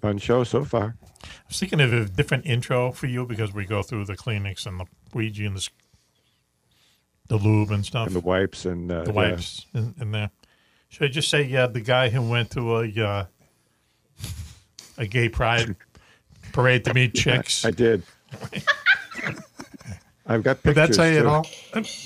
Fun 0.00 0.18
show 0.18 0.44
so 0.44 0.64
far. 0.64 0.94
I 1.24 1.28
was 1.48 1.58
thinking 1.58 1.80
of 1.80 1.92
a 1.92 2.04
different 2.04 2.46
intro 2.46 2.92
for 2.92 3.08
you 3.08 3.26
because 3.26 3.52
we 3.52 3.64
go 3.64 3.82
through 3.82 4.04
the 4.04 4.16
Kleenex 4.16 4.66
and 4.66 4.78
the 4.78 4.86
Ouija 5.12 5.44
and 5.44 5.56
the, 5.56 5.68
the 7.26 7.36
lube 7.36 7.72
and 7.72 7.84
stuff. 7.84 8.06
And 8.06 8.14
the 8.14 8.20
wipes 8.20 8.64
and 8.64 8.92
uh, 8.92 9.02
the 9.02 9.10
yeah. 9.10 9.16
wipes 9.16 9.66
in, 9.74 9.94
in 10.00 10.12
there. 10.12 10.30
Should 10.88 11.04
I 11.06 11.08
just 11.08 11.28
say, 11.28 11.42
yeah, 11.42 11.66
the 11.66 11.80
guy 11.80 12.10
who 12.10 12.22
went 12.22 12.52
to 12.52 12.76
a 12.76 13.04
uh, 13.04 13.24
a 14.98 15.06
gay 15.06 15.28
pride 15.28 15.76
parade 16.52 16.84
to 16.84 16.94
meet 16.94 17.14
chicks? 17.22 17.64
I 17.64 17.70
did. 17.70 18.02
I've 20.26 20.42
got 20.42 20.62
Did 20.62 20.74
pictures. 20.74 20.74
that 20.74 20.94
say 20.94 21.16
it 21.16 21.22
too. 21.22 21.28
all? 21.28 21.46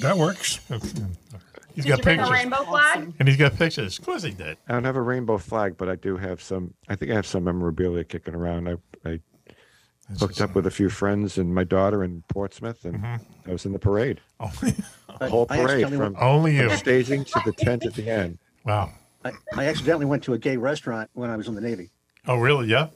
That 0.01 0.17
works. 0.19 0.61
He's 0.69 1.85
Did 1.85 1.89
got 1.89 1.99
you 1.99 2.05
bring 2.05 2.21
a 2.21 2.23
pictures. 2.25 2.31
rainbow 2.31 2.65
flag? 2.65 3.15
And 3.19 3.29
he's 3.29 3.39
got 3.39 3.55
pictures. 3.57 3.99
Of 3.99 4.05
course 4.05 4.23
he 4.23 4.33
did. 4.33 4.59
I 4.69 4.73
don't 4.73 4.85
have 4.85 4.97
a 4.97 5.03
rainbow 5.03 5.39
flag, 5.39 5.77
but 5.79 5.89
I 5.89 5.95
do 5.95 6.17
have 6.17 6.43
some. 6.43 6.75
I 6.89 6.97
think 6.97 7.13
I 7.13 7.15
have 7.15 7.27
some 7.27 7.45
memorabilia 7.45 8.05
kicking 8.05 8.35
around. 8.35 8.69
I, 8.69 8.77
I 9.09 9.21
hooked 10.19 10.41
up 10.41 10.55
with 10.55 10.67
a 10.67 10.71
few 10.71 10.91
friends 10.91 11.39
and 11.39 11.55
my 11.55 11.65
daughter 11.65 12.05
in 12.05 12.23
Portsmouth, 12.29 12.85
and 12.85 12.97
mm-hmm. 12.97 13.49
I 13.49 13.53
was 13.53 13.65
in 13.65 13.73
the 13.73 13.79
parade. 13.79 14.21
Oh, 14.41 14.53
the 15.19 15.29
whole 15.31 15.47
parade 15.47 15.89
from 15.89 15.99
went- 15.99 16.17
Only 16.19 16.59
from 16.59 16.69
you. 16.71 16.77
staging 16.77 17.25
to 17.25 17.41
the 17.47 17.53
tent 17.53 17.87
at 17.87 17.95
the 17.95 18.11
end. 18.11 18.39
Wow. 18.65 18.93
I, 19.25 19.33
I 19.57 19.67
accidentally 19.67 20.07
went 20.07 20.23
to 20.25 20.33
a 20.35 20.39
gay 20.39 20.57
restaurant 20.57 21.09
when 21.13 21.31
I 21.31 21.37
was 21.37 21.47
in 21.49 21.55
the 21.55 21.61
Navy. 21.61 21.91
Oh, 22.27 22.37
really? 22.37 22.69
Yeah. 22.69 22.89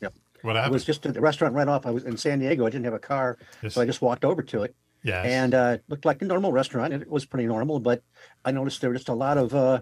Yep. 0.00 0.14
What 0.42 0.56
happened? 0.56 0.72
It 0.72 0.74
was 0.74 0.84
just 0.84 1.02
the 1.02 1.20
restaurant 1.20 1.54
right 1.54 1.68
off. 1.68 1.86
I 1.86 1.90
was 1.90 2.04
in 2.04 2.16
San 2.16 2.38
Diego. 2.40 2.66
I 2.66 2.70
didn't 2.70 2.84
have 2.84 2.94
a 2.94 2.98
car, 2.98 3.38
Yes. 3.62 3.74
so 3.74 3.80
I 3.80 3.86
just 3.86 4.02
walked 4.02 4.24
over 4.24 4.42
to 4.42 4.62
it. 4.64 4.74
Yeah. 5.02 5.22
And 5.22 5.54
uh, 5.54 5.72
it 5.78 5.84
looked 5.88 6.04
like 6.04 6.20
a 6.22 6.24
normal 6.24 6.50
restaurant. 6.52 6.92
It 6.92 7.08
was 7.08 7.24
pretty 7.24 7.46
normal, 7.46 7.78
but 7.78 8.02
I 8.44 8.50
noticed 8.50 8.80
there 8.80 8.90
were 8.90 8.96
just 8.96 9.08
a 9.08 9.14
lot 9.14 9.38
of 9.38 9.54
uh, 9.54 9.80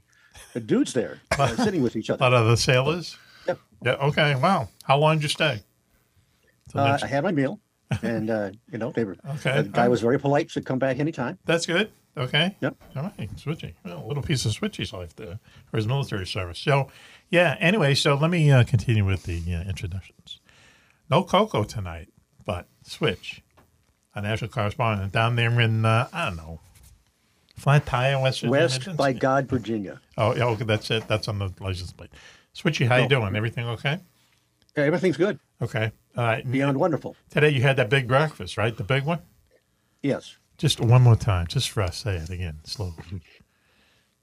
dudes 0.67 0.93
there 0.93 1.21
uh, 1.39 1.49
sitting 1.57 1.83
with 1.83 1.97
each 1.97 2.11
other. 2.11 2.23
A 2.25 2.29
lot 2.31 2.35
of 2.35 2.47
the 2.47 2.57
sailors. 2.57 3.17
Yep. 3.47 3.59
Yeah. 3.83 3.93
Okay. 3.93 4.35
Wow. 4.35 4.69
How 4.85 4.99
long 4.99 5.17
did 5.17 5.23
you 5.25 5.29
stay? 5.31 5.61
Uh, 6.75 6.99
I 7.03 7.07
had 7.07 7.23
my 7.25 7.33
meal, 7.33 7.61
and 8.03 8.29
uh, 8.31 8.51
you 8.73 8.79
know 8.79 8.91
they 8.91 9.05
were. 9.05 9.17
Okay. 9.37 9.63
The 9.63 9.69
guy 9.69 9.89
was 9.89 10.01
very 10.01 10.19
polite. 10.19 10.51
Should 10.51 10.67
"Come 10.67 10.79
back 10.79 10.99
anytime." 10.99 11.39
That's 11.45 11.67
good. 11.67 11.91
Okay. 12.17 12.57
Yep. 12.61 12.77
All 12.97 13.03
right. 13.03 13.37
Switchy. 13.37 13.75
Well, 13.85 14.05
a 14.05 14.07
little 14.07 14.23
piece 14.23 14.45
of 14.45 14.53
Switchy's 14.53 14.93
life 14.93 15.15
there 15.17 15.39
for 15.71 15.77
his 15.77 15.87
military 15.87 16.27
service. 16.27 16.59
So, 16.59 16.89
yeah. 17.35 17.57
Anyway, 17.61 17.95
so 17.95 18.15
let 18.15 18.31
me 18.31 18.51
uh, 18.51 18.65
continue 18.65 19.05
with 19.05 19.25
the 19.25 19.43
uh, 19.55 19.63
introductions. 19.69 20.41
No 21.11 21.23
Coco 21.23 21.65
tonight, 21.65 22.09
but 22.47 22.67
Switch, 22.83 23.43
a 24.15 24.23
national 24.23 24.51
correspondent 24.51 25.13
down 25.13 25.37
there 25.37 25.61
in 25.61 25.85
uh, 25.85 26.09
I 26.13 26.27
don't 26.27 26.37
know, 26.37 26.61
Flat 27.57 27.85
Tire, 27.87 28.21
West 28.21 28.41
Virginia. 28.41 28.61
West 28.61 28.97
by 28.97 29.13
God, 29.13 29.49
Virginia. 29.49 30.01
Oh, 30.17 30.35
yeah. 30.35 30.45
Okay. 30.47 30.65
That's 30.65 30.91
it. 30.91 31.07
That's 31.09 31.29
on 31.29 31.39
the 31.39 31.53
license 31.61 31.93
plate. 31.93 32.11
Switchy, 32.55 32.87
how 32.87 32.97
you 32.97 33.09
doing? 33.09 33.35
Everything 33.37 33.67
okay? 33.69 33.99
Yeah, 34.77 34.85
everything's 34.85 35.17
good. 35.17 35.39
Okay. 35.61 35.93
All 36.17 36.25
right. 36.25 36.49
Beyond 36.51 36.79
wonderful. 36.79 37.17
Today 37.31 37.51
you 37.51 37.63
had 37.63 37.77
that 37.77 37.91
big 37.91 38.07
breakfast, 38.09 38.57
right? 38.57 38.77
The 38.77 38.85
big 38.85 39.05
one. 39.05 39.21
Yes. 40.03 40.37
Just 40.59 40.81
one 40.81 41.03
more 41.03 41.17
time, 41.17 41.47
just 41.49 41.71
for 41.71 41.83
us. 41.83 41.97
Say 41.99 42.17
it 42.17 42.31
again, 42.31 42.61
slowly. 42.65 42.95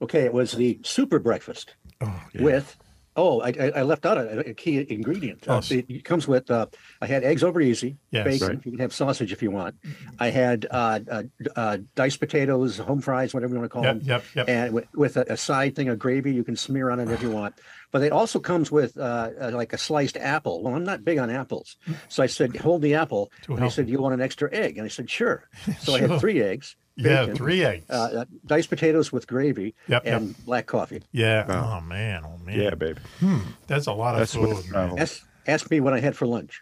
Okay, 0.01 0.21
it 0.21 0.33
was 0.33 0.53
the 0.53 0.79
super 0.83 1.19
breakfast 1.19 1.75
Oh, 1.99 2.21
yeah. 2.33 2.41
with 2.41 2.77
Oh, 3.15 3.41
I, 3.41 3.49
I 3.49 3.71
I 3.77 3.81
left 3.81 4.05
out 4.05 4.17
a, 4.17 4.39
a 4.51 4.53
key 4.53 4.85
ingredient. 4.89 5.43
Oh, 5.47 5.55
Uh, 5.57 5.61
it, 5.69 5.85
it 5.89 6.03
comes 6.05 6.27
with. 6.27 6.49
Uh, 6.49 6.67
I 7.01 7.07
had 7.07 7.23
eggs 7.23 7.43
over 7.43 7.59
easy, 7.59 7.97
Yes. 8.11 8.23
bacon. 8.25 8.47
Right. 8.57 8.65
You 8.65 8.71
can 8.71 8.79
have 8.79 8.93
sausage 8.93 9.33
if 9.33 9.41
you 9.41 9.51
want. 9.51 9.75
I 10.19 10.29
had 10.29 10.65
uh, 10.71 10.99
uh, 11.09 11.23
uh, 11.55 11.77
diced 11.95 12.19
potatoes, 12.21 12.77
home 12.77 13.01
fries, 13.01 13.33
whatever 13.33 13.53
you 13.53 13.59
want 13.59 13.69
to 13.71 13.73
call 13.73 13.83
Yep, 13.83 13.95
them, 13.99 14.07
yep, 14.07 14.23
yep. 14.35 14.49
and 14.49 14.73
with, 14.73 14.85
with 14.95 15.17
a, 15.17 15.25
a 15.33 15.37
side 15.37 15.75
thing 15.75 15.89
of 15.89 15.99
gravy 15.99 16.33
you 16.33 16.43
can 16.45 16.55
smear 16.55 16.89
on 16.89 16.99
it 17.01 17.09
if 17.09 17.21
you 17.21 17.31
want. 17.31 17.55
But 17.91 18.01
it 18.03 18.13
also 18.13 18.39
comes 18.39 18.71
with 18.71 18.97
uh, 18.97 19.29
uh, 19.41 19.51
like 19.53 19.73
a 19.73 19.77
sliced 19.77 20.15
apple. 20.15 20.63
Well, 20.63 20.73
I'm 20.75 20.85
not 20.85 21.03
big 21.03 21.17
on 21.17 21.29
apples, 21.29 21.75
so 22.07 22.23
I 22.23 22.27
said, 22.27 22.55
"Hold 22.55 22.81
the 22.81 22.93
apple." 22.95 23.29
Too 23.41 23.51
and 23.53 23.59
he 23.59 23.63
healthy. 23.63 23.75
said, 23.75 23.89
"You 23.89 23.99
want 24.01 24.13
an 24.13 24.21
extra 24.21 24.47
egg?" 24.53 24.77
And 24.77 24.85
I 24.85 24.89
said, 24.89 25.09
"Sure." 25.09 25.49
So 25.81 25.95
I 25.95 25.99
had 25.99 26.19
three 26.21 26.41
eggs. 26.41 26.77
Yeah, 27.03 27.33
three 27.33 27.63
eggs. 27.63 27.85
Uh, 27.89 27.93
uh, 28.21 28.25
diced 28.45 28.69
potatoes 28.69 29.11
with 29.11 29.27
gravy 29.27 29.73
Yep, 29.87 30.05
yep. 30.05 30.21
and 30.21 30.45
black 30.45 30.65
coffee. 30.67 31.01
Yeah. 31.11 31.47
Wow. 31.47 31.77
Oh 31.77 31.85
man. 31.87 32.23
Oh 32.25 32.37
man. 32.45 32.59
Yeah, 32.59 32.75
baby. 32.75 32.99
Hmm. 33.19 33.39
That's 33.67 33.87
a 33.87 33.93
lot 33.93 34.15
of 34.15 34.19
That's 34.19 34.35
what 34.35 34.63
food. 34.63 34.71
man. 34.71 34.97
Ask, 34.99 35.25
ask 35.47 35.69
me 35.71 35.79
what 35.79 35.93
I 35.93 35.99
had 35.99 36.15
for 36.15 36.25
lunch. 36.27 36.61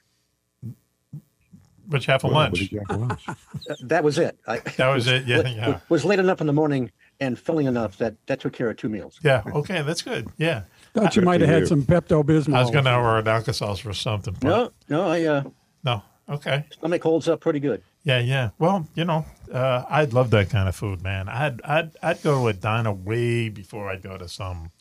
What 1.87 2.05
you 2.05 2.11
have 2.11 2.21
for 2.21 2.27
What- 2.27 2.33
what 2.33 2.41
lunch? 2.43 2.59
did 2.59 2.71
you 2.71 2.79
have 2.79 2.87
for 2.87 3.05
lunch? 3.05 3.25
Uh, 3.69 3.75
that 3.81 4.03
was 4.03 4.17
it. 4.19 4.37
I, 4.47 4.57
That 4.77 4.93
was 4.93 5.07
it. 5.07 5.25
Yeah, 5.25 5.37
wa- 5.41 5.49
yeah. 5.55 5.79
Was 5.89 6.05
late 6.05 6.19
enough 6.19 6.39
in 6.41 6.47
the 6.47 6.53
morning 6.53 6.91
and 7.19 7.37
filling 7.37 7.65
enough 7.67 7.97
that 7.97 8.15
that 8.27 8.39
took 8.39 8.53
care 8.53 8.69
of 8.69 8.77
two 8.77 8.89
meals. 8.89 9.19
Yeah. 9.23 9.41
Okay, 9.47 9.81
that's 9.81 10.01
good. 10.03 10.27
Yeah. 10.37 10.63
Thought 10.93 11.15
you 11.15 11.21
might 11.23 11.41
have 11.41 11.49
had 11.49 11.67
some 11.67 11.83
Pepto 11.83 12.23
Bismol. 12.23 12.55
I 12.55 12.61
was 12.61 12.71
gonna 12.71 12.95
order 12.95 13.17
an 13.19 13.27
Alka-Seltzer 13.27 13.89
or 13.89 13.93
something. 13.93 14.35
But 14.39 14.47
No, 14.47 14.71
no, 14.87 15.07
I 15.09 15.23
uh, 15.23 15.43
no. 15.83 16.03
Okay. 16.29 16.65
stomach 16.71 17.01
holds 17.03 17.27
up 17.27 17.41
pretty 17.41 17.59
good. 17.59 17.81
Yeah, 18.03 18.19
yeah. 18.19 18.49
Well, 18.57 18.87
you 18.95 19.05
know, 19.05 19.25
uh, 19.53 19.83
I'd 19.89 20.13
love 20.13 20.29
that 20.31 20.49
kind 20.49 20.67
of 20.69 20.75
food, 20.75 21.01
man. 21.03 21.27
I'd 21.29 21.61
I'd 21.63 21.91
I'd 22.01 22.23
go 22.23 22.41
to 22.41 22.47
a 22.47 22.53
diner 22.53 22.91
way 22.93 23.49
before 23.49 23.89
I'd 23.89 24.01
go 24.01 24.17
to 24.17 24.27
some, 24.29 24.71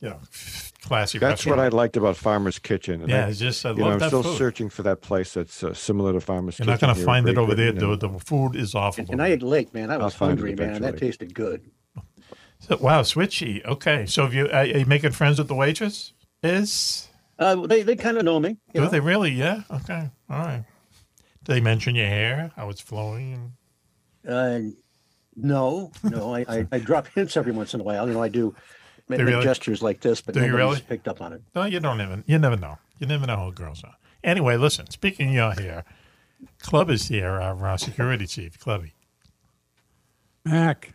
you 0.00 0.10
know, 0.10 0.20
classy 0.82 1.18
That's 1.18 1.46
what. 1.46 1.58
I 1.58 1.68
liked 1.68 1.96
about 1.96 2.16
Farmer's 2.16 2.58
Kitchen. 2.58 3.00
And 3.00 3.10
Yeah, 3.10 3.24
I, 3.26 3.28
it's 3.30 3.38
just 3.38 3.64
I 3.64 3.70
you 3.70 3.76
know, 3.76 3.88
love 3.88 4.02
I'm 4.02 4.08
still 4.08 4.22
food. 4.22 4.36
searching 4.38 4.68
for 4.68 4.82
that 4.82 5.00
place 5.00 5.32
that's 5.34 5.64
uh, 5.64 5.72
similar 5.72 6.12
to 6.12 6.20
Farmer's 6.20 6.58
You're 6.58 6.66
Kitchen. 6.66 6.88
not 6.88 6.94
going 6.94 6.94
to 6.96 7.04
find 7.04 7.26
it 7.28 7.34
Great 7.34 7.42
over 7.42 7.54
there. 7.54 7.72
Britain, 7.72 7.98
The, 7.98 8.06
and- 8.08 8.18
the 8.18 8.24
food 8.24 8.56
is 8.56 8.74
awful. 8.74 9.06
And 9.08 9.22
I 9.22 9.28
ate 9.28 9.42
Lake, 9.42 9.72
man. 9.72 9.90
I 9.90 9.94
I'll 9.94 10.00
was 10.00 10.14
find 10.14 10.38
hungry, 10.38 10.54
man. 10.54 10.82
That 10.82 10.98
tasted 10.98 11.34
good. 11.34 11.62
So- 12.60 12.76
wow, 12.80 13.02
switchy. 13.02 13.64
Okay, 13.64 14.04
so 14.06 14.22
have 14.24 14.34
you 14.34 14.48
are 14.50 14.64
you 14.66 14.84
making 14.86 15.12
friends 15.12 15.38
with 15.38 15.48
the 15.48 15.54
waitress? 15.54 16.12
Is 16.42 17.08
Uh, 17.38 17.66
they 17.66 17.82
they 17.82 17.96
kind 17.96 18.18
of 18.18 18.24
know 18.24 18.38
me. 18.38 18.58
do 18.74 18.82
know. 18.82 18.88
they 18.88 19.00
really? 19.00 19.30
Yeah. 19.32 19.62
Okay. 19.70 20.10
All 20.30 20.38
right. 20.38 20.64
Do 21.44 21.52
they 21.52 21.60
mention 21.60 21.94
your 21.94 22.06
hair, 22.06 22.50
how 22.56 22.70
it's 22.70 22.80
flowing? 22.80 23.52
Uh, 24.26 24.60
no, 25.36 25.90
no. 26.02 26.34
I, 26.34 26.40
I, 26.48 26.66
I 26.72 26.78
drop 26.78 27.06
hints 27.08 27.36
every 27.36 27.52
once 27.52 27.74
in 27.74 27.80
a 27.80 27.84
while. 27.84 28.06
You 28.08 28.14
know, 28.14 28.22
I 28.22 28.28
do 28.28 28.54
make, 29.08 29.18
Do 29.18 29.24
make 29.24 29.34
really? 29.34 29.44
gestures 29.44 29.82
like 29.82 30.00
this, 30.00 30.20
but 30.22 30.34
Do 30.34 30.40
you 30.40 30.46
nobody's 30.46 30.66
really? 30.78 30.80
picked 30.88 31.06
up 31.08 31.20
on 31.20 31.32
it. 31.34 31.42
No, 31.54 31.64
you 31.64 31.80
don't 31.80 32.00
even. 32.00 32.24
You 32.26 32.38
never 32.38 32.56
know. 32.56 32.78
You 32.98 33.06
never 33.06 33.26
know 33.26 33.36
how 33.36 33.50
girls 33.50 33.84
are. 33.84 33.94
Anyway, 34.22 34.56
listen. 34.56 34.88
Speaking 34.90 35.28
of 35.28 35.34
your 35.34 35.52
hair, 35.52 35.84
Club 36.60 36.88
is 36.88 37.08
here. 37.08 37.28
Our, 37.28 37.66
uh 37.66 37.76
security 37.76 38.26
chief, 38.26 38.58
Clubby. 38.58 38.94
Mac, 40.46 40.92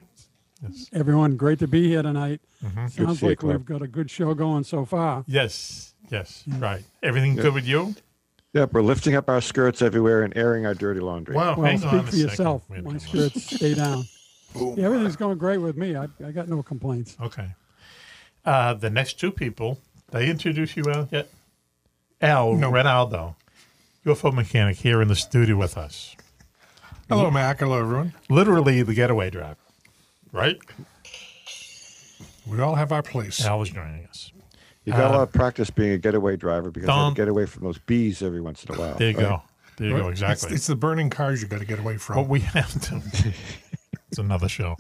everyone, 0.93 1.37
great 1.37 1.59
to 1.59 1.67
be 1.67 1.87
here 1.87 2.01
tonight. 2.03 2.41
Mm-hmm. 2.63 2.87
Sounds 2.87 3.19
see 3.19 3.25
you, 3.25 3.29
like 3.31 3.43
we've 3.43 3.65
got 3.65 3.81
a 3.81 3.87
good 3.87 4.09
show 4.11 4.33
going 4.33 4.63
so 4.63 4.85
far. 4.85 5.23
Yes. 5.27 5.93
Yes. 6.09 6.43
Right. 6.47 6.83
Everything 7.03 7.35
good 7.35 7.53
with 7.53 7.67
you? 7.67 7.95
Yep, 8.53 8.73
we're 8.73 8.81
lifting 8.81 9.15
up 9.15 9.29
our 9.29 9.41
skirts 9.41 9.81
everywhere 9.81 10.23
and 10.23 10.35
airing 10.35 10.65
our 10.65 10.73
dirty 10.73 10.99
laundry. 10.99 11.35
Wow. 11.35 11.55
Well, 11.55 11.65
hang 11.67 11.77
speak 11.77 11.91
a 11.93 11.99
for 11.99 12.05
second. 12.07 12.19
yourself. 12.19 12.63
Wait 12.69 12.83
My 12.83 12.93
minute. 12.93 13.01
skirts 13.03 13.55
stay 13.55 13.73
down. 13.75 14.03
Yeah, 14.55 14.85
everything's 14.85 15.15
going 15.15 15.37
great 15.37 15.59
with 15.59 15.77
me. 15.77 15.95
I, 15.95 16.07
I 16.25 16.31
got 16.31 16.47
no 16.49 16.63
complaints. 16.63 17.15
Okay. 17.21 17.49
Uh, 18.43 18.73
the 18.73 18.89
next 18.89 19.19
two 19.19 19.29
people, 19.31 19.77
they 20.09 20.27
introduce 20.27 20.75
you 20.75 20.89
out 20.89 21.09
yet? 21.11 21.29
Al 22.19 22.53
Ronaldo, 22.55 23.35
UFO 24.07 24.33
mechanic 24.33 24.77
here 24.77 25.03
in 25.03 25.07
the 25.07 25.15
studio 25.15 25.55
with 25.55 25.77
us. 25.77 26.15
Hello, 27.09 27.29
Mac. 27.29 27.59
Hello, 27.59 27.77
everyone. 27.79 28.13
Literally 28.27 28.81
the 28.81 28.95
getaway 28.95 29.29
driver, 29.29 29.55
right? 30.31 30.57
We 32.47 32.59
all 32.59 32.73
have 32.73 32.91
our 32.91 33.03
place. 33.03 33.45
Al 33.45 33.59
was 33.59 33.69
joining 33.69 34.03
us. 34.07 34.31
You 34.89 34.95
got 34.97 35.11
a 35.11 35.13
Uh, 35.13 35.17
lot 35.19 35.21
of 35.23 35.31
practice 35.33 35.69
being 35.69 35.91
a 35.91 35.97
getaway 35.97 36.35
driver 36.35 36.71
because 36.71 36.87
you 36.87 36.93
have 36.93 36.99
Don't- 37.05 37.15
to 37.15 37.21
get 37.21 37.27
away 37.27 37.45
from 37.45 37.63
those 37.63 37.77
bees 37.77 38.21
every 38.21 38.41
once 38.41 38.63
in 38.63 38.73
a 38.75 38.77
while. 38.79 38.95
There 38.95 39.11
you 39.11 39.17
right? 39.17 39.23
go. 39.23 39.41
There 39.77 39.89
you 39.89 39.97
go. 39.97 40.07
Exactly. 40.09 40.47
It's, 40.47 40.55
it's 40.57 40.67
the 40.67 40.75
burning 40.75 41.09
cars 41.09 41.41
you 41.41 41.47
got 41.47 41.59
to 41.59 41.65
get 41.65 41.79
away 41.79 41.97
from. 41.97 42.17
What 42.17 42.27
we 42.27 42.39
have 42.41 42.73
to. 42.81 43.01
it's 44.09 44.17
another 44.17 44.49
show. 44.49 44.75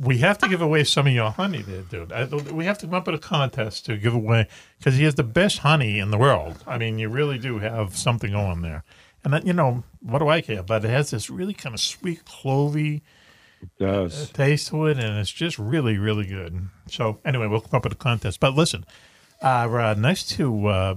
We 0.00 0.18
have 0.18 0.38
to 0.38 0.48
give 0.48 0.62
away 0.62 0.84
some 0.84 1.08
of 1.08 1.12
your 1.12 1.30
honey, 1.30 1.60
there, 1.62 1.82
dude. 1.82 2.12
I, 2.12 2.24
we 2.26 2.64
have 2.66 2.78
to 2.78 2.86
come 2.86 2.94
up 2.94 3.06
with 3.06 3.16
a 3.16 3.18
contest 3.18 3.84
to 3.86 3.96
give 3.96 4.14
away 4.14 4.46
because 4.78 4.96
he 4.96 5.02
has 5.04 5.16
the 5.16 5.24
best 5.24 5.58
honey 5.58 5.98
in 5.98 6.10
the 6.12 6.18
world. 6.18 6.62
I 6.66 6.78
mean, 6.78 6.98
you 7.00 7.08
really 7.08 7.36
do 7.38 7.58
have 7.58 7.96
something 7.96 8.34
on 8.34 8.62
there. 8.62 8.84
And 9.24 9.32
that, 9.32 9.44
you 9.44 9.52
know, 9.52 9.82
what 10.00 10.20
do 10.20 10.28
I 10.28 10.40
care? 10.40 10.62
But 10.62 10.84
it 10.84 10.90
has 10.90 11.10
this 11.10 11.28
really 11.28 11.52
kind 11.52 11.74
of 11.74 11.80
sweet, 11.80 12.24
clovey 12.24 13.00
does. 13.78 14.30
taste 14.30 14.68
to 14.68 14.86
it, 14.86 14.98
and 14.98 15.18
it's 15.18 15.32
just 15.32 15.58
really, 15.58 15.98
really 15.98 16.26
good. 16.26 16.68
So, 16.86 17.18
anyway, 17.24 17.48
we'll 17.48 17.60
come 17.60 17.76
up 17.78 17.84
with 17.84 17.92
a 17.92 17.96
contest. 17.96 18.38
But 18.40 18.54
listen, 18.54 18.86
our 19.42 19.80
uh, 19.80 19.94
nice 19.94 20.24
to 20.36 20.66
uh, 20.66 20.94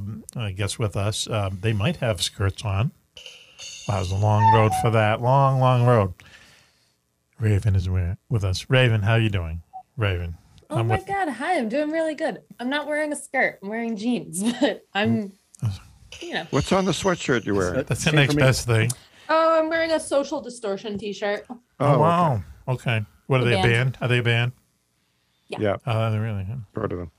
guests 0.56 0.80
with 0.80 0.96
us, 0.96 1.30
um, 1.30 1.60
they 1.62 1.74
might 1.74 1.98
have 1.98 2.22
skirts 2.22 2.64
on. 2.64 2.92
Wow, 3.88 3.98
it 3.98 4.00
was 4.00 4.12
a 4.12 4.16
long 4.16 4.54
road 4.56 4.72
for 4.82 4.90
that. 4.92 5.22
Long, 5.22 5.60
long 5.60 5.86
road. 5.86 6.14
Raven 7.40 7.76
is 7.76 7.90
with 7.90 8.44
us. 8.44 8.70
Raven, 8.70 9.02
how 9.02 9.14
are 9.14 9.20
you 9.20 9.30
doing? 9.30 9.62
Raven. 9.98 10.36
Oh 10.70 10.78
I'm 10.78 10.88
my 10.88 10.96
with- 10.98 11.08
god, 11.08 11.28
hi, 11.30 11.58
I'm 11.58 11.70
doing 11.70 11.90
really 11.92 12.16
good. 12.16 12.42
I'm 12.60 12.70
not 12.70 12.88
wearing 12.88 13.12
a 13.12 13.16
skirt, 13.16 13.60
I'm 13.62 13.70
wearing 13.70 13.96
jeans, 13.98 14.42
but 14.62 14.86
I'm 14.94 15.34
you 16.22 16.34
know. 16.34 16.46
What's 16.52 16.72
on 16.72 16.86
the 16.86 16.92
sweatshirt 16.92 17.46
you're 17.46 17.56
wearing? 17.56 17.84
That's 17.88 18.06
the 18.06 18.12
next 18.12 18.36
best 18.36 18.66
thing. 18.68 18.92
Oh, 19.30 19.60
I'm 19.60 19.70
wearing 19.70 19.92
a 19.92 20.00
social 20.00 20.42
distortion 20.42 20.98
t-shirt. 20.98 21.46
Oh, 21.50 21.60
Oh, 21.80 22.00
wow. 22.00 22.44
Okay. 22.68 23.04
What 23.28 23.42
are 23.42 23.46
The 23.46 23.50
they, 23.52 23.60
a 23.60 23.64
band. 23.64 23.74
band? 23.94 23.98
Are 24.02 24.08
they 24.08 24.18
a 24.20 24.24
band? 24.24 24.52
Yeah, 25.48 25.78
Oh, 25.86 26.12
they 26.12 26.18
really? 26.18 26.44
Huh? 26.46 26.56
part 26.74 26.92
of 26.92 27.00
them. 27.00 27.12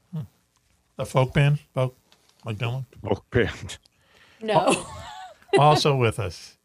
A 1.02 1.04
folk 1.06 1.32
band? 1.34 1.58
Folk? 1.74 1.96
Like 2.44 2.58
Dylan? 2.58 2.84
Oh, 3.04 3.22
band. 3.30 3.78
No. 4.40 4.86
also 5.58 5.94
with 5.96 6.18
us, 6.18 6.56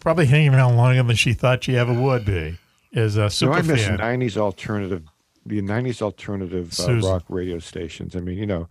probably 0.00 0.26
hanging 0.26 0.54
around 0.54 0.76
longer 0.76 1.02
than 1.02 1.16
she 1.16 1.32
thought 1.32 1.64
she 1.64 1.76
ever 1.76 1.92
would 1.92 2.24
be, 2.24 2.58
is 2.92 3.16
a 3.16 3.28
So 3.30 3.46
super 3.46 3.58
I 3.58 3.62
miss 3.62 3.86
fan. 3.86 3.98
'90s 3.98 4.36
alternative, 4.36 5.02
the 5.44 5.60
'90s 5.62 6.02
alternative 6.02 6.72
uh, 6.80 6.94
rock 7.00 7.24
radio 7.28 7.58
stations. 7.58 8.16
I 8.16 8.20
mean, 8.20 8.38
you 8.38 8.46
know, 8.46 8.68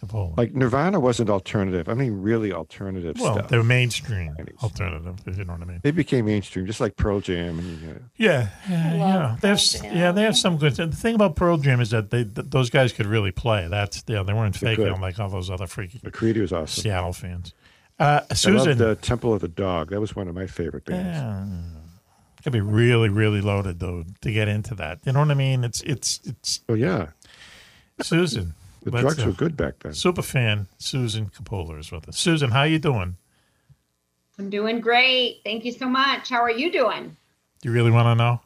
Capone. 0.00 0.36
like 0.36 0.54
Nirvana 0.54 1.00
wasn't 1.00 1.28
alternative. 1.30 1.88
I 1.88 1.94
mean, 1.94 2.22
really 2.22 2.52
alternative 2.52 3.16
stuff. 3.16 3.24
Well, 3.24 3.34
stuff. 3.34 3.48
they're 3.50 3.62
mainstream 3.64 4.34
90s. 4.38 4.62
alternative, 4.62 5.16
if 5.26 5.38
you 5.38 5.44
know 5.44 5.54
what 5.54 5.62
I 5.62 5.64
mean. 5.64 5.80
They 5.82 5.90
became 5.90 6.26
mainstream, 6.26 6.66
just 6.66 6.80
like 6.80 6.96
Pearl 6.96 7.20
Jam. 7.20 7.58
And 7.58 7.80
you 7.80 7.86
know, 7.88 7.96
Yeah, 8.16 8.48
yeah, 8.68 8.94
yeah. 8.94 9.36
They 9.40 9.48
have, 9.48 9.60
yeah, 9.84 10.12
they 10.12 10.22
have 10.22 10.36
some 10.36 10.56
good. 10.58 10.76
The 10.76 10.86
thing 10.88 11.14
about 11.14 11.34
Pearl 11.36 11.56
Jam 11.56 11.80
is 11.80 11.90
that 11.90 12.10
they 12.10 12.24
th- 12.24 12.46
those 12.50 12.70
guys 12.70 12.92
could 12.92 13.06
really 13.06 13.32
play. 13.32 13.66
That's 13.68 14.04
yeah, 14.06 14.22
they 14.22 14.32
weren't 14.32 14.54
They 14.60 14.74
faking 14.76 14.92
could. 14.94 15.00
like 15.00 15.18
all 15.18 15.28
those 15.28 15.50
other 15.50 15.66
freaky 15.66 16.00
McCready 16.04 16.40
was 16.40 16.52
awesome. 16.52 16.82
Seattle 16.82 17.12
fans. 17.12 17.52
Uh, 17.98 18.20
I 18.30 18.34
Susan, 18.34 18.78
loved 18.78 18.80
uh, 18.80 18.94
Temple 19.02 19.34
of 19.34 19.40
the 19.40 19.48
Dog. 19.48 19.90
That 19.90 20.00
was 20.00 20.14
one 20.14 20.28
of 20.28 20.34
my 20.34 20.46
favorite 20.46 20.84
bands. 20.84 21.18
yeah, 21.18 21.44
could 22.44 22.52
be 22.52 22.60
really, 22.60 23.08
really 23.08 23.40
loaded 23.40 23.80
though 23.80 24.04
to 24.20 24.30
get 24.32 24.46
into 24.46 24.76
that. 24.76 25.00
You 25.04 25.10
know 25.12 25.18
what 25.18 25.30
I 25.32 25.34
mean? 25.34 25.64
It's 25.64 25.80
it's 25.80 26.20
it's 26.24 26.60
Oh 26.68 26.74
yeah, 26.74 27.08
Susan. 28.00 28.54
The 28.82 28.90
let's, 28.90 29.02
drugs 29.02 29.22
uh, 29.22 29.26
were 29.26 29.32
good 29.32 29.56
back 29.56 29.80
then. 29.80 29.94
Super 29.94 30.22
fan 30.22 30.68
Susan 30.78 31.28
Capola 31.28 31.78
is 31.78 31.90
with 31.90 32.08
us. 32.08 32.18
Susan, 32.18 32.50
how 32.50 32.60
are 32.60 32.66
you 32.66 32.78
doing? 32.78 33.16
I'm 34.38 34.50
doing 34.50 34.80
great. 34.80 35.40
Thank 35.44 35.64
you 35.64 35.72
so 35.72 35.88
much. 35.88 36.28
How 36.28 36.40
are 36.40 36.50
you 36.50 36.70
doing? 36.70 37.16
Do 37.60 37.68
you 37.68 37.74
really 37.74 37.90
want 37.90 38.06
to 38.06 38.14
know? 38.14 38.40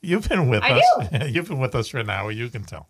You've 0.00 0.28
been 0.28 0.48
with 0.48 0.62
I 0.62 0.80
us. 0.80 1.28
You've 1.28 1.48
been 1.48 1.58
with 1.58 1.74
us 1.74 1.88
for 1.88 1.98
an 1.98 2.10
hour. 2.10 2.30
You 2.30 2.48
can 2.48 2.64
tell. 2.64 2.88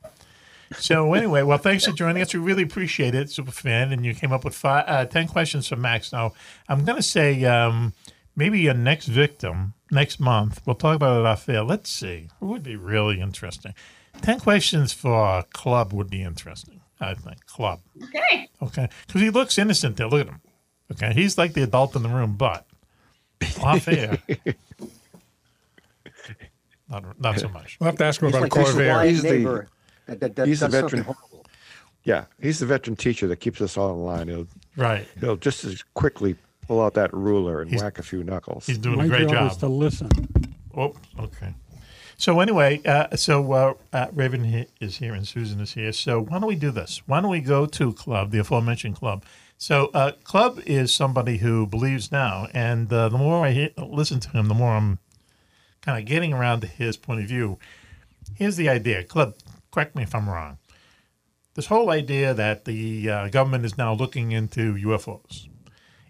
So 0.79 1.13
anyway, 1.15 1.43
well, 1.43 1.59
thanks 1.59 1.85
for 1.85 1.93
joining 1.93 2.23
us. 2.23 2.33
We 2.33 2.41
really 2.41 2.63
appreciate 2.63 3.15
it, 3.15 3.31
super 3.31 3.51
fan. 3.51 3.93
And 3.93 4.05
you 4.05 4.15
came 4.15 4.33
up 4.33 4.45
with 4.45 4.55
five, 4.55 4.85
uh, 4.87 5.05
ten 5.07 5.29
questions 5.29 5.69
for 5.69 5.77
Max. 5.77 6.13
Now 6.13 6.33
I'm 6.69 6.85
going 6.85 6.97
to 6.97 7.03
say 7.03 7.45
um, 7.45 7.93
maybe 8.37 8.61
your 8.61 8.75
next 8.75 9.07
victim 9.07 9.75
next 9.91 10.21
month. 10.21 10.63
We'll 10.65 10.77
talk 10.77 10.97
about 10.97 11.21
it 11.21 11.27
off 11.27 11.49
air. 11.49 11.63
Let's 11.63 11.91
see. 11.91 12.29
It 12.41 12.45
would 12.45 12.63
be 12.63 12.77
really 12.77 13.21
interesting. 13.21 13.75
Ten 14.21 14.41
questions 14.41 14.93
for 14.93 15.39
a 15.39 15.45
Club 15.53 15.93
would 15.93 16.11
be 16.11 16.23
interesting. 16.23 16.81
I 17.03 17.15
think 17.15 17.45
Club. 17.47 17.81
Okay. 18.05 18.49
Okay, 18.63 18.89
because 19.07 19.21
he 19.21 19.31
looks 19.31 19.59
innocent 19.59 19.97
there. 19.97 20.09
Look 20.09 20.21
at 20.23 20.29
him. 20.29 20.41
Okay, 20.93 21.13
he's 21.15 21.37
like 21.37 21.53
the 21.55 21.63
adult 21.63 21.97
in 21.97 22.03
the 22.03 22.09
room, 22.09 22.35
but 22.37 22.67
off 23.63 23.89
air, 23.89 24.19
not, 26.89 27.21
not 27.21 27.39
so 27.41 27.49
much. 27.49 27.79
We'll 27.81 27.87
have 27.87 27.99
to 27.99 28.05
ask 28.05 28.21
him 28.21 28.29
He's 28.29 28.37
about 28.37 28.43
like 28.57 28.67
a 28.67 28.71
Corvair. 28.71 28.89
wise 28.95 29.11
He's 29.11 29.23
the- 29.23 29.67
that, 30.07 30.21
that, 30.21 30.37
that 30.37 30.47
he's 30.49 30.61
the 30.61 30.69
veteran. 30.69 31.07
Yeah, 32.05 32.25
he's 32.41 32.59
the 32.59 32.67
veteran 32.67 32.97
teacher 32.97 33.27
that 33.29 33.37
keeps 33.37 33.61
us 33.61 33.77
all 33.77 33.91
in 33.95 34.05
line. 34.05 34.29
He'll 34.29 34.49
Right. 34.77 35.07
he'll 35.21 35.37
just 35.37 35.65
as 35.65 35.83
quickly 35.95 36.35
pull 36.67 36.81
out 36.83 36.95
that 36.95 37.13
ruler 37.15 37.63
and 37.63 37.71
He's- 37.71 37.83
whack 37.83 37.99
a 37.99 38.03
few 38.03 38.25
knuckles. 38.25 38.67
He's 38.67 38.79
doing 38.79 38.99
My 38.99 39.05
a 39.05 39.09
great 39.09 39.23
job 39.23 39.31
job. 39.31 39.51
is 39.53 39.57
to 39.59 39.69
listen. 39.69 40.09
Oh, 40.77 40.95
okay. 41.19 41.55
So 42.17 42.41
anyway, 42.41 42.81
uh, 42.85 43.17
so 43.17 43.53
uh, 43.53 43.75
uh, 43.93 44.07
Raven 44.13 44.67
is 44.81 44.99
here 44.99 45.15
and 45.15 45.27
Susan 45.27 45.61
is 45.61 45.73
here. 45.75 45.93
So 45.93 46.21
why 46.21 46.39
don't 46.39 46.49
we 46.49 46.55
do 46.57 46.71
this? 46.71 47.03
Why 47.07 47.21
don't 47.21 47.31
we 47.31 47.41
go 47.41 47.67
to 47.67 47.93
Club, 47.93 48.31
the 48.31 48.39
aforementioned 48.39 48.97
Club? 48.97 49.25
So 49.59 49.91
uh, 49.95 50.13
Club 50.25 50.61
is 50.67 50.95
somebody 50.95 51.39
who 51.39 51.67
believes 51.67 52.11
now, 52.11 52.49
and 52.53 52.93
uh, 52.93 53.09
the 53.09 53.19
more 53.19 53.47
I 53.47 53.51
he- 53.53 53.75
listen 53.79 54.21
to 54.21 54.31
him, 54.31 54.49
the 54.49 54.55
more 54.55 54.73
I'm 54.73 54.99
kind 55.83 55.99
of 55.99 56.05
getting 56.05 56.33
around 56.33 56.61
to 56.61 56.67
his 56.67 56.97
point 56.97 57.21
of 57.21 57.27
view. 57.27 57.59
Here's 58.35 58.57
the 58.57 58.69
idea, 58.69 59.05
Club. 59.05 59.35
Correct 59.71 59.95
me 59.95 60.03
if 60.03 60.15
I'm 60.15 60.29
wrong. 60.29 60.59
This 61.55 61.67
whole 61.67 61.91
idea 61.91 62.35
that 62.35 62.65
the 62.65 63.11
uh, 63.11 63.29
government 63.29 63.65
is 63.65 63.77
now 63.79 63.95
looking 63.95 64.33
into 64.33 64.75
UFOs 64.75 65.49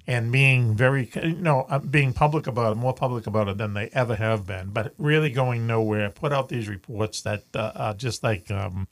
and 0.06 0.32
being 0.32 0.74
very, 0.74 1.10
you 1.22 1.34
know, 1.34 1.66
uh, 1.68 1.78
being 1.78 2.12
public 2.12 2.46
about 2.46 2.72
it, 2.72 2.74
more 2.76 2.94
public 2.94 3.26
about 3.26 3.48
it 3.48 3.58
than 3.58 3.74
they 3.74 3.88
ever 3.92 4.16
have 4.16 4.46
been, 4.46 4.70
but 4.70 4.94
really 4.98 5.30
going 5.30 5.66
nowhere. 5.66 6.10
Put 6.10 6.32
out 6.32 6.48
these 6.48 6.68
reports 6.68 7.22
that 7.22 7.44
uh, 7.54 7.72
are 7.74 7.94
just 7.94 8.22
like, 8.22 8.50
um, 8.50 8.88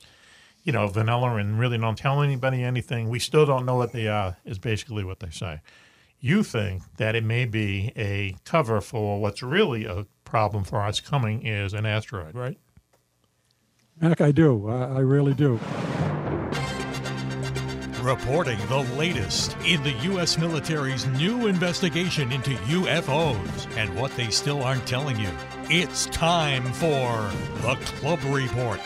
you 0.63 0.71
know, 0.71 0.87
vanilla 0.87 1.35
and 1.35 1.59
really 1.59 1.77
don't 1.77 1.97
tell 1.97 2.21
anybody 2.21 2.63
anything. 2.63 3.09
We 3.09 3.19
still 3.19 3.45
don't 3.45 3.65
know 3.65 3.75
what 3.75 3.91
they 3.91 4.07
are, 4.07 4.37
is 4.45 4.59
basically 4.59 5.03
what 5.03 5.19
they 5.19 5.29
say. 5.31 5.61
You 6.19 6.43
think 6.43 6.83
that 6.97 7.15
it 7.15 7.23
may 7.23 7.45
be 7.45 7.91
a 7.97 8.35
cover 8.45 8.79
for 8.79 9.19
what's 9.19 9.41
really 9.41 9.85
a 9.85 10.05
problem 10.23 10.63
for 10.63 10.81
us 10.81 10.99
coming 10.99 11.45
is 11.45 11.73
an 11.73 11.85
asteroid, 11.85 12.35
right? 12.35 12.57
Heck, 13.99 14.21
I 14.21 14.31
do. 14.31 14.69
I, 14.69 14.97
I 14.97 14.99
really 14.99 15.33
do. 15.33 15.59
Reporting 18.01 18.57
the 18.67 18.79
latest 18.97 19.55
in 19.63 19.83
the 19.83 19.91
U.S. 19.91 20.35
military's 20.35 21.05
new 21.05 21.45
investigation 21.45 22.31
into 22.31 22.49
UFOs 22.51 23.77
and 23.77 23.95
what 23.95 24.09
they 24.15 24.31
still 24.31 24.63
aren't 24.63 24.87
telling 24.87 25.19
you. 25.19 25.29
It's 25.69 26.07
time 26.07 26.63
for 26.73 27.29
the 27.61 27.75
Club 27.99 28.19
Report. 28.25 28.81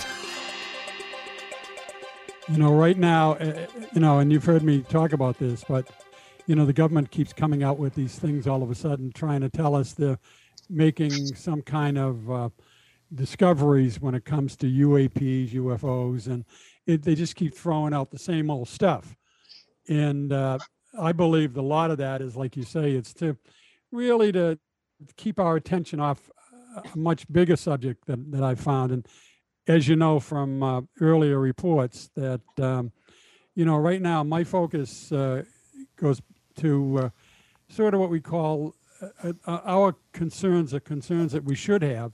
You 2.49 2.57
know, 2.57 2.74
right 2.74 2.97
now, 2.97 3.36
uh, 3.36 3.68
you 3.93 4.01
know, 4.01 4.20
and 4.20 4.34
you've 4.34 4.43
heard 4.43 4.63
me 4.63 4.82
talk 4.82 5.13
about 5.13 5.39
this, 5.39 5.63
but, 5.66 5.89
you 6.45 6.55
know, 6.55 6.66
the 6.66 6.74
government 6.74 7.09
keeps 7.09 7.32
coming 7.32 7.63
out 7.63 7.80
with 7.80 7.95
these 7.95 8.20
things 8.20 8.47
all 8.47 8.63
of 8.63 8.70
a 8.70 8.76
sudden, 8.76 9.13
trying 9.13 9.39
to 9.39 9.49
tell 9.49 9.76
us 9.76 9.93
they're 9.93 10.20
making 10.70 11.11
some 11.36 11.61
kind 11.61 11.97
of 11.97 12.30
uh, 12.30 12.49
discoveries 13.13 14.01
when 14.01 14.13
it 14.13 14.26
comes 14.26 14.57
to 14.57 14.66
UAPs, 14.66 15.53
UFOs, 15.53 16.28
and 16.28 16.43
it, 16.86 17.03
they 17.03 17.15
just 17.15 17.36
keep 17.36 17.55
throwing 17.55 17.93
out 17.93 18.11
the 18.11 18.19
same 18.19 18.49
old 18.49 18.67
stuff. 18.67 19.15
And 19.88 20.31
uh, 20.31 20.59
I 20.99 21.11
believe 21.11 21.57
a 21.57 21.61
lot 21.61 21.91
of 21.91 21.97
that 21.97 22.21
is, 22.21 22.36
like 22.36 22.55
you 22.55 22.63
say, 22.63 22.91
it's 22.91 23.13
to 23.15 23.38
really 23.91 24.31
to 24.31 24.57
keep 25.17 25.39
our 25.39 25.55
attention 25.55 25.99
off 25.99 26.29
a 26.93 26.97
much 26.97 27.31
bigger 27.31 27.55
subject 27.55 28.05
that, 28.07 28.31
that 28.31 28.43
I 28.43 28.55
found. 28.55 28.91
And 28.91 29.07
as 29.67 29.88
you 29.88 29.95
know 29.95 30.19
from 30.19 30.61
uh, 30.61 30.81
earlier 31.01 31.39
reports, 31.39 32.09
that, 32.15 32.41
um, 32.59 32.91
you 33.55 33.65
know, 33.65 33.77
right 33.77 34.01
now 34.01 34.23
my 34.23 34.43
focus 34.43 35.11
uh, 35.11 35.43
goes 35.95 36.21
to 36.57 36.99
uh, 36.99 37.09
sort 37.69 37.93
of 37.93 37.99
what 37.99 38.09
we 38.09 38.21
call 38.21 38.75
uh, 39.01 39.33
uh, 39.45 39.59
our 39.65 39.95
concerns, 40.13 40.71
the 40.71 40.79
concerns 40.79 41.31
that 41.31 41.43
we 41.43 41.55
should 41.55 41.81
have 41.81 42.13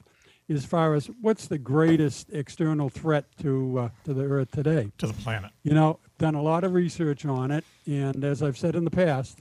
as 0.51 0.65
far 0.65 0.93
as 0.93 1.09
what's 1.21 1.47
the 1.47 1.57
greatest 1.57 2.29
external 2.31 2.89
threat 2.89 3.25
to 3.41 3.79
uh, 3.79 3.89
to 4.03 4.13
the 4.13 4.23
Earth 4.23 4.51
today. 4.51 4.91
To 4.99 5.07
the 5.07 5.13
planet. 5.13 5.51
You 5.63 5.73
know, 5.73 5.99
done 6.17 6.35
a 6.35 6.41
lot 6.41 6.63
of 6.63 6.73
research 6.73 7.25
on 7.25 7.51
it, 7.51 7.63
and 7.87 8.23
as 8.23 8.43
I've 8.43 8.57
said 8.57 8.75
in 8.75 8.83
the 8.83 8.91
past, 8.91 9.39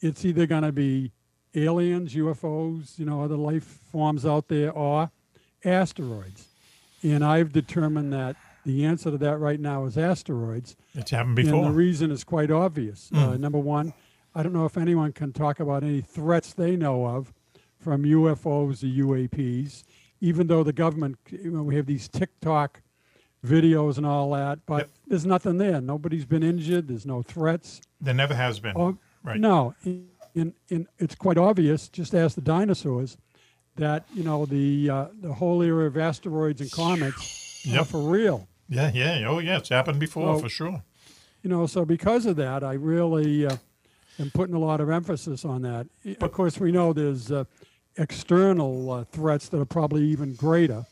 it's 0.00 0.24
either 0.24 0.46
going 0.46 0.62
to 0.64 0.72
be 0.72 1.12
aliens, 1.54 2.14
UFOs, 2.14 2.98
you 2.98 3.06
know, 3.06 3.22
other 3.22 3.36
life 3.36 3.64
forms 3.90 4.26
out 4.26 4.48
there, 4.48 4.70
or 4.72 5.10
asteroids. 5.64 6.48
And 7.02 7.24
I've 7.24 7.52
determined 7.52 8.12
that 8.12 8.36
the 8.64 8.84
answer 8.84 9.10
to 9.10 9.18
that 9.18 9.38
right 9.38 9.60
now 9.60 9.84
is 9.84 9.96
asteroids. 9.96 10.76
It's 10.94 11.10
happened 11.12 11.36
before. 11.36 11.54
And 11.54 11.66
the 11.66 11.70
reason 11.76 12.10
is 12.10 12.24
quite 12.24 12.50
obvious. 12.50 13.10
Uh, 13.14 13.32
Mm. 13.32 13.40
number 13.40 13.58
one, 13.58 13.92
I 14.34 14.42
don't 14.42 14.52
know 14.52 14.66
if 14.66 14.76
anyone 14.76 15.12
can 15.12 15.32
talk 15.32 15.60
about 15.60 15.82
any 15.82 16.00
threats 16.00 16.52
they 16.52 16.76
know 16.76 17.06
of 17.06 17.32
from 17.78 18.02
UFOs 18.04 18.82
or 18.82 18.86
UAPs, 18.86 19.84
even 20.26 20.48
though 20.48 20.64
the 20.64 20.72
government, 20.72 21.16
you 21.30 21.50
know, 21.52 21.62
we 21.62 21.76
have 21.76 21.86
these 21.86 22.08
TikTok 22.08 22.82
videos 23.44 23.96
and 23.96 24.04
all 24.04 24.32
that, 24.32 24.58
but 24.66 24.88
there's 25.06 25.24
nothing 25.24 25.58
there. 25.58 25.80
Nobody's 25.80 26.24
been 26.24 26.42
injured. 26.42 26.88
There's 26.88 27.06
no 27.06 27.22
threats. 27.22 27.80
There 28.00 28.12
never 28.14 28.34
has 28.34 28.58
been. 28.58 28.72
Oh, 28.76 28.98
right. 29.22 29.38
No, 29.38 29.74
in, 29.84 30.08
in, 30.34 30.52
in, 30.68 30.88
it's 30.98 31.14
quite 31.14 31.38
obvious. 31.38 31.88
Just 31.88 32.12
ask 32.12 32.34
the 32.34 32.40
dinosaurs 32.40 33.16
that 33.76 34.04
you 34.14 34.24
know 34.24 34.46
the 34.46 34.90
uh, 34.90 35.06
the 35.20 35.32
whole 35.34 35.62
era 35.62 35.86
of 35.86 35.96
asteroids 35.96 36.60
and 36.60 36.72
comets 36.72 37.64
are 37.72 37.84
for 37.84 38.00
real. 38.00 38.48
Yeah, 38.68 38.90
yeah. 38.92 39.28
Oh, 39.28 39.38
yeah. 39.38 39.58
It's 39.58 39.68
happened 39.68 40.00
before 40.00 40.36
So- 40.36 40.42
for 40.42 40.48
sure. 40.48 40.82
You 41.42 41.50
know, 41.50 41.66
so 41.66 41.84
because 41.84 42.26
of 42.26 42.34
that, 42.36 42.64
I 42.64 42.72
really 42.72 43.46
uh, 43.46 43.56
am 44.18 44.32
putting 44.32 44.56
a 44.56 44.58
lot 44.58 44.80
of 44.80 44.90
emphasis 44.90 45.44
on 45.44 45.62
that. 45.62 45.86
I- 46.04 46.16
Of 46.20 46.32
course, 46.32 46.58
we 46.58 46.72
know 46.72 46.92
there's 46.92 47.30
uh, 47.30 47.44
external 47.98 48.90
uh, 48.90 49.04
threats 49.04 49.48
that 49.48 49.60
are 49.60 49.64
probably 49.66 50.04
even 50.04 50.34
greater, 50.34 50.86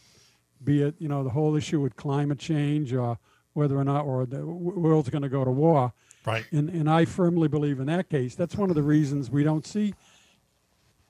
be 0.62 0.82
it 0.82 0.94
you 0.98 1.09
know 1.09 1.22
the 1.24 1.30
whole 1.30 1.57
issue 1.57 1.80
with 1.80 1.96
climate 1.96 2.38
change 2.38 2.92
or 2.92 3.18
whether 3.52 3.76
or 3.76 3.84
not 3.84 4.05
or 4.05 4.26
the 4.26 4.44
world's 4.44 5.11
going 5.11 5.22
to 5.22 5.28
go 5.28 5.44
to 5.44 5.50
war. 5.50 5.92
Right. 6.26 6.44
And 6.52 6.70
and 6.70 6.88
I 6.88 7.05
firmly 7.05 7.48
believe 7.48 7.80
in 7.80 7.86
that 7.86 8.09
case. 8.09 8.34
That's 8.34 8.57
one 8.57 8.70
of 8.70 8.76
the 8.76 8.82
reasons 8.82 9.30
we 9.30 9.44
don't 9.44 9.66
see 9.66 9.94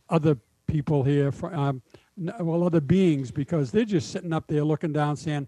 other 0.09 0.37
people 0.67 1.03
here, 1.03 1.33
for, 1.33 1.55
um, 1.55 1.83
well, 2.17 2.65
other 2.65 2.81
beings, 2.81 3.31
because 3.31 3.71
they're 3.71 3.85
just 3.85 4.11
sitting 4.11 4.33
up 4.33 4.47
there 4.47 4.65
looking 4.65 4.93
down, 4.93 5.17
saying, 5.17 5.47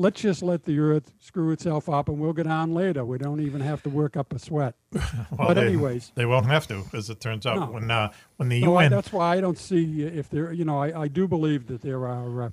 "Let's 0.00 0.20
just 0.20 0.42
let 0.42 0.64
the 0.64 0.78
Earth 0.78 1.12
screw 1.20 1.50
itself 1.52 1.88
up, 1.88 2.08
and 2.08 2.18
we'll 2.18 2.32
get 2.32 2.46
on 2.46 2.72
later. 2.74 3.04
We 3.04 3.18
don't 3.18 3.40
even 3.40 3.60
have 3.60 3.82
to 3.84 3.88
work 3.90 4.16
up 4.16 4.32
a 4.32 4.38
sweat." 4.38 4.74
Well, 5.30 5.48
but 5.48 5.54
they, 5.54 5.66
anyways, 5.66 6.12
they 6.14 6.26
won't 6.26 6.46
have 6.46 6.66
to, 6.68 6.84
as 6.92 7.08
it 7.10 7.20
turns 7.20 7.46
out. 7.46 7.56
No. 7.60 7.66
When 7.74 7.90
uh, 7.90 8.10
when 8.36 8.48
the 8.48 8.60
no, 8.60 8.76
I- 8.76 8.84
UN, 8.84 8.90
that's 8.92 9.12
why 9.12 9.36
I 9.36 9.40
don't 9.40 9.58
see 9.58 10.02
if 10.02 10.28
there. 10.30 10.52
You 10.52 10.64
know, 10.64 10.78
I, 10.82 11.02
I 11.02 11.08
do 11.08 11.26
believe 11.28 11.66
that 11.68 11.82
there 11.82 12.06
are 12.06 12.42
uh, 12.42 12.50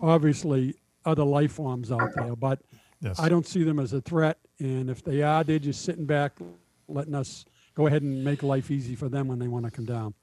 obviously 0.00 0.74
other 1.04 1.24
life 1.24 1.52
forms 1.52 1.90
out 1.92 2.10
there, 2.16 2.36
but 2.36 2.60
Yes. 3.00 3.20
I 3.20 3.28
don't 3.28 3.46
see 3.46 3.62
them 3.62 3.78
as 3.78 3.92
a 3.92 4.00
threat. 4.00 4.38
And 4.58 4.90
if 4.90 5.04
they 5.04 5.22
are, 5.22 5.44
they're 5.44 5.60
just 5.60 5.84
sitting 5.84 6.04
back, 6.04 6.32
letting 6.88 7.14
us 7.14 7.44
go 7.76 7.86
ahead 7.86 8.02
and 8.02 8.24
make 8.24 8.42
life 8.42 8.72
easy 8.72 8.96
for 8.96 9.08
them 9.08 9.28
when 9.28 9.38
they 9.38 9.46
want 9.46 9.64
to 9.66 9.70
come 9.70 9.84
down. 9.84 10.14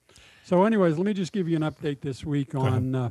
So, 0.43 0.65
anyways, 0.65 0.97
let 0.97 1.05
me 1.05 1.13
just 1.13 1.31
give 1.31 1.47
you 1.47 1.55
an 1.55 1.61
update 1.61 2.01
this 2.01 2.25
week 2.25 2.53
ahead. 2.53 2.73
on 2.73 2.95
uh, 2.95 3.09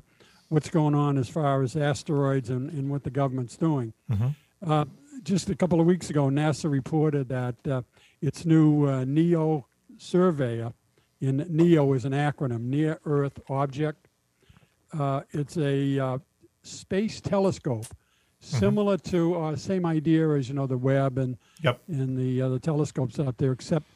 what's 0.48 0.68
going 0.70 0.94
on 0.94 1.16
as 1.18 1.28
far 1.28 1.62
as 1.62 1.76
asteroids 1.76 2.50
and, 2.50 2.70
and 2.70 2.90
what 2.90 3.02
the 3.04 3.10
government's 3.10 3.56
doing. 3.56 3.92
Mhm. 4.10 4.34
Uh, 4.64 4.84
just 5.22 5.48
a 5.50 5.54
couple 5.54 5.80
of 5.80 5.86
weeks 5.86 6.10
ago, 6.10 6.28
NASA 6.28 6.70
reported 6.70 7.28
that 7.28 7.54
uh, 7.66 7.82
its 8.20 8.44
new 8.44 8.86
uh, 8.86 9.04
NEO 9.04 9.66
surveyor, 9.96 10.72
in 11.20 11.46
NEO 11.48 11.92
is 11.94 12.04
an 12.04 12.12
acronym, 12.12 12.62
Near 12.64 13.00
Earth 13.06 13.40
Object. 13.48 14.08
Uh, 14.92 15.22
it's 15.32 15.56
a 15.56 15.98
uh, 15.98 16.18
space 16.62 17.20
telescope, 17.20 17.86
similar 18.40 18.98
to 18.98 19.34
uh, 19.36 19.56
same 19.56 19.86
idea 19.86 20.28
as 20.30 20.48
you 20.48 20.54
know 20.54 20.66
the 20.66 20.76
Webb 20.78 21.16
and 21.18 21.36
Yep. 21.62 21.80
and 21.88 22.18
the 22.18 22.42
other 22.42 22.58
telescopes 22.58 23.18
out 23.18 23.38
there, 23.38 23.52
except 23.52 23.86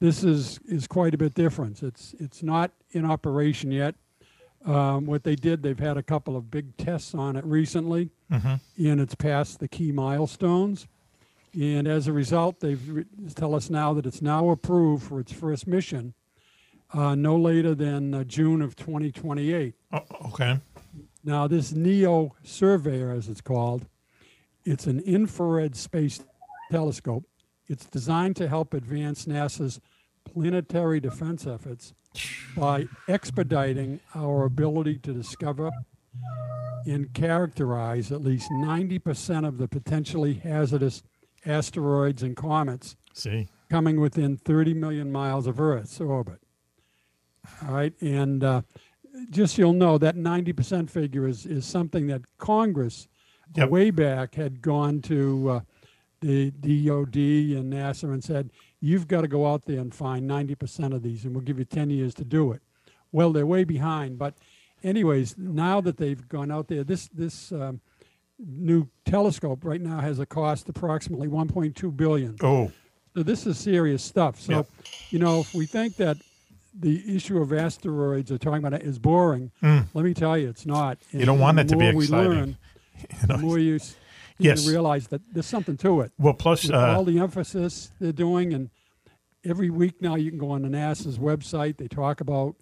this 0.00 0.22
is 0.22 0.60
is 0.66 0.86
quite 0.86 1.14
a 1.14 1.18
bit 1.18 1.34
different. 1.34 1.82
It's 1.82 2.14
it's 2.20 2.42
not 2.42 2.70
in 2.92 3.04
operation 3.04 3.72
yet. 3.72 3.94
Um, 4.64 5.06
what 5.06 5.24
they 5.24 5.34
did, 5.34 5.62
they've 5.62 5.78
had 5.78 5.96
a 5.96 6.02
couple 6.02 6.36
of 6.36 6.50
big 6.50 6.76
tests 6.76 7.14
on 7.14 7.36
it 7.36 7.44
recently, 7.44 8.10
Mhm. 8.30 8.60
and 8.78 9.00
it's 9.00 9.14
passed 9.16 9.58
the 9.58 9.66
key 9.68 9.90
milestones. 9.90 10.86
And 11.58 11.86
as 11.88 12.06
a 12.06 12.12
result, 12.12 12.60
they've 12.60 12.88
re- 12.88 13.04
tell 13.34 13.54
us 13.54 13.68
now 13.68 13.92
that 13.94 14.06
it's 14.06 14.22
now 14.22 14.50
approved 14.50 15.02
for 15.02 15.18
its 15.20 15.32
first 15.32 15.66
mission, 15.66 16.14
uh, 16.94 17.14
no 17.14 17.36
later 17.36 17.74
than 17.74 18.14
uh, 18.14 18.24
June 18.24 18.62
of 18.62 18.76
2028. 18.76 19.74
Oh, 19.92 20.00
okay. 20.28 20.60
Now, 21.24 21.46
this 21.48 21.72
NEO 21.72 22.34
surveyor, 22.42 23.10
as 23.10 23.28
it's 23.28 23.40
called, 23.40 23.86
it's 24.64 24.86
an 24.86 25.00
infrared 25.00 25.74
space 25.76 26.20
telescope. 26.70 27.24
It's 27.68 27.86
designed 27.86 28.36
to 28.36 28.48
help 28.48 28.74
advance 28.74 29.26
NASA's 29.26 29.80
planetary 30.32 31.00
defense 31.00 31.46
efforts 31.46 31.92
by 32.56 32.86
expediting 33.08 34.00
our 34.14 34.44
ability 34.44 34.98
to 34.98 35.12
discover 35.12 35.70
and 36.86 37.12
characterize 37.14 38.10
at 38.12 38.22
least 38.22 38.50
90% 38.50 39.46
of 39.46 39.58
the 39.58 39.68
potentially 39.68 40.34
hazardous 40.34 41.02
asteroids 41.46 42.22
and 42.22 42.36
comets 42.36 42.96
See. 43.14 43.48
coming 43.70 44.00
within 44.00 44.36
30 44.36 44.74
million 44.74 45.10
miles 45.10 45.46
of 45.46 45.60
Earth's 45.60 46.00
orbit. 46.00 46.40
All 47.66 47.72
right, 47.74 47.92
and 48.00 48.44
uh, 48.44 48.62
just 49.30 49.56
so 49.56 49.62
you'll 49.62 49.72
know 49.72 49.98
that 49.98 50.16
90% 50.16 50.88
figure 50.90 51.26
is 51.26 51.44
is 51.46 51.66
something 51.66 52.06
that 52.08 52.22
Congress 52.38 53.08
Yep. 53.54 53.68
way 53.68 53.90
back 53.90 54.34
had 54.36 54.62
gone 54.62 55.02
to 55.02 55.50
uh, 55.50 55.60
the 56.20 56.50
DoD 56.52 57.16
and 57.58 57.70
NASA 57.70 58.04
and 58.04 58.24
said, 58.24 58.50
"You've 58.82 59.06
got 59.08 59.20
to 59.22 59.28
go 59.28 59.46
out 59.46 59.64
there 59.64 59.78
and 59.80 59.94
find 59.94 60.28
90% 60.28 60.92
of 60.92 61.02
these, 61.02 61.24
and 61.24 61.34
we'll 61.34 61.44
give 61.44 61.58
you 61.58 61.64
10 61.64 61.88
years 61.88 62.12
to 62.16 62.24
do 62.24 62.52
it." 62.52 62.60
Well, 63.12 63.32
they're 63.32 63.46
way 63.46 63.64
behind, 63.64 64.18
but 64.18 64.34
anyways, 64.82 65.36
now 65.38 65.80
that 65.80 65.96
they've 65.96 66.28
gone 66.28 66.50
out 66.50 66.68
there, 66.68 66.82
this 66.84 67.08
this 67.08 67.52
um, 67.52 67.80
new 68.38 68.88
telescope 69.04 69.64
right 69.64 69.80
now 69.80 70.00
has 70.00 70.18
a 70.18 70.26
cost 70.26 70.68
approximately 70.68 71.28
1.2 71.28 71.96
billion. 71.96 72.36
Oh. 72.42 72.72
So 73.14 73.22
this 73.22 73.46
is 73.46 73.58
serious 73.58 74.02
stuff. 74.02 74.40
So, 74.40 74.52
Yep. 74.52 74.66
you 75.10 75.18
know, 75.18 75.40
if 75.40 75.54
we 75.54 75.66
think 75.66 75.96
that 75.96 76.16
the 76.74 77.14
issue 77.14 77.38
of 77.38 77.52
asteroids 77.52 78.32
are 78.32 78.38
talking 78.38 78.64
about 78.64 78.72
it 78.72 78.82
is 78.86 78.98
boring, 78.98 79.50
Mm. 79.62 79.84
let 79.94 80.04
me 80.04 80.14
tell 80.14 80.36
you, 80.38 80.48
it's 80.48 80.64
not. 80.64 80.98
You 81.12 81.26
don't 81.26 81.38
want 81.38 81.58
it 81.60 81.68
to 81.68 81.76
be 81.76 81.86
exciting. 81.88 82.30
learn, 82.30 82.56
the 83.26 83.36
more 83.38 83.58
you, 83.58 83.74
you 83.74 83.78
Yes. 84.44 84.68
realize 84.68 85.08
that 85.08 85.20
there's 85.32 85.46
something 85.46 85.76
to 85.78 86.00
it. 86.02 86.12
Well, 86.18 86.34
plus, 86.34 86.68
uh, 86.70 86.76
all 86.96 87.04
the 87.04 87.18
emphasis 87.18 87.92
they're 88.00 88.12
doing, 88.12 88.52
and 88.54 88.70
every 89.44 89.70
week 89.70 90.00
now 90.00 90.14
you 90.14 90.30
can 90.30 90.38
go 90.38 90.50
on 90.50 90.62
the 90.62 90.68
NASA's 90.68 91.18
website. 91.18 91.76
They 91.76 91.88
talk 91.88 92.20
about 92.20 92.54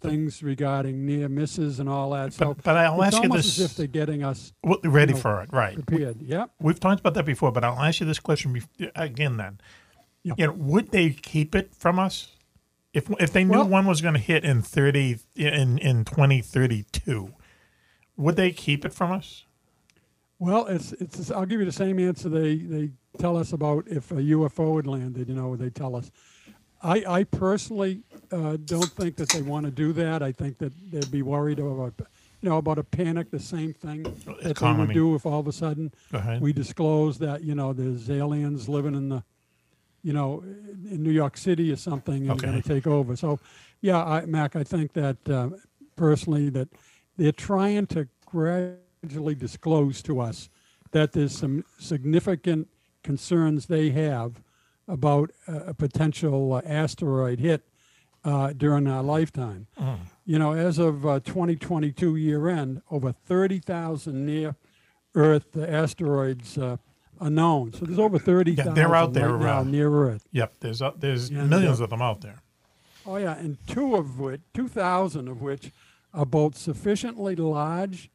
things 0.00 0.42
regarding 0.42 1.04
near 1.04 1.28
misses 1.28 1.80
and 1.80 1.88
all 1.88 2.10
that. 2.10 2.32
So, 2.32 2.54
But- 2.54 2.62
but 2.62 2.76
I'll 2.76 3.02
ask 3.02 3.20
you 3.22 3.28
this- 3.28 3.58
as 3.58 3.70
if 3.72 3.76
they're 3.76 3.86
getting 3.88 4.22
us 4.22 4.52
Well, 4.62 4.78
ready 4.84 5.10
you 5.12 5.16
know, 5.16 5.20
for 5.20 5.42
it, 5.42 5.52
right? 5.52 5.74
Prepared. 5.74 6.22
Yep. 6.22 6.50
We've 6.60 6.78
talked 6.78 7.00
about 7.00 7.14
that 7.14 7.24
before, 7.26 7.50
but 7.50 7.64
I'll 7.64 7.80
ask 7.82 7.98
you 8.00 8.06
this 8.06 8.20
question 8.20 8.62
again. 8.94 9.36
Then, 9.36 9.58
you 10.22 10.34
know, 10.38 10.52
would 10.52 10.90
they 10.92 11.10
keep 11.10 11.54
it 11.56 11.74
from 11.74 11.98
us 11.98 12.36
if 12.94 13.10
if 13.18 13.32
they 13.32 13.42
knew 13.44 13.58
Well- 13.58 13.68
one 13.68 13.86
was 13.86 14.00
going 14.00 14.14
to 14.14 14.20
hit 14.20 14.44
in 14.44 14.62
thirty 14.62 15.18
in 15.34 15.78
in 15.78 16.04
twenty 16.04 16.40
thirty 16.40 16.84
two? 16.92 17.34
Would 18.16 18.36
they 18.36 18.50
keep 18.52 18.84
it 18.84 18.92
from 18.92 19.10
us? 19.12 19.44
Well, 20.38 20.66
it's 20.66 20.92
it's. 20.92 21.30
I'll 21.30 21.46
give 21.46 21.58
you 21.60 21.66
the 21.66 21.72
same 21.72 21.98
answer 21.98 22.28
they 22.28 22.56
they 22.56 22.90
tell 23.18 23.36
us 23.36 23.52
about 23.52 23.88
if 23.88 24.10
a 24.12 24.16
UFO 24.16 24.76
had 24.76 24.86
landed. 24.86 25.28
You 25.28 25.34
know, 25.34 25.56
they 25.56 25.70
tell 25.70 25.96
us. 25.96 26.10
I 26.80 27.04
I 27.08 27.24
personally 27.24 28.04
uh, 28.30 28.56
don't 28.64 28.92
think 28.92 29.16
that 29.16 29.30
they 29.30 29.42
want 29.42 29.66
to 29.66 29.72
do 29.72 29.92
that. 29.94 30.22
I 30.22 30.30
think 30.32 30.58
that 30.58 30.72
they'd 30.92 31.10
be 31.10 31.22
worried 31.22 31.58
about 31.58 31.94
you 32.40 32.48
know 32.48 32.58
about 32.58 32.78
a 32.78 32.84
panic. 32.84 33.30
The 33.32 33.40
same 33.40 33.74
thing 33.74 34.04
that 34.42 34.56
they 34.56 34.72
would 34.72 34.92
do 34.92 35.14
if 35.16 35.26
all 35.26 35.40
of 35.40 35.48
a 35.48 35.52
sudden 35.52 35.92
we 36.40 36.52
disclose 36.52 37.18
that 37.18 37.42
you 37.42 37.54
know 37.56 37.72
there's 37.72 38.08
aliens 38.08 38.68
living 38.68 38.94
in 38.94 39.08
the 39.08 39.24
you 40.04 40.12
know 40.12 40.42
in 40.44 41.02
New 41.02 41.10
York 41.10 41.36
City 41.36 41.72
or 41.72 41.76
something 41.76 42.28
and 42.28 42.38
Okay. 42.38 42.46
going 42.48 42.62
to 42.62 42.68
take 42.68 42.86
over. 42.86 43.16
So 43.16 43.40
yeah, 43.80 44.04
I, 44.04 44.24
Mac, 44.26 44.54
I 44.54 44.62
think 44.62 44.92
that 44.92 45.28
uh, 45.28 45.48
personally 45.96 46.48
that 46.50 46.68
they're 47.16 47.32
trying 47.32 47.88
to 47.88 48.06
gradually 48.24 48.78
disclose 49.34 50.02
to 50.02 50.20
us 50.20 50.48
that 50.92 51.12
there's 51.12 51.36
some 51.36 51.64
significant 51.78 52.68
concerns 53.02 53.66
they 53.66 53.90
have 53.90 54.42
about 54.86 55.30
a 55.46 55.74
potential 55.74 56.54
uh, 56.54 56.62
asteroid 56.64 57.40
hit 57.40 57.62
uh, 58.24 58.52
during 58.52 58.86
our 58.86 59.02
lifetime. 59.02 59.66
Mm. 59.78 59.98
You 60.24 60.38
know, 60.38 60.52
as 60.52 60.78
of 60.78 61.06
uh, 61.06 61.20
2022 61.20 62.16
year 62.16 62.48
end, 62.48 62.82
over 62.90 63.12
30,000 63.12 64.26
near 64.26 64.56
Earth 65.14 65.56
asteroids 65.56 66.58
uh, 66.58 66.76
are 67.20 67.30
known. 67.30 67.72
So 67.72 67.84
there's 67.84 67.98
over 67.98 68.18
30,000 68.18 68.66
Yeah, 68.66 68.72
they're 68.74 68.94
out 68.94 69.12
there 69.12 69.30
right 69.30 69.42
now 69.42 69.62
near 69.62 69.90
Earth. 69.90 70.26
Yep, 70.32 70.54
there's 70.60 70.82
uh, 70.82 70.92
there's 70.96 71.30
And, 71.30 71.50
millions 71.50 71.80
uh, 71.80 71.84
of 71.84 71.90
them 71.90 72.02
out 72.02 72.20
there. 72.20 72.42
Oh 73.06 73.16
yeah, 73.16 73.36
and 73.38 73.56
two 73.66 73.94
of 73.96 74.18
which, 74.18 74.42
two 74.52 74.68
thousand 74.68 75.28
of 75.28 75.40
which, 75.40 75.72
are 76.12 76.26
both 76.26 76.56
sufficiently 76.56 77.34
large, 77.36 78.10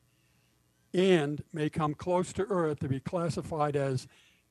and 0.93 1.43
may 1.51 1.69
come 1.69 1.93
close 1.93 2.31
to 2.33 2.43
Earth 2.49 2.79
to 2.79 2.87
be 2.87 2.99
classified 2.99 3.75
as 3.75 4.07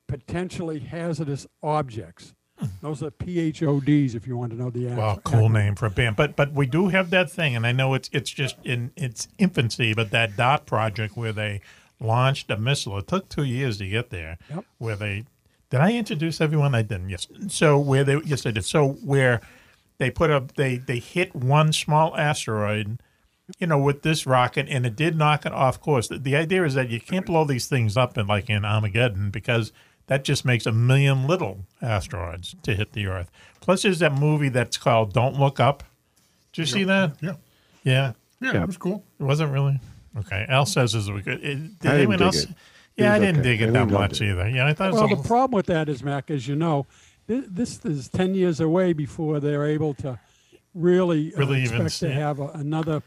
potentially 0.08 0.80
hazardous 0.80 1.46
objects. 1.62 2.34
Hmm. 2.58 2.66
Those 2.82 3.02
are 3.02 3.10
PHODs, 3.10 4.14
if 4.14 4.26
you 4.26 4.36
want 4.36 4.52
to 4.52 4.58
know 4.58 4.70
the 4.70 4.86
Wow, 4.86 5.16
acronym. 5.16 5.24
cool 5.24 5.48
name 5.48 5.74
for 5.74 5.86
a 5.86 5.90
band. 5.90 6.16
But 6.16 6.36
but 6.36 6.52
we 6.52 6.66
do 6.66 6.88
have 6.88 7.10
that 7.10 7.30
thing, 7.30 7.56
and 7.56 7.66
I 7.66 7.72
know 7.72 7.94
it's 7.94 8.10
it's 8.12 8.30
just 8.30 8.56
in 8.64 8.90
its 8.96 9.28
infancy, 9.38 9.94
but 9.94 10.10
that 10.10 10.36
DART 10.36 10.66
project 10.66 11.16
where 11.16 11.32
they 11.32 11.60
launched 12.00 12.50
a 12.50 12.56
missile. 12.58 12.98
It 12.98 13.06
took 13.06 13.28
two 13.28 13.44
years 13.44 13.78
to 13.78 13.88
get 13.88 14.10
there. 14.10 14.36
Yep. 14.50 14.64
Where 14.78 14.96
they 14.96 15.24
did 15.70 15.80
I 15.80 15.92
introduce 15.92 16.40
everyone? 16.40 16.74
I 16.74 16.82
didn't. 16.82 17.08
Yes. 17.08 17.26
So 17.48 17.78
where 17.78 18.04
they 18.04 18.20
yes 18.24 18.44
I 18.44 18.50
did. 18.50 18.64
So 18.64 18.88
where 19.04 19.40
they 19.98 20.10
put 20.10 20.30
up 20.30 20.54
they 20.56 20.76
they 20.76 20.98
hit 20.98 21.34
one 21.34 21.72
small 21.72 22.14
asteroid. 22.16 23.00
You 23.58 23.66
know, 23.66 23.78
with 23.78 24.02
this 24.02 24.26
rocket, 24.26 24.66
and 24.68 24.84
it 24.84 24.96
did 24.96 25.16
knock 25.16 25.46
it 25.46 25.52
off 25.52 25.80
course. 25.80 26.08
The, 26.08 26.18
the 26.18 26.34
idea 26.36 26.64
is 26.64 26.74
that 26.74 26.90
you 26.90 27.00
can't 27.00 27.24
blow 27.26 27.44
these 27.44 27.66
things 27.66 27.96
up 27.96 28.18
in 28.18 28.26
like 28.26 28.50
in 28.50 28.64
Armageddon 28.64 29.30
because 29.30 29.72
that 30.08 30.24
just 30.24 30.44
makes 30.44 30.66
a 30.66 30.72
million 30.72 31.26
little 31.28 31.60
asteroids 31.80 32.56
to 32.64 32.74
hit 32.74 32.92
the 32.92 33.06
Earth. 33.06 33.30
Plus, 33.60 33.82
there's 33.82 34.00
that 34.00 34.12
movie 34.14 34.48
that's 34.48 34.76
called 34.76 35.12
"Don't 35.12 35.38
Look 35.38 35.60
Up." 35.60 35.84
Did 36.52 36.62
you 36.62 36.66
see 36.66 36.84
that? 36.84 37.12
Yeah. 37.20 37.34
Yeah. 37.84 38.12
Yeah, 38.40 38.62
it 38.62 38.66
was 38.66 38.76
cool. 38.76 39.04
It 39.20 39.22
wasn't 39.22 39.52
really 39.52 39.78
okay. 40.18 40.44
Al 40.48 40.66
says 40.66 40.94
it 40.94 41.12
was 41.12 41.22
good. 41.22 41.42
It, 41.44 41.78
did 41.78 41.90
I 41.90 41.94
didn't 41.94 41.96
anyone 41.98 42.18
dig 42.18 42.26
else? 42.26 42.42
it. 42.42 42.50
It 42.50 42.56
Yeah, 43.04 43.14
I 43.14 43.18
didn't 43.20 43.40
okay. 43.40 43.50
dig 43.50 43.62
it 43.62 43.72
that 43.72 43.88
much 43.88 44.20
it. 44.20 44.30
either. 44.30 44.48
Yeah, 44.48 44.66
I 44.66 44.72
thought 44.74 44.92
Well, 44.92 45.04
it 45.12 45.16
the 45.16 45.22
problem 45.28 45.56
with 45.56 45.66
that 45.66 45.88
is, 45.88 46.02
Mac, 46.02 46.28
as 46.30 46.48
you 46.48 46.56
know, 46.56 46.86
thi- 47.28 47.44
this 47.48 47.84
is 47.84 48.08
10 48.08 48.34
years 48.34 48.58
away 48.58 48.92
before 48.94 49.38
they're 49.38 49.64
able 49.64 49.94
to 49.94 50.18
really, 50.74 51.32
uh, 51.34 51.38
Really 51.38 51.62
even 51.62 51.82
expect 51.86 51.92
see 51.92 52.06
to 52.06 52.12
it. 52.12 52.16
have 52.16 52.40
a, 52.40 52.48
another 52.48 53.02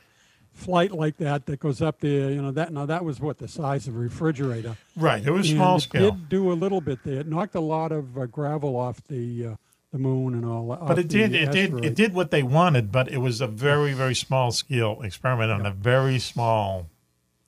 flight 0.56 0.92
like 0.92 1.18
that 1.18 1.46
that 1.46 1.60
goes 1.60 1.82
up 1.82 2.00
there. 2.00 2.32
You 2.32 2.42
know, 2.42 2.52
that 2.52 2.74
now 2.74 2.86
that 2.88 3.06
was 3.06 3.20
what 3.20 3.38
the 3.38 3.48
size 3.48 3.88
of 3.88 3.96
a 3.96 4.00
refrigerator. 4.00 4.78
Right, 4.96 5.24
it 5.24 5.30
was 5.32 5.50
And 5.50 5.58
small 5.58 5.78
it 5.78 5.82
scale. 5.82 6.12
did 6.12 6.30
do 6.30 6.52
a 6.52 6.56
little 6.56 6.82
bit 6.82 7.04
there. 7.04 7.20
It 7.20 7.28
knocked 7.28 7.56
a 7.56 7.60
lot 7.60 7.92
of 7.92 8.18
uh, 8.18 8.26
gravel 8.26 8.76
off 8.76 9.04
the 9.08 9.46
uh, 9.48 9.56
the 9.92 10.00
moon 10.00 10.34
and 10.34 10.46
all 10.46 10.68
that. 10.70 10.80
but 10.88 10.98
it 11.00 11.08
did. 11.08 11.36
It 11.36 11.52
did. 11.52 11.86
It 11.86 11.96
did 11.96 12.14
what 12.14 12.32
they 12.32 12.42
wanted, 12.44 12.92
but 12.92 13.10
it 13.12 13.20
was 13.20 13.40
a 13.42 13.48
very, 13.48 13.94
very 13.94 14.16
small 14.16 14.52
scale 14.52 15.02
experiment 15.04 15.52
on 15.52 15.66
a 15.66 15.72
very 15.72 16.20
small 16.20 16.88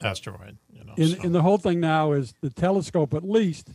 asteroid. 0.02 0.58
You 0.72 0.84
know. 0.84 0.94
And, 0.98 1.26
and 1.26 1.36
the 1.36 1.42
whole 1.42 1.58
thing 1.58 1.80
now 1.80 2.12
is 2.12 2.34
the 2.42 2.50
telescope, 2.50 3.14
at 3.14 3.28
least, 3.28 3.70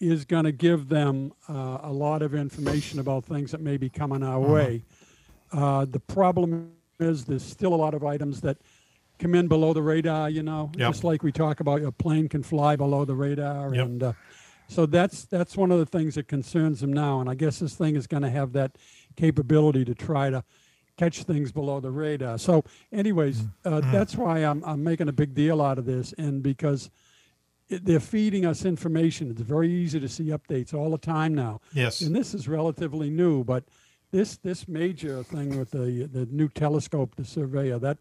is 0.00 0.24
going 0.24 0.44
to 0.44 0.52
give 0.52 0.88
them 0.88 1.32
uh, 1.48 1.78
a 1.82 1.92
lot 1.92 2.22
of 2.22 2.34
information 2.34 2.98
about 2.98 3.24
things 3.24 3.52
that 3.52 3.60
may 3.60 3.76
be 3.76 3.88
coming 3.88 4.22
our 4.22 4.44
Mhm. 4.44 4.52
way. 4.52 4.82
Uh, 5.52 5.84
the 5.84 6.00
problem 6.00 6.72
is 7.02 7.24
there's 7.24 7.42
still 7.44 7.74
a 7.74 7.76
lot 7.76 7.94
of 7.94 8.04
items 8.04 8.40
that 8.42 8.58
come 9.18 9.34
in 9.34 9.48
below 9.48 9.72
the 9.72 9.82
radar. 9.82 10.30
You 10.30 10.42
know, 10.42 10.70
Yep. 10.76 10.90
just 10.92 11.04
like 11.04 11.22
we 11.22 11.32
talk 11.32 11.60
about, 11.60 11.82
a 11.82 11.92
plane 11.92 12.28
can 12.28 12.42
fly 12.42 12.76
below 12.76 13.04
the 13.04 13.14
radar, 13.14 13.74
Yep. 13.74 13.84
and 13.86 14.02
uh, 14.02 14.12
so 14.68 14.86
that's 14.86 15.24
that's 15.26 15.56
one 15.56 15.70
of 15.70 15.78
the 15.78 15.86
things 15.86 16.14
that 16.14 16.28
concerns 16.28 16.80
them 16.80 16.92
now. 16.92 17.20
And 17.20 17.28
I 17.28 17.34
guess 17.34 17.58
this 17.58 17.74
thing 17.74 17.96
is 17.96 18.06
going 18.06 18.22
to 18.22 18.30
have 18.30 18.52
that 18.54 18.76
capability 19.16 19.84
to 19.84 19.94
try 19.94 20.30
to 20.30 20.42
catch 20.96 21.24
things 21.24 21.52
below 21.52 21.80
the 21.80 21.90
radar. 21.90 22.38
So, 22.38 22.64
anyways, 22.92 23.42
uh, 23.64 23.80
Mm. 23.80 23.92
that's 23.92 24.16
why 24.16 24.38
I'm 24.40 24.62
I'm 24.64 24.82
making 24.84 25.08
a 25.08 25.12
big 25.12 25.34
deal 25.34 25.60
out 25.60 25.78
of 25.78 25.84
this, 25.84 26.14
and 26.18 26.42
because 26.42 26.90
it, 27.68 27.84
they're 27.84 28.00
feeding 28.00 28.44
us 28.44 28.64
information. 28.64 29.30
It's 29.30 29.40
very 29.40 29.70
easy 29.72 29.98
to 30.00 30.08
see 30.08 30.24
updates 30.24 30.74
all 30.74 30.90
the 30.90 30.98
time 30.98 31.34
now. 31.34 31.60
Yes. 31.72 32.00
And 32.02 32.14
this 32.14 32.34
is 32.34 32.46
relatively 32.48 33.08
new, 33.08 33.44
but 33.44 33.64
this 34.12 34.36
this 34.36 34.68
major 34.68 35.22
thing 35.24 35.58
with 35.58 35.70
the 35.70 36.08
the 36.12 36.26
new 36.26 36.48
telescope, 36.48 37.16
the 37.16 37.24
surveyor, 37.24 37.78
that 37.80 37.98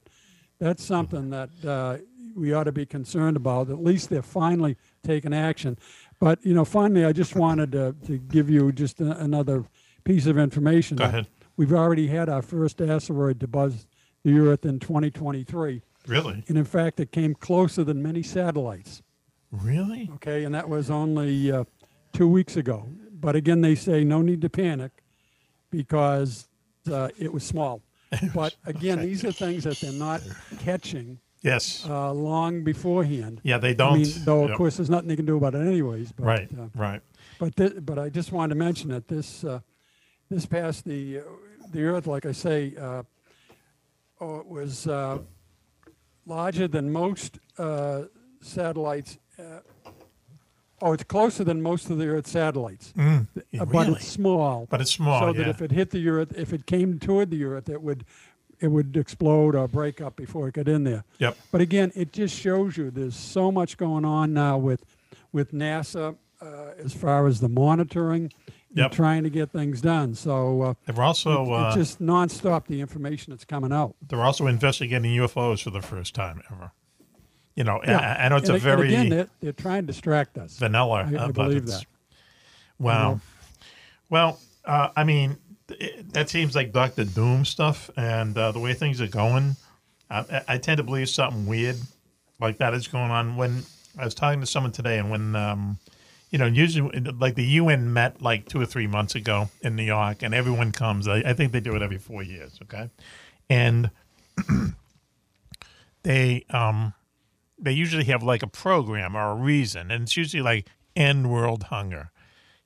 that's 0.60 0.84
something 0.84 1.32
that 1.32 1.50
uh, 1.66 1.98
we 2.36 2.54
ought 2.54 2.66
to 2.66 2.72
be 2.72 2.86
concerned 2.86 3.36
about. 3.36 3.70
At 3.70 3.84
least 3.84 4.10
they're 4.10 4.22
finally 4.22 4.78
taking 5.04 5.34
action. 5.34 5.78
But 6.20 6.46
you 6.46 6.54
know, 6.54 6.66
finally, 6.66 7.06
I 7.06 7.14
just 7.14 7.36
wanted 7.36 7.72
to, 7.72 7.96
to 8.06 8.18
give 8.18 8.50
you 8.50 8.72
just 8.72 9.02
a, 9.02 9.18
another 9.20 9.66
piece 10.04 10.28
of 10.28 10.38
information. 10.38 10.98
Go 10.98 11.06
ahead. 11.06 11.28
We've 11.58 11.74
already 11.74 12.08
had 12.08 12.30
our 12.30 12.42
first 12.42 12.82
asteroid 12.82 13.40
to 13.40 13.48
buzz 13.48 13.88
the 14.24 14.38
Earth 14.38 14.66
in 14.66 14.80
2023. 14.80 15.82
Really? 16.08 16.44
And 16.48 16.58
in 16.58 16.66
fact, 16.66 17.00
it 17.00 17.12
came 17.12 17.36
closer 17.36 17.84
than 17.84 18.02
many 18.02 18.24
satellites. 18.24 19.02
Really? 19.52 20.10
Okay, 20.16 20.44
and 20.44 20.56
that 20.56 20.70
was 20.70 20.90
only 20.90 21.52
uh, 21.52 21.66
two 22.14 22.28
weeks 22.28 22.56
ago. 22.56 22.88
But 23.12 23.36
again, 23.36 23.62
they 23.62 23.76
say 23.76 24.04
no 24.04 24.22
need 24.22 24.42
to 24.42 24.50
panic 24.50 25.04
because 25.72 26.48
uh, 26.92 27.10
it 27.18 27.34
was 27.34 27.44
small. 27.44 27.82
But 28.36 28.54
again, 28.66 29.02
these 29.02 29.24
are 29.26 29.32
things 29.32 29.64
that 29.64 29.80
they're 29.80 29.92
not 29.94 30.22
catching 30.60 31.20
Yes. 31.42 31.84
uh, 31.90 32.12
long 32.14 32.64
beforehand. 32.64 33.42
Yeah, 33.44 33.58
they 33.58 33.74
don't. 33.74 33.94
I 33.94 33.98
mean, 33.98 34.12
though, 34.26 34.44
of 34.44 34.50
Yep. 34.50 34.58
course, 34.58 34.78
there's 34.78 34.92
nothing 34.92 35.08
they 35.08 35.16
can 35.16 35.26
do 35.26 35.38
about 35.38 35.56
it 35.56 35.66
anyways. 35.66 36.12
But, 36.12 36.26
Right. 36.26 36.50
uh, 36.60 36.68
Right. 36.76 37.02
but 37.40 37.56
thi- 37.56 37.80
but 37.80 37.98
I 37.98 38.10
just 38.10 38.32
wanted 38.32 38.50
to 38.54 38.60
mention 38.60 38.90
that 38.92 39.08
this 39.08 39.44
uh, 39.44 39.62
this 40.30 40.46
past 40.46 40.86
the 40.86 41.20
uh, 41.20 41.24
the 41.72 41.82
Earth, 41.84 42.06
like 42.06 42.26
I 42.28 42.32
say, 42.34 42.76
uh, 42.78 43.04
oh, 44.20 44.40
it 44.40 44.48
was 44.48 44.86
uh, 44.88 45.20
larger 46.28 46.68
than 46.68 46.92
most 46.92 47.40
uh, 47.58 48.04
satellites. 48.42 49.18
Uh, 50.82 50.86
oh, 50.88 50.94
it's 50.94 51.04
closer 51.04 51.44
than 51.44 51.62
most 51.62 51.90
of 51.90 51.98
the 51.98 52.08
Earth 52.08 52.28
satellites, 52.28 52.94
Mm, 52.98 53.28
Uh, 53.60 53.66
but 53.66 53.90
it's 53.90 54.08
small. 54.08 54.68
But 54.70 54.82
it's 54.82 54.92
small, 54.92 55.20
so 55.22 55.34
that 55.34 55.44
yeah. 55.44 55.50
if 55.50 55.62
it 55.62 55.72
hit 55.72 55.92
the 55.92 56.08
Earth, 56.10 56.34
if 56.38 56.54
it 56.54 56.66
came 56.66 57.00
toward 57.00 57.30
the 57.32 57.44
Earth, 57.44 57.70
it 57.70 57.82
would 57.82 58.06
it 58.60 58.68
would 58.68 58.96
explode 58.96 59.56
or 59.56 59.68
break 59.68 60.00
up 60.02 60.16
before 60.16 60.48
it 60.48 60.54
got 60.54 60.68
in 60.68 60.84
there. 60.84 61.04
Yep. 61.18 61.36
But 61.52 61.62
again, 61.62 61.92
it 61.96 62.14
just 62.14 62.38
shows 62.40 62.78
you 62.78 62.92
there's 62.92 63.16
so 63.16 63.52
much 63.52 63.76
going 63.76 64.06
on 64.06 64.34
now 64.34 64.58
with 64.60 64.86
with 65.32 65.52
NASA 65.52 66.16
uh, 66.42 66.46
as 66.78 66.94
far 66.94 67.26
as 67.28 67.40
the 67.40 67.50
monitoring 67.50 68.32
in 68.72 68.78
Yep. 68.78 68.92
trying 68.92 69.24
to 69.24 69.30
get 69.30 69.52
things 69.52 69.82
done. 69.82 70.14
So 70.16 70.62
uh, 70.62 70.74
They're 70.86 71.04
also, 71.04 71.44
it- 71.46 71.52
uh, 71.52 71.68
it's 71.68 71.76
just 71.76 72.02
nonstop 72.02 72.68
the 72.68 72.80
information 72.82 73.32
that's 73.32 73.46
coming 73.46 73.72
out. 73.74 73.96
They're 74.08 74.24
also 74.24 74.46
investigating 74.48 75.12
UFOs 75.18 75.64
for 75.64 75.72
the 75.72 75.82
first 75.82 76.14
time 76.16 76.42
ever. 76.52 76.72
You 77.56 77.64
know, 77.66 77.82
Yeah. 77.86 78.00
I, 78.00 78.26
I 78.26 78.30
know 78.30 78.38
it's 78.38 78.50
And 78.50 78.52
a 78.52 78.54
and 78.56 78.64
very 78.64 78.88
again, 78.88 79.10
they're, 79.10 79.28
they're 79.42 79.52
trying 79.54 79.84
to 79.84 79.88
distract 79.88 80.38
us. 80.38 80.58
vanilla, 80.58 81.08
I, 81.12 81.14
I 81.14 81.18
uh, 81.18 81.28
believe 81.32 81.66
that. 81.68 81.86
Wow. 82.80 83.14
know? 83.14 83.22
Well, 84.10 84.40
uh, 84.66 84.90
I 84.96 85.04
mean, 85.04 85.38
it, 85.70 86.14
that 86.14 86.30
seems 86.30 86.56
like 86.56 86.72
Doctor 86.74 87.04
Doom 87.06 87.46
stuff, 87.46 87.90
and 87.98 88.38
uh, 88.38 88.52
the 88.52 88.60
way 88.60 88.74
things 88.74 89.00
are 89.02 89.08
going, 89.08 89.56
I, 90.10 90.20
I- 90.20 90.44
I 90.50 90.58
tend 90.58 90.78
to 90.78 90.84
believe 90.84 91.10
something 91.10 91.46
weird 91.46 91.78
like 92.40 92.58
that 92.58 92.74
is 92.74 92.88
going 92.88 93.12
on. 93.12 93.36
When 93.38 93.64
I 94.00 94.06
was 94.06 94.14
talking 94.16 94.40
to 94.42 94.46
someone 94.48 94.72
today, 94.72 94.98
and 94.98 95.10
when 95.12 95.36
um, 95.36 95.78
you 96.30 96.40
know, 96.40 96.46
usually 96.46 97.00
like 97.00 97.36
the 97.36 97.44
UN 97.44 97.94
met 97.94 98.22
like 98.22 98.48
two 98.48 98.60
or 98.60 98.66
three 98.66 98.88
months 98.88 99.16
ago 99.16 99.50
in 99.62 99.76
New 99.76 99.84
York, 99.84 100.24
and 100.24 100.34
everyone 100.34 100.72
comes. 100.72 101.08
I, 101.08 101.18
I 101.18 101.34
think 101.34 101.52
they 101.52 101.60
do 101.60 101.76
it 101.76 101.82
every 101.82 101.98
four 102.00 102.24
years. 102.24 102.58
Okay, 102.64 102.90
and 103.50 103.92
they 106.04 106.46
um 106.50 106.94
they 107.62 107.72
usually 107.72 108.06
have 108.06 108.24
like 108.24 108.42
a 108.44 108.48
program 108.48 109.16
or 109.16 109.32
a 109.32 109.36
reason, 109.36 109.92
and 109.92 110.04
it's 110.04 110.18
usually 110.18 110.42
like 110.44 110.68
end 110.96 111.30
world 111.32 111.64
hunger. 111.64 112.12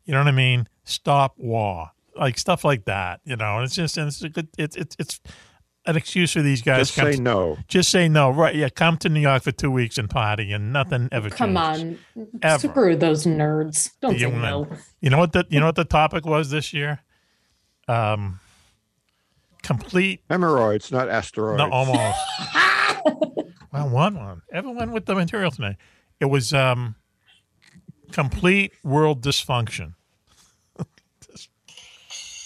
You 0.06 0.14
know 0.14 0.20
what 0.20 0.28
I 0.28 0.32
mean? 0.32 0.68
Stop 0.84 1.34
war, 1.38 1.90
like 2.16 2.38
stuff 2.38 2.64
like 2.64 2.86
that. 2.86 3.20
You 3.26 3.36
know, 3.36 3.56
and 3.58 3.66
it's 3.66 3.76
just 3.76 3.98
and 3.98 4.08
it's 4.08 4.22
a 4.24 4.30
good. 4.30 4.48
It's 4.58 4.76
it's 4.76 4.96
it's 5.00 5.20
an 5.88 5.96
excuse 5.96 6.32
for 6.32 6.42
these 6.42 6.62
guys. 6.62 6.88
Just 6.88 6.96
come 6.98 7.06
say 7.12 7.16
to- 7.18 7.22
no. 7.22 7.58
Just 7.68 7.90
say 7.92 8.08
no. 8.08 8.30
Right? 8.32 8.56
Yeah. 8.56 8.70
Come 8.70 8.98
to 8.98 9.10
New 9.10 9.20
York 9.20 9.44
for 9.44 9.52
two 9.52 9.70
weeks 9.72 9.98
and 9.98 10.10
party, 10.10 10.52
and 10.52 10.72
nothing 10.74 11.10
ever. 11.12 11.30
Come 11.30 11.56
changes. 11.56 12.00
on, 12.16 12.28
Ever. 12.42 12.68
screw 12.70 12.96
those 12.96 13.26
nerds. 13.26 13.92
Don't 14.02 14.14
The 14.14 14.20
say 14.22 14.32
no. 14.32 14.68
You 15.02 15.10
know 15.10 15.18
what 15.20 15.34
the 15.34 15.46
you 15.50 15.60
know 15.60 15.66
what 15.68 15.76
the 15.76 15.86
topic 15.86 16.26
was 16.26 16.50
this 16.52 16.74
year? 16.74 17.02
Um, 17.88 18.40
complete 19.64 20.22
Hemorrhoids, 20.30 20.92
not 20.92 21.10
asteroids. 21.10 21.58
no, 21.60 21.70
almost. 21.70 22.20
well, 23.84 23.90
one 23.90 24.16
one. 24.16 24.42
Everyone 24.52 24.92
with 24.92 25.06
the 25.06 25.16
material 25.16 25.52
tonight. 25.52 25.78
It 26.20 26.26
was 26.26 26.54
um, 26.54 26.96
complete 28.12 28.74
world 28.84 29.22
dysfunction. 29.22 29.96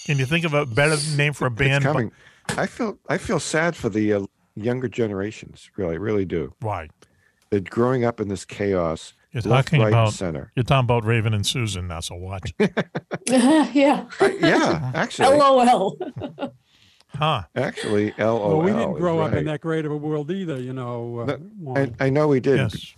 Can 0.06 0.18
you 0.18 0.26
think 0.26 0.44
of 0.44 0.54
a 0.54 0.66
better 0.66 0.96
name 1.16 1.32
for 1.32 1.46
a 1.46 1.50
band? 1.50 1.84
It's 1.84 1.92
coming. 1.92 2.12
I 2.48 2.66
feel 2.66 2.98
I 3.08 3.18
feel 3.18 3.40
sad 3.40 3.76
for 3.76 3.88
the 3.88 4.12
uh, 4.14 4.26
younger 4.56 4.88
generations. 4.88 5.70
Really, 5.76 5.98
really 5.98 6.24
do. 6.24 6.52
Why? 6.60 6.88
They're 7.50 7.60
growing 7.60 8.04
up 8.04 8.20
in 8.20 8.28
this 8.28 8.44
chaos. 8.44 9.14
You're 9.32 9.42
left, 9.42 9.68
talking 9.68 9.82
right, 9.82 9.88
about 9.88 10.12
center. 10.12 10.50
You're 10.56 10.64
talking 10.64 10.86
about 10.86 11.04
Raven 11.04 11.34
and 11.34 11.46
Susan 11.46 11.86
That's 11.86 12.08
So 12.08 12.16
watch. 12.16 12.52
yeah. 13.28 14.06
Yeah, 14.20 14.92
actually, 14.94 15.28
LOL. 15.38 15.96
Huh? 17.16 17.42
actually, 17.56 18.14
L 18.18 18.36
O 18.38 18.48
Well, 18.58 18.62
we 18.62 18.70
didn't 18.72 18.94
grow 18.94 19.20
up 19.20 19.32
in 19.34 19.44
that 19.46 19.60
great 19.60 19.84
of 19.84 19.92
a 19.92 19.96
world 19.96 20.30
either, 20.30 20.60
you 20.60 20.72
know. 20.72 21.20
Uh, 21.20 21.36
No, 21.58 21.76
I, 21.76 22.06
I 22.06 22.10
know 22.10 22.28
we 22.28 22.40
did. 22.40 22.56
Yes. 22.58 22.94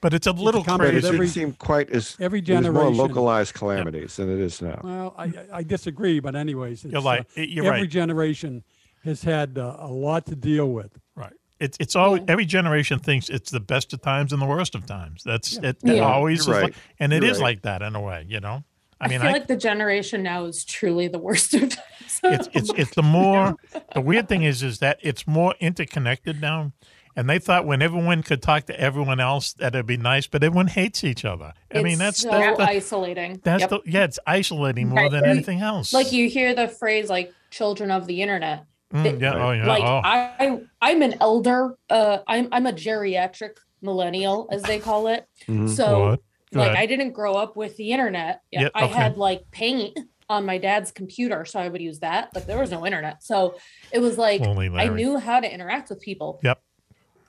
But 0.00 0.14
it's 0.14 0.28
a 0.28 0.32
little 0.32 0.62
come 0.62 0.78
But 0.78 0.86
with 0.86 0.88
it 0.90 0.92
crazy. 0.92 1.06
didn't 1.08 1.14
every- 1.16 1.28
seem 1.28 1.52
quite 1.54 1.90
as 1.90 2.16
every 2.20 2.38
it 2.38 2.48
was 2.48 2.68
more 2.68 2.88
localized 2.90 3.54
calamities 3.54 4.14
than 4.16 4.30
it 4.32 4.38
is 4.38 4.62
now. 4.62 4.80
Well, 4.84 5.14
I, 5.18 5.32
I 5.52 5.62
disagree, 5.64 6.20
but 6.20 6.36
anyways, 6.36 6.84
it's, 6.84 6.92
You're 6.92 7.02
like- 7.02 7.26
uh, 7.36 7.40
you're 7.40 7.66
every 7.66 7.80
right. 7.80 7.90
generation 7.90 8.62
has 9.04 9.22
had 9.22 9.58
uh, 9.58 9.76
a 9.80 9.88
lot 9.88 10.26
to 10.26 10.36
deal 10.36 10.70
with. 10.70 10.96
Right. 11.16 11.32
It's 11.58 11.76
it's 11.80 11.96
always 11.96 12.22
every 12.28 12.46
generation 12.46 13.00
thinks 13.00 13.28
it's 13.28 13.50
the 13.50 13.58
best 13.58 13.92
of 13.92 14.00
times 14.00 14.32
and 14.32 14.40
the 14.40 14.46
worst 14.46 14.76
of 14.76 14.86
times. 14.86 15.24
That's 15.24 15.56
it, 15.56 15.78
it 15.82 15.96
Yeah. 15.96 16.02
always 16.04 16.42
is 16.42 16.48
right. 16.48 16.62
like, 16.64 16.74
and 17.00 17.12
it 17.12 17.22
You're 17.24 17.32
is 17.32 17.38
right. 17.38 17.44
like 17.56 17.62
that 17.62 17.82
in 17.82 17.96
a 17.96 18.00
way, 18.00 18.24
you 18.28 18.38
know. 18.38 18.62
I 19.00 19.08
mean 19.08 19.08
I, 19.08 19.08
mean, 19.08 19.20
feel 19.20 19.28
I, 19.28 19.32
like 19.32 19.46
the 19.48 19.56
generation 19.56 20.22
now 20.22 20.44
is 20.44 20.64
truly 20.64 21.08
the 21.08 21.18
worst 21.18 21.54
of 21.54 21.60
times. 21.70 21.76
it's 22.24 22.48
it's 22.52 22.70
it's 22.76 22.94
the 22.94 23.02
more 23.02 23.56
the 23.94 24.00
weird 24.00 24.28
thing 24.28 24.42
is 24.42 24.62
is 24.62 24.78
that 24.80 24.98
it's 25.02 25.26
more 25.26 25.54
interconnected 25.60 26.40
now. 26.40 26.72
And 27.16 27.28
they 27.28 27.40
thought 27.40 27.66
when 27.66 27.82
everyone 27.82 28.22
could 28.22 28.40
talk 28.42 28.66
to 28.66 28.78
everyone 28.80 29.18
else 29.18 29.52
that 29.54 29.74
it'd 29.74 29.86
be 29.86 29.96
nice, 29.96 30.28
but 30.28 30.44
everyone 30.44 30.68
hates 30.68 31.02
each 31.02 31.24
other. 31.24 31.52
I 31.74 31.82
mean, 31.82 31.98
that's 31.98 32.20
so 32.22 32.30
that's 32.30 32.56
the, 32.58 32.62
isolating. 32.62 33.40
that's 33.42 33.62
Yep. 33.62 33.70
the 33.70 33.80
yeah, 33.86 34.04
it's 34.04 34.20
isolating 34.24 34.88
more 34.90 35.00
Right. 35.02 35.10
than 35.10 35.24
anything 35.24 35.60
else. 35.60 35.92
like 35.92 36.12
you 36.12 36.28
hear 36.28 36.54
the 36.54 36.68
phrase 36.68 37.10
like 37.10 37.32
children 37.50 37.90
of 37.90 38.06
the 38.06 38.22
internet. 38.22 38.66
Mm, 38.94 39.04
It- 39.04 39.20
yeah, 39.20 39.34
oh 39.34 39.50
yeah, 39.50 39.66
like 39.66 39.82
oh. 39.82 40.00
I 40.04 40.60
I'm 40.80 41.02
an 41.02 41.14
elder, 41.20 41.76
uh 41.90 42.18
I'm 42.28 42.48
I'm 42.52 42.66
a 42.66 42.72
geriatric 42.72 43.56
millennial 43.82 44.48
as 44.52 44.62
they 44.62 44.78
call 44.78 45.08
it. 45.08 45.26
Mhm. 45.48 45.68
So 45.68 46.10
What? 46.10 46.20
Like. 46.52 46.76
I 46.78 46.86
didn't 46.86 47.12
grow 47.12 47.34
up 47.34 47.56
with 47.56 47.76
the 47.76 47.90
internet. 47.92 48.40
Yeah, 48.50 48.68
I 48.74 48.84
okay. 48.84 48.94
had 48.94 49.18
like 49.18 49.50
paint 49.50 49.98
on 50.28 50.44
my 50.44 50.58
dad's 50.58 50.90
computer, 50.90 51.44
so 51.44 51.58
I 51.58 51.68
would 51.68 51.80
use 51.80 52.00
that. 52.00 52.30
But 52.34 52.46
there 52.46 52.58
was 52.58 52.70
no 52.70 52.84
internet. 52.84 53.22
So 53.22 53.56
it 53.92 54.00
was 54.00 54.18
like 54.18 54.42
I 54.42 54.88
knew 54.88 55.18
how 55.18 55.40
to 55.40 55.52
interact 55.52 55.88
with 55.90 56.00
people. 56.00 56.40
Yep. 56.42 56.60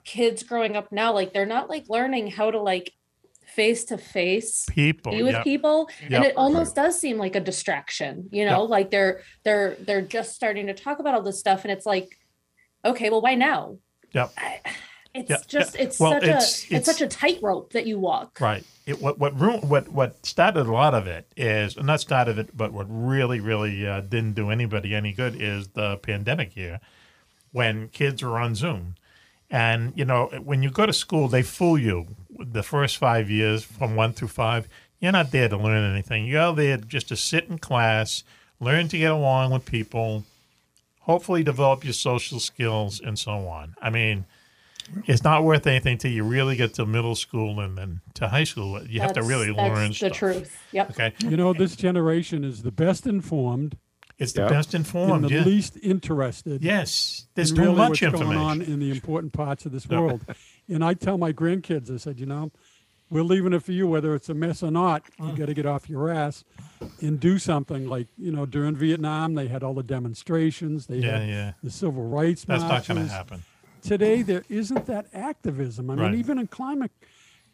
Kids 0.06 0.44
growing 0.44 0.76
up 0.76 0.92
now, 0.92 1.14
like 1.14 1.34
they're 1.34 1.46
not 1.46 1.70
like 1.70 1.86
learning 1.90 2.28
how 2.32 2.52
to 2.52 2.60
like 2.60 2.92
face 3.46 3.86
to 3.86 3.98
face 3.98 4.66
People. 4.70 5.12
be 5.12 5.24
with 5.24 5.34
yep. 5.34 5.44
people 5.44 5.90
Yep. 6.04 6.12
and 6.12 6.24
it 6.24 6.34
almost 6.38 6.76
does 6.76 7.00
seem 7.00 7.18
like 7.18 7.36
a 7.36 7.40
distraction 7.40 8.30
you 8.32 8.46
know 8.46 8.62
Yep. 8.62 8.70
like 8.70 8.92
they're 8.92 9.22
they're 9.44 9.76
they're 9.80 10.04
just 10.04 10.36
starting 10.36 10.68
to 10.68 10.76
talk 10.76 11.00
about 11.00 11.16
all 11.16 11.24
this 11.24 11.40
stuff 11.40 11.64
and 11.64 11.72
it's 11.72 11.86
like 11.86 12.16
okay 12.86 13.10
well 13.10 13.22
why 13.22 13.34
now 13.34 13.78
Yep. 14.14 14.32
It's 15.14 15.30
Yeah, 15.30 15.38
just 15.48 15.76
yeah. 15.76 15.82
it's 15.82 16.00
Well, 16.00 16.12
such 16.14 16.24
it's- 16.24 16.64
a 16.64 16.66
it's- 16.68 16.72
it's 16.72 16.86
such 16.86 17.02
a 17.02 17.08
tightrope 17.08 17.74
that 17.74 17.86
you 17.88 18.00
walk 18.00 18.40
Right. 18.40 18.64
It, 18.86 19.02
what 19.02 19.18
what 19.20 19.34
what 19.64 19.90
what 19.90 20.26
started 20.26 20.66
a 20.68 20.72
lot 20.72 20.94
of 20.94 21.06
it 21.08 21.28
is 21.38 21.78
not 21.78 22.00
started 22.02 22.40
it, 22.40 22.56
but 22.58 22.74
what 22.74 22.88
really 22.90 23.40
really 23.40 23.88
uh, 23.88 24.02
didn't 24.02 24.34
do 24.34 24.50
anybody 24.50 24.96
any 24.96 25.12
good 25.14 25.40
is 25.40 25.70
the 25.70 25.98
pandemic 25.98 26.56
year, 26.56 26.80
when 27.52 27.90
kids 27.90 28.24
were 28.24 28.40
on 28.40 28.56
Zoom, 28.56 28.96
and 29.50 29.94
you 29.96 30.06
know 30.06 30.28
when 30.44 30.64
you 30.64 30.70
go 30.72 30.86
to 30.86 30.94
school 30.94 31.28
they 31.28 31.44
fool 31.44 31.78
you 31.78 32.08
the 32.40 32.64
first 32.64 32.98
five 32.98 33.30
years 33.30 33.64
from 33.64 33.96
one 33.96 34.14
through 34.14 34.28
five. 34.30 34.68
You're 35.00 35.12
not 35.14 35.32
there 35.32 35.48
to 35.48 35.56
learn 35.58 35.90
anything. 35.94 36.26
You're 36.26 36.54
there 36.54 36.76
just 36.78 37.08
to 37.08 37.16
sit 37.16 37.46
in 37.46 37.58
class, 37.58 38.24
learn 38.60 38.90
to 38.90 38.98
get 38.98 39.12
along 39.12 39.52
with 39.52 39.64
people, 39.66 40.26
hopefully 41.02 41.42
develop 41.44 41.84
your 41.86 41.94
social 41.94 42.40
skills 42.40 43.00
and 43.00 43.18
so 43.18 43.32
on. 43.48 43.76
I 43.82 43.90
mean, 43.92 44.26
it's 45.06 45.24
not 45.24 45.44
worth 45.44 45.66
anything 45.68 45.98
till 45.98 46.12
you 46.12 46.24
really 46.24 46.56
get 46.56 46.74
to 46.76 46.86
middle 46.86 47.16
school 47.16 47.60
and 47.60 47.78
then 47.78 48.02
to 48.16 48.28
high 48.28 48.44
school. 48.44 48.82
You 48.86 49.02
have 49.02 49.10
to 49.14 49.22
That's- 49.22 49.28
really 49.30 49.48
that's 49.54 49.58
learn 49.76 49.90
the 49.90 49.94
stuff. 49.96 50.12
truth 50.14 50.58
yep 50.72 50.92
Okay, 50.92 51.14
You 51.20 51.38
know, 51.38 51.54
this 51.54 51.76
generation 51.76 52.44
is 52.44 52.64
the 52.64 52.72
best 52.72 53.06
informed 53.08 53.78
it's 54.18 54.34
the 54.34 54.42
Yeah. 54.42 54.50
best 54.50 54.74
and 54.74 54.84
informed. 54.86 55.24
the 55.30 55.34
Yeah. 55.36 55.44
least 55.46 55.78
interested. 55.82 56.62
yes, 56.64 57.28
there's 57.36 57.52
in 57.52 57.56
too 57.56 57.62
really 57.64 57.76
much 57.76 57.90
what's 57.90 58.02
information. 58.02 58.34
going 58.34 58.38
on 58.46 58.62
in 58.62 58.80
the 58.80 58.92
important 58.92 59.32
parts 59.32 59.66
of 59.66 59.72
this 59.72 59.90
No. 59.90 60.02
world. 60.02 60.26
and 60.68 60.84
I 60.84 60.94
tell 60.94 61.18
my 61.18 61.32
grandkids, 61.32 61.90
I 61.90 61.96
said, 61.98 62.20
you 62.20 62.26
know, 62.26 62.52
we're 63.10 63.24
leaving 63.24 63.54
it 63.54 63.64
for 63.64 63.72
you, 63.72 63.88
whether 63.88 64.14
it's 64.14 64.28
a 64.30 64.34
mess 64.34 64.62
or 64.62 64.70
not. 64.72 65.04
Mm. 65.20 65.32
You 65.32 65.38
got 65.38 65.46
to 65.46 65.54
get 65.54 65.66
off 65.66 65.90
your 65.90 66.10
ass 66.12 66.44
and 67.02 67.18
do 67.20 67.40
something. 67.40 67.88
Like 67.88 68.08
you 68.18 68.32
know, 68.32 68.46
during 68.46 68.76
Vietnam, 68.76 69.36
they 69.36 69.48
had 69.48 69.64
all 69.64 69.74
the 69.74 69.84
demonstrations. 69.84 70.88
They 70.88 70.98
Yeah, 71.00 71.20
had 71.20 71.30
yeah. 71.30 71.52
the 71.64 71.72
civil 71.72 72.04
rights 72.04 72.44
That's 72.44 72.62
not 72.64 72.86
going 72.88 73.08
to 73.08 73.12
happen. 73.12 73.44
Today, 73.82 74.22
there 74.22 74.44
isn't 74.50 74.86
that 74.88 75.08
activism. 75.14 75.90
I 75.90 75.96
Right. 75.96 76.12
mean, 76.12 76.20
even 76.20 76.40
in 76.40 76.48
climate 76.48 76.92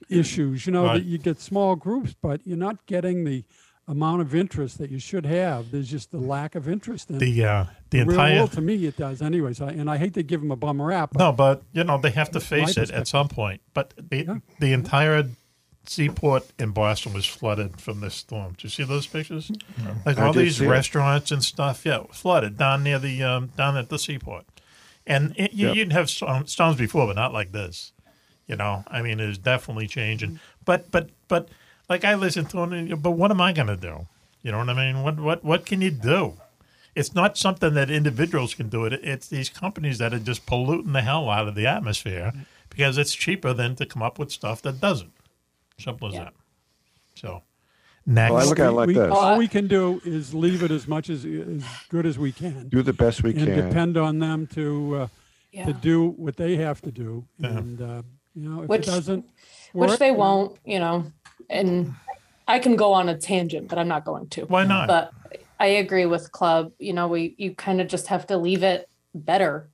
issues, 0.10 0.65
you 0.65 0.72
know, 0.73 0.85
Right. 0.85 0.95
that 0.95 1.06
you 1.06 1.18
get 1.18 1.39
small 1.39 1.76
groups, 1.76 2.15
but 2.22 2.41
you're 2.45 2.57
not 2.57 2.85
getting 2.85 3.23
the 3.23 3.43
amount 3.88 4.22
of 4.22 4.34
interest 4.34 4.77
that 4.80 4.89
you 4.89 4.97
should 4.99 5.26
have. 5.26 5.72
There's 5.72 5.89
just 5.89 6.11
the 6.11 6.18
lack 6.19 6.56
of 6.56 6.68
interest 6.68 7.10
in 7.11 7.19
The 7.19 7.45
uh, 7.45 7.65
the 7.91 7.99
real 7.99 8.10
entire 8.11 8.35
world. 8.38 8.52
To 8.53 8.61
me, 8.61 8.85
it 8.85 8.97
does. 8.97 9.22
Anyways, 9.22 9.61
I, 9.61 9.69
and 9.72 9.89
I 9.89 9.97
hate 9.97 10.14
to 10.15 10.23
give 10.23 10.41
them 10.41 10.52
a 10.52 10.56
bum 10.56 10.81
rap. 10.81 11.11
but 11.14 11.19
no, 11.19 11.31
but 11.31 11.64
you 11.72 11.84
know 11.84 11.97
they 11.99 12.10
have 12.11 12.31
to 12.31 12.39
face 12.39 12.77
it 12.77 12.89
at 12.91 13.07
some 13.07 13.27
point. 13.27 13.61
But 13.73 13.93
the 13.97 14.26
Yeah. 14.26 14.38
the 14.60 14.73
entire 14.73 15.30
seaport 15.88 16.52
in 16.57 16.72
Boston 16.72 17.14
was 17.14 17.27
flooded 17.27 17.80
from 17.80 17.99
this 18.02 18.15
storm. 18.15 18.53
Do 18.57 18.65
you 18.65 18.69
see 18.69 18.84
those 18.84 19.06
pictures? 19.06 19.52
Like 20.03 20.18
I 20.18 20.26
all 20.27 20.34
these 20.34 20.57
see 20.57 20.65
it. 20.65 20.69
restaurants 20.69 21.30
and 21.31 21.43
stuff, 21.43 21.85
yeah, 21.85 21.99
flooded 22.11 22.57
down 22.57 22.81
near 22.84 22.97
the 22.97 23.22
um, 23.22 23.52
down 23.56 23.77
at 23.77 23.89
the 23.89 23.99
seaport. 23.99 24.45
And 25.07 25.34
it, 25.38 25.53
you, 25.53 25.68
Yep. 25.68 25.76
you'd 25.76 25.94
have 25.94 26.10
storm- 26.10 26.48
storms 26.48 26.77
before, 26.77 27.07
but 27.07 27.15
not 27.15 27.34
like 27.34 27.52
this. 27.52 27.91
You 28.48 28.56
know, 28.56 28.84
I 28.88 29.02
mean, 29.02 29.19
it's 29.19 29.38
definitely 29.38 29.88
changing. 29.88 30.32
Mm-hmm. 30.32 30.64
But 30.65 30.91
but 30.91 31.10
but 31.27 31.49
like 31.90 32.03
I 32.03 32.15
listen 32.15 32.45
to 32.48 32.64
it, 32.64 33.02
but 33.02 33.11
what 33.11 33.32
am 33.32 33.41
I 33.41 33.53
going 33.53 33.68
to 33.68 33.77
do? 33.77 34.07
You 34.44 34.52
know 34.52 34.60
what 34.60 34.69
I 34.69 34.73
mean? 34.73 35.03
What 35.03 35.19
what 35.19 35.44
what 35.44 35.65
can 35.65 35.82
you 35.82 35.91
do? 35.91 36.34
It's 36.95 37.14
not 37.14 37.38
something 37.38 37.73
that 37.73 37.90
individuals 37.90 38.53
can 38.53 38.69
do. 38.69 38.86
It. 38.86 38.94
It's 39.03 39.27
these 39.27 39.49
companies 39.49 39.98
that 39.98 40.14
are 40.14 40.19
just 40.19 40.45
polluting 40.45 40.94
the 40.94 41.02
hell 41.02 41.30
out 41.30 41.48
of 41.48 41.56
the 41.56 41.68
atmosphere 41.68 42.32
mm-hmm. 42.34 42.44
because 42.69 42.98
it's 42.98 43.14
cheaper 43.14 43.53
than 43.53 43.76
to 43.77 43.86
come 43.86 44.02
up 44.03 44.18
with 44.18 44.32
stuff 44.32 44.61
that 44.61 44.80
doesn't. 44.80 45.11
Simple 45.77 46.07
as 46.07 46.14
Yeah. 46.14 46.23
that. 46.26 46.34
So 47.15 47.44
next, 48.06 48.32
Well, 48.32 48.41
I 48.41 48.45
look 48.45 48.60
at 48.60 48.68
it 48.68 48.72
like 48.72 48.88
we, 48.88 48.94
this. 48.94 49.11
All 49.11 49.38
we 49.38 49.48
can 49.48 49.68
do 49.68 50.02
is 50.06 50.34
leave 50.34 50.64
it 50.64 50.72
as 50.72 50.88
much 50.88 51.10
as 51.10 51.26
as 51.26 51.64
good 51.90 52.06
as 52.06 52.18
we 52.19 52.32
can, 52.32 52.69
Do 52.69 52.82
the 52.82 52.94
best 52.94 53.23
we 53.23 53.32
and 53.32 53.45
can. 53.45 53.68
depend 53.68 53.98
on 53.98 54.19
them 54.19 54.48
to 54.48 54.95
uh, 54.95 55.07
yeah 55.52 55.65
to 55.65 55.73
do 55.73 56.10
what 56.10 56.36
they 56.38 56.56
have 56.57 56.82
to 56.82 56.91
do. 56.91 57.26
Yeah. 57.40 57.49
And 57.49 57.82
uh, 57.82 58.02
you 58.36 58.49
know, 58.49 58.64
if 58.64 58.69
Which- 58.69 58.88
it 58.88 58.91
doesn't 58.91 59.26
which 59.73 59.90
work, 59.90 59.99
they 59.99 60.11
won't 60.11 60.57
you 60.65 60.80
know 60.80 61.11
and 61.49 61.94
I 62.48 62.60
can 62.60 62.76
go 62.76 62.94
on 62.94 63.10
a 63.10 63.18
tangent, 63.18 63.68
but 63.68 63.77
I'm 63.80 63.88
not 63.88 64.06
going 64.06 64.27
to. 64.30 64.45
Why 64.45 64.65
not? 64.65 64.88
But 64.88 65.11
I 65.60 65.68
agree 65.68 66.06
with 66.06 66.32
Club. 66.32 66.72
You 66.80 66.94
know, 66.94 67.07
we 67.07 67.34
you 67.38 67.56
kind 67.56 67.82
of 67.82 67.88
just 67.88 68.07
have 68.07 68.27
to 68.27 68.38
leave 68.38 68.61
it 68.64 68.88
better, 69.15 69.69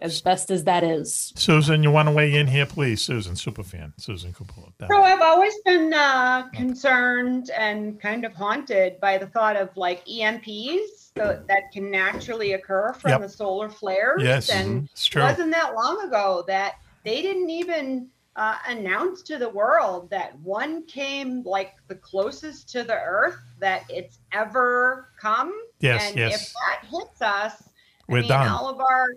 as 0.00 0.20
best 0.20 0.50
as 0.50 0.64
that 0.64 0.84
is. 0.84 1.32
Susan, 1.36 1.82
you 1.82 1.90
want 1.90 2.08
to 2.08 2.12
weigh 2.14 2.34
in 2.34 2.46
here, 2.46 2.66
please? 2.66 3.02
Susan, 3.02 3.34
super 3.36 3.62
superfan. 3.62 3.92
Susan 3.96 4.32
Coppola. 4.32 4.72
So 4.88 5.02
I've 5.02 5.22
always 5.22 5.54
been 5.64 5.92
uh, 5.94 6.48
concerned 6.52 7.50
and 7.56 8.00
kind 8.00 8.24
of 8.24 8.34
haunted 8.34 9.00
by 9.00 9.18
the 9.18 9.26
thought 9.26 9.56
of 9.56 9.74
like 9.76 10.04
EMPs 10.06 11.12
so 11.16 11.42
that 11.48 11.72
can 11.72 11.90
naturally 11.90 12.52
occur 12.52 12.92
from 12.92 13.12
Yep. 13.12 13.20
the 13.22 13.28
solar 13.28 13.70
flares. 13.70 14.22
Yes, 14.22 14.50
and 14.50 14.82
mhm, 14.82 14.90
it's 14.92 15.06
true. 15.06 15.22
it 15.22 15.24
wasn't 15.24 15.52
that 15.52 15.74
long 15.74 16.06
ago 16.06 16.44
that 16.46 16.74
they 17.04 17.22
didn't 17.22 17.48
even 17.50 18.08
uh, 18.36 18.56
announce 18.68 19.22
to 19.22 19.38
the 19.38 19.48
world 19.48 20.10
that 20.10 20.38
one 20.40 20.84
came 20.84 21.42
like 21.44 21.72
the 21.88 21.94
closest 21.94 22.68
to 22.68 22.82
the 22.82 22.94
Earth 22.94 23.38
that 23.60 23.84
it's 23.88 24.18
ever 24.32 25.08
come. 25.18 25.54
Yes, 25.80 26.08
and 26.10 26.18
yes. 26.18 26.34
if 26.48 26.52
that 26.52 26.86
hits 26.90 27.22
us, 27.22 27.62
We're 28.08 28.18
I 28.18 28.20
mean, 28.20 28.28
done. 28.28 28.48
all 28.48 28.68
of 28.68 28.78
our 28.80 29.08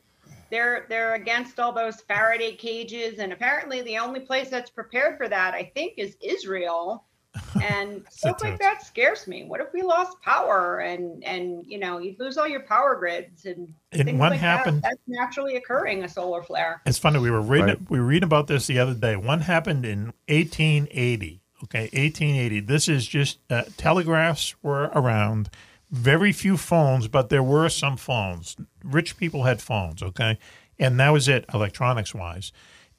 they're 0.52 0.86
they're 0.90 1.16
against 1.16 1.60
all 1.60 1.72
those 1.72 2.02
Faraday 2.02 2.56
cages, 2.56 3.20
and 3.20 3.32
apparently 3.34 3.82
the 3.82 3.98
only 3.98 4.20
place 4.20 4.50
that's 4.50 4.70
prepared 4.70 5.18
for 5.18 5.28
that, 5.28 5.54
I 5.54 5.72
think, 5.76 5.94
is 5.98 6.16
Israel. 6.22 7.06
And 7.64 8.04
stuff 8.10 8.42
like 8.44 8.60
that 8.60 8.84
scares 8.84 9.28
me. 9.28 9.44
What 9.44 9.62
if 9.62 9.68
we 9.74 9.82
lost 9.84 10.20
power 10.22 10.80
and 10.80 11.24
and 11.24 11.64
you 11.68 11.78
know 11.78 12.00
you 12.00 12.16
lose 12.20 12.38
all 12.38 12.48
your 12.48 12.62
power 12.62 12.96
grids 12.96 13.46
and 13.46 13.74
And 13.92 14.06
things 14.06 14.20
what 14.20 14.32
like 14.32 14.40
happened- 14.40 14.82
That, 14.82 14.90
that's 14.90 15.02
naturally 15.08 15.56
occurring 15.56 16.04
a 16.04 16.10
solar 16.10 16.42
flare. 16.42 16.82
It's 16.88 16.98
funny. 16.98 17.20
We 17.20 17.30
were 17.30 17.42
reading. 17.42 17.68
Right. 17.68 17.90
We 17.90 18.00
were 18.00 18.06
reading 18.06 18.26
about 18.26 18.48
this 18.48 18.66
the 18.68 18.80
other 18.80 18.94
day. 18.96 19.16
One 19.16 19.42
happened 19.42 19.86
in 19.86 20.14
1880. 20.28 21.42
Okay, 21.64 21.82
1880. 21.94 22.62
This 22.62 22.88
is 22.88 23.06
just 23.08 23.40
uh, 23.50 23.64
telegraphs 23.78 24.56
were 24.64 24.90
around. 24.96 25.50
Very 25.92 26.32
few 26.32 26.56
phones, 26.58 27.08
but 27.08 27.30
there 27.30 27.44
were 27.44 27.70
some 27.70 27.98
phones. 27.98 28.56
Rich 28.84 29.18
people 29.18 29.44
had 29.44 29.62
phones. 29.62 30.04
Okay, 30.04 30.38
and 30.78 31.00
that 31.00 31.10
was 31.10 31.28
it, 31.28 31.46
electronics 31.54 32.14
wise. 32.14 32.52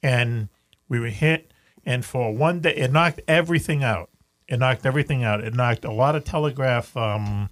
And 0.02 0.48
we 0.88 0.98
were 0.98 1.08
hit, 1.08 1.52
and 1.84 2.04
for 2.04 2.34
one 2.34 2.60
day, 2.60 2.74
it 2.74 2.92
knocked 2.92 3.20
everything 3.28 3.84
out. 3.84 4.10
It 4.48 4.58
knocked 4.58 4.84
everything 4.84 5.22
out. 5.22 5.44
It 5.44 5.54
knocked 5.54 5.84
a 5.84 5.92
lot 5.92 6.16
of 6.16 6.24
telegraph. 6.24 6.96
Um, 6.96 7.50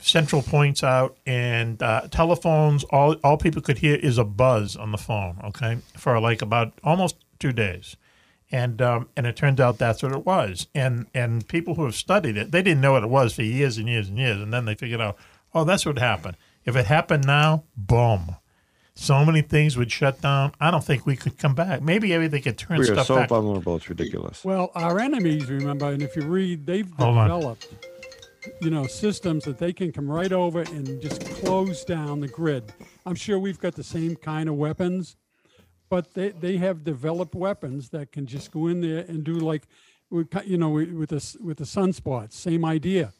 central 0.00 0.42
points 0.42 0.84
out 0.84 1.16
and 1.26 1.82
uh, 1.82 2.02
telephones 2.10 2.84
all 2.84 3.14
all 3.24 3.36
people 3.36 3.60
could 3.60 3.78
hear 3.78 3.96
is 3.96 4.16
a 4.16 4.24
buzz 4.24 4.76
on 4.76 4.92
the 4.92 4.98
phone 4.98 5.38
okay 5.42 5.78
for 5.96 6.20
like 6.20 6.40
about 6.40 6.72
almost 6.84 7.16
two 7.38 7.52
days 7.52 7.96
and 8.50 8.80
um, 8.80 9.08
and 9.16 9.26
it 9.26 9.36
turned 9.36 9.60
out 9.60 9.78
that's 9.78 10.02
what 10.02 10.12
it 10.12 10.24
was 10.24 10.66
and 10.74 11.06
and 11.14 11.46
people 11.48 11.74
who 11.74 11.84
have 11.84 11.94
studied 11.94 12.36
it 12.36 12.50
they 12.50 12.62
didn't 12.62 12.80
know 12.80 12.92
what 12.92 13.02
it 13.02 13.10
was 13.10 13.34
for 13.34 13.42
years 13.42 13.76
and 13.78 13.88
years 13.88 14.08
and 14.08 14.18
years 14.18 14.40
and 14.40 14.52
then 14.52 14.64
they 14.64 14.74
figured 14.74 15.00
out 15.00 15.16
oh 15.54 15.64
that's 15.64 15.84
what 15.84 15.98
happened 15.98 16.36
if 16.64 16.76
it 16.76 16.86
happened 16.86 17.26
now 17.26 17.64
boom 17.76 18.36
so 18.94 19.24
many 19.24 19.42
things 19.42 19.76
would 19.76 19.92
shut 19.92 20.20
down 20.20 20.52
i 20.60 20.70
don't 20.70 20.84
think 20.84 21.06
we 21.06 21.14
could 21.14 21.36
come 21.38 21.54
back 21.54 21.82
maybe 21.82 22.12
everything 22.12 22.42
could 22.42 22.58
turn 22.58 22.78
We 22.78 22.84
are 22.84 22.94
stuff 22.94 23.06
so 23.06 23.16
back 23.16 23.28
vulnerable. 23.28 23.76
It's 23.76 23.88
ridiculous. 23.88 24.44
Well, 24.44 24.70
our 24.74 24.98
enemies, 24.98 25.48
remember, 25.50 25.86
and 25.92 26.02
if 26.02 26.16
you 26.16 26.22
read, 26.22 26.66
they've 26.66 26.90
Hold 26.98 27.16
on. 27.18 27.28
developed, 27.28 27.68
you 28.60 28.70
know, 28.70 28.86
systems 28.86 29.44
that 29.44 29.58
they 29.58 29.72
can 29.72 29.92
come 29.92 30.10
right 30.10 30.32
over 30.32 30.62
and 30.62 31.00
just 31.00 31.24
close 31.36 31.84
down 31.84 32.20
the 32.20 32.28
grid. 32.28 32.72
I'm 33.06 33.14
sure 33.14 33.38
we've 33.38 33.58
got 33.60 33.74
the 33.74 33.84
same 33.84 34.16
kind 34.16 34.48
of 34.48 34.56
weapons, 34.56 35.16
but 35.88 36.14
they, 36.14 36.30
they 36.30 36.56
have 36.58 36.84
developed 36.84 37.34
weapons 37.34 37.90
that 37.90 38.12
can 38.12 38.26
just 38.26 38.50
go 38.50 38.66
in 38.66 38.80
there 38.80 39.04
and 39.08 39.24
do 39.24 39.34
like, 39.34 39.62
with 40.10 40.28
you 40.46 40.56
know, 40.56 40.70
with 40.70 41.10
the 41.10 41.36
with 41.42 41.58
the 41.58 41.64
sunspots, 41.64 42.32
same 42.32 42.64
idea. 42.64 43.12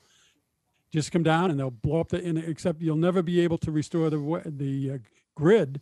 Just 0.91 1.13
come 1.13 1.23
down 1.23 1.51
and 1.51 1.61
they'll 1.61 1.71
blow 1.71 2.01
up 2.01 2.09
the. 2.09 2.25
and 2.25 2.39
Except 2.39 2.81
you'll 2.81 2.97
never 2.97 3.23
be 3.23 3.41
able 3.41 3.59
to 3.59 3.71
restore 3.71 4.09
the 4.09 4.43
the 4.47 4.93
uh, 4.93 4.99
grid 5.35 5.81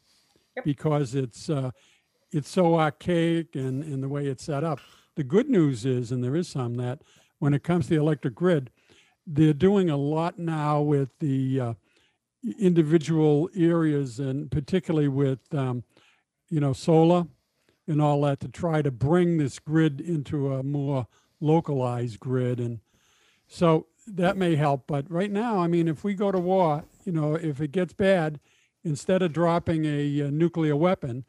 because 0.64 1.14
it's 1.14 1.48
uh, 1.48 1.70
it's 2.32 2.48
so 2.48 2.78
archaic 2.78 3.54
and, 3.54 3.84
and 3.84 4.02
the 4.02 4.08
way 4.08 4.26
it's 4.26 4.44
set 4.44 4.64
up. 4.64 4.80
The 5.14 5.24
good 5.24 5.48
news 5.48 5.86
is, 5.86 6.10
and 6.10 6.22
there 6.22 6.36
is 6.36 6.48
some 6.48 6.74
that 6.76 7.02
when 7.38 7.54
it 7.54 7.62
comes 7.62 7.86
to 7.86 7.90
the 7.90 8.00
electric 8.00 8.34
grid, 8.34 8.70
they're 9.26 9.52
doing 9.52 9.90
a 9.90 9.96
lot 9.96 10.38
now 10.38 10.80
with 10.80 11.10
the 11.20 11.60
uh, 11.60 11.74
individual 12.58 13.48
areas 13.56 14.18
and 14.18 14.50
particularly 14.50 15.08
with 15.08 15.40
um, 15.52 15.84
you 16.48 16.60
know 16.60 16.72
solar 16.72 17.26
and 17.86 18.02
all 18.02 18.20
that 18.22 18.40
to 18.40 18.48
try 18.48 18.82
to 18.82 18.90
bring 18.90 19.38
this 19.38 19.58
grid 19.58 20.00
into 20.00 20.52
a 20.52 20.62
more 20.62 21.06
localized 21.40 22.18
grid. 22.18 22.58
And 22.58 22.80
so 23.46 23.86
that 24.06 24.36
may 24.36 24.54
help 24.54 24.84
but 24.86 25.10
right 25.10 25.30
now 25.30 25.58
i 25.58 25.66
mean 25.66 25.88
if 25.88 26.04
we 26.04 26.14
go 26.14 26.30
to 26.30 26.38
war 26.38 26.84
you 27.04 27.12
know 27.12 27.34
if 27.34 27.60
it 27.60 27.72
gets 27.72 27.92
bad 27.92 28.38
instead 28.84 29.22
of 29.22 29.32
dropping 29.32 29.84
a, 29.84 30.22
uh 30.22 30.30
nuclear 30.30 30.76
weapon 30.76 31.24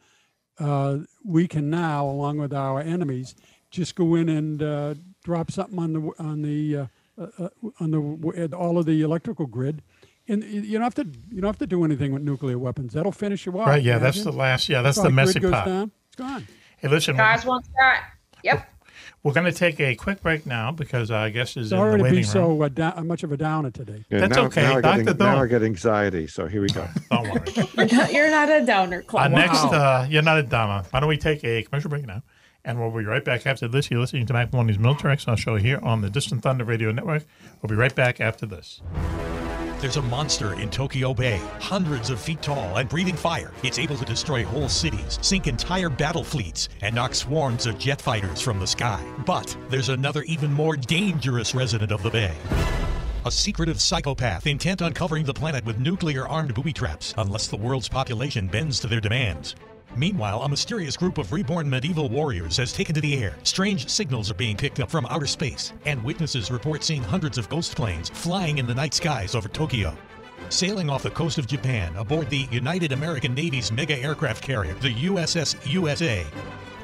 uh, 0.60 0.98
we 1.24 1.48
can 1.48 1.70
now 1.70 2.06
along 2.06 2.38
with 2.38 2.54
our 2.54 2.82
enemies 2.82 3.36
just 3.70 3.96
go 3.96 4.16
in 4.16 4.28
and 4.28 4.64
uh, 4.64 4.96
drop 5.24 5.52
something 5.52 5.78
on 5.78 5.94
the 5.94 6.12
on 6.20 6.42
the 6.42 6.78
uh, 6.78 6.86
uh, 7.20 7.46
uh, 7.46 7.50
on 7.80 7.92
the 7.92 8.56
all 8.56 8.78
of 8.78 8.86
the 8.86 9.02
electrical 9.02 9.46
grid 9.46 9.84
and 10.28 10.44
you 10.44 10.74
don't 10.74 10.82
have 10.84 10.96
to 10.96 11.06
you 11.32 11.42
don't 11.42 11.50
have 11.50 11.58
to 11.60 11.68
do 11.68 11.84
anything 11.86 12.12
with 12.14 12.22
nuclear 12.22 12.58
weapons 12.58 12.94
that'll 12.94 13.12
finish 13.12 13.46
you 13.46 13.60
off 13.60 13.68
right 13.68 13.84
yeah 13.84 13.98
that's 13.98 14.24
the 14.24 14.32
last 14.32 14.68
yeah 14.70 14.82
that's 14.82 14.98
the 14.98 15.06
our 15.06 15.10
messy 15.10 15.40
grid 15.40 15.52
goes 15.52 15.52
part 15.54 15.66
down, 15.66 15.92
it's 16.08 16.16
gone 16.16 16.48
hey 16.78 16.88
listen 16.88 17.16
Cars 17.16 17.46
won't 17.46 17.66
start. 17.66 18.00
Yep. 18.44 18.70
We're 19.24 19.34
going 19.34 19.46
to 19.46 19.52
take 19.52 19.80
a 19.80 19.96
quick 19.96 20.22
break 20.22 20.46
now 20.46 20.72
because 20.72 21.12
uh, 21.12 21.18
I 21.18 21.30
guess 21.30 21.58
is 21.58 21.72
in 21.72 21.78
sorry 21.78 21.92
the 21.94 21.98
to 21.98 22.04
waiting 22.04 22.20
be 22.20 22.24
so 22.24 22.62
uh, 22.62 22.70
da- 22.70 23.02
much 23.02 23.24
of 23.24 23.32
a 23.32 23.38
downer 23.38 23.72
today 23.72 24.06
Yeah, 24.10 24.20
That's 24.20 24.38
now, 24.38 24.46
okay, 24.46 24.62
Now 24.62 24.78
I, 24.78 24.82
Dr. 24.82 25.04
get, 25.04 25.20
now 25.20 25.42
I 25.42 25.48
get 25.48 25.64
anxiety. 25.64 26.28
So 26.28 26.48
here 26.48 26.62
we 26.62 26.68
go. 26.70 26.88
Don't 27.12 27.24
worry. 27.30 27.42
You're 27.56 27.98
not, 27.98 28.14
you're 28.14 28.30
not 28.30 28.50
a 28.50 28.66
downer, 28.66 28.98
Our 28.98 29.02
Club. 29.04 29.32
next, 29.32 29.64
uh, 29.66 30.08
you're 30.10 30.22
not 30.22 30.38
a 30.38 30.44
downer. 30.44 30.84
Why 30.92 31.00
don't 31.00 31.10
we 31.10 31.18
take 31.18 31.44
a 31.44 31.64
commercial 31.64 31.90
break 31.90 32.06
now? 32.06 32.22
And 32.64 32.80
we'll 32.80 32.92
be 32.92 33.06
right 33.06 33.24
back 33.24 33.46
after 33.48 33.68
this. 33.68 33.90
You're 33.90 34.00
listening 34.00 34.26
to 34.28 34.34
Mac 34.34 34.52
Maloney's 34.54 34.80
Military 34.80 35.14
X 35.14 35.26
show 35.38 35.56
here 35.56 35.80
on 35.84 36.02
the 36.02 36.10
Distant 36.10 36.44
Thunder 36.44 36.64
Radio 36.64 36.92
Network. 36.92 37.26
We'll 37.62 37.70
be 37.70 37.76
right 37.76 37.96
back 37.96 38.22
after 38.22 38.46
this. 38.46 38.82
There's 39.80 39.98
a 39.98 40.02
monster 40.02 40.60
in 40.60 40.72
Tokyo 40.72 41.14
Bay, 41.14 41.40
hundreds 41.60 42.10
of 42.10 42.20
feet 42.20 42.42
tall 42.42 42.78
and 42.78 42.90
breathing 42.90 43.16
fire. 43.16 43.54
It's 43.62 43.78
able 43.78 43.96
to 43.98 44.06
destroy 44.06 44.44
whole 44.44 44.70
cities, 44.70 45.20
sink 45.22 45.46
entire 45.46 45.88
battle 45.88 46.24
fleets, 46.24 46.68
and 46.82 46.96
knock 46.96 47.14
swarms 47.14 47.68
of 47.68 47.78
jet 47.78 48.02
fighters 48.02 48.42
from 48.42 48.60
the 48.60 48.66
sky. 48.66 49.06
But 49.24 49.56
there's 49.70 49.90
another 49.90 50.24
even 50.24 50.52
more 50.52 50.78
dangerous 50.78 51.54
resident 51.54 51.92
of 51.92 52.02
the 52.02 52.10
bay. 52.10 52.36
A 53.28 53.32
secretive 53.32 53.80
psychopath 53.80 54.48
intent 54.48 54.82
on 54.82 54.94
covering 54.94 55.26
the 55.26 55.34
planet 55.34 55.64
with 55.64 55.78
nuclear 55.78 56.28
armed 56.28 56.56
booby 56.56 56.74
traps 56.74 57.14
unless 57.20 57.46
the 57.46 57.58
world's 57.58 57.88
population 57.88 58.48
bends 58.48 58.80
to 58.80 58.88
their 58.88 59.02
demands. 59.02 59.54
Meanwhile, 59.96 60.44
a 60.44 60.50
mysterious 60.50 60.98
group 60.98 61.18
of 61.18 61.32
reborn 61.32 61.70
medieval 61.70 62.10
warriors 62.10 62.58
has 62.58 62.74
taken 62.74 62.94
to 62.96 63.02
the 63.02 63.24
air. 63.24 63.36
Strange 63.44 63.90
signals 63.90 64.30
are 64.30 64.36
being 64.36 64.58
picked 64.58 64.80
up 64.80 64.92
from 64.92 65.06
outer 65.08 65.26
space, 65.28 65.74
and 65.86 66.04
witnesses 66.04 66.52
report 66.52 66.84
seeing 66.84 67.04
hundreds 67.04 67.38
of 67.38 67.50
ghost 67.50 67.76
planes 67.76 68.10
flying 68.10 68.58
in 68.58 68.68
the 68.68 68.76
night 68.76 68.94
skies 68.94 69.34
over 69.36 69.48
Tokyo. 69.48 69.98
Sailing 70.50 70.90
off 70.90 71.04
the 71.04 71.10
coast 71.10 71.38
of 71.38 71.48
Japan 71.48 71.96
aboard 71.96 72.30
the 72.30 72.48
United 72.52 72.92
American 72.92 73.34
Navy's 73.34 73.72
mega 73.72 73.98
aircraft 73.98 74.44
carrier, 74.44 74.74
the 74.76 74.94
USS 74.94 75.56
USA, 75.66 76.26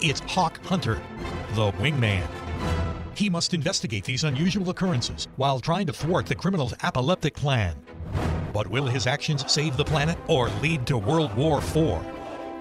it's 0.01 0.19
Hawk 0.21 0.59
Hunter, 0.65 1.01
the 1.53 1.71
wingman. 1.73 2.27
He 3.15 3.29
must 3.29 3.53
investigate 3.53 4.03
these 4.03 4.23
unusual 4.25 4.69
occurrences 4.69 5.27
while 5.37 5.59
trying 5.59 5.87
to 5.87 5.93
thwart 5.93 6.25
the 6.25 6.35
criminal's 6.35 6.73
apoplectic 6.81 7.35
plan. 7.35 7.75
But 8.51 8.67
will 8.67 8.85
his 8.85 9.07
actions 9.07 9.49
save 9.51 9.77
the 9.77 9.85
planet 9.85 10.17
or 10.27 10.49
lead 10.61 10.85
to 10.87 10.97
World 10.97 11.33
War 11.35 11.59
IV? 11.59 12.12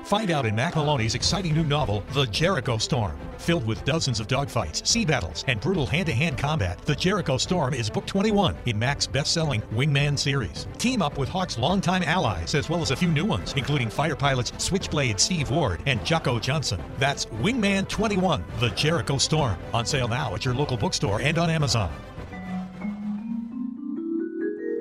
Find 0.04 0.30
out 0.30 0.46
in 0.46 0.54
Mac 0.54 0.74
Maloney's 0.74 1.14
exciting 1.14 1.54
new 1.54 1.64
novel, 1.64 2.02
The 2.12 2.26
Jericho 2.26 2.76
Storm. 2.76 3.16
Filled 3.38 3.66
with 3.66 3.84
dozens 3.84 4.20
of 4.20 4.26
dogfights, 4.26 4.86
sea 4.86 5.04
battles, 5.04 5.44
and 5.46 5.60
brutal 5.60 5.86
hand 5.86 6.06
to 6.06 6.12
hand 6.12 6.36
combat, 6.36 6.78
The 6.82 6.94
Jericho 6.94 7.36
Storm 7.36 7.72
is 7.72 7.88
book 7.88 8.04
21 8.06 8.56
in 8.66 8.78
Mac's 8.78 9.06
best 9.06 9.32
selling 9.32 9.62
Wingman 9.72 10.18
series. 10.18 10.66
Team 10.78 11.02
up 11.02 11.18
with 11.18 11.28
Hawk's 11.28 11.56
longtime 11.56 12.02
allies, 12.02 12.54
as 12.54 12.68
well 12.68 12.82
as 12.82 12.90
a 12.90 12.96
few 12.96 13.08
new 13.08 13.24
ones, 13.24 13.54
including 13.56 13.88
fire 13.88 14.16
pilots 14.16 14.52
Switchblade 14.58 15.20
Steve 15.20 15.50
Ward 15.50 15.80
and 15.86 16.04
Jocko 16.04 16.38
Johnson. 16.40 16.80
That's 16.98 17.26
Wingman 17.26 17.88
21, 17.88 18.44
The 18.58 18.70
Jericho 18.70 19.18
Storm. 19.18 19.56
On 19.72 19.86
sale 19.86 20.08
now 20.08 20.34
at 20.34 20.44
your 20.44 20.54
local 20.54 20.76
bookstore 20.76 21.20
and 21.20 21.38
on 21.38 21.48
Amazon. 21.48 21.92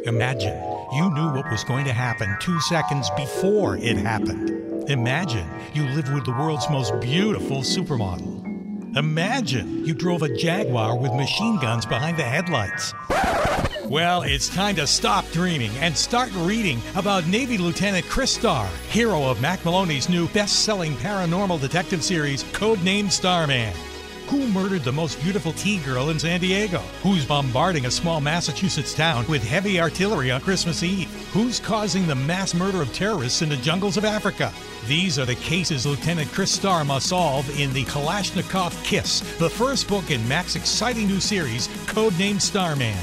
Imagine 0.06 0.57
you 0.93 1.11
knew 1.11 1.31
what 1.31 1.49
was 1.52 1.64
going 1.64 1.85
to 1.85 1.93
happen 1.93 2.35
two 2.41 2.60
seconds 2.61 3.10
before 3.11 3.77
it 3.77 3.98
happened. 3.98 4.70
Imagine 4.87 5.47
you 5.73 5.83
live 5.89 6.11
with 6.11 6.25
the 6.25 6.31
world's 6.31 6.67
most 6.69 6.99
beautiful 6.99 7.57
supermodel. 7.57 8.97
Imagine 8.97 9.85
you 9.85 9.93
drove 9.93 10.23
a 10.23 10.35
Jaguar 10.35 10.97
with 10.97 11.13
machine 11.13 11.59
guns 11.59 11.85
behind 11.85 12.17
the 12.17 12.23
headlights. 12.23 12.93
Well, 13.85 14.23
it's 14.23 14.49
time 14.49 14.75
to 14.77 14.87
stop 14.87 15.29
dreaming 15.31 15.71
and 15.77 15.95
start 15.95 16.31
reading 16.33 16.81
about 16.95 17.27
Navy 17.27 17.59
Lieutenant 17.59 18.05
Chris 18.07 18.33
Starr, 18.33 18.67
hero 18.89 19.23
of 19.23 19.39
Mac 19.39 19.63
Maloney's 19.63 20.09
new 20.09 20.27
best 20.29 20.63
selling 20.63 20.93
paranormal 20.95 21.61
detective 21.61 22.03
series, 22.03 22.43
codenamed 22.45 23.11
Starman. 23.11 23.73
Who 24.29 24.47
murdered 24.47 24.83
the 24.83 24.93
most 24.93 25.21
beautiful 25.21 25.51
tea 25.53 25.77
girl 25.79 26.09
in 26.09 26.17
San 26.17 26.39
Diego? 26.39 26.79
Who's 27.03 27.25
bombarding 27.25 27.85
a 27.85 27.91
small 27.91 28.21
Massachusetts 28.21 28.93
town 28.93 29.27
with 29.27 29.43
heavy 29.43 29.79
artillery 29.79 30.31
on 30.31 30.41
Christmas 30.41 30.83
Eve? 30.83 31.09
Who's 31.33 31.59
causing 31.59 32.07
the 32.07 32.15
mass 32.15 32.53
murder 32.53 32.81
of 32.81 32.93
terrorists 32.93 33.41
in 33.41 33.49
the 33.49 33.57
jungles 33.57 33.97
of 33.97 34.05
Africa? 34.05 34.53
These 34.87 35.19
are 35.19 35.25
the 35.25 35.35
cases 35.35 35.85
Lieutenant 35.85 36.31
Chris 36.31 36.51
Starr 36.51 36.83
must 36.83 37.09
solve 37.09 37.47
in 37.59 37.71
the 37.71 37.85
Kalashnikov 37.85 38.83
Kiss, 38.83 39.19
the 39.37 39.49
first 39.49 39.87
book 39.87 40.09
in 40.09 40.27
Mac's 40.27 40.55
exciting 40.55 41.07
new 41.07 41.19
series, 41.19 41.67
codenamed 41.85 42.41
Starman. 42.41 42.97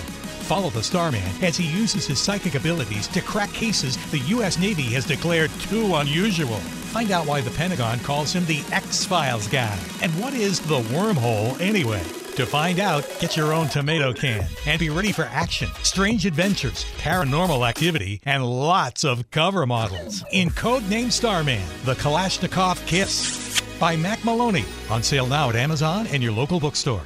Follow 0.48 0.70
the 0.70 0.82
Starman 0.82 1.22
as 1.40 1.56
he 1.56 1.66
uses 1.66 2.06
his 2.06 2.18
psychic 2.18 2.56
abilities 2.56 3.06
to 3.08 3.20
crack 3.20 3.52
cases 3.52 3.96
the 4.10 4.18
U.S. 4.18 4.58
Navy 4.58 4.82
has 4.94 5.04
declared 5.04 5.50
too 5.60 5.94
unusual. 5.94 6.58
Find 6.90 7.12
out 7.12 7.26
why 7.26 7.42
the 7.42 7.50
Pentagon 7.50 8.00
calls 8.00 8.32
him 8.32 8.44
the 8.46 8.64
X 8.72 9.04
Files 9.04 9.46
guy. 9.46 9.78
And 10.02 10.10
what 10.20 10.34
is 10.34 10.58
the 10.58 10.80
wormhole 10.80 11.60
anyway? 11.60 12.02
To 12.38 12.46
find 12.46 12.78
out, 12.78 13.04
get 13.18 13.36
your 13.36 13.52
own 13.52 13.66
tomato 13.66 14.12
can 14.12 14.46
and 14.64 14.78
be 14.78 14.90
ready 14.90 15.10
for 15.10 15.24
action, 15.24 15.68
strange 15.82 16.24
adventures, 16.24 16.84
paranormal 16.98 17.68
activity, 17.68 18.20
and 18.24 18.46
lots 18.46 19.02
of 19.02 19.28
cover 19.32 19.66
models. 19.66 20.22
In 20.30 20.50
Codename 20.50 21.10
Starman, 21.10 21.60
The 21.84 21.94
Kalashnikov 21.94 22.86
Kiss 22.86 23.60
by 23.80 23.96
Mac 23.96 24.24
Maloney. 24.24 24.64
On 24.88 25.02
sale 25.02 25.26
now 25.26 25.48
at 25.48 25.56
Amazon 25.56 26.06
and 26.12 26.22
your 26.22 26.30
local 26.30 26.60
bookstore. 26.60 27.02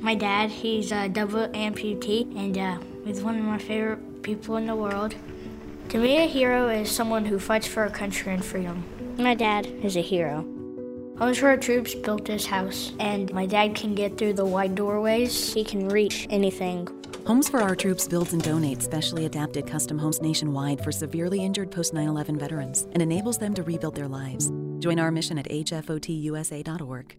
My 0.00 0.14
dad, 0.14 0.48
he's 0.48 0.90
a 0.90 1.10
double 1.10 1.48
amputee, 1.48 2.34
and 2.34 2.56
uh, 2.56 2.78
he's 3.04 3.20
one 3.20 3.36
of 3.38 3.44
my 3.44 3.58
favorite 3.58 4.22
people 4.22 4.56
in 4.56 4.66
the 4.66 4.74
world. 4.74 5.14
To 5.90 5.98
me, 5.98 6.24
a 6.24 6.26
hero 6.26 6.70
is 6.70 6.90
someone 6.90 7.26
who 7.26 7.38
fights 7.38 7.66
for 7.66 7.84
a 7.84 7.90
country 7.90 8.32
and 8.32 8.42
freedom. 8.42 8.84
My 9.18 9.34
dad 9.34 9.66
is 9.66 9.98
a 9.98 10.00
hero. 10.00 10.55
Homes 11.18 11.38
for 11.38 11.48
Our 11.48 11.56
Troops 11.56 11.94
built 11.94 12.26
this 12.26 12.44
house, 12.44 12.92
and 12.98 13.32
my 13.32 13.46
dad 13.46 13.74
can 13.74 13.94
get 13.94 14.18
through 14.18 14.34
the 14.34 14.44
wide 14.44 14.74
doorways. 14.74 15.54
He 15.54 15.64
can 15.64 15.88
reach 15.88 16.26
anything. 16.28 16.86
Homes 17.26 17.48
for 17.48 17.62
Our 17.62 17.74
Troops 17.74 18.06
builds 18.06 18.34
and 18.34 18.42
donates 18.42 18.82
specially 18.82 19.24
adapted 19.24 19.66
custom 19.66 19.98
homes 19.98 20.20
nationwide 20.20 20.84
for 20.84 20.92
severely 20.92 21.42
injured 21.42 21.70
post 21.70 21.94
9 21.94 22.06
11 22.06 22.38
veterans 22.38 22.86
and 22.92 23.00
enables 23.00 23.38
them 23.38 23.54
to 23.54 23.62
rebuild 23.62 23.94
their 23.94 24.08
lives. 24.08 24.52
Join 24.78 24.98
our 24.98 25.10
mission 25.10 25.38
at 25.38 25.48
hfotusa.org. 25.48 27.14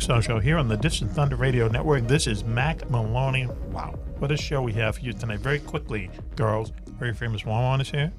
Maloney's 0.00 0.08
Military 0.08 0.18
Lifestyle 0.18 0.36
Show 0.36 0.40
here 0.40 0.56
on 0.56 0.68
the 0.68 0.76
Distant 0.76 1.10
Thunder 1.10 1.36
Radio 1.36 1.68
Network. 1.68 2.06
This 2.08 2.26
is 2.26 2.42
Mac 2.44 2.88
Maloney. 2.90 3.46
Wow, 3.70 3.98
what 4.18 4.32
a 4.32 4.36
show 4.36 4.62
we 4.62 4.72
have 4.72 4.96
for 4.96 5.02
you 5.02 5.12
tonight. 5.12 5.40
Very 5.40 5.58
quickly, 5.58 6.10
girls, 6.36 6.72
very 6.98 7.12
famous 7.12 7.42
Wawan 7.42 7.82
is 7.82 7.90
here. 7.90 8.10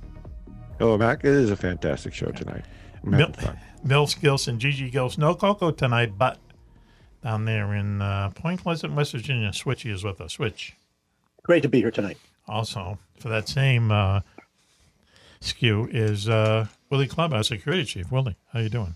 Hello, 0.78 0.98
Mac. 0.98 1.24
It 1.24 1.32
is 1.32 1.50
a 1.50 1.56
fantastic 1.56 2.14
show 2.14 2.30
tonight. 2.32 2.66
I'm 3.04 3.14
having 3.14 3.36
Mil- 3.42 3.56
Mills 3.84 4.14
Gilson, 4.14 4.60
Gigi 4.60 4.92
Gills, 4.92 5.18
no 5.18 5.34
Coco 5.34 5.72
tonight, 5.72 6.18
but 6.18 6.38
down 7.24 7.46
there 7.46 7.74
in 7.74 8.02
uh, 8.02 8.30
Point 8.36 8.62
Pleasant, 8.62 8.94
West 8.94 9.14
Virginia, 9.14 9.50
Switchy 9.50 9.92
is 9.92 10.04
with 10.04 10.22
us. 10.22 10.34
Switch. 10.34 10.76
Great 11.44 11.64
to 11.64 11.70
be 11.70 11.80
here 11.80 11.92
tonight. 11.92 12.18
Also, 12.48 13.00
for 13.18 13.30
that 13.30 13.50
same 13.50 13.92
uh, 13.92 14.22
skew 15.40 15.90
is 15.92 16.30
uh, 16.30 16.68
Willie 16.92 17.08
Club, 17.08 17.34
our 17.34 17.44
security 17.44 17.86
chief. 17.86 18.12
Willie, 18.12 18.36
how 18.54 18.60
you 18.60 18.70
doing? 18.70 18.96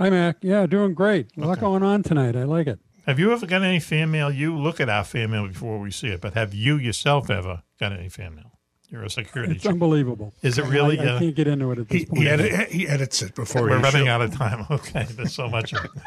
Hi, 0.00 0.08
Mac. 0.08 0.38
Yeah, 0.40 0.64
doing 0.66 0.94
great. 0.94 1.28
A 1.36 1.40
lot 1.40 1.52
Okay. 1.52 1.60
going 1.60 1.82
on 1.82 2.02
tonight. 2.02 2.34
I 2.34 2.44
like 2.44 2.66
it. 2.66 2.78
Have 3.06 3.18
you 3.18 3.32
ever 3.32 3.44
got 3.46 3.62
any 3.62 3.80
fan 3.80 4.10
mail? 4.10 4.30
You 4.30 4.56
look 4.56 4.80
at 4.80 4.88
our 4.88 5.04
fan 5.04 5.30
mail 5.30 5.46
before 5.46 5.78
we 5.78 5.90
see 5.90 6.08
it, 6.08 6.20
but 6.22 6.34
have 6.34 6.54
you 6.54 6.76
yourself 6.76 7.28
ever 7.28 7.62
got 7.78 7.92
any 7.92 8.08
fan 8.08 8.34
mail? 8.34 8.52
You're 8.88 9.04
a 9.04 9.10
security 9.10 9.54
It's 9.54 9.62
chief. 9.62 9.72
unbelievable. 9.72 10.32
Is 10.42 10.58
it 10.58 10.64
I- 10.64 10.68
really? 10.68 10.98
I, 10.98 11.04
uh, 11.04 11.18
can't 11.18 11.34
get 11.34 11.46
into 11.48 11.70
it 11.72 11.78
at 11.80 11.88
this 11.88 12.00
He, 12.00 12.06
point. 12.06 12.22
he, 12.22 12.28
edit, 12.28 12.68
he 12.70 12.88
edits 12.88 13.20
it 13.22 13.34
before 13.34 13.62
We're 13.62 13.76
he 13.76 13.82
running 13.82 14.06
show- 14.06 14.10
out 14.12 14.22
of 14.22 14.34
time. 14.34 14.66
Okay, 14.70 15.04
there's 15.10 15.34
so 15.34 15.48
much 15.48 15.72
of 15.74 15.84
it. 15.84 15.90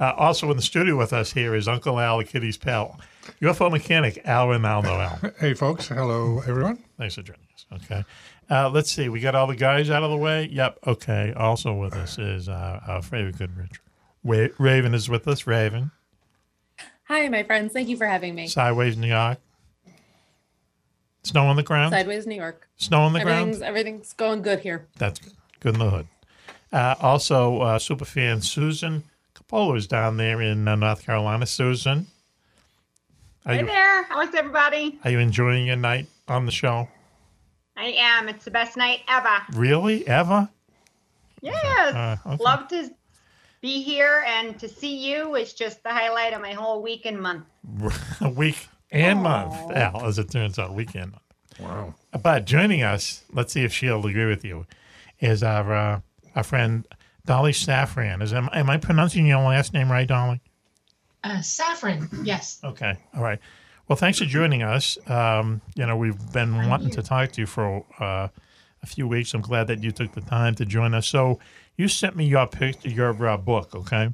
Uh, 0.00 0.12
also 0.16 0.48
in 0.52 0.56
the 0.56 0.62
studio 0.62 0.96
with 0.96 1.12
us 1.12 1.32
here 1.32 1.56
is 1.56 1.66
Uncle 1.66 1.98
Al, 1.98 2.18
the 2.18 2.24
kitty's 2.24 2.56
pal, 2.56 3.00
UFO 3.42 3.68
mechanic 3.68 4.20
Al 4.24 4.46
Ronaldo. 4.46 4.84
Al, 5.24 5.32
Hey, 5.40 5.54
folks. 5.54 5.88
Hello, 5.88 6.38
everyone. 6.46 6.78
thanks 6.96 7.16
for 7.16 7.22
joining 7.22 7.42
us. 7.52 7.66
Okay, 7.82 8.04
uh, 8.50 8.70
let's 8.70 8.90
see. 8.90 9.08
We 9.08 9.20
got 9.20 9.34
all 9.34 9.46
the 9.46 9.56
guys 9.56 9.90
out 9.90 10.02
of 10.02 10.10
the 10.10 10.16
way. 10.16 10.48
Yep. 10.50 10.78
Okay. 10.86 11.32
Also 11.36 11.74
with 11.74 11.94
us 11.94 12.18
is 12.18 12.48
uh, 12.48 12.80
our 12.86 13.02
favorite 13.02 13.38
good 13.38 13.56
Richard. 13.56 13.80
Wa- 14.22 14.48
Raven 14.58 14.94
is 14.94 15.08
with 15.08 15.26
us. 15.28 15.46
Raven, 15.46 15.90
Hi, 17.04 17.28
my 17.28 17.42
friends. 17.42 17.72
Thank 17.72 17.88
you 17.88 17.96
for 17.96 18.06
having 18.06 18.34
me. 18.34 18.48
sideways 18.48 18.96
New 18.96 19.06
York. 19.08 19.38
Snow 21.22 21.46
on 21.46 21.56
the 21.56 21.62
ground. 21.62 21.92
Sideways 21.92 22.26
New 22.26 22.36
York. 22.36 22.68
Snow 22.76 23.00
on 23.02 23.12
the 23.12 23.20
everything's, 23.20 23.58
ground. 23.58 23.68
Everything's 23.68 24.12
going 24.12 24.42
good 24.42 24.60
here. 24.60 24.86
That's 24.98 25.18
good. 25.18 25.32
Good 25.60 25.74
in 25.74 25.80
the 25.80 25.90
hood. 25.90 26.08
Uh, 26.72 26.94
also, 27.00 27.60
uh, 27.60 27.78
super 27.78 28.04
fan 28.04 28.40
Susan 28.42 29.04
Capola 29.34 29.76
is 29.76 29.86
down 29.86 30.16
there 30.18 30.40
in 30.42 30.68
uh, 30.68 30.76
North 30.76 31.04
Carolina. 31.04 31.46
Susan, 31.46 32.06
are 33.46 33.54
Hey 33.54 33.60
you 33.60 33.66
there. 33.66 34.02
How's 34.04 34.34
everybody? 34.34 34.98
are 35.04 35.10
you 35.10 35.18
enjoying 35.18 35.66
your 35.66 35.76
night 35.76 36.06
on 36.28 36.44
the 36.44 36.52
show? 36.52 36.88
I 37.78 37.94
am. 37.96 38.28
It's 38.28 38.44
the 38.44 38.50
best 38.50 38.76
night 38.76 39.02
ever. 39.06 39.38
Really, 39.54 40.06
ever? 40.08 40.48
Yes. 41.40 41.94
Uh, 41.94 42.16
okay. 42.26 42.42
Love 42.42 42.66
to 42.68 42.90
be 43.60 43.82
here 43.82 44.24
and 44.26 44.58
to 44.58 44.68
see 44.68 44.96
you 44.96 45.36
is 45.36 45.52
just 45.52 45.84
the 45.84 45.90
highlight 45.90 46.32
of 46.32 46.42
my 46.42 46.52
whole 46.52 46.82
week 46.82 47.06
and 47.06 47.20
month. 47.20 47.44
A 48.20 48.28
week 48.28 48.68
and 48.90 49.22
month, 49.22 49.54
Al, 49.70 50.04
as 50.06 50.18
it 50.18 50.30
turns 50.30 50.58
out, 50.58 50.74
weekend. 50.74 51.14
Wow. 51.60 51.94
But 52.20 52.46
joining 52.46 52.82
us, 52.82 53.22
let's 53.32 53.52
see 53.52 53.62
if 53.62 53.72
she'll 53.72 54.04
agree 54.04 54.26
with 54.26 54.44
you, 54.44 54.66
is 55.20 55.44
our 55.44 55.72
uh, 55.72 56.00
our 56.34 56.42
friend 56.42 56.84
Dolly 57.26 57.52
Safran. 57.52 58.22
Is 58.22 58.32
am, 58.32 58.48
am 58.52 58.70
I 58.70 58.78
pronouncing 58.78 59.26
your 59.26 59.38
last 59.38 59.72
name 59.72 59.90
right, 59.90 60.06
Dolly? 60.06 60.40
Uh, 61.22 61.42
saffron, 61.42 62.08
yes. 62.22 62.60
Okay. 62.64 62.96
All 63.14 63.22
right. 63.22 63.40
Well, 63.88 63.96
thanks 63.96 64.18
for 64.18 64.26
joining 64.26 64.62
us. 64.62 64.98
Um, 65.08 65.62
you 65.74 65.86
know, 65.86 65.96
we've 65.96 66.30
been 66.30 66.68
wanting 66.68 66.90
to 66.90 67.02
talk 67.02 67.32
to 67.32 67.40
you 67.40 67.46
for 67.46 67.86
uh, 67.98 68.28
a 68.82 68.86
few 68.86 69.08
weeks. 69.08 69.32
I'm 69.32 69.40
glad 69.40 69.66
that 69.68 69.82
you 69.82 69.92
took 69.92 70.12
the 70.12 70.20
time 70.20 70.54
to 70.56 70.66
join 70.66 70.92
us. 70.92 71.08
So, 71.08 71.38
you 71.74 71.88
sent 71.88 72.14
me 72.14 72.26
your 72.26 72.46
picture, 72.46 72.90
your 72.90 73.26
uh, 73.26 73.38
book, 73.38 73.74
okay? 73.74 74.12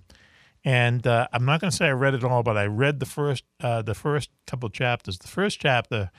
And 0.64 1.04
uh, 1.04 1.26
I'm 1.32 1.44
not 1.44 1.60
going 1.60 1.72
to 1.72 1.76
say 1.76 1.86
I 1.86 1.90
read 1.90 2.14
it 2.14 2.22
all, 2.22 2.44
but 2.44 2.56
I 2.56 2.66
read 2.66 3.00
the 3.00 3.06
first 3.06 3.42
uh, 3.60 3.82
the 3.82 3.94
first 3.94 4.30
couple 4.46 4.68
chapters. 4.68 5.18
The 5.18 5.26
first 5.26 5.58
chapter 5.58 6.12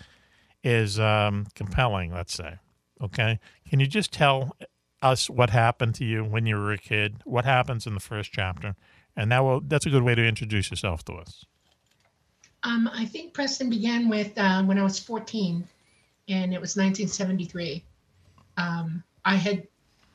is 0.62 1.00
um, 1.00 1.48
compelling. 1.56 2.12
Let's 2.14 2.34
say, 2.34 2.56
okay? 3.02 3.40
Can 3.70 3.80
you 3.80 3.88
just 3.88 4.12
tell 4.12 4.58
us 5.02 5.30
what 5.30 5.52
happened 5.52 5.96
to 5.96 6.04
you 6.04 6.26
when 6.26 6.46
you 6.46 6.58
were 6.58 6.74
a 6.74 6.78
kid? 6.78 7.22
What 7.24 7.46
happens 7.46 7.88
in 7.88 7.94
the 7.94 8.02
first 8.02 8.34
chapter? 8.34 8.76
And 9.16 9.32
that 9.32 9.46
will 9.46 9.62
that's 9.62 9.86
a 9.86 9.90
good 9.90 10.04
way 10.04 10.14
to 10.14 10.26
introduce 10.26 10.70
yourself 10.72 11.06
to 11.06 11.14
us. 11.14 11.46
Um, 12.66 12.90
I 12.92 13.06
think 13.06 13.34
Preston 13.34 13.70
began 13.70 14.10
with 14.10 14.36
uh, 14.38 14.64
when 14.64 14.80
I 14.80 14.84
was 14.84 14.98
14, 14.98 15.68
and 16.30 16.52
it 16.52 16.60
was 16.60 16.76
1973. 16.76 17.84
Um, 18.58 19.04
I 19.24 19.36
had 19.36 19.68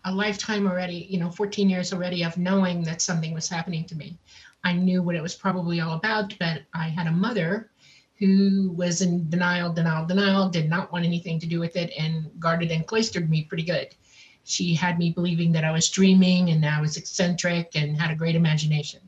a 0.04 0.12
lifetime 0.12 0.66
already, 0.66 1.06
you 1.08 1.20
know, 1.20 1.30
14 1.30 1.70
years 1.70 1.92
already 1.92 2.24
of 2.24 2.36
knowing 2.36 2.82
that 2.82 3.02
something 3.02 3.32
was 3.32 3.48
happening 3.48 3.84
to 3.84 3.94
me. 3.94 4.18
I 4.64 4.72
knew 4.72 5.00
what 5.00 5.14
it 5.14 5.22
was 5.22 5.36
probably 5.36 5.80
all 5.80 5.94
about, 5.94 6.34
but 6.40 6.62
I 6.74 6.88
had 6.88 7.06
a 7.06 7.12
mother 7.12 7.70
who 8.18 8.72
was 8.72 9.00
in 9.00 9.30
denial, 9.30 9.72
denial, 9.72 10.04
denial, 10.04 10.48
did 10.48 10.68
not 10.68 10.90
want 10.90 11.04
anything 11.04 11.38
to 11.38 11.46
do 11.46 11.60
with 11.60 11.76
it, 11.76 11.92
and 11.96 12.28
guarded 12.40 12.72
and 12.72 12.84
cloistered 12.84 13.30
me 13.30 13.44
pretty 13.44 13.62
good. 13.62 13.94
She 14.42 14.74
had 14.74 14.98
me 14.98 15.10
believing 15.10 15.52
that 15.52 15.64
I 15.64 15.70
was 15.70 15.88
dreaming 15.88 16.50
and 16.50 16.66
I 16.66 16.80
was 16.80 16.96
eccentric 16.96 17.76
and 17.76 17.96
had 17.96 18.10
a 18.10 18.16
great 18.16 18.34
imagination. 18.34 19.00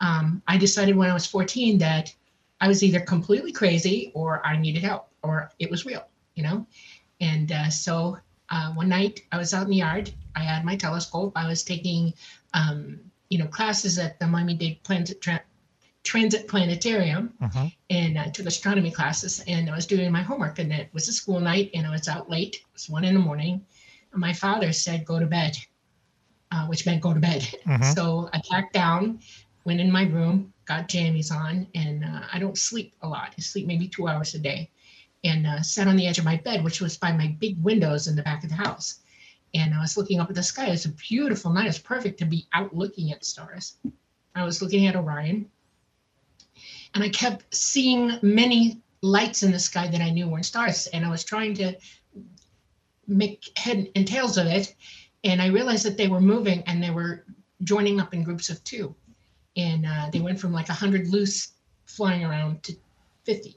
Um, 0.00 0.42
I 0.46 0.58
decided 0.58 0.94
when 0.94 1.10
I 1.10 1.14
was 1.14 1.26
14 1.26 1.78
that 1.78 2.14
I 2.60 2.68
was 2.68 2.82
either 2.82 3.00
completely 3.00 3.52
crazy 3.52 4.10
or 4.14 4.44
I 4.46 4.56
needed 4.56 4.82
help 4.82 5.08
or 5.22 5.50
it 5.58 5.70
was 5.70 5.84
real, 5.84 6.04
you 6.34 6.42
know? 6.42 6.66
And 7.20 7.52
uh, 7.52 7.70
so 7.70 8.18
uh, 8.50 8.72
one 8.72 8.88
night 8.88 9.20
I 9.32 9.38
was 9.38 9.52
out 9.54 9.64
in 9.64 9.70
the 9.70 9.76
yard. 9.76 10.12
I 10.34 10.40
had 10.40 10.64
my 10.64 10.76
telescope. 10.76 11.32
I 11.36 11.46
was 11.48 11.62
taking, 11.64 12.14
um, 12.54 13.00
you 13.28 13.38
know, 13.38 13.46
classes 13.46 13.98
at 13.98 14.18
the 14.20 14.26
Miami 14.26 14.54
Dade 14.54 14.82
Transit, 14.84 15.20
Tra- 15.20 15.42
Transit 16.04 16.46
Planetarium 16.48 17.32
Mhm. 17.42 17.72
and 17.90 18.18
I 18.18 18.28
took 18.28 18.46
astronomy 18.46 18.90
classes 18.90 19.42
and 19.48 19.68
I 19.68 19.74
was 19.74 19.86
doing 19.86 20.10
my 20.12 20.22
homework 20.22 20.58
and 20.58 20.72
it 20.72 20.88
was 20.92 21.08
a 21.08 21.12
school 21.12 21.40
night 21.40 21.70
and 21.74 21.86
I 21.86 21.90
was 21.90 22.08
out 22.08 22.30
late. 22.30 22.56
It 22.56 22.72
was 22.72 22.88
one 22.88 23.04
in 23.04 23.14
the 23.14 23.20
morning. 23.20 23.64
And 24.12 24.20
my 24.20 24.32
father 24.32 24.72
said, 24.72 25.04
go 25.04 25.18
to 25.18 25.26
bed, 25.26 25.56
uh, 26.52 26.66
which 26.66 26.86
meant 26.86 27.02
go 27.02 27.12
to 27.12 27.20
bed. 27.20 27.42
Mhm. 27.66 27.84
So 27.94 28.30
I 28.32 28.40
packed 28.50 28.72
down, 28.72 29.20
went 29.64 29.80
in 29.80 29.90
my 29.90 30.04
room, 30.04 30.52
got 30.66 30.88
jammies 30.88 31.32
on, 31.32 31.66
and 31.74 32.04
uh, 32.04 32.22
I 32.32 32.38
don't 32.38 32.58
sleep 32.58 32.94
a 33.02 33.08
lot. 33.08 33.34
I 33.36 33.40
sleep 33.40 33.66
maybe 33.66 33.88
two 33.88 34.08
hours 34.08 34.34
a 34.34 34.38
day 34.38 34.70
and 35.24 35.46
uh, 35.46 35.62
sat 35.62 35.88
on 35.88 35.96
the 35.96 36.06
edge 36.06 36.18
of 36.18 36.24
my 36.24 36.36
bed, 36.36 36.62
which 36.62 36.80
was 36.80 36.96
by 36.96 37.12
my 37.12 37.36
big 37.40 37.62
windows 37.62 38.06
in 38.06 38.16
the 38.16 38.22
back 38.22 38.44
of 38.44 38.50
the 38.50 38.56
house. 38.56 39.00
And 39.54 39.74
I 39.74 39.80
was 39.80 39.96
looking 39.96 40.20
up 40.20 40.28
at 40.28 40.36
the 40.36 40.42
sky. 40.42 40.66
It 40.66 40.72
was 40.72 40.84
a 40.84 40.90
beautiful 40.90 41.52
night. 41.52 41.64
It 41.64 41.68
was 41.68 41.78
perfect 41.78 42.18
to 42.18 42.26
be 42.26 42.46
out 42.52 42.74
looking 42.76 43.12
at 43.12 43.24
stars. 43.24 43.76
I 44.34 44.44
was 44.44 44.60
looking 44.60 44.86
at 44.86 44.96
Orion 44.96 45.50
and 46.94 47.02
I 47.02 47.08
kept 47.08 47.54
seeing 47.54 48.18
many 48.22 48.82
lights 49.02 49.42
in 49.42 49.50
the 49.50 49.58
sky 49.58 49.88
that 49.88 50.00
I 50.00 50.10
knew 50.10 50.28
weren't 50.28 50.46
stars. 50.46 50.86
And 50.88 51.04
I 51.04 51.10
was 51.10 51.24
trying 51.24 51.54
to 51.54 51.74
make 53.06 53.50
head 53.56 53.88
and 53.94 54.06
tails 54.06 54.36
of 54.36 54.46
it. 54.46 54.74
And 55.24 55.40
I 55.40 55.46
realized 55.46 55.86
that 55.86 55.96
they 55.96 56.08
were 56.08 56.20
moving 56.20 56.62
and 56.66 56.82
they 56.82 56.90
were 56.90 57.24
joining 57.64 58.00
up 58.00 58.14
in 58.14 58.22
groups 58.22 58.50
of 58.50 58.62
two. 58.62 58.94
And 59.56 59.86
uh, 59.86 60.10
they 60.12 60.20
went 60.20 60.38
from 60.38 60.52
like 60.52 60.68
100 60.68 61.08
loose 61.08 61.52
flying 61.86 62.24
around 62.24 62.62
to 62.64 62.76
50. 63.24 63.56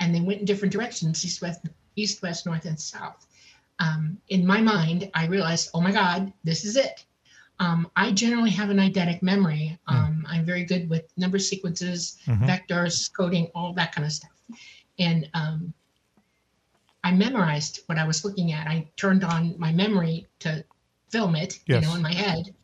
And 0.00 0.14
they 0.14 0.20
went 0.20 0.40
in 0.40 0.44
different 0.46 0.72
directions 0.72 1.24
east, 1.24 1.42
west, 1.42 1.60
east, 1.96 2.22
west, 2.22 2.46
north, 2.46 2.64
and 2.64 2.78
south. 2.78 3.26
Um, 3.78 4.18
in 4.28 4.46
my 4.46 4.60
mind, 4.60 5.10
I 5.14 5.26
realized, 5.26 5.70
oh 5.74 5.80
my 5.80 5.92
God, 5.92 6.32
this 6.44 6.64
is 6.64 6.76
it. 6.76 7.04
Um, 7.58 7.90
I 7.96 8.12
generally 8.12 8.50
have 8.50 8.70
an 8.70 8.78
eidetic 8.78 9.22
memory. 9.22 9.78
Um, 9.86 10.24
I'm 10.28 10.44
very 10.46 10.64
good 10.64 10.88
with 10.88 11.04
number 11.18 11.38
sequences, 11.38 12.18
Mhm. 12.26 12.46
vectors, 12.46 13.12
coding, 13.12 13.50
all 13.54 13.72
that 13.74 13.92
kind 13.94 14.06
of 14.06 14.12
stuff. 14.12 14.30
And 14.98 15.28
um, 15.34 15.74
I 17.04 17.12
memorized 17.12 17.80
what 17.86 17.98
I 17.98 18.06
was 18.06 18.24
looking 18.24 18.52
at. 18.52 18.66
I 18.66 18.88
turned 18.96 19.24
on 19.24 19.54
my 19.58 19.72
memory 19.72 20.26
to 20.40 20.64
film 21.10 21.36
it, 21.36 21.60
Yes. 21.66 21.82
you 21.82 21.88
know, 21.88 21.96
in 21.96 22.02
my 22.02 22.12
head, 22.12 22.54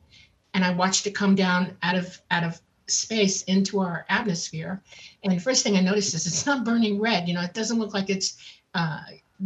and 0.55 0.65
I 0.65 0.70
watched 0.73 1.07
it 1.07 1.12
come 1.12 1.35
down 1.35 1.77
out 1.82 1.97
of 1.97 2.20
out 2.31 2.44
of 2.44 2.61
space 2.89 3.43
into 3.45 3.81
our 3.81 4.07
atmosphere. 4.09 4.83
And 5.25 5.33
the 5.33 5.41
first 5.41 5.63
thing 5.63 5.77
I 5.77 5.81
noticed 5.81 6.15
is 6.15 6.27
it's 6.27 6.47
not 6.47 6.65
burning 6.65 7.01
red. 7.01 7.29
You 7.29 7.35
know, 7.35 7.43
it 7.43 7.55
doesn't 7.55 7.79
look 7.79 7.95
like 7.95 8.11
it's 8.11 8.37
uh, 8.75 9.01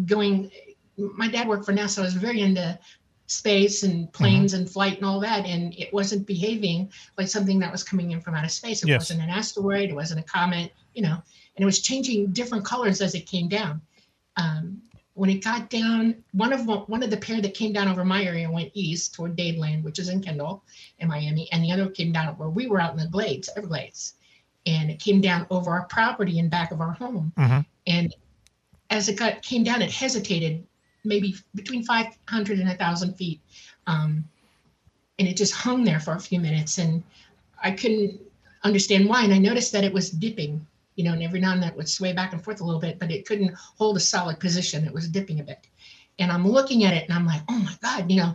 going. 0.06 0.50
My 0.96 1.28
dad 1.28 1.48
worked 1.48 1.64
for 1.64 1.72
NASA. 1.72 2.00
I 2.00 2.02
was 2.02 2.14
very 2.14 2.40
into 2.40 2.78
space 3.26 3.84
and 3.84 4.12
planes 4.12 4.54
and 4.54 4.68
flight 4.68 4.96
and 4.96 5.04
all 5.04 5.20
that, 5.20 5.46
and 5.46 5.74
it 5.78 5.92
wasn't 5.94 6.26
behaving 6.26 6.90
like 7.16 7.28
something 7.28 7.58
that 7.60 7.72
was 7.72 7.84
coming 7.84 8.10
in 8.10 8.20
from 8.20 8.34
outer 8.34 8.48
space. 8.48 8.82
It 8.82 8.88
Yes. 8.88 9.02
wasn't 9.02 9.22
an 9.22 9.30
asteroid. 9.30 9.90
It 9.90 9.94
wasn't 9.94 10.20
a 10.20 10.24
comet. 10.24 10.72
You 10.94 11.02
know, 11.02 11.14
and 11.56 11.62
it 11.62 11.64
was 11.64 11.80
changing 11.80 12.32
different 12.32 12.64
colors 12.64 13.00
as 13.00 13.14
it 13.14 13.26
came 13.26 13.48
down. 13.48 13.80
Um, 14.36 14.82
when 15.14 15.30
it 15.30 15.44
got 15.44 15.70
down, 15.70 16.22
one 16.32 16.52
of 16.52 16.66
one 16.66 17.02
of 17.02 17.10
the 17.10 17.16
pair 17.16 17.40
that 17.40 17.54
came 17.54 17.72
down 17.72 17.88
over 17.88 18.04
my 18.04 18.24
area 18.24 18.50
went 18.50 18.70
east 18.74 19.14
toward 19.14 19.36
Dadeland, 19.36 19.82
which 19.82 19.98
is 19.98 20.08
in 20.08 20.22
Kendall, 20.22 20.62
in 20.98 21.08
Miami, 21.08 21.50
and 21.52 21.62
the 21.62 21.72
other 21.72 21.88
came 21.88 22.12
down 22.12 22.36
where 22.36 22.48
we 22.48 22.66
were 22.66 22.80
out 22.80 22.92
in 22.92 22.98
the 22.98 23.08
Glades, 23.08 23.50
Everglades, 23.56 24.14
and 24.66 24.90
it 24.90 25.00
came 25.00 25.20
down 25.20 25.46
over 25.50 25.70
our 25.70 25.84
property 25.86 26.38
in 26.38 26.48
back 26.48 26.70
of 26.70 26.80
our 26.80 26.92
home. 26.92 27.32
Mhm. 27.36 27.66
And 27.86 28.14
as 28.90 29.08
it 29.08 29.16
got 29.16 29.42
came 29.42 29.64
down, 29.64 29.82
it 29.82 29.90
hesitated 29.90 30.64
maybe 31.04 31.34
between 31.54 31.82
500 31.82 32.58
and 32.58 32.68
1,000 32.68 33.14
feet. 33.14 33.40
Um, 33.86 34.28
and 35.18 35.28
it 35.28 35.36
just 35.36 35.54
hung 35.54 35.84
there 35.84 36.00
for 36.00 36.14
a 36.14 36.20
few 36.20 36.40
minutes. 36.40 36.78
And 36.78 37.02
I 37.62 37.72
couldn't 37.72 38.20
understand 38.64 39.08
why. 39.08 39.24
And 39.24 39.32
I 39.32 39.38
noticed 39.38 39.72
that 39.72 39.84
it 39.84 39.92
was 39.92 40.10
dipping, 40.10 40.66
you 41.00 41.06
know, 41.06 41.14
and 41.14 41.22
every 41.22 41.40
now 41.40 41.54
and 41.54 41.62
then 41.62 41.70
it 41.70 41.76
would 41.78 41.88
sway 41.88 42.12
back 42.12 42.34
and 42.34 42.44
forth 42.44 42.60
a 42.60 42.64
little 42.64 42.78
bit, 42.78 42.98
but 42.98 43.10
it 43.10 43.24
couldn't 43.24 43.54
hold 43.56 43.96
a 43.96 44.00
solid 44.00 44.38
position. 44.38 44.84
It 44.84 44.92
was 44.92 45.08
dipping 45.08 45.40
a 45.40 45.42
bit. 45.42 45.66
And 46.18 46.30
I'm 46.30 46.46
looking 46.46 46.84
at 46.84 46.92
it 46.92 47.04
and 47.08 47.14
I'm 47.14 47.24
like, 47.24 47.40
oh 47.48 47.58
my 47.58 47.74
God, 47.80 48.10
you 48.10 48.18
know, 48.18 48.34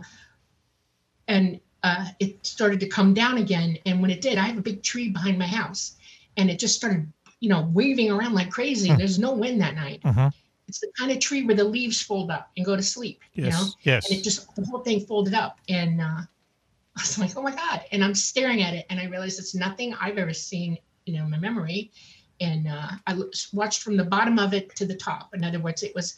and 1.28 1.60
uh, 1.84 2.06
it 2.18 2.44
started 2.44 2.80
to 2.80 2.88
come 2.88 3.14
down 3.14 3.38
again. 3.38 3.78
And 3.86 4.02
when 4.02 4.10
it 4.10 4.20
did, 4.20 4.36
I 4.36 4.46
have 4.46 4.58
a 4.58 4.62
big 4.62 4.82
tree 4.82 5.10
behind 5.10 5.38
my 5.38 5.46
house 5.46 5.94
and 6.36 6.50
it 6.50 6.58
just 6.58 6.74
started, 6.74 7.06
you 7.38 7.48
know, 7.48 7.70
waving 7.72 8.10
around 8.10 8.34
like 8.34 8.50
crazy. 8.50 8.90
Hmm. 8.90 8.96
There's 8.98 9.20
no 9.20 9.32
wind 9.32 9.60
that 9.60 9.76
night. 9.76 10.02
Mhm. 10.02 10.32
It's 10.66 10.80
the 10.80 10.90
kind 10.98 11.12
of 11.12 11.20
tree 11.20 11.44
where 11.44 11.54
the 11.54 11.62
leaves 11.62 12.02
fold 12.02 12.32
up 12.32 12.50
and 12.56 12.66
go 12.66 12.74
to 12.74 12.82
sleep, 12.82 13.20
you 13.34 13.44
Yes, 13.44 13.52
know? 13.52 13.70
yes. 13.82 14.10
And 14.10 14.18
it 14.18 14.24
just, 14.24 14.52
the 14.56 14.64
whole 14.66 14.80
thing 14.80 15.06
folded 15.06 15.34
up. 15.34 15.60
And 15.68 16.00
uh, 16.00 16.04
I 16.96 17.00
was 17.00 17.16
like, 17.16 17.36
oh 17.36 17.42
my 17.42 17.54
God. 17.54 17.84
And 17.92 18.02
I'm 18.02 18.16
staring 18.16 18.60
at 18.62 18.74
it 18.74 18.86
and 18.90 18.98
I 18.98 19.04
realized 19.04 19.38
it's 19.38 19.54
nothing 19.54 19.94
I've 20.00 20.18
ever 20.18 20.32
seen, 20.34 20.78
you 21.04 21.16
know, 21.16 21.24
in 21.24 21.30
my 21.30 21.38
memory. 21.38 21.92
And 22.40 22.68
uh, 22.68 22.90
I 23.06 23.18
watched 23.52 23.82
from 23.82 23.96
the 23.96 24.04
bottom 24.04 24.38
of 24.38 24.52
it 24.52 24.74
to 24.76 24.86
the 24.86 24.94
top. 24.96 25.34
In 25.34 25.44
other 25.44 25.58
words, 25.58 25.82
it 25.82 25.94
was 25.94 26.16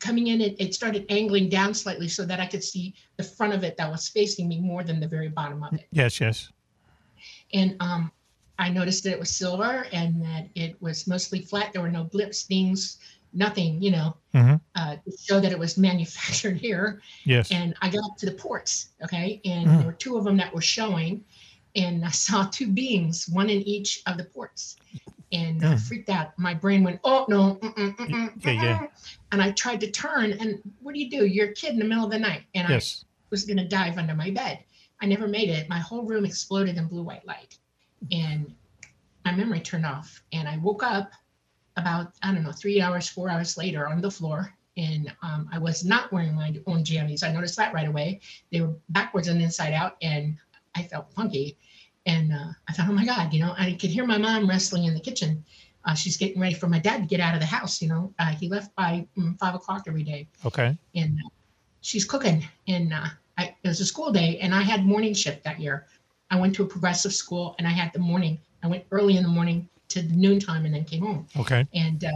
coming 0.00 0.26
in, 0.26 0.40
it, 0.40 0.54
it 0.58 0.74
started 0.74 1.06
angling 1.08 1.48
down 1.48 1.72
slightly 1.72 2.08
so 2.08 2.24
that 2.26 2.40
I 2.40 2.46
could 2.46 2.62
see 2.62 2.94
the 3.16 3.22
front 3.24 3.54
of 3.54 3.64
it 3.64 3.76
that 3.78 3.90
was 3.90 4.08
facing 4.08 4.48
me 4.48 4.60
more 4.60 4.84
than 4.84 5.00
the 5.00 5.08
very 5.08 5.28
bottom 5.28 5.62
of 5.62 5.72
it. 5.72 5.86
Yes, 5.92 6.20
yes. 6.20 6.50
And 7.54 7.76
um, 7.80 8.12
I 8.58 8.68
noticed 8.68 9.04
that 9.04 9.12
it 9.12 9.18
was 9.18 9.30
silver 9.30 9.86
and 9.92 10.20
that 10.22 10.48
it 10.54 10.80
was 10.82 11.06
mostly 11.06 11.40
flat. 11.40 11.72
There 11.72 11.80
were 11.80 11.88
no 11.90 12.04
blips, 12.04 12.42
things, 12.42 12.98
nothing, 13.32 13.80
you 13.82 13.92
know, 13.92 14.16
Mhm. 14.34 14.60
uh, 14.74 14.96
to 14.96 15.16
show 15.18 15.40
that 15.40 15.52
it 15.52 15.58
was 15.58 15.78
manufactured 15.90 16.58
here. 16.58 17.00
Yes. 17.24 17.50
And 17.50 17.74
I 17.80 17.88
got 17.88 18.04
up 18.04 18.16
to 18.18 18.26
the 18.26 18.32
ports, 18.32 18.90
okay, 19.02 19.40
and 19.46 19.66
Mm. 19.68 19.76
there 19.78 19.86
were 19.86 19.92
two 19.94 20.18
of 20.18 20.24
them 20.24 20.36
that 20.36 20.52
were 20.54 20.60
showing, 20.60 21.24
and 21.76 22.04
I 22.04 22.10
saw 22.10 22.44
two 22.44 22.70
beings, 22.70 23.26
one 23.28 23.48
in 23.48 23.62
each 23.62 24.02
of 24.06 24.18
the 24.18 24.24
ports. 24.24 24.76
And 25.32 25.64
I 25.64 25.74
Mm. 25.74 25.80
freaked 25.80 26.10
out. 26.10 26.38
My 26.38 26.54
brain 26.54 26.84
went, 26.84 27.00
oh 27.04 27.24
no, 27.28 27.56
mm-mm, 27.56 27.96
mm-mm, 27.96 28.08
mm, 28.08 28.44
Yeah, 28.44 28.52
yeah. 28.52 28.78
Mm. 28.78 28.88
and 29.32 29.42
I 29.42 29.50
tried 29.52 29.80
to 29.80 29.90
turn. 29.90 30.32
And 30.32 30.60
what 30.80 30.94
do 30.94 31.00
you 31.00 31.10
do? 31.10 31.26
You're 31.26 31.50
a 31.50 31.54
kid 31.54 31.72
in 31.72 31.78
the 31.78 31.84
middle 31.84 32.04
of 32.04 32.10
the 32.10 32.18
night, 32.18 32.44
and 32.54 32.68
Yes. 32.68 33.04
I 33.04 33.06
was 33.30 33.44
going 33.44 33.56
to 33.56 33.66
dive 33.66 33.98
under 33.98 34.14
my 34.14 34.30
bed. 34.30 34.64
I 35.00 35.06
never 35.06 35.26
made 35.26 35.48
it. 35.48 35.68
My 35.68 35.80
whole 35.80 36.04
room 36.04 36.24
exploded 36.24 36.76
in 36.76 36.86
blue 36.86 37.02
white 37.02 37.26
light, 37.26 37.58
and 38.12 38.54
my 39.24 39.32
memory 39.32 39.60
turned 39.60 39.86
off. 39.86 40.22
And 40.32 40.48
I 40.48 40.58
woke 40.58 40.82
up 40.82 41.10
about 41.76 42.12
I 42.22 42.32
don't 42.32 42.44
know 42.44 42.52
three 42.52 42.80
hours, 42.80 43.08
four 43.08 43.28
hours 43.28 43.56
later 43.56 43.88
on 43.88 44.00
the 44.00 44.10
floor, 44.10 44.54
and 44.76 45.12
um, 45.22 45.48
I 45.52 45.58
was 45.58 45.84
not 45.84 46.12
wearing 46.12 46.34
my 46.34 46.54
own 46.66 46.84
jammies. 46.84 47.24
I 47.24 47.32
noticed 47.32 47.56
that 47.56 47.74
right 47.74 47.88
away. 47.88 48.20
They 48.52 48.60
were 48.60 48.76
backwards 48.90 49.28
and 49.28 49.42
inside 49.42 49.72
out, 49.72 49.96
and 50.02 50.36
I 50.76 50.82
felt 50.84 51.12
funky. 51.12 51.58
And 52.06 52.32
uh, 52.32 52.48
I 52.68 52.72
thought, 52.72 52.88
oh 52.88 52.92
my 52.92 53.04
God, 53.04 53.32
you 53.32 53.40
know, 53.40 53.54
I 53.56 53.72
could 53.72 53.90
hear 53.90 54.04
my 54.06 54.18
mom 54.18 54.48
wrestling 54.48 54.84
in 54.84 54.94
the 54.94 55.00
kitchen. 55.00 55.44
Uh, 55.84 55.94
she's 55.94 56.16
getting 56.16 56.40
ready 56.40 56.54
for 56.54 56.66
my 56.66 56.78
dad 56.78 57.02
to 57.02 57.06
get 57.06 57.20
out 57.20 57.34
of 57.34 57.40
the 57.40 57.46
house. 57.46 57.80
You 57.80 57.88
know, 57.88 58.14
uh, 58.18 58.32
he 58.32 58.48
left 58.48 58.74
by 58.74 59.06
mm, 59.16 59.38
five 59.38 59.54
o'clock 59.54 59.84
every 59.86 60.02
day 60.02 60.28
Okay. 60.44 60.76
and 60.94 61.18
uh, 61.24 61.28
she's 61.80 62.04
cooking. 62.04 62.46
And 62.68 62.92
uh, 62.92 63.06
I, 63.38 63.54
it 63.62 63.68
was 63.68 63.80
a 63.80 63.86
school 63.86 64.10
day, 64.12 64.38
and 64.40 64.54
I 64.54 64.62
had 64.62 64.84
morning 64.84 65.14
shift 65.14 65.44
that 65.44 65.60
year. 65.60 65.86
I 66.30 66.40
went 66.40 66.54
to 66.56 66.62
a 66.62 66.66
progressive 66.66 67.12
school, 67.12 67.54
and 67.58 67.66
I 67.66 67.70
had 67.70 67.92
the 67.92 67.98
morning. 67.98 68.38
I 68.62 68.66
went 68.66 68.84
early 68.90 69.16
in 69.16 69.22
the 69.22 69.28
morning 69.28 69.68
to 69.88 70.02
the 70.02 70.14
noontime, 70.14 70.64
and 70.64 70.74
then 70.74 70.84
came 70.84 71.02
home. 71.02 71.26
Okay. 71.38 71.66
And 71.74 72.04
uh, 72.04 72.10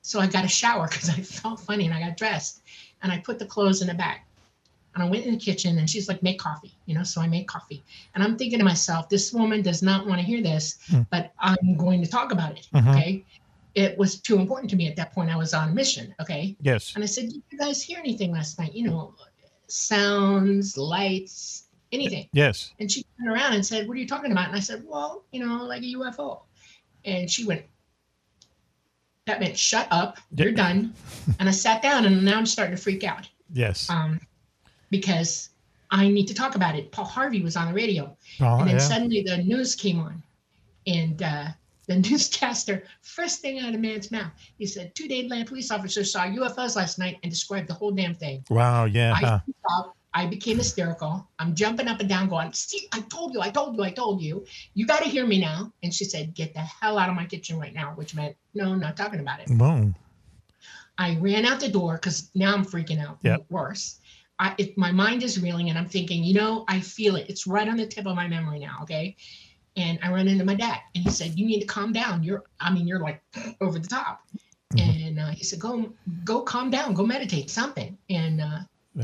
so 0.00 0.20
I 0.20 0.26
got 0.26 0.44
a 0.44 0.48
shower 0.48 0.88
because 0.90 1.08
I 1.10 1.14
felt 1.14 1.60
funny, 1.60 1.86
and 1.86 1.94
I 1.94 2.00
got 2.00 2.16
dressed, 2.16 2.62
and 3.02 3.12
I 3.12 3.18
put 3.18 3.38
the 3.38 3.46
clothes 3.46 3.82
in 3.82 3.90
a 3.90 3.94
bag. 3.94 4.20
And 4.94 5.02
I 5.02 5.08
went 5.08 5.24
in 5.24 5.32
the 5.32 5.38
kitchen, 5.38 5.78
and 5.78 5.88
she's 5.88 6.06
like, 6.08 6.22
"Make 6.22 6.38
coffee," 6.38 6.74
you 6.86 6.94
know. 6.94 7.02
So 7.02 7.20
I 7.20 7.26
made 7.28 7.44
coffee, 7.46 7.82
and 8.14 8.22
I'm 8.22 8.36
thinking 8.36 8.58
to 8.58 8.64
myself, 8.64 9.08
"This 9.08 9.32
woman 9.32 9.62
does 9.62 9.82
not 9.82 10.06
want 10.06 10.20
to 10.20 10.26
hear 10.26 10.42
this, 10.42 10.78
Mm. 10.88 11.06
but 11.10 11.32
I'm 11.38 11.76
going 11.76 12.02
to 12.02 12.08
talk 12.10 12.30
about 12.32 12.58
it." 12.58 12.68
Mhm. 12.74 12.90
Okay. 12.94 13.24
It 13.74 13.96
was 13.96 14.20
too 14.20 14.38
important 14.38 14.68
to 14.70 14.76
me 14.76 14.86
at 14.88 14.96
that 14.96 15.12
point. 15.14 15.30
I 15.30 15.36
was 15.36 15.54
on 15.54 15.70
a 15.70 15.72
mission. 15.72 16.14
Okay. 16.20 16.54
Yes. 16.60 16.92
And 16.94 17.02
I 17.02 17.06
said, 17.06 17.30
Did 17.30 17.42
you 17.50 17.58
guys 17.58 17.82
hear 17.82 17.98
anything 17.98 18.30
last 18.30 18.58
night? 18.58 18.74
You 18.74 18.84
know, 18.84 19.14
sounds, 19.66 20.76
lights, 20.76 21.64
anything. 21.90 22.28
Yes. 22.34 22.72
And 22.78 22.92
she 22.92 23.06
turned 23.18 23.30
around 23.32 23.54
and 23.54 23.64
said, 23.64 23.88
What 23.88 23.96
are 23.96 24.00
you 24.00 24.06
talking 24.06 24.30
about? 24.30 24.48
And 24.48 24.56
I 24.56 24.60
said, 24.60 24.84
Well, 24.86 25.24
you 25.32 25.40
know, 25.44 25.64
like 25.64 25.80
a 25.82 25.86
UFO. 25.96 26.42
And 27.06 27.30
she 27.30 27.46
went, 27.46 27.62
That 29.26 29.40
meant 29.40 29.56
shut 29.58 29.88
up. 29.90 30.18
You're 30.36 30.52
done. 30.52 30.92
And 31.38 31.48
I 31.48 31.52
sat 31.52 31.80
down 31.82 32.04
and 32.04 32.22
now 32.24 32.36
I'm 32.36 32.44
starting 32.46 32.76
to 32.76 32.82
freak 32.82 33.04
out 33.04 33.26
Yes. 33.54 33.88
um, 33.88 34.20
because 34.92 35.48
I 35.90 36.06
need 36.06 36.28
to 36.28 36.34
talk 36.34 36.54
about 36.54 36.76
it. 36.76 36.92
Paul 36.92 37.06
Harvey 37.06 37.42
was 37.42 37.56
on 37.56 37.66
the 37.68 37.74
radio. 37.74 38.16
Oh, 38.40 38.58
and 38.58 38.68
then 38.68 38.76
yeah. 38.76 38.82
suddenly 38.82 39.22
the 39.22 39.38
news 39.38 39.74
came 39.74 39.98
on. 39.98 40.22
And 40.86 41.20
uh, 41.20 41.48
the 41.88 41.96
newscaster, 41.96 42.84
first 43.00 43.40
thing 43.40 43.58
out 43.58 43.74
of 43.74 43.80
man's 43.80 44.12
mouth, 44.12 44.30
he 44.58 44.66
said, 44.66 44.94
Two 44.94 45.08
Dadeland 45.08 45.48
police 45.48 45.72
officers 45.72 46.12
saw 46.12 46.20
UFOs 46.20 46.76
last 46.76 47.00
night 47.00 47.18
and 47.24 47.32
described 47.32 47.68
the 47.68 47.74
whole 47.74 47.90
damn 47.90 48.14
thing. 48.14 48.44
Wow. 48.48 48.84
Yeah. 48.84 49.14
I, 49.14 49.20
huh. 49.20 49.40
out. 49.72 49.94
I 50.14 50.26
became 50.26 50.58
hysterical. 50.58 51.26
I'm 51.38 51.54
jumping 51.54 51.88
up 51.88 52.00
and 52.00 52.08
down, 52.08 52.28
going, 52.28 52.52
See, 52.52 52.86
I 52.92 53.00
told 53.00 53.32
you, 53.32 53.40
I 53.40 53.48
told 53.48 53.76
you, 53.76 53.82
I 53.82 53.90
told 53.90 54.20
you. 54.20 54.44
You 54.74 54.86
got 54.86 55.02
to 55.02 55.08
hear 55.08 55.26
me 55.26 55.40
now. 55.40 55.72
And 55.82 55.92
she 55.92 56.04
said, 56.04 56.34
Get 56.34 56.52
the 56.52 56.60
hell 56.60 56.98
out 56.98 57.08
of 57.08 57.16
my 57.16 57.24
kitchen 57.24 57.58
right 57.58 57.72
now, 57.72 57.92
which 57.96 58.14
meant, 58.14 58.36
No, 58.54 58.74
not 58.74 58.96
talking 58.96 59.20
about 59.20 59.40
it. 59.40 59.48
Boom. 59.48 59.94
I 60.98 61.16
ran 61.18 61.46
out 61.46 61.60
the 61.60 61.68
door 61.68 61.94
because 61.94 62.30
now 62.34 62.54
I'm 62.54 62.64
freaking 62.64 63.02
out 63.02 63.18
Yep. 63.22 63.46
worse. 63.48 63.98
I, 64.42 64.54
it, 64.58 64.76
my 64.76 64.90
mind 64.90 65.22
is 65.22 65.40
reeling 65.40 65.70
and 65.70 65.78
I'm 65.78 65.88
thinking, 65.88 66.24
you 66.24 66.34
know, 66.34 66.64
I 66.66 66.80
feel 66.80 67.14
it. 67.14 67.26
It's 67.30 67.46
right 67.46 67.68
on 67.68 67.76
the 67.76 67.86
tip 67.86 68.06
of 68.06 68.16
my 68.16 68.26
memory 68.26 68.58
now. 68.58 68.78
Okay. 68.82 69.16
and 69.76 69.98
I 70.02 70.10
run 70.10 70.26
into 70.28 70.44
my 70.44 70.54
dad, 70.54 70.80
and 70.94 71.04
he 71.04 71.10
said, 71.10 71.38
"You 71.38 71.46
need 71.46 71.60
to 71.60 71.66
calm 71.66 71.92
down. 71.92 72.22
You're, 72.22 72.42
I 72.60 72.68
mean, 72.74 72.86
you're 72.86 72.98
like 73.08 73.22
over 73.60 73.78
the 73.78 73.88
top." 73.88 74.20
And 74.76 75.18
uh, 75.18 75.28
he 75.30 75.44
said, 75.44 75.60
"Go, 75.60 75.92
go, 76.24 76.42
calm 76.42 76.70
down. 76.70 76.92
Go 76.92 77.06
meditate, 77.06 77.48
something." 77.50 77.96
And 78.10 78.40
uh, 78.40 78.58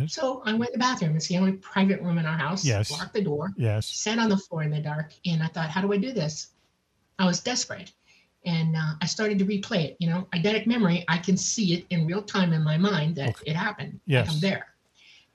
so 0.09 0.43
I 0.45 0.53
went 0.53 0.73
to 0.73 0.79
the 0.79 0.79
bathroom. 0.79 1.17
It's 1.17 1.29
the 1.29 1.39
only 1.39 1.53
private 1.53 2.03
room 2.03 2.19
in 2.19 2.27
our 2.27 2.37
house. 2.37 2.65
Yes. 2.65 2.91
Locked 2.91 3.15
the 3.15 3.23
door. 3.23 3.53
Yes. 3.57 3.87
Sat 3.87 4.19
on 4.19 4.29
the 4.29 4.37
floor 4.37 4.63
in 4.63 4.71
the 4.71 4.81
dark, 4.81 5.13
and 5.25 5.43
I 5.43 5.47
thought, 5.47 5.71
"How 5.71 5.81
do 5.81 5.93
I 5.93 5.99
do 5.99 6.13
this?" 6.13 6.49
I 7.19 7.25
was 7.27 7.41
desperate, 7.41 7.93
and 8.45 8.77
uh, 8.77 8.95
I 9.01 9.07
started 9.07 9.39
to 9.39 9.45
replay 9.47 9.85
it. 9.85 9.97
You 10.01 10.11
know, 10.11 10.29
eidetic 10.35 10.67
memory. 10.67 11.05
I 11.09 11.19
can 11.19 11.37
see 11.37 11.75
it 11.75 11.87
in 11.91 12.07
real 12.07 12.23
time 12.23 12.53
in 12.53 12.63
my 12.63 12.77
mind 12.77 13.17
that 13.17 13.37
it 13.47 13.57
happened. 13.57 13.93
like 13.93 14.01
Yes. 14.07 14.35
I'm 14.35 14.41
there. 14.41 14.67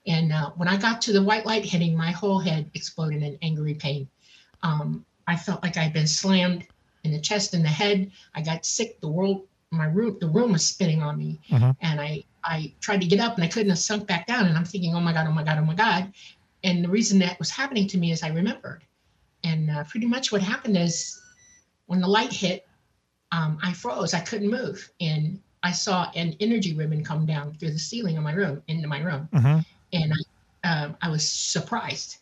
And 0.06 0.32
uh, 0.34 0.52
when 0.52 0.68
I 0.68 0.78
got 0.78 1.02
to 1.04 1.14
the 1.14 1.22
white 1.24 1.46
light 1.46 1.64
hitting, 1.64 1.96
my 1.96 2.12
whole 2.12 2.40
head 2.40 2.70
exploded 2.74 3.24
in 3.24 3.38
angry 3.42 3.76
pain. 3.76 4.10
Um, 4.62 5.06
I 5.28 5.36
felt 5.38 5.64
like 5.64 5.78
I'd 5.78 5.94
been 5.94 6.08
slammed 6.08 6.68
in 7.04 7.12
the 7.12 7.20
chest 7.20 7.54
and 7.54 7.64
the 7.64 7.70
head. 7.70 8.12
I 8.36 8.42
got 8.42 8.66
sick. 8.66 9.00
The 9.00 9.08
world, 9.08 9.48
my 9.72 9.86
room, 9.86 10.18
the 10.20 10.28
room 10.28 10.52
was 10.52 10.66
spinning 10.66 11.02
on 11.02 11.18
me, 11.18 11.40
Mhm. 11.50 11.76
and 11.82 12.02
I 12.02 12.24
I 12.46 12.74
tried 12.82 13.00
to 13.00 13.08
get 13.08 13.22
up 13.22 13.36
and 13.36 13.44
I 13.44 13.48
couldn't. 13.48 13.70
have 13.70 13.80
sunk 13.80 14.06
back 14.08 14.28
down, 14.28 14.48
and 14.48 14.58
I'm 14.58 14.66
thinking, 14.66 14.94
oh 14.96 15.00
my 15.00 15.14
god, 15.14 15.28
oh 15.28 15.32
my 15.32 15.44
god, 15.44 15.58
oh 15.60 15.64
my 15.66 15.76
god. 15.76 16.12
And 16.64 16.84
the 16.84 16.90
reason 16.90 17.20
that 17.20 17.40
was 17.40 17.50
happening 17.50 17.88
to 17.88 17.98
me 17.98 18.12
is 18.12 18.22
I 18.22 18.30
remembered, 18.30 18.84
and 19.46 19.70
uh, 19.72 19.84
pretty 19.86 20.08
much 20.08 20.32
what 20.32 20.42
happened 20.42 20.76
is 20.78 21.22
when 21.86 22.02
the 22.02 22.08
light 22.08 22.34
hit, 22.34 22.68
um, 23.32 23.58
I 23.64 23.72
froze. 23.74 24.14
I 24.14 24.20
couldn't 24.20 24.50
move, 24.52 24.90
and 25.00 25.40
I 25.64 25.72
saw 25.72 26.12
an 26.16 26.36
energy 26.42 26.74
ribbon 26.74 27.04
come 27.06 27.26
down 27.26 27.54
through 27.56 27.72
the 27.72 27.80
ceiling 27.80 28.18
of 28.18 28.24
my 28.24 28.34
room 28.34 28.62
into 28.68 28.88
my 28.90 29.00
room 29.00 29.30
Mhm. 29.32 29.66
And 29.94 30.14
I, 30.64 30.70
um, 30.70 30.98
I 31.02 31.10
was 31.10 31.30
surprised. 31.30 32.18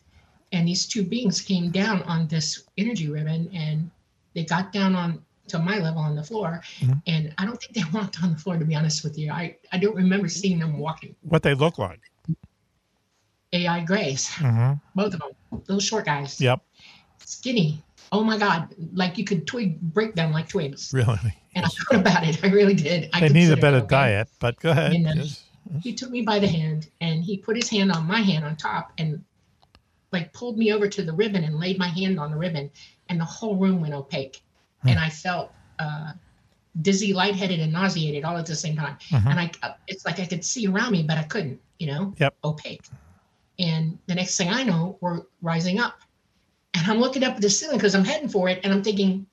And 0.52 0.68
these 0.68 0.86
two 0.86 1.02
beings 1.02 1.40
came 1.40 1.70
down 1.70 2.02
on 2.02 2.28
this 2.28 2.64
energy 2.76 3.08
ribbon, 3.08 3.50
and 3.54 3.90
they 4.34 4.44
got 4.44 4.72
down 4.72 4.94
on 4.94 5.24
to 5.48 5.58
my 5.58 5.78
level 5.78 6.00
on 6.00 6.14
the 6.14 6.22
floor. 6.22 6.62
Mhm. 6.80 7.02
And 7.06 7.34
I 7.38 7.46
don't 7.46 7.60
think 7.60 7.74
they 7.74 7.82
walked 7.98 8.22
on 8.22 8.32
the 8.32 8.38
floor, 8.38 8.58
to 8.58 8.64
be 8.64 8.74
honest 8.74 9.02
with 9.02 9.18
you. 9.18 9.32
I, 9.32 9.56
I 9.72 9.78
don't 9.78 9.96
remember 9.96 10.28
seeing 10.28 10.58
them 10.58 10.78
walking. 10.78 11.16
What 11.22 11.42
they 11.42 11.54
look 11.54 11.78
like. 11.78 12.00
AI 13.54 13.80
Grays, 13.84 14.28
hmm 14.34 14.72
both 14.94 15.12
of 15.14 15.20
them, 15.20 15.62
those 15.66 15.84
short 15.84 16.06
guys, 16.06 16.40
Yep. 16.40 16.60
skinny. 17.24 17.82
Oh 18.10 18.24
my 18.24 18.38
God, 18.38 18.74
like 18.94 19.18
you 19.18 19.24
could 19.24 19.46
twig 19.46 19.80
break 19.80 20.14
them 20.14 20.32
like 20.32 20.48
twigs. 20.48 20.92
Really. 20.92 21.34
And 21.54 21.64
I 21.66 21.68
thought 21.68 22.00
about 22.00 22.24
it. 22.26 22.42
I 22.42 22.48
really 22.48 22.74
did. 22.74 23.10
I 23.12 23.20
They 23.20 23.28
need 23.28 23.50
a 23.50 23.56
better 23.56 23.78
okay? 23.78 23.86
diet, 23.88 24.28
but 24.38 24.58
go 24.60 24.70
ahead. 24.70 24.94
Yes. 24.94 25.44
He 25.80 25.94
took 25.94 26.10
me 26.10 26.22
by 26.22 26.38
the 26.38 26.48
hand 26.48 26.88
and 27.00 27.22
he 27.24 27.38
put 27.38 27.56
his 27.56 27.68
hand 27.68 27.90
on 27.92 28.06
my 28.06 28.20
hand 28.20 28.44
on 28.44 28.56
top 28.56 28.92
and 28.98 29.24
like 30.12 30.32
pulled 30.32 30.58
me 30.58 30.72
over 30.72 30.88
to 30.88 31.02
the 31.02 31.12
ribbon 31.12 31.44
and 31.44 31.58
laid 31.58 31.78
my 31.78 31.88
hand 31.88 32.18
on 32.20 32.30
the 32.30 32.36
ribbon 32.36 32.70
and 33.08 33.18
the 33.20 33.24
whole 33.24 33.56
room 33.56 33.80
went 33.80 33.94
opaque. 33.94 34.42
Hmm. 34.82 34.88
and 34.88 34.98
i 34.98 35.08
felt 35.08 35.52
uh, 35.78 36.12
dizzy 36.80 37.12
lightheaded 37.12 37.60
and 37.60 37.72
nauseated 37.72 38.24
all 38.24 38.36
at 38.36 38.46
the 38.46 38.56
same 38.56 38.76
time. 38.76 38.96
Mhm. 39.10 39.26
and 39.30 39.40
i 39.40 39.50
it's 39.86 40.04
like 40.04 40.18
i 40.20 40.26
could 40.26 40.44
see 40.44 40.66
around 40.66 40.92
me 40.92 41.02
but 41.02 41.16
i 41.18 41.22
couldn't 41.22 41.60
you 41.78 41.86
know? 41.88 42.14
Yep. 42.18 42.34
opaque. 42.44 42.84
And 43.58 43.98
the 44.06 44.14
next 44.14 44.36
thing 44.36 44.48
i 44.50 44.62
know 44.62 44.98
we're 45.00 45.22
rising 45.40 45.78
up. 45.80 46.00
And 46.74 46.86
i'm 46.90 46.98
looking 46.98 47.22
up 47.24 47.36
at 47.36 47.40
the 47.40 47.50
ceiling 47.50 47.76
because 47.78 47.94
i'm 47.94 48.04
heading 48.04 48.28
for 48.28 48.48
it 48.48 48.60
and 48.64 48.72
i'm 48.72 48.82
thinking 48.82 49.26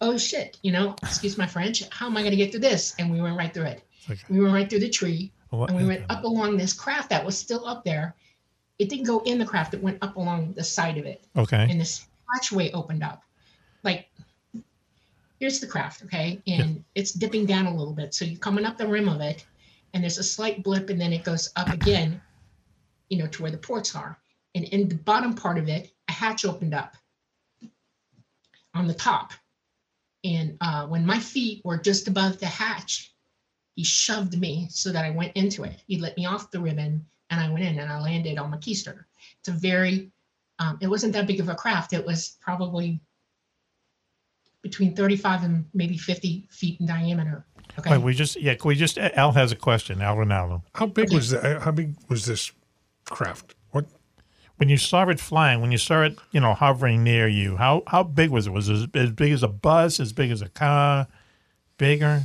oh 0.00 0.16
shit 0.18 0.58
you 0.62 0.72
know? 0.72 0.94
Excuse 1.02 1.38
my 1.38 1.46
french. 1.46 1.82
How 1.90 2.06
am 2.06 2.16
i 2.16 2.20
going 2.20 2.30
to 2.32 2.36
get 2.36 2.50
through 2.50 2.60
this? 2.60 2.94
And 2.98 3.10
we 3.12 3.20
went 3.20 3.36
right 3.36 3.52
through 3.54 3.64
it. 3.66 3.82
Okay. 4.10 4.20
we 4.30 4.40
went 4.40 4.54
right 4.54 4.68
through 4.70 4.80
the 4.80 4.88
tree 4.90 5.32
What- 5.50 5.70
and 5.70 5.78
we 5.78 5.84
went 5.86 6.04
up 6.10 6.24
along 6.24 6.56
this 6.56 6.72
craft 6.72 7.10
that 7.10 7.24
was 7.24 7.36
still 7.36 7.66
up 7.66 7.84
there. 7.84 8.14
It 8.78 8.88
didn't 8.88 9.06
go 9.06 9.20
in 9.20 9.38
the 9.38 9.46
craft, 9.46 9.74
it 9.74 9.82
went 9.82 9.98
up 10.02 10.16
along 10.16 10.52
the 10.52 10.64
side 10.64 10.98
of 10.98 11.06
it. 11.06 11.24
Okay. 11.36 11.66
And 11.68 11.80
this 11.80 12.06
hatchway 12.32 12.70
opened 12.72 13.02
up. 13.02 13.22
Like, 13.82 14.08
here's 15.40 15.60
the 15.60 15.66
craft, 15.66 16.02
okay? 16.04 16.40
And 16.46 16.84
it's 16.94 17.12
dipping 17.12 17.46
down 17.46 17.66
a 17.66 17.74
little 17.74 17.94
bit. 17.94 18.14
So 18.14 18.24
you're 18.24 18.38
coming 18.38 18.64
up 18.64 18.76
the 18.76 18.86
rim 18.86 19.08
of 19.08 19.20
it, 19.20 19.46
and 19.94 20.02
there's 20.02 20.18
a 20.18 20.22
slight 20.22 20.62
blip, 20.62 20.90
and 20.90 21.00
then 21.00 21.12
it 21.12 21.24
goes 21.24 21.50
up 21.56 21.68
again, 21.68 22.20
you 23.08 23.18
know, 23.18 23.26
to 23.28 23.42
where 23.42 23.50
the 23.50 23.58
ports 23.58 23.94
are. 23.96 24.18
And 24.54 24.64
in 24.64 24.88
the 24.88 24.96
bottom 24.96 25.34
part 25.34 25.58
of 25.58 25.68
it, 25.68 25.92
a 26.08 26.12
hatch 26.12 26.44
opened 26.44 26.74
up 26.74 26.96
on 28.74 28.86
the 28.86 28.94
top. 28.94 29.32
And 30.24 30.56
uh, 30.60 30.86
when 30.86 31.06
my 31.06 31.18
feet 31.18 31.64
were 31.64 31.78
just 31.78 32.08
above 32.08 32.38
the 32.38 32.46
hatch, 32.46 33.12
he 33.78 33.84
shoved 33.84 34.36
me 34.40 34.66
so 34.70 34.90
that 34.90 35.04
I 35.04 35.10
went 35.10 35.36
into 35.36 35.62
it. 35.62 35.76
He 35.86 36.00
let 36.00 36.16
me 36.16 36.26
off 36.26 36.50
the 36.50 36.58
ribbon 36.58 37.06
and 37.30 37.40
I 37.40 37.48
went 37.48 37.64
in 37.64 37.78
and 37.78 37.92
I 37.92 38.00
landed 38.00 38.36
on 38.36 38.50
my 38.50 38.56
keister. 38.56 39.04
It's 39.38 39.46
a 39.46 39.52
very, 39.52 40.10
um, 40.58 40.78
it 40.80 40.88
wasn't 40.88 41.12
that 41.12 41.28
big 41.28 41.38
of 41.38 41.48
a 41.48 41.54
craft. 41.54 41.92
It 41.92 42.04
was 42.04 42.38
probably 42.40 42.98
between 44.62 44.96
35 44.96 45.44
and 45.44 45.64
maybe 45.74 45.96
50 45.96 46.48
feet 46.50 46.80
in 46.80 46.86
diameter. 46.86 47.46
Okay. 47.78 47.92
Wait, 47.92 48.02
we 48.02 48.14
just 48.14 48.34
yeah. 48.42 48.56
Can 48.56 48.66
we 48.66 48.74
just 48.74 48.98
Al 48.98 49.30
has 49.30 49.52
a 49.52 49.56
question. 49.56 50.02
Al 50.02 50.16
Ronaldo. 50.16 50.62
How 50.74 50.86
big 50.86 51.12
was 51.12 51.30
that? 51.30 51.62
How 51.62 51.70
big 51.70 51.94
was 52.08 52.26
this 52.26 52.50
craft? 53.04 53.54
What? 53.70 53.86
When 54.56 54.68
you 54.68 54.76
saw 54.76 55.08
it 55.08 55.20
flying, 55.20 55.60
when 55.60 55.70
you 55.70 55.78
saw 55.78 56.02
it, 56.02 56.18
you 56.32 56.40
know, 56.40 56.52
hovering 56.52 57.04
near 57.04 57.28
you, 57.28 57.56
how 57.58 57.84
how 57.86 58.02
big 58.02 58.30
was 58.30 58.48
it? 58.48 58.50
Was 58.50 58.68
it 58.68 58.96
as 58.96 59.12
big 59.12 59.30
as 59.30 59.44
a 59.44 59.48
bus? 59.48 60.00
As 60.00 60.12
big 60.12 60.32
as 60.32 60.42
a 60.42 60.48
car? 60.48 61.06
Bigger? 61.76 62.24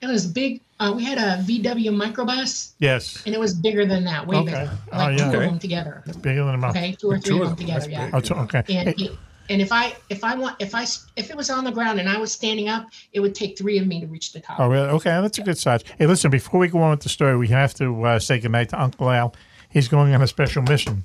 It 0.00 0.08
was 0.08 0.26
big. 0.26 0.60
Uh, 0.80 0.92
we 0.96 1.04
had 1.04 1.18
a 1.18 1.40
VW 1.44 1.90
microbus 1.90 2.72
Yes. 2.78 3.22
and 3.26 3.34
it 3.34 3.38
was 3.38 3.54
bigger 3.54 3.86
than 3.86 4.04
that, 4.04 4.26
way 4.26 4.36
Okay. 4.38 4.46
bigger. 4.46 4.70
Oh, 4.92 4.96
Like 4.98 5.18
yeah. 5.18 5.24
two 5.30 5.36
Okay. 5.36 5.44
of 5.46 5.50
them 5.52 5.58
together. 5.60 6.02
Bigger 6.20 6.44
than 6.44 6.54
a 6.54 6.58
mouse. 6.58 6.76
Okay, 6.76 6.92
two 6.98 7.10
or 7.10 7.18
three 7.18 7.40
of 7.40 7.46
them 7.48 7.56
together, 7.56 7.88
yeah. 7.90 8.10
Oh, 8.12 8.20
two- 8.20 8.34
okay. 8.34 8.64
And 8.68 8.88
Hey, 8.98 9.10
and 9.50 9.62
if 9.62 9.70
I 9.72 9.94
if 10.10 10.24
I 10.24 10.34
want 10.34 10.56
if 10.58 10.74
I 10.74 10.84
if 11.16 11.30
it 11.30 11.36
was 11.36 11.48
on 11.48 11.62
the 11.64 11.70
ground 11.70 12.00
and 12.00 12.08
I 12.08 12.18
was 12.18 12.32
standing 12.32 12.68
up, 12.68 12.86
it 13.12 13.20
would 13.20 13.34
take 13.36 13.56
three 13.56 13.78
of 13.78 13.86
me 13.86 14.00
to 14.00 14.06
reach 14.08 14.32
the 14.32 14.40
top. 14.40 14.58
Oh, 14.58 14.68
really? 14.68 14.88
Okay, 14.88 15.10
that's 15.10 15.38
a 15.38 15.42
good 15.42 15.58
size. 15.58 15.82
Hey, 15.98 16.06
listen, 16.06 16.30
before 16.30 16.58
we 16.58 16.66
go 16.68 16.80
on 16.82 16.90
with 16.90 17.00
the 17.00 17.08
story, 17.08 17.36
we 17.36 17.48
have 17.48 17.72
to 17.74 18.04
uh, 18.04 18.18
say 18.18 18.40
goodnight 18.40 18.70
to 18.70 18.82
Uncle 18.82 19.10
Al. 19.10 19.34
He's 19.70 19.86
going 19.86 20.12
on 20.14 20.22
a 20.22 20.26
special 20.26 20.62
mission. 20.62 21.04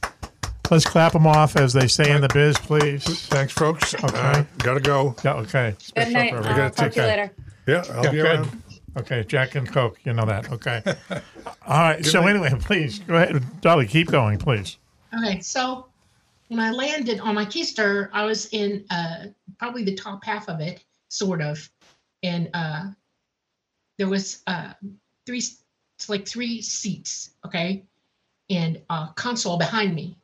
Let's 0.72 0.86
clap 0.86 1.14
him 1.16 1.26
off, 1.28 1.56
as 1.56 1.74
they 1.74 1.88
say 1.88 2.12
in 2.12 2.22
the 2.22 2.28
biz, 2.28 2.56
please. 2.58 3.04
Thanks, 3.28 3.54
folks. 3.54 3.96
Okay. 3.96 4.18
Uh, 4.20 4.44
gotta 4.60 4.80
go. 4.80 5.16
Yeah, 5.26 5.34
okay. 5.36 5.76
Good 5.96 6.12
night. 6.12 6.32
for 6.32 6.44
I'll 6.48 6.70
talk 6.70 6.92
to 6.92 7.02
you 7.02 7.08
later. 7.08 7.32
Yeah, 7.68 7.84
I'll 7.94 8.04
Yeah, 8.06 8.12
be 8.12 8.18
good. 8.18 8.26
around. 8.26 8.64
Okay, 9.00 9.24
Jack 9.24 9.56
and 9.56 9.66
Coke, 9.66 9.98
you 10.04 10.12
know 10.12 10.26
that. 10.26 10.52
Okay. 10.52 10.84
All 11.66 11.80
right. 11.80 12.04
Good 12.04 12.12
so 12.12 12.22
night. 12.22 12.32
anyway, 12.32 12.52
please 12.60 13.00
go 13.00 13.16
ahead, 13.16 13.62
Dolly. 13.62 13.88
Keep 13.88 14.12
going, 14.12 14.38
please. 14.38 14.78
Okay, 15.18 15.40
so 15.40 15.88
when 16.50 16.60
I 16.60 16.72
landed 16.72 17.22
on 17.22 17.34
my 17.34 17.46
keister, 17.46 18.10
I 18.12 18.26
was 18.26 18.48
in 18.48 18.84
uh, 18.90 19.28
probably 19.58 19.86
the 19.86 19.96
top 19.96 20.26
half 20.26 20.50
of 20.50 20.60
it, 20.60 20.84
sort 21.08 21.42
of, 21.42 21.70
and 22.24 22.50
uh, 22.54 22.88
there 23.98 24.10
was 24.10 24.44
uh, 24.48 24.74
three, 25.26 25.38
it's 25.38 26.10
like 26.10 26.28
three 26.28 26.62
seats, 26.62 27.32
okay, 27.46 27.86
and 28.50 28.82
a 28.90 29.10
console 29.16 29.58
behind 29.58 29.96
me. 29.96 30.18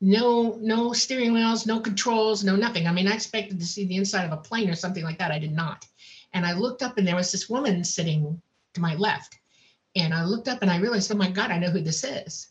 No, 0.00 0.58
no 0.60 0.92
steering 0.92 1.32
wheels, 1.32 1.64
no 1.64 1.78
controls, 1.78 2.42
no 2.42 2.56
nothing. 2.56 2.86
I 2.88 2.92
mean, 2.92 3.06
I 3.06 3.14
expected 3.14 3.60
to 3.60 3.66
see 3.66 3.84
the 3.84 3.96
inside 3.96 4.24
of 4.24 4.32
a 4.32 4.36
plane 4.36 4.68
or 4.68 4.74
something 4.74 5.04
like 5.04 5.18
that. 5.18 5.30
I 5.30 5.38
did 5.38 5.52
not. 5.52 5.86
And 6.32 6.46
I 6.46 6.52
looked 6.52 6.82
up, 6.82 6.98
and 6.98 7.06
there 7.06 7.16
was 7.16 7.32
this 7.32 7.48
woman 7.48 7.84
sitting 7.84 8.40
to 8.74 8.80
my 8.80 8.94
left. 8.94 9.38
And 9.96 10.12
I 10.14 10.24
looked 10.24 10.48
up, 10.48 10.62
and 10.62 10.70
I 10.70 10.78
realized, 10.78 11.10
oh 11.12 11.16
my 11.16 11.30
God, 11.30 11.50
I 11.50 11.58
know 11.58 11.70
who 11.70 11.80
this 11.80 12.04
is 12.04 12.48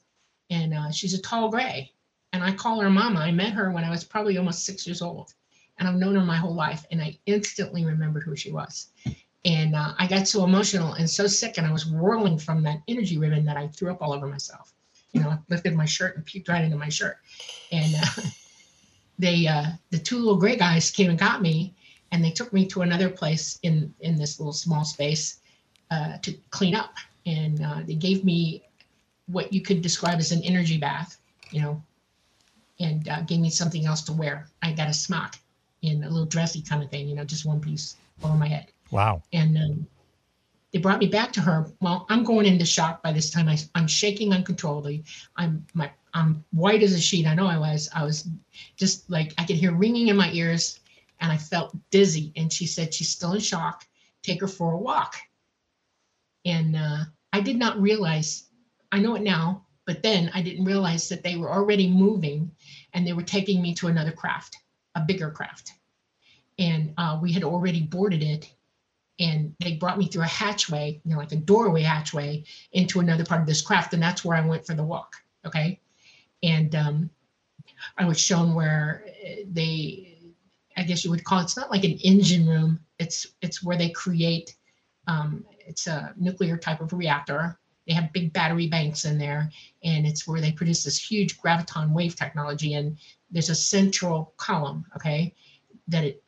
and 0.49 0.73
uh, 0.73 0.91
she's 0.91 1.13
a 1.13 1.21
tall 1.21 1.49
gray. 1.49 1.91
And 2.33 2.43
I 2.43 2.51
call 2.51 2.79
her 2.81 2.89
mama. 2.89 3.19
I 3.19 3.31
met 3.31 3.53
her 3.53 3.71
when 3.71 3.83
I 3.83 3.89
was 3.89 4.03
probably 4.03 4.37
almost 4.37 4.65
six 4.65 4.85
years 4.85 5.01
old, 5.01 5.33
and 5.79 5.87
I've 5.87 5.95
known 5.95 6.15
her 6.15 6.21
my 6.21 6.37
whole 6.37 6.53
life. 6.53 6.85
And 6.91 7.01
I 7.01 7.17
instantly 7.25 7.85
remembered 7.85 8.23
who 8.23 8.35
she 8.35 8.51
was. 8.51 8.89
And 9.45 9.75
uh, 9.75 9.93
I 9.97 10.07
got 10.07 10.27
so 10.27 10.43
emotional 10.43 10.93
and 10.93 11.09
so 11.09 11.25
sick, 11.25 11.57
and 11.57 11.65
I 11.65 11.71
was 11.71 11.85
whirling 11.85 12.37
from 12.37 12.63
that 12.63 12.81
energy 12.87 13.17
ribbon 13.17 13.45
that 13.45 13.57
I 13.57 13.69
threw 13.69 13.91
up 13.91 14.01
all 14.01 14.13
over 14.13 14.27
myself. 14.27 14.73
You 15.13 15.21
know, 15.21 15.29
I 15.29 15.39
lifted 15.49 15.73
my 15.73 15.85
shirt 15.85 16.17
and 16.17 16.25
puked 16.25 16.49
right 16.49 16.63
into 16.63 16.77
my 16.77 16.89
shirt. 16.89 17.17
And 17.71 17.95
uh, 17.95 18.21
they, 19.19 19.47
uh, 19.47 19.67
the 19.89 19.97
two 19.97 20.17
little 20.17 20.37
gray 20.37 20.57
guys 20.57 20.91
came 20.91 21.09
and 21.09 21.17
got 21.17 21.41
me, 21.41 21.73
and 22.11 22.23
they 22.23 22.31
took 22.31 22.53
me 22.53 22.65
to 22.67 22.81
another 22.81 23.09
place 23.09 23.59
in 23.63 23.93
in 23.99 24.17
this 24.17 24.39
little 24.39 24.53
small 24.53 24.85
space 24.85 25.39
uh, 25.91 26.17
to 26.17 26.33
clean 26.49 26.75
up. 26.75 26.93
And 27.25 27.63
uh, 27.63 27.81
they 27.85 27.95
gave 27.95 28.23
me 28.23 28.63
what 29.27 29.51
you 29.51 29.61
could 29.61 29.81
describe 29.81 30.19
as 30.19 30.31
an 30.31 30.41
energy 30.43 30.77
bath, 30.77 31.17
you 31.51 31.61
know, 31.61 31.83
and 32.79 33.07
uh, 33.09 33.21
gave 33.21 33.39
me 33.39 33.49
something 33.49 33.85
else 33.85 34.01
to 34.03 34.13
wear. 34.13 34.47
I 34.61 34.71
got 34.71 34.89
a 34.89 34.93
smock 34.93 35.35
in 35.81 36.03
a 36.03 36.09
little 36.09 36.25
dressy 36.25 36.61
kind 36.61 36.83
of 36.83 36.89
thing, 36.89 37.07
you 37.07 37.15
know, 37.15 37.25
just 37.25 37.45
one 37.45 37.59
piece 37.59 37.97
over 38.23 38.35
my 38.35 38.47
head. 38.47 38.67
Wow. 38.91 39.21
And 39.33 39.57
um, 39.57 39.87
they 40.71 40.79
brought 40.79 40.99
me 40.99 41.07
back 41.07 41.31
to 41.33 41.41
her. 41.41 41.69
Well, 41.81 42.05
I'm 42.09 42.23
going 42.23 42.45
into 42.45 42.65
shock 42.65 43.03
by 43.03 43.11
this 43.11 43.29
time. 43.29 43.47
I, 43.49 43.57
I'm 43.75 43.87
shaking 43.87 44.33
uncontrollably. 44.33 45.03
I'm 45.35 45.65
my 45.73 45.91
I'm 46.13 46.43
white 46.51 46.81
as 46.81 46.93
a 46.93 46.99
sheet. 46.99 47.27
I 47.27 47.35
know 47.35 47.47
I 47.47 47.57
was. 47.57 47.89
I 47.93 48.03
was 48.03 48.27
just 48.75 49.09
like 49.09 49.33
I 49.37 49.45
could 49.45 49.57
hear 49.57 49.73
ringing 49.73 50.07
in 50.07 50.15
my 50.15 50.31
ears, 50.31 50.79
and 51.19 51.31
I 51.31 51.37
felt 51.37 51.75
dizzy. 51.89 52.31
And 52.35 52.51
she 52.51 52.65
said 52.65 52.93
she's 52.93 53.09
still 53.09 53.33
in 53.33 53.39
shock. 53.39 53.85
Take 54.23 54.41
her 54.41 54.47
for 54.47 54.73
a 54.73 54.77
walk. 54.77 55.15
And 56.45 56.75
uh, 56.75 57.05
I 57.33 57.41
did 57.41 57.57
not 57.57 57.81
realize. 57.81 58.45
I 58.91 58.99
know 58.99 59.15
it 59.15 59.21
now, 59.21 59.65
but 59.85 60.01
then 60.01 60.31
I 60.33 60.41
didn't 60.41 60.65
realize 60.65 61.09
that 61.09 61.23
they 61.23 61.35
were 61.35 61.51
already 61.51 61.89
moving, 61.89 62.51
and 62.93 63.05
they 63.05 63.13
were 63.13 63.23
taking 63.23 63.61
me 63.61 63.73
to 63.75 63.87
another 63.87 64.11
craft 64.11 64.57
a 64.97 65.01
bigger 65.01 65.29
craft, 65.29 65.73
and 66.57 66.93
uh, 66.97 67.19
we 67.21 67.31
had 67.31 67.43
already 67.43 67.81
boarded 67.81 68.23
it. 68.23 68.51
And 69.19 69.55
they 69.59 69.73
brought 69.73 69.97
me 69.97 70.07
through 70.07 70.23
a 70.23 70.27
hatchway, 70.27 71.01
you 71.03 71.11
know, 71.11 71.17
like 71.17 71.31
a 71.31 71.37
doorway 71.37 71.81
hatchway 71.81 72.43
into 72.71 72.99
another 72.99 73.25
part 73.25 73.41
of 73.41 73.47
this 73.47 73.63
craft, 73.63 73.93
and 73.93 74.01
that's 74.01 74.23
where 74.23 74.37
I 74.37 74.45
went 74.45 74.65
for 74.65 74.75
the 74.75 74.83
walk. 74.83 75.15
Okay, 75.45 75.79
and 76.43 76.75
um, 76.75 77.09
I 77.97 78.05
was 78.05 78.19
shown 78.19 78.53
where 78.53 79.03
uh, 79.07 79.43
they, 79.51 80.16
I 80.77 80.83
guess 80.83 81.03
you 81.03 81.11
would 81.11 81.23
call 81.23 81.39
it, 81.39 81.43
it's 81.43 81.57
not 81.57 81.71
like 81.71 81.83
an 81.83 81.99
engine 82.03 82.47
room. 82.47 82.79
It's 82.99 83.27
it's 83.41 83.63
where 83.63 83.77
they 83.77 83.89
create. 83.89 84.55
Um, 85.07 85.43
it's 85.59 85.87
a 85.87 86.13
nuclear 86.17 86.57
type 86.57 86.81
of 86.81 86.93
reactor. 86.93 87.59
They 87.87 87.93
have 87.93 88.13
big 88.13 88.33
battery 88.33 88.67
banks 88.67 89.05
in 89.05 89.17
there, 89.17 89.49
and 89.83 90.05
it's 90.05 90.27
where 90.27 90.41
they 90.41 90.51
produce 90.51 90.83
this 90.83 91.01
huge 91.01 91.39
graviton 91.39 91.93
wave 91.93 92.15
technology. 92.15 92.73
And 92.75 92.97
there's 93.31 93.49
a 93.49 93.55
central 93.55 94.33
column, 94.37 94.85
okay, 94.95 95.33
that 95.87 96.03
it 96.03 96.23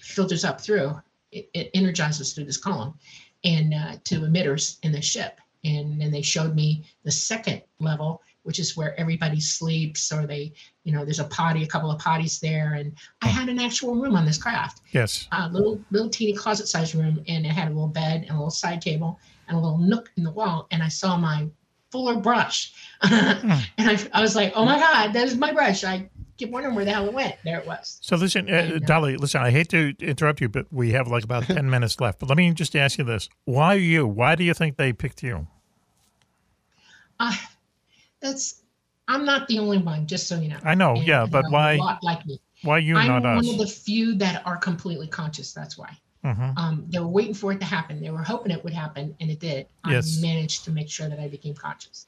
filters 0.00 0.44
up 0.44 0.60
through. 0.60 1.00
It, 1.32 1.48
it 1.54 1.70
energizes 1.74 2.32
through 2.32 2.44
this 2.44 2.56
column, 2.56 2.94
and 3.44 3.72
uh, 3.72 3.96
to 4.04 4.20
emitters 4.20 4.78
in 4.82 4.92
the 4.92 5.00
ship. 5.00 5.40
And 5.64 6.00
then 6.00 6.10
they 6.10 6.22
showed 6.22 6.54
me 6.54 6.84
the 7.02 7.10
second 7.10 7.62
level, 7.80 8.22
which 8.46 8.58
is 8.60 8.76
where 8.76 8.98
everybody 8.98 9.40
sleeps, 9.40 10.12
or 10.12 10.26
they, 10.26 10.52
you 10.84 10.92
know, 10.92 11.04
there's 11.04 11.18
a 11.18 11.24
potty, 11.24 11.64
a 11.64 11.66
couple 11.66 11.90
of 11.90 12.00
potties 12.00 12.38
there, 12.40 12.74
and 12.74 12.92
I 13.20 13.26
had 13.28 13.48
an 13.48 13.58
actual 13.58 13.96
room 13.96 14.14
on 14.14 14.24
this 14.24 14.38
craft 14.38 14.82
Yes. 14.92 15.28
a 15.32 15.48
little 15.48 15.80
little 15.90 16.08
teeny 16.08 16.32
closet 16.32 16.68
sized 16.68 16.94
room 16.94 17.22
and 17.28 17.44
it 17.44 17.50
had 17.50 17.66
a 17.68 17.70
little 17.70 17.88
bed 17.88 18.22
and 18.22 18.30
a 18.30 18.34
little 18.34 18.50
side 18.50 18.80
table 18.80 19.18
and 19.48 19.56
a 19.56 19.60
little 19.60 19.78
nook 19.78 20.10
in 20.16 20.22
the 20.22 20.30
wall 20.30 20.66
and 20.70 20.82
I 20.82 20.88
saw 20.88 21.16
my 21.16 21.48
fuller 21.90 22.16
brush 22.20 22.72
and 23.02 23.62
I, 23.78 23.98
I 24.12 24.20
was 24.20 24.34
like 24.36 24.52
oh 24.54 24.64
my 24.64 24.78
god 24.78 25.12
that 25.12 25.26
is 25.26 25.36
my 25.36 25.52
brush 25.52 25.84
I 25.84 26.08
kept 26.38 26.52
wondering 26.52 26.74
where 26.74 26.84
the 26.84 26.92
hell 26.92 27.06
it 27.06 27.12
went 27.12 27.34
there 27.44 27.58
it 27.58 27.66
was 27.66 27.98
So 28.00 28.16
listen, 28.16 28.48
uh, 28.52 28.78
Dolly, 28.84 29.16
listen, 29.16 29.40
I 29.42 29.50
hate 29.50 29.68
to 29.70 29.94
interrupt 30.00 30.40
you, 30.40 30.48
but 30.48 30.66
we 30.70 30.92
have 30.92 31.08
like 31.08 31.24
about 31.24 31.44
10 31.58 31.68
minutes 31.68 32.00
left. 32.00 32.18
But 32.20 32.28
let 32.28 32.36
me 32.38 32.50
just 32.52 32.76
ask 32.76 32.98
you 32.98 33.04
this. 33.04 33.28
Why 33.44 33.74
you? 33.74 34.06
Why 34.06 34.34
do 34.34 34.44
you 34.44 34.54
think 34.54 34.76
they 34.76 34.92
picked 34.92 35.22
you? 35.22 35.46
uh, 37.18 37.34
that's 38.26 38.62
I'm 39.08 39.24
not 39.24 39.46
the 39.46 39.58
only 39.60 39.78
one 39.78 40.06
just 40.06 40.26
so 40.26 40.38
you 40.40 40.48
know 40.48 40.58
I 40.64 40.74
know, 40.74 40.94
And 40.96 41.06
yeah, 41.06 41.26
but 41.26 41.44
why- 41.50 41.78
like 42.02 42.26
me 42.26 42.40
Why 42.62 42.78
you, 42.78 42.94
not 42.94 43.02
I'm 43.02 43.22
not 43.22 43.36
one 43.36 43.44
us? 43.44 43.52
of 43.52 43.58
the 43.58 43.66
few 43.66 44.14
that 44.16 44.44
are 44.46 44.56
completely 44.56 45.06
conscious 45.06 45.52
that's 45.52 45.78
why 45.78 45.92
Mhm. 46.24 46.58
um, 46.58 46.84
they 46.90 46.98
were 46.98 47.06
waiting 47.18 47.34
for 47.34 47.52
it 47.52 47.60
to 47.60 47.66
happen. 47.66 48.00
They 48.00 48.10
were 48.10 48.22
hoping 48.32 48.50
it 48.50 48.64
would 48.64 48.72
happen, 48.72 49.14
and 49.20 49.30
it 49.30 49.38
did. 49.38 49.66
Yes. 49.86 50.18
I 50.18 50.22
managed 50.26 50.64
to 50.64 50.72
make 50.72 50.88
sure 50.90 51.08
that 51.08 51.20
I 51.20 51.28
became 51.28 51.54
conscious, 51.54 51.98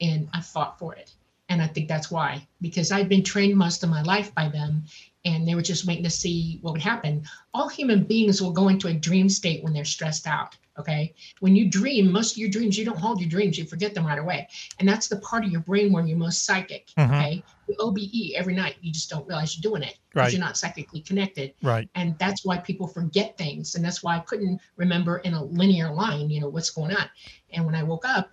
and 0.00 0.20
I 0.32 0.40
fought 0.40 0.78
for 0.78 0.94
it. 0.94 1.12
And 1.50 1.60
I 1.60 1.66
think 1.66 1.86
that's 1.86 2.10
why, 2.10 2.46
because 2.62 2.90
I've 2.92 3.10
been 3.10 3.22
trained 3.22 3.56
most 3.58 3.82
of 3.84 3.90
my 3.90 4.00
life 4.02 4.34
by 4.34 4.48
them, 4.48 4.84
and 5.28 5.46
they 5.46 5.54
were 5.54 5.62
just 5.62 5.84
waiting 5.86 6.04
to 6.04 6.10
see 6.10 6.58
what 6.62 6.72
would 6.72 6.80
happen. 6.82 7.22
All 7.52 7.68
human 7.68 8.04
beings 8.04 8.40
will 8.40 8.52
go 8.52 8.68
into 8.68 8.88
a 8.88 8.94
dream 8.94 9.28
state 9.28 9.62
when 9.62 9.72
they're 9.72 9.84
stressed 9.84 10.26
out. 10.26 10.56
Okay. 10.78 11.12
When 11.40 11.56
you 11.56 11.68
dream, 11.68 12.10
most 12.12 12.32
of 12.32 12.38
your 12.38 12.48
dreams, 12.48 12.78
you 12.78 12.84
don't 12.84 12.98
hold 12.98 13.20
your 13.20 13.28
dreams, 13.28 13.58
you 13.58 13.64
forget 13.64 13.94
them 13.94 14.06
right 14.06 14.18
away. 14.18 14.48
And 14.78 14.88
that's 14.88 15.08
the 15.08 15.16
part 15.18 15.44
of 15.44 15.50
your 15.50 15.60
brain 15.62 15.92
where 15.92 16.06
you're 16.06 16.16
most 16.16 16.44
psychic. 16.44 16.92
Mhm. 16.96 17.08
Okay. 17.08 17.42
The 17.66 17.74
OBE 17.80 18.36
every 18.36 18.54
night, 18.54 18.76
you 18.80 18.92
just 18.92 19.10
don't 19.10 19.26
realize 19.26 19.56
you're 19.56 19.68
doing 19.70 19.82
it 19.82 19.98
because 20.08 20.22
Right. 20.26 20.32
you're 20.32 20.40
not 20.40 20.56
psychically 20.56 21.00
connected 21.00 21.52
Right. 21.62 21.88
and 21.96 22.16
that's 22.18 22.44
why 22.44 22.58
people 22.58 22.86
forget 22.86 23.36
things 23.36 23.74
and 23.74 23.84
that's 23.84 24.02
why 24.02 24.16
i 24.16 24.20
couldn't 24.20 24.58
remember 24.76 25.18
in 25.18 25.34
a 25.34 25.44
linear 25.44 25.92
line 25.92 26.30
you 26.30 26.40
know 26.40 26.48
what's 26.48 26.70
going 26.70 26.92
on 26.96 27.06
and 27.52 27.64
when 27.66 27.74
i 27.74 27.82
woke 27.82 28.06
up 28.08 28.30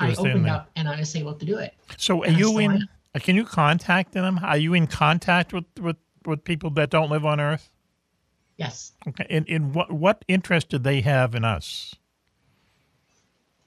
i 0.00 0.12
opened 0.16 0.48
up 0.48 0.68
and 0.76 0.88
i 0.88 0.98
was 0.98 1.14
able 1.14 1.34
to 1.34 1.44
do 1.46 1.58
it 1.58 1.74
So 1.96 2.24
are 2.24 2.28
you 2.30 2.58
in? 2.58 2.86
Uh, 3.14 3.18
Can 3.18 3.36
you 3.36 3.44
contact 3.44 4.12
them? 4.12 4.40
Are 4.42 4.56
you 4.56 4.74
in 4.74 4.86
contact 4.86 5.52
with 5.52 5.64
with 5.80 5.96
with 6.24 6.44
people 6.44 6.70
that 6.70 6.90
don't 6.90 7.10
live 7.10 7.24
on 7.24 7.40
Earth? 7.40 7.70
yes 8.58 8.92
Okay. 9.08 9.26
In 9.30 9.44
in 9.46 9.72
what 9.72 9.90
what 9.90 10.24
interest 10.28 10.68
do 10.68 10.78
they 10.78 11.00
have 11.00 11.34
in 11.34 11.44
us? 11.44 11.94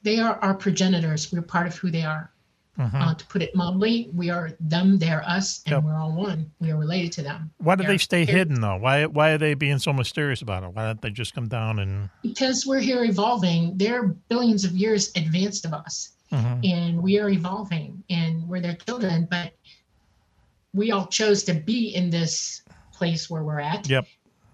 they 0.03 0.19
are 0.19 0.35
our 0.43 0.53
progenitors 0.53 1.31
we're 1.31 1.41
part 1.41 1.65
of 1.67 1.76
who 1.76 1.89
they 1.89 2.03
are 2.03 2.31
Mhm. 2.77 2.93
uh, 3.01 3.13
to 3.15 3.26
put 3.27 3.41
it 3.41 3.55
mildly 3.55 4.09
we 4.13 4.30
are 4.30 4.51
them 4.59 4.99
they're 4.99 5.23
us 5.27 5.63
and 5.65 5.72
Yep. 5.73 5.84
we're 5.85 5.95
all 5.95 6.11
one 6.13 6.51
we 6.59 6.69
are 6.72 6.77
related 6.77 7.11
to 7.13 7.23
them 7.23 7.49
Why 7.57 7.76
do 7.76 7.84
They're 7.84 7.93
they 7.93 7.97
stay 7.97 8.26
hidden 8.26 8.59
though? 8.61 8.76
Why 8.77 9.05
why 9.05 9.31
are 9.31 9.38
they 9.38 9.53
being 9.55 9.80
so 9.80 9.93
mysterious 9.93 10.41
about 10.41 10.63
it? 10.63 10.73
Why 10.73 10.85
don't 10.88 11.01
they 11.01 11.09
just 11.09 11.34
come 11.34 11.47
down 11.47 11.80
and? 11.80 12.09
because 12.22 12.65
we're 12.67 12.80
here 12.81 13.03
evolving 13.05 13.77
they're 13.77 14.03
billions 14.30 14.63
of 14.65 14.73
years 14.73 15.11
advanced 15.15 15.65
of 15.65 15.73
us 15.73 16.11
Mhm. 16.31 16.69
and 16.69 17.02
we 17.03 17.19
are 17.19 17.30
evolving 17.30 18.03
and 18.10 18.47
we're 18.47 18.61
their 18.61 18.76
children 18.76 19.27
but 19.30 19.53
we 20.73 20.91
all 20.91 21.06
chose 21.07 21.43
to 21.43 21.53
be 21.53 21.89
in 21.95 22.10
this 22.10 22.61
place 22.91 23.30
where 23.30 23.43
we're 23.43 23.60
at 23.60 23.88
Yep. 23.88 24.06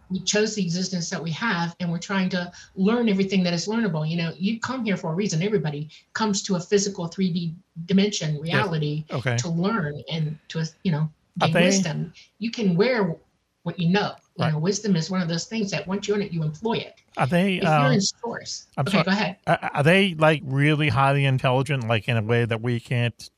we 0.10 0.20
chose 0.20 0.56
the 0.56 0.64
existence 0.64 1.10
that 1.10 1.24
we 1.24 1.32
have 1.32 1.76
and 1.80 1.90
we're 1.92 1.98
trying 1.98 2.28
to 2.30 2.52
learn 2.76 3.08
everything 3.08 3.44
that 3.44 3.54
is 3.54 3.68
learnable 3.68 4.08
you 4.08 4.18
know 4.18 4.34
you 4.38 4.60
come 4.60 4.84
here 4.84 4.98
for 4.98 5.12
a 5.12 5.16
reason 5.16 5.42
everybody 5.42 5.90
comes 6.14 6.42
to 6.44 6.56
a 6.56 6.60
physical 6.60 7.08
3d 7.08 7.56
dimension 7.86 8.38
reality 8.40 9.06
Okay. 9.12 9.38
to 9.38 9.50
learn 9.50 10.02
and 10.12 10.38
to 10.50 10.66
you 10.84 10.92
know 10.92 11.10
gain 11.40 11.54
they- 11.54 11.64
wisdom 11.66 12.14
you 12.40 12.52
can 12.52 12.76
wear 12.76 13.16
what 13.64 13.80
you 13.80 13.90
know 13.90 14.14
you 14.42 14.46
Right. 14.48 14.54
know 14.54 14.60
wisdom 14.60 14.96
is 14.96 15.10
one 15.10 15.22
of 15.22 15.28
those 15.30 15.46
things 15.46 15.72
that 15.72 15.88
once 15.88 16.08
you're 16.08 16.18
in 16.18 16.24
it 16.24 16.32
you 16.32 16.44
employ 16.44 16.74
it 16.78 16.96
Are 17.18 17.28
they? 17.28 17.56
if 17.58 17.64
you're 17.64 17.72
um, 17.72 17.92
in 17.94 18.02
source 18.02 18.68
I'm 18.78 18.84
okay 18.88 18.92
sorry, 18.98 19.04
go 19.06 19.12
ahead 19.12 19.38
Are, 19.48 19.70
are 19.76 19.84
they 19.84 20.14
like 20.16 20.42
really 20.46 20.90
highly 20.90 21.26
intelligent, 21.26 21.88
like 21.88 22.08
in 22.08 22.18
a 22.18 22.22
way 22.22 22.46
that 22.46 22.62
we 22.62 22.80
can't 22.80 23.30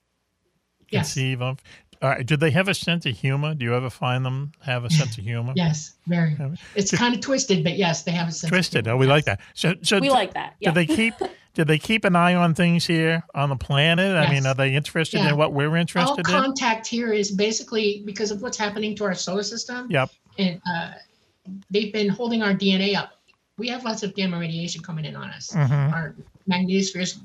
Yes. 0.90 1.08
conceive 1.14 1.42
of? 1.42 1.60
Uh, 2.02 2.16
do 2.22 2.36
they 2.38 2.52
have 2.52 2.68
a 2.68 2.74
sense 2.74 3.06
of 3.06 3.18
humor? 3.18 3.56
Do 3.56 3.64
you 3.66 3.74
ever 3.74 3.90
find 3.90 4.26
them 4.26 4.52
have 4.62 4.84
a 4.84 4.90
sense 5.00 5.18
of 5.18 5.24
humor? 5.24 5.54
yes 5.56 5.94
very 6.06 6.38
it's 6.76 6.92
kind 6.92 7.16
of 7.16 7.22
twisted 7.22 7.64
but 7.64 7.78
yes 7.78 8.04
they 8.04 8.12
have 8.12 8.28
a 8.28 8.32
sense 8.32 8.44
of 8.44 8.50
Twisted. 8.50 8.88
Oh, 8.88 8.98
we 8.98 9.08
like 9.08 9.26
that. 9.26 9.40
So, 9.54 9.74
so 9.82 10.00
We 10.00 10.08
d- 10.08 10.14
like 10.14 10.34
that, 10.34 10.56
yeah. 10.60 10.70
Do 10.72 10.76
they 10.76 10.86
keep? 10.86 11.14
Do 11.56 11.64
they 11.64 11.78
keep 11.78 12.04
an 12.04 12.16
eye 12.16 12.34
on 12.34 12.56
things 12.56 12.84
here 12.88 13.22
on 13.36 13.50
the 13.50 13.56
planet? 13.56 14.18
I 14.18 14.28
mean, 14.32 14.44
are 14.48 14.56
they 14.56 14.74
interested 14.74 15.20
Yeah. 15.20 15.30
in 15.30 15.38
what 15.38 15.54
we're 15.54 15.68
all 15.70 15.76
interested 15.76 16.28
in? 16.28 16.34
contact 16.34 16.88
here 16.88 17.14
is 17.14 17.30
basically 17.30 18.02
because 18.08 18.32
of 18.32 18.42
what's 18.42 18.58
happening 18.58 18.96
to 18.96 19.04
our 19.04 19.14
solar 19.14 19.44
system 19.44 19.86
Yep. 19.92 20.10
And 20.38 20.62
uh, 20.70 20.92
they've 21.70 21.92
been 21.94 22.10
holding 22.10 22.42
our 22.42 22.54
dna 22.54 22.96
up 22.96 23.20
we 23.58 23.68
have 23.68 23.84
lots 23.84 24.02
of 24.04 24.16
gamma 24.16 24.38
radiation 24.40 24.82
coming 24.82 25.06
in 25.06 25.16
on 25.16 25.30
us 25.30 25.52
Mhm. 25.52 25.94
our 25.94 26.16
magnetosphere 26.50 27.02
is 27.02 27.20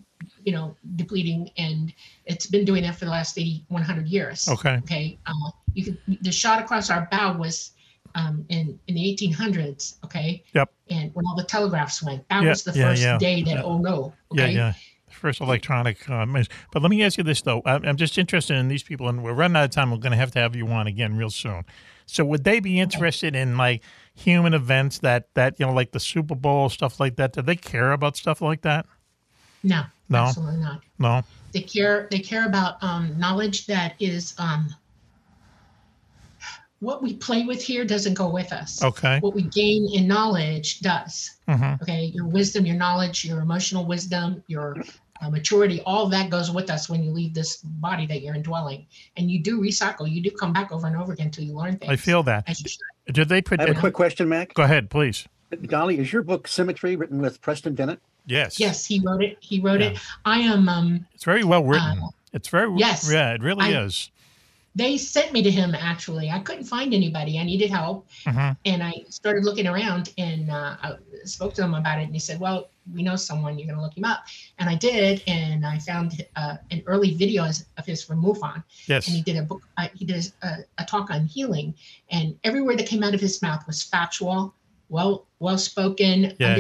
you 0.45 0.53
know 0.53 0.77
depleting 0.97 1.51
and 1.59 1.93
it's 2.27 2.47
been 2.47 2.65
doing 2.65 2.83
that 2.83 2.97
for 2.97 3.05
the 3.05 3.11
last 3.11 3.39
80 3.39 3.65
100 3.69 4.07
years 4.09 4.49
Okay. 4.49 4.77
okay 4.79 5.19
uh, 5.27 5.51
you 5.75 5.85
could 5.85 5.99
the 6.23 6.33
shot 6.33 6.61
across 6.63 6.91
our 6.91 7.09
bow 7.11 7.37
was 7.37 7.73
um, 8.15 8.45
in 8.49 8.79
in 8.89 8.95
the 8.95 9.17
1800s 9.17 10.03
okay 10.05 10.43
Yep. 10.55 10.71
and 10.91 11.15
when 11.15 11.25
all 11.27 11.37
the 11.37 11.45
telegraphs 11.45 12.03
went 12.03 12.27
that 12.29 12.43
Yeah, 12.43 12.49
was 12.49 12.63
the 12.65 12.73
yeah, 12.73 12.89
first 12.89 13.03
yeah. 13.03 13.19
day 13.19 13.43
that 13.45 13.65
oh 13.65 13.79
no 13.79 14.13
okay 14.33 14.51
Yeah, 14.53 14.59
yeah. 14.59 14.73
First 15.11 15.41
electronic 15.41 16.07
means- 16.29 16.49
But 16.71 16.83
let 16.83 16.91
me 16.91 17.03
ask 17.03 17.17
you 17.19 17.25
this 17.25 17.41
though. 17.41 17.61
I'm 17.65 17.97
just 17.97 18.19
interested 18.19 18.57
in 18.57 18.69
these 18.69 18.83
people, 18.85 19.09
and 19.09 19.25
we're 19.25 19.33
running 19.33 19.57
out 19.57 19.65
of 19.65 19.71
time. 19.71 19.91
We're 19.91 19.97
going 19.97 20.13
to 20.13 20.19
have 20.19 20.31
to 20.33 20.39
have 20.39 20.55
you 20.55 20.69
on 20.69 20.87
again 20.87 21.17
real 21.17 21.31
soon. 21.31 21.65
So, 22.11 22.25
would 22.25 22.45
they 22.45 22.59
be 22.59 22.81
interested 22.81 23.37
in 23.37 23.57
like 23.59 23.83
human 24.15 24.55
events 24.55 24.99
that 25.01 25.29
that 25.35 25.61
you 25.61 25.67
know, 25.67 25.73
like 25.73 25.93
the 25.93 26.01
Super 26.01 26.35
Bowl 26.35 26.69
stuff 26.71 26.99
like 26.99 27.17
that? 27.17 27.35
Do 27.35 27.43
they 27.43 27.57
care 27.57 27.93
about 27.93 28.17
stuff 28.17 28.41
like 28.41 28.63
that? 28.63 28.87
no 29.65 29.83
No. 30.09 30.21
absolutely 30.21 30.57
not 30.59 30.81
No. 30.99 31.23
they 31.53 31.61
care 31.63 32.07
they 32.11 32.21
care 32.21 32.47
about 32.47 32.83
um, 32.83 33.19
knowledge 33.19 33.67
that 33.67 33.95
is 34.01 34.35
um, 34.39 34.69
what 36.81 37.03
we 37.03 37.17
play 37.17 37.45
with 37.45 37.61
here 37.61 37.85
doesn't 37.85 38.15
go 38.15 38.31
with 38.31 38.53
us 38.53 38.83
Okay. 38.83 39.19
what 39.21 39.35
we 39.35 39.43
gain 39.43 39.89
in 39.93 40.07
knowledge 40.07 40.79
does 40.81 41.29
Mhm. 41.49 41.83
okay 41.83 42.05
your 42.15 42.27
wisdom 42.27 42.65
your 42.65 42.77
knowledge 42.77 43.25
your 43.25 43.41
emotional 43.41 43.85
wisdom 43.85 44.43
your 44.47 44.77
uh, 45.21 45.31
maturity 45.31 45.81
all 45.87 46.09
that 46.09 46.31
goes 46.31 46.51
with 46.51 46.71
us 46.71 46.89
when 46.89 47.03
you 47.03 47.11
leave 47.11 47.35
this 47.35 47.57
body 47.59 48.07
that 48.07 48.23
you're 48.23 48.35
indwelling 48.35 48.87
and 49.17 49.31
you 49.31 49.39
do 49.43 49.61
recycle 49.61 50.11
you 50.11 50.21
do 50.23 50.31
come 50.31 50.53
back 50.53 50.71
over 50.73 50.87
and 50.87 50.97
over 50.97 51.13
again 51.13 51.27
until 51.27 51.45
you 51.45 51.53
learn 51.53 51.77
things 51.77 51.91
I 51.91 51.97
feel 51.97 52.23
that. 52.25 52.45
as. 52.49 52.79
Did 53.13 53.29
they 53.29 53.41
put? 53.41 53.59
I 53.61 53.67
have 53.67 53.77
a 53.77 53.81
quick 53.81 53.95
question, 53.95 54.29
Mack. 54.29 54.53
Go 54.55 54.63
ahead, 54.65 54.91
please. 54.91 55.27
Dolly, 55.63 55.99
is 55.99 56.13
your 56.13 56.23
book 56.23 56.47
Symmetry 56.47 56.95
written 56.95 57.21
with 57.21 57.41
Preston 57.41 57.75
Dennett? 57.75 58.01
Yes. 58.27 58.61
yes 58.61 58.85
he 58.85 59.01
wrote 59.01 59.23
it 59.23 59.39
he 59.41 59.59
wrote 59.59 59.81
it 59.81 59.99
i 60.27 60.39
am 60.41 60.69
um 60.69 61.07
It's 61.15 61.25
very 61.25 61.45
well 61.45 61.65
written. 61.65 61.99
Uh, 62.03 62.09
it's 62.35 62.49
very. 62.49 62.71
yes. 62.77 63.11
Yeah, 63.11 63.33
it 63.33 63.41
really 63.43 63.75
I- 63.75 63.83
is. 63.85 64.11
they 64.75 64.99
sent 64.99 65.33
me 65.33 65.43
to 65.43 65.51
him 65.51 65.75
actually 65.75 66.29
i 66.31 66.39
couldn't 66.41 66.65
find 66.65 66.93
anybody 66.93 67.39
i 67.39 67.43
needed 67.45 67.71
help 67.71 68.07
Mhm. 68.27 68.55
and 68.67 68.83
I 68.83 68.93
started 69.09 69.45
looking 69.45 69.67
around 69.67 70.13
and 70.19 70.51
uh, 70.51 70.77
I 70.83 70.97
spoke 71.25 71.55
to 71.55 71.63
him 71.65 71.73
about 71.75 71.99
it. 72.01 72.05
And 72.05 72.13
he 72.13 72.19
said, 72.21 72.39
"Well, 72.39 72.69
we 72.95 73.03
know 73.03 73.17
someone. 73.17 73.59
You're 73.59 73.67
going 73.67 73.79
to 73.79 73.83
look 73.83 73.97
him 73.97 74.05
up." 74.05 74.25
And 74.59 74.69
I 74.69 74.75
did, 74.75 75.23
and 75.27 75.67
I 75.67 75.79
found 75.79 76.27
uh, 76.37 76.57
an 76.71 76.83
early 76.87 77.15
video 77.15 77.45
of 77.45 77.87
his 77.87 78.03
from 78.03 78.23
MUFON. 78.23 78.63
Yes. 78.87 79.07
And 79.07 79.17
he 79.17 79.23
did 79.23 79.37
a 79.37 79.43
book. 79.43 79.63
Uh, 79.77 79.89
he 79.95 80.05
did 80.05 80.33
a, 80.43 80.57
a 80.79 80.85
talk 80.85 81.11
on 81.11 81.27
healing, 81.27 81.75
and 82.11 82.39
every 82.45 82.63
word 82.63 82.79
that 82.79 82.87
came 82.87 83.03
out 83.03 83.15
of 83.15 83.21
his 83.21 83.41
mouth 83.43 83.67
was 83.67 83.83
factual, 83.83 84.55
well, 84.89 85.27
well 85.39 85.59
spoken, 85.59 86.35
Yeah, 86.39 86.57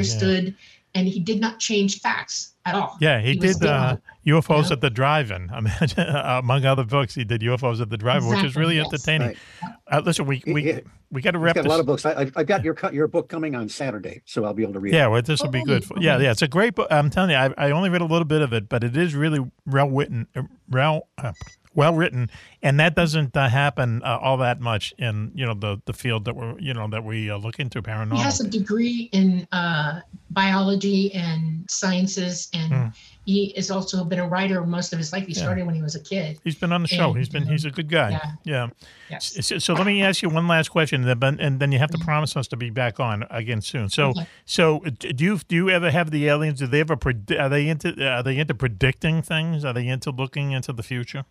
yeah. 0.49 0.51
Understood. 0.99 1.07
and 1.07 1.09
he 1.09 1.20
did 1.20 1.41
not 1.41 1.59
change 1.59 2.01
facts 2.01 2.55
at 2.65 2.75
all. 2.75 2.97
Yeah, 3.01 3.20
he, 3.20 3.37
was 3.39 3.57
did 3.59 3.66
uh, 3.66 3.97
still- 4.25 4.41
UFOs 4.41 4.70
at 4.70 4.81
the 4.81 4.91
drive-in. 4.91 5.51
Imagine, 5.57 6.01
among 6.01 6.65
other 6.65 6.85
books, 6.85 7.15
he 7.15 7.25
did 7.25 7.41
UFOs 7.41 7.81
at 7.81 7.91
the 7.91 7.97
drive-in, 7.97 8.29
which 8.29 8.45
is 8.45 8.57
really 8.57 8.77
yes. 8.77 8.87
entertaining. 8.87 9.29
Right. 9.29 9.73
Uh, 9.91 10.03
listen, 10.05 10.27
we 10.27 10.43
we 10.47 10.62
Yeah. 10.65 10.81
we 11.11 11.23
got 11.23 11.31
to 11.31 11.39
wrap 11.39 11.55
got 11.55 11.62
this. 11.62 11.66
a 11.66 11.70
lot 11.70 11.81
of 11.81 11.87
books. 11.87 12.05
I, 12.05 12.12
I, 12.12 12.31
I've 12.37 12.47
got 12.47 12.62
your 12.65 12.75
co- 12.75 12.91
your 12.91 13.09
book 13.09 13.29
coming 13.29 13.55
on 13.55 13.69
Saturday, 13.69 14.20
so 14.27 14.45
I'll 14.45 14.53
be 14.55 14.62
able 14.62 14.75
to 14.75 14.81
read. 14.81 14.93
Yeah, 14.93 15.07
it. 15.07 15.11
well, 15.11 15.23
this 15.23 15.43
will 15.43 15.49
be 15.51 15.65
good. 15.65 15.85
For, 15.85 15.95
yeah, 15.99 16.19
yeah, 16.19 16.31
it's 16.31 16.43
a 16.43 16.49
great 16.49 16.75
book. 16.75 16.89
I'm 16.91 17.09
telling 17.11 17.31
you, 17.31 17.37
I, 17.37 17.55
I 17.57 17.70
only 17.70 17.89
read 17.89 18.03
a 18.03 18.07
little 18.07 18.27
bit 18.27 18.43
of 18.43 18.53
it, 18.53 18.69
but 18.69 18.85
it 18.85 18.97
is 18.97 19.15
really 19.15 19.41
well 19.66 19.89
written, 19.89 20.27
uh, 20.37 20.43
well, 20.69 21.09
uh, 21.16 21.33
well 21.79 21.95
written, 21.95 22.29
and 22.63 22.79
that 22.81 22.95
doesn't 22.97 23.37
uh, 23.37 23.49
happen 23.49 24.03
uh, 24.03 24.19
all 24.21 24.37
that 24.39 24.61
much 24.61 24.93
in 24.99 25.31
you 25.35 25.47
know 25.47 25.55
the 25.55 25.81
the 25.87 25.93
field 25.93 26.25
that 26.27 26.35
we're 26.37 26.59
you 26.59 26.75
know 26.75 26.89
that 26.89 27.05
we 27.05 27.31
uh, 27.31 27.37
look 27.39 27.59
into 27.61 27.81
paranormal. 27.81 28.17
He 28.17 28.23
has 28.23 28.41
a 28.41 28.49
degree 28.59 29.09
in 29.13 29.47
uh, 29.53 30.01
biology 30.31 31.13
and 31.15 31.65
sciences, 31.71 32.49
and 32.53 32.73
Hmm. 32.73 32.87
he 33.25 33.39
is 33.57 33.71
also 33.71 34.05
been 34.05 34.19
a 34.19 34.27
writer 34.29 34.59
most 34.67 34.93
of 34.93 34.99
his 34.99 35.13
life. 35.13 35.27
He 35.27 35.33
Yeah. 35.33 35.43
started 35.45 35.67
when 35.67 35.75
he 35.75 35.83
was 35.83 35.95
a 35.95 36.01
kid. 36.13 36.39
He's 36.45 36.55
been 36.57 36.73
on 36.73 36.83
the 36.83 36.89
show. 36.89 37.09
And, 37.11 37.19
He's 37.19 37.29
been 37.29 37.47
he's 37.47 37.65
a 37.65 37.71
good 37.71 37.89
guy. 37.89 38.11
yeah. 38.11 38.33
Yeah. 38.45 38.67
Yes. 39.11 39.47
So, 39.47 39.59
so 39.59 39.75
let 39.75 39.87
me 39.87 40.03
ask 40.03 40.21
you 40.23 40.29
one 40.29 40.49
last 40.49 40.69
question, 40.71 41.07
and 41.09 41.61
then, 41.61 41.73
you 41.73 41.79
have 41.79 41.91
to 41.91 41.99
promise 41.99 42.37
us 42.37 42.49
to 42.49 42.57
be 42.57 42.71
back 42.71 42.99
on 43.01 43.25
again 43.31 43.61
soon. 43.63 43.89
So 43.89 44.09
Okay. 44.11 44.27
so 44.45 44.85
uh, 44.85 44.91
do 45.19 45.25
you 45.25 45.39
do 45.49 45.55
you 45.57 45.71
ever 45.71 45.91
have 45.91 46.11
the 46.11 46.27
aliens? 46.29 46.59
Do 46.59 46.67
they 46.67 46.81
ever 46.81 46.97
predi- 46.97 47.39
are 47.41 47.49
they 47.49 47.69
into 47.69 47.89
are 48.17 48.23
they 48.23 48.37
into 48.39 48.55
predicting 48.55 49.23
things? 49.23 49.65
Are 49.65 49.73
they 49.79 49.87
into 49.87 50.11
looking 50.11 50.51
into 50.53 50.73
the 50.73 50.83
future? 50.83 51.25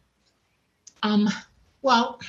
Um, 1.03 1.29
well, 1.81 2.19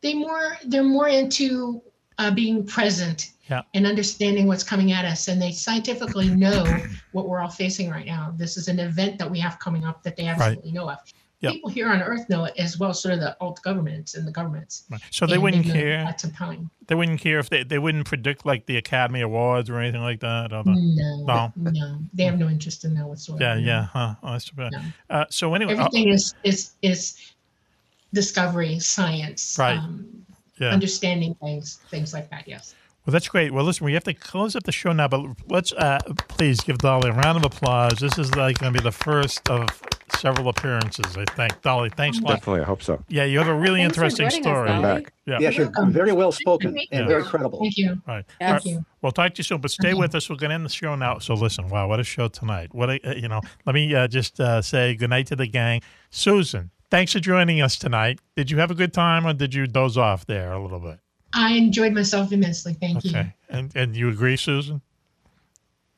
they 0.00 0.14
more 0.14 0.56
they're 0.66 0.84
more 0.84 1.08
into 1.08 1.82
uh, 2.18 2.30
being 2.30 2.64
present 2.66 3.32
Yeah. 3.50 3.62
and 3.74 3.86
understanding 3.86 4.46
what's 4.46 4.62
coming 4.64 4.92
at 4.92 5.04
us, 5.04 5.28
and 5.28 5.40
they 5.40 5.50
scientifically 5.52 6.28
know 6.28 6.64
what 7.12 7.28
we're 7.28 7.40
all 7.40 7.48
facing 7.50 7.90
right 7.90 8.06
now. 8.06 8.32
This 8.36 8.56
is 8.56 8.68
an 8.68 8.78
event 8.78 9.18
that 9.18 9.30
we 9.30 9.38
have 9.40 9.58
coming 9.58 9.84
up 9.84 10.02
that 10.02 10.16
they 10.16 10.26
absolutely 10.26 10.72
know 10.72 10.90
of. 10.90 10.98
Yep. 11.40 11.52
People 11.52 11.70
here 11.70 11.90
on 11.90 12.00
Earth 12.00 12.26
know 12.30 12.44
it 12.44 12.54
as 12.56 12.78
well, 12.78 12.94
sort 12.94 13.12
of 13.12 13.20
the 13.20 13.36
alt 13.38 13.60
governments 13.62 14.14
and 14.14 14.26
the 14.26 14.30
governments. 14.32 14.84
So 15.10 15.26
they 15.26 15.34
And 15.34 15.42
wouldn't 15.42 15.66
care. 15.66 16.02
Lots 16.04 16.24
of 16.24 16.34
time. 16.34 16.70
They 16.86 16.94
wouldn't 16.94 17.20
care 17.20 17.38
if 17.38 17.50
they 17.50 17.64
they 17.64 17.78
wouldn't 17.78 18.06
predict 18.06 18.46
like 18.46 18.64
the 18.64 18.78
Academy 18.78 19.20
Awards 19.20 19.68
or 19.68 19.78
anything 19.78 20.00
like 20.00 20.20
that. 20.20 20.50
The, 20.50 20.62
No, 20.64 21.52
no. 21.56 21.70
no, 21.70 21.98
they 22.14 22.24
have 22.24 22.38
no 22.38 22.48
interest 22.48 22.84
in 22.84 22.94
that 22.94 23.06
whatsoever. 23.06 23.42
Yeah, 23.42 23.56
yeah, 23.56 23.82
huh? 23.92 24.14
Oh, 24.22 24.32
that's 24.32 24.46
too 24.46 24.56
bad. 24.56 24.72
Uh, 25.10 25.24
so 25.28 25.52
anyway, 25.54 25.72
Everything 25.72 26.08
is 26.08 26.34
is 26.44 26.70
is 26.80 27.33
discovery, 28.14 28.78
science, 28.78 29.56
Right. 29.58 29.76
um, 29.78 30.06
Yeah. 30.58 30.68
understanding 30.70 31.34
things, 31.42 31.80
things 31.90 32.14
like 32.14 32.30
that. 32.30 32.44
Yes. 32.46 32.74
Well, 33.04 33.12
that's 33.12 33.28
great. 33.28 33.52
Well, 33.52 33.64
listen, 33.64 33.84
we 33.84 33.92
have 33.92 34.04
to 34.04 34.14
close 34.14 34.56
up 34.56 34.62
the 34.62 34.72
show 34.72 34.92
now, 34.92 35.08
but 35.08 35.20
let's 35.50 35.72
uh, 35.74 35.98
please 36.28 36.60
give 36.60 36.78
Dolly 36.78 37.10
a 37.10 37.12
round 37.12 37.36
of 37.36 37.44
applause. 37.44 37.98
This 37.98 38.16
is 38.16 38.34
like 38.34 38.58
going 38.60 38.72
to 38.72 38.78
be 38.80 38.82
the 38.82 38.92
first 38.92 39.46
of 39.50 39.66
several 40.16 40.48
appearances, 40.48 41.14
I 41.14 41.24
think. 41.34 41.60
Dolly, 41.60 41.90
thanks 41.90 42.18
a 42.18 42.22
lot. 42.22 42.36
Definitely, 42.36 42.62
I 42.62 42.64
hope 42.64 42.82
so. 42.82 43.04
Yeah, 43.08 43.24
you 43.24 43.36
have 43.40 43.48
a 43.48 43.54
really 43.54 43.80
Thanks 43.80 43.96
for 43.98 44.04
interesting 44.04 44.30
joining 44.30 44.46
us, 44.46 44.52
story. 44.54 44.68
Dolly. 44.68 45.02
Back. 45.02 45.12
Yeah. 45.26 45.38
Yes, 45.40 45.56
you're 45.56 45.70
very 45.90 46.12
well 46.12 46.32
spoken 46.32 46.68
and 46.78 46.86
Yeah. 46.92 47.06
very 47.06 47.24
credible. 47.24 47.58
Thank 47.60 47.76
you. 47.76 48.00
Right. 48.06 48.24
Thank 48.38 48.48
All 48.48 48.52
right. 48.54 48.64
you. 48.64 48.84
We'll 49.02 49.12
talk 49.12 49.34
to 49.34 49.38
you 49.40 49.44
soon, 49.44 49.60
but 49.60 49.70
stay 49.70 49.92
with 49.92 50.14
us. 50.14 50.30
We're 50.30 50.36
going 50.36 50.48
to 50.50 50.54
end 50.54 50.64
the 50.64 50.70
show 50.70 50.94
now. 50.94 51.18
So 51.18 51.34
listen, 51.34 51.68
wow, 51.68 51.88
what 51.88 52.00
a 52.00 52.04
show 52.04 52.28
tonight. 52.28 52.74
What 52.74 52.88
a, 52.88 53.10
uh, 53.10 53.14
you 53.16 53.28
know, 53.28 53.42
let 53.66 53.74
me 53.74 53.94
uh, 53.94 54.06
just 54.08 54.40
uh, 54.40 54.62
say 54.62 54.94
good 54.94 55.10
night 55.10 55.26
to 55.26 55.36
the 55.36 55.46
gang. 55.46 55.82
Susan, 56.10 56.70
thanks 56.94 57.12
for 57.12 57.18
joining 57.18 57.60
us 57.60 57.76
tonight. 57.76 58.20
Did 58.36 58.52
you 58.52 58.58
have 58.58 58.70
a 58.70 58.74
good 58.74 58.92
time 58.92 59.26
or 59.26 59.32
did 59.32 59.52
you 59.52 59.66
doze 59.66 59.98
off 59.98 60.26
there 60.26 60.52
a 60.52 60.62
little 60.62 60.78
bit? 60.78 61.00
I 61.32 61.54
enjoyed 61.54 61.92
myself 61.92 62.30
immensely. 62.30 62.74
Thank 62.74 63.02
you. 63.02 63.10
Okay. 63.10 63.34
And, 63.48 63.74
and 63.74 63.96
you 63.96 64.08
agree, 64.10 64.36
Susan? 64.36 64.80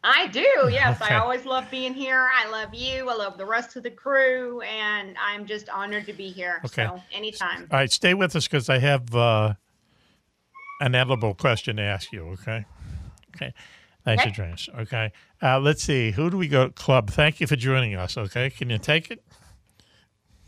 I 0.03 0.29
do. 0.29 0.41
Yes, 0.71 1.03
Okay. 1.03 1.15
I 1.15 1.19
always 1.19 1.45
love 1.45 1.71
being 1.71 1.93
here. 1.93 2.27
I 2.35 2.49
love 2.51 2.73
you. 2.73 3.11
I 3.11 3.15
love 3.15 3.37
the 3.37 3.45
rest 3.45 3.77
of 3.77 3.83
the 3.83 3.91
crew, 3.91 4.63
and 4.63 5.17
I'm 5.21 5.45
just 5.45 5.69
honored 5.69 6.07
to 6.07 6.15
be 6.15 6.31
here. 6.31 6.63
Okay. 6.65 6.87
So 6.87 7.03
anytime. 7.13 7.69
All 7.71 7.79
right, 7.79 7.91
stay 7.91 8.15
with 8.15 8.35
us 8.35 8.47
because 8.47 8.71
I 8.71 8.79
have 8.79 9.15
uh, 9.15 9.55
an 10.81 10.95
edible 10.95 11.35
question 11.35 11.77
to 11.77 11.83
ask 11.83 12.11
you. 12.13 12.23
Okay. 12.41 12.65
Okay. 13.35 13.53
Thanks 14.05 14.23
Okay. 14.23 14.31
for 14.31 14.37
joining 14.37 14.55
us. 14.55 14.69
Okay. 14.79 15.13
Uh, 15.43 15.59
let's 15.59 15.83
see. 15.83 16.13
Who 16.13 16.31
do 16.31 16.39
we 16.39 16.47
go? 16.49 16.71
Club. 16.71 17.11
Thank 17.11 17.41
you 17.41 17.49
for 17.49 17.57
joining 17.57 17.97
us. 17.97 18.17
Okay. 18.17 18.49
Can 18.49 18.71
you 18.71 18.79
take 18.79 19.11
it? 19.11 19.23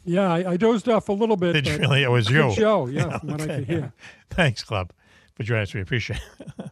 Yeah, 0.08 0.32
I, 0.32 0.52
I 0.52 0.56
dozed 0.56 0.88
off 0.88 1.08
a 1.08 1.12
little 1.12 1.36
bit. 1.36 1.52
Did 1.52 1.66
you 1.66 1.76
really? 1.78 2.02
It 2.02 2.08
was 2.10 2.28
good 2.28 2.50
you. 2.50 2.54
show, 2.54 2.86
yeah, 2.86 3.18
from 3.18 3.28
what 3.30 3.40
I 3.40 3.44
Okay, 3.44 3.54
could 3.56 3.64
hear. 3.66 3.92
Thanks, 4.30 4.62
Club, 4.64 4.92
for 5.34 5.42
joining 5.42 5.62
us. 5.64 5.74
We 5.74 5.80
appreciate 5.82 6.20
it. 6.38 6.70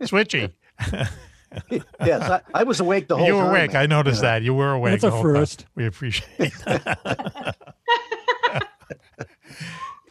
Switchy. 0.02 0.52
yes, 2.00 2.22
I, 2.30 2.40
I 2.54 2.62
was 2.62 2.80
awake 2.80 3.08
the 3.08 3.16
whole 3.16 3.26
time. 3.26 3.34
you 3.34 3.38
time. 3.40 3.44
were 3.44 3.50
awake. 3.50 3.74
I 3.74 3.86
noticed 3.86 4.22
Yeah. 4.22 4.30
that. 4.38 4.42
You 4.42 4.54
were 4.54 4.72
awake. 4.72 4.92
That's 4.92 5.02
the 5.02 5.08
a 5.08 5.10
whole 5.10 5.22
time. 5.24 5.34
first. 5.34 5.66
We 5.74 5.84
appreciate 5.86 6.52
that. 6.64 7.56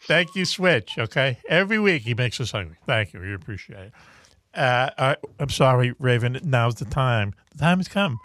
Thank 0.02 0.34
you, 0.34 0.44
Switch. 0.44 0.98
Okay. 0.98 1.38
Every 1.48 1.78
week 1.78 2.02
he 2.02 2.14
makes 2.14 2.40
us 2.40 2.50
hungry. 2.50 2.76
Thank 2.86 3.12
you. 3.12 3.20
We 3.20 3.32
appreciate 3.34 3.78
it. 3.86 3.92
Uh, 4.54 4.90
I, 4.98 5.16
I'm 5.38 5.48
sorry, 5.50 5.94
Raven. 6.00 6.38
Now's 6.42 6.74
the 6.76 6.84
time. 6.84 7.34
The 7.52 7.58
time 7.58 7.78
has 7.78 7.86
come 7.88 8.18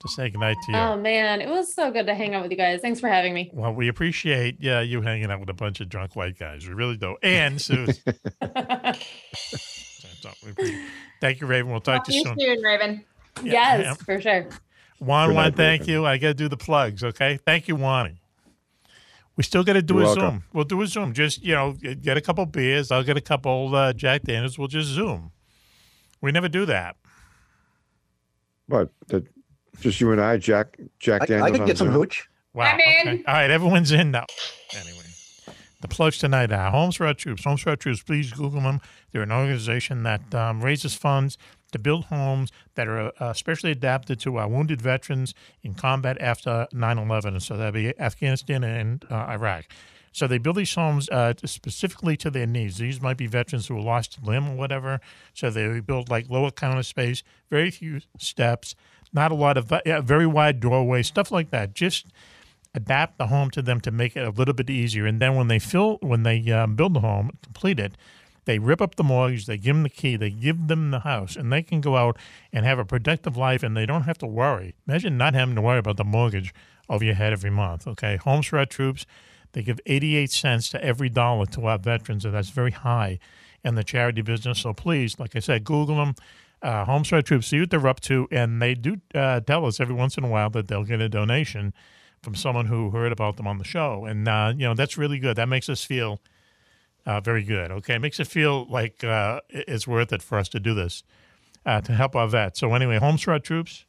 to 0.00 0.08
say 0.08 0.28
goodnight 0.30 0.56
to 0.66 0.72
you. 0.72 0.78
Oh 0.78 0.96
man, 0.96 1.40
it 1.40 1.48
was 1.48 1.72
so 1.74 1.90
good 1.90 2.06
to 2.06 2.14
hang 2.14 2.34
out 2.34 2.42
with 2.42 2.50
you 2.50 2.56
guys. 2.56 2.80
Thanks 2.80 3.00
for 3.00 3.08
having 3.08 3.32
me. 3.34 3.50
Well, 3.52 3.72
we 3.74 3.88
appreciate 3.88 4.56
yeah 4.60 4.80
you 4.80 5.00
hanging 5.02 5.30
out 5.30 5.40
with 5.40 5.48
a 5.48 5.54
bunch 5.54 5.80
of 5.80 5.88
drunk 5.88 6.14
white 6.16 6.38
guys. 6.38 6.66
We 6.68 6.74
really 6.74 6.96
do. 6.96 7.16
And 7.22 7.60
Susan. 7.60 7.94
So, 10.22 10.30
we 10.44 10.50
appreciate- 10.50 10.88
Thank 11.20 11.40
you, 11.40 11.46
Raven. 11.46 11.70
We'll 11.70 11.80
talk 11.80 12.04
to 12.06 12.12
you 12.12 12.24
soon. 12.24 12.38
you 12.38 12.54
soon, 12.54 12.62
Raven. 12.64 13.04
Yeah, 13.42 13.52
yes, 13.52 13.80
yeah. 13.84 13.94
for 13.94 14.20
sure. 14.20 14.46
Juan, 14.98 15.28
Good 15.28 15.34
Juan, 15.34 15.52
thank 15.52 15.80
Raven. 15.82 15.92
you. 15.94 16.06
I 16.06 16.16
got 16.18 16.28
to 16.28 16.34
do 16.34 16.48
the 16.48 16.56
plugs, 16.56 17.04
okay? 17.04 17.38
Thank 17.44 17.68
you, 17.68 17.76
Wani. 17.76 18.20
We 19.36 19.42
still 19.42 19.62
got 19.62 19.74
to 19.74 19.82
do 19.82 19.94
You're 19.94 20.02
a 20.04 20.06
welcome. 20.06 20.22
Zoom. 20.30 20.44
We'll 20.54 20.64
do 20.64 20.80
a 20.80 20.86
Zoom. 20.86 21.12
Just, 21.12 21.44
you 21.44 21.54
know, 21.54 21.72
get 21.72 22.16
a 22.16 22.22
couple 22.22 22.44
beers. 22.46 22.90
I'll 22.90 23.02
get 23.04 23.18
a 23.18 23.20
couple 23.20 23.74
uh, 23.74 23.92
Jack 23.92 24.22
Daniels. 24.22 24.58
We'll 24.58 24.68
just 24.68 24.88
Zoom. 24.88 25.32
We 26.22 26.32
never 26.32 26.48
do 26.48 26.64
that. 26.66 26.96
But 28.68 28.90
that, 29.08 29.24
just 29.80 30.00
you 30.00 30.12
and 30.12 30.20
I, 30.20 30.36
Jack, 30.36 30.78
Jack 30.98 31.22
I, 31.22 31.26
Daniels. 31.26 31.50
I 31.50 31.58
could 31.58 31.66
get 31.66 31.78
some 31.78 31.88
Zoom. 31.88 31.96
hooch. 31.96 32.28
Wow. 32.54 32.64
I'm 32.64 32.80
in. 32.80 33.08
okay. 33.08 33.24
All 33.26 33.34
right, 33.34 33.50
everyone's 33.50 33.92
in 33.92 34.10
now. 34.10 34.24
Anyway, 34.74 35.04
the 35.82 35.88
pledge 35.88 36.18
tonight 36.18 36.50
are 36.52 36.70
Homes 36.70 36.96
for 36.96 37.06
Our 37.06 37.14
Troops. 37.14 37.44
Homes 37.44 37.60
for 37.60 37.70
Our 37.70 37.76
Troops, 37.76 38.02
please 38.02 38.32
Google 38.32 38.62
them. 38.62 38.80
They're 39.12 39.22
an 39.22 39.32
organization 39.32 40.02
that 40.04 40.34
um, 40.34 40.62
raises 40.62 40.94
funds 40.94 41.36
to 41.72 41.78
build 41.78 42.06
homes 42.06 42.50
that 42.74 42.88
are 42.88 43.12
uh, 43.20 43.32
specially 43.34 43.72
adapted 43.72 44.18
to 44.20 44.36
our 44.36 44.48
wounded 44.48 44.80
veterans 44.80 45.34
in 45.62 45.74
combat 45.74 46.16
after 46.20 46.66
9 46.72 46.98
11. 46.98 47.40
So 47.40 47.56
that'd 47.56 47.74
be 47.74 47.98
Afghanistan 48.00 48.64
and 48.64 49.04
uh, 49.10 49.26
Iraq. 49.28 49.66
So 50.12 50.26
they 50.26 50.38
build 50.38 50.56
these 50.56 50.74
homes 50.74 51.10
uh, 51.10 51.34
specifically 51.44 52.16
to 52.18 52.30
their 52.30 52.46
needs. 52.46 52.78
These 52.78 53.02
might 53.02 53.18
be 53.18 53.26
veterans 53.26 53.66
who 53.66 53.78
lost 53.78 54.16
a 54.16 54.24
limb 54.24 54.48
or 54.48 54.56
whatever. 54.56 54.98
So 55.34 55.50
they 55.50 55.80
build 55.80 56.08
like 56.08 56.30
lower 56.30 56.50
counter 56.50 56.84
space, 56.84 57.22
very 57.50 57.70
few 57.70 58.00
steps, 58.16 58.74
not 59.16 59.32
a 59.32 59.34
lot 59.34 59.56
of 59.56 59.72
yeah, 59.84 60.00
very 60.00 60.26
wide 60.26 60.60
doorway, 60.60 61.02
stuff 61.02 61.32
like 61.32 61.50
that. 61.50 61.74
Just 61.74 62.06
adapt 62.74 63.18
the 63.18 63.28
home 63.28 63.50
to 63.50 63.62
them 63.62 63.80
to 63.80 63.90
make 63.90 64.14
it 64.14 64.24
a 64.24 64.30
little 64.30 64.54
bit 64.54 64.70
easier. 64.70 65.06
And 65.06 65.20
then 65.20 65.34
when 65.34 65.48
they 65.48 65.58
fill, 65.58 65.96
when 66.02 66.22
they 66.22 66.48
um, 66.52 66.76
build 66.76 66.94
the 66.94 67.00
home, 67.00 67.30
complete 67.42 67.80
it, 67.80 67.96
they 68.44 68.58
rip 68.60 68.80
up 68.80 68.94
the 68.94 69.02
mortgage, 69.02 69.46
they 69.46 69.56
give 69.56 69.74
them 69.74 69.82
the 69.82 69.88
key, 69.88 70.14
they 70.14 70.30
give 70.30 70.68
them 70.68 70.92
the 70.92 71.00
house, 71.00 71.34
and 71.34 71.52
they 71.52 71.62
can 71.62 71.80
go 71.80 71.96
out 71.96 72.16
and 72.52 72.64
have 72.64 72.78
a 72.78 72.84
productive 72.84 73.36
life, 73.36 73.64
and 73.64 73.76
they 73.76 73.86
don't 73.86 74.02
have 74.02 74.18
to 74.18 74.26
worry. 74.26 74.74
Imagine 74.86 75.16
not 75.16 75.34
having 75.34 75.56
to 75.56 75.62
worry 75.62 75.80
about 75.80 75.96
the 75.96 76.04
mortgage 76.04 76.54
over 76.88 77.04
your 77.04 77.14
head 77.14 77.32
every 77.32 77.50
month. 77.50 77.88
Okay, 77.88 78.16
Homes 78.16 78.46
for 78.46 78.58
Our 78.58 78.66
Troops, 78.66 79.04
they 79.52 79.62
give 79.62 79.80
88 79.86 80.30
cents 80.30 80.68
to 80.68 80.84
every 80.84 81.08
dollar 81.08 81.46
to 81.46 81.66
our 81.66 81.78
veterans, 81.78 82.24
and 82.24 82.34
that's 82.34 82.50
very 82.50 82.70
high 82.70 83.18
in 83.64 83.74
the 83.74 83.82
charity 83.82 84.22
business. 84.22 84.60
So 84.60 84.72
please, 84.72 85.18
like 85.18 85.34
I 85.34 85.40
said, 85.40 85.64
Google 85.64 85.96
them. 85.96 86.14
Uh, 86.66 86.84
Homes 86.84 87.06
for 87.06 87.14
Our 87.14 87.22
Troops, 87.22 87.46
see 87.46 87.60
what 87.60 87.70
they're 87.70 87.86
up 87.86 88.00
to, 88.00 88.26
and 88.32 88.60
they 88.60 88.74
do 88.74 88.96
uh, 89.14 89.38
tell 89.38 89.66
us 89.66 89.78
every 89.78 89.94
once 89.94 90.18
in 90.18 90.24
a 90.24 90.28
while 90.28 90.50
that 90.50 90.66
they'll 90.66 90.82
get 90.82 91.00
a 91.00 91.08
donation 91.08 91.72
from 92.24 92.34
someone 92.34 92.66
who 92.66 92.90
heard 92.90 93.12
about 93.12 93.36
them 93.36 93.46
on 93.46 93.58
the 93.58 93.64
show, 93.64 94.04
and 94.04 94.26
uh, 94.26 94.52
you 94.52 94.66
know 94.66 94.74
that's 94.74 94.98
really 94.98 95.20
good. 95.20 95.36
That 95.36 95.48
makes 95.48 95.68
us 95.68 95.84
feel 95.84 96.20
uh, 97.06 97.20
very 97.20 97.44
good. 97.44 97.70
Okay, 97.70 97.94
it 97.94 97.98
makes 98.00 98.18
it 98.18 98.26
feel 98.26 98.66
like 98.68 99.04
uh, 99.04 99.42
it's 99.48 99.86
worth 99.86 100.12
it 100.12 100.22
for 100.22 100.38
us 100.38 100.48
to 100.48 100.58
do 100.58 100.74
this 100.74 101.04
uh, 101.64 101.82
to 101.82 101.92
help 101.92 102.16
our 102.16 102.26
vets. 102.26 102.58
So 102.58 102.74
anyway, 102.74 102.98
Homes 102.98 103.22
for 103.22 103.30
Our 103.30 103.38
Troops, 103.38 103.84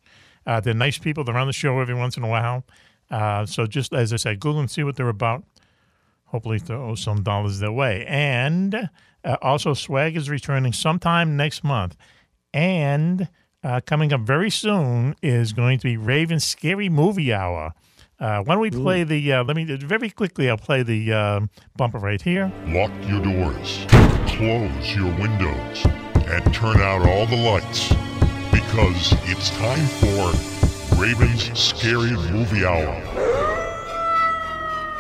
they're 0.46 0.76
nice 0.76 1.00
people. 1.00 1.24
They're 1.24 1.36
on 1.36 1.48
the 1.48 1.54
show 1.54 1.80
every 1.80 1.96
once 1.96 2.16
in 2.16 2.22
a 2.22 2.30
while. 2.30 2.64
So 3.48 3.66
just 3.66 3.92
as 3.92 4.14
I 4.14 4.18
said, 4.18 4.40
Google 4.40 4.60
and 4.60 4.70
see 4.70 4.84
what 4.84 4.98
they're 4.98 5.10
about. 5.10 5.44
Hopefully, 6.26 6.60
throw 6.60 6.94
some 6.94 7.24
dollars 7.24 7.58
their 7.58 7.72
way. 7.72 8.06
And 8.08 8.88
also, 9.42 9.74
Swag 9.74 10.16
is 10.16 10.30
returning 10.30 10.74
sometime 10.74 11.36
next 11.36 11.64
month. 11.64 11.98
And 12.58 13.30
uh, 13.64 13.82
coming 13.86 14.12
up 14.12 14.22
very 14.22 14.50
soon 14.50 15.16
is 15.22 15.54
going 15.54 15.78
to 15.78 15.84
be 15.84 15.96
Raven's 15.96 16.44
Scary 16.44 16.90
Movie 16.90 17.32
Hour. 17.32 17.74
Uh, 18.20 18.42
why 18.42 18.56
don't 18.56 18.62
we 18.62 18.72
play 18.72 19.04
the? 19.04 19.32
Uh, 19.32 19.44
let 19.44 19.56
me 19.56 19.64
very 19.64 20.10
quickly. 20.10 20.50
I'll 20.50 20.58
play 20.58 20.82
the 20.82 21.14
um 21.14 21.52
bumper 21.76 22.00
right 22.00 22.20
here. 22.20 22.52
Lock 22.66 22.92
your 23.08 23.22
doors, 23.22 23.86
close 24.26 24.96
your 24.96 25.14
windows, 25.20 25.86
and 26.26 26.52
turn 26.52 26.82
out 26.82 27.08
all 27.08 27.28
the 27.28 27.38
lights 27.38 27.90
because 28.52 29.14
it's 29.30 29.52
time 29.52 29.86
for 30.02 31.00
Raven's 31.00 31.56
Scary 31.60 32.14
Movie 32.32 32.66
Hour. 32.66 32.96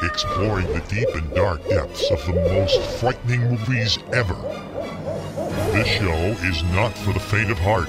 Exploring 0.03 0.67
the 0.67 0.83
deep 0.89 1.09
and 1.15 1.33
dark 1.33 1.67
depths 1.69 2.11
of 2.11 2.23
the 2.27 2.33
most 2.33 2.99
frightening 2.99 3.49
movies 3.49 3.97
ever. 4.13 4.35
This 5.71 5.87
show 5.87 6.13
is 6.47 6.63
not 6.73 6.97
for 6.97 7.13
the 7.13 7.19
faint 7.19 7.51
of 7.51 7.57
heart. 7.59 7.87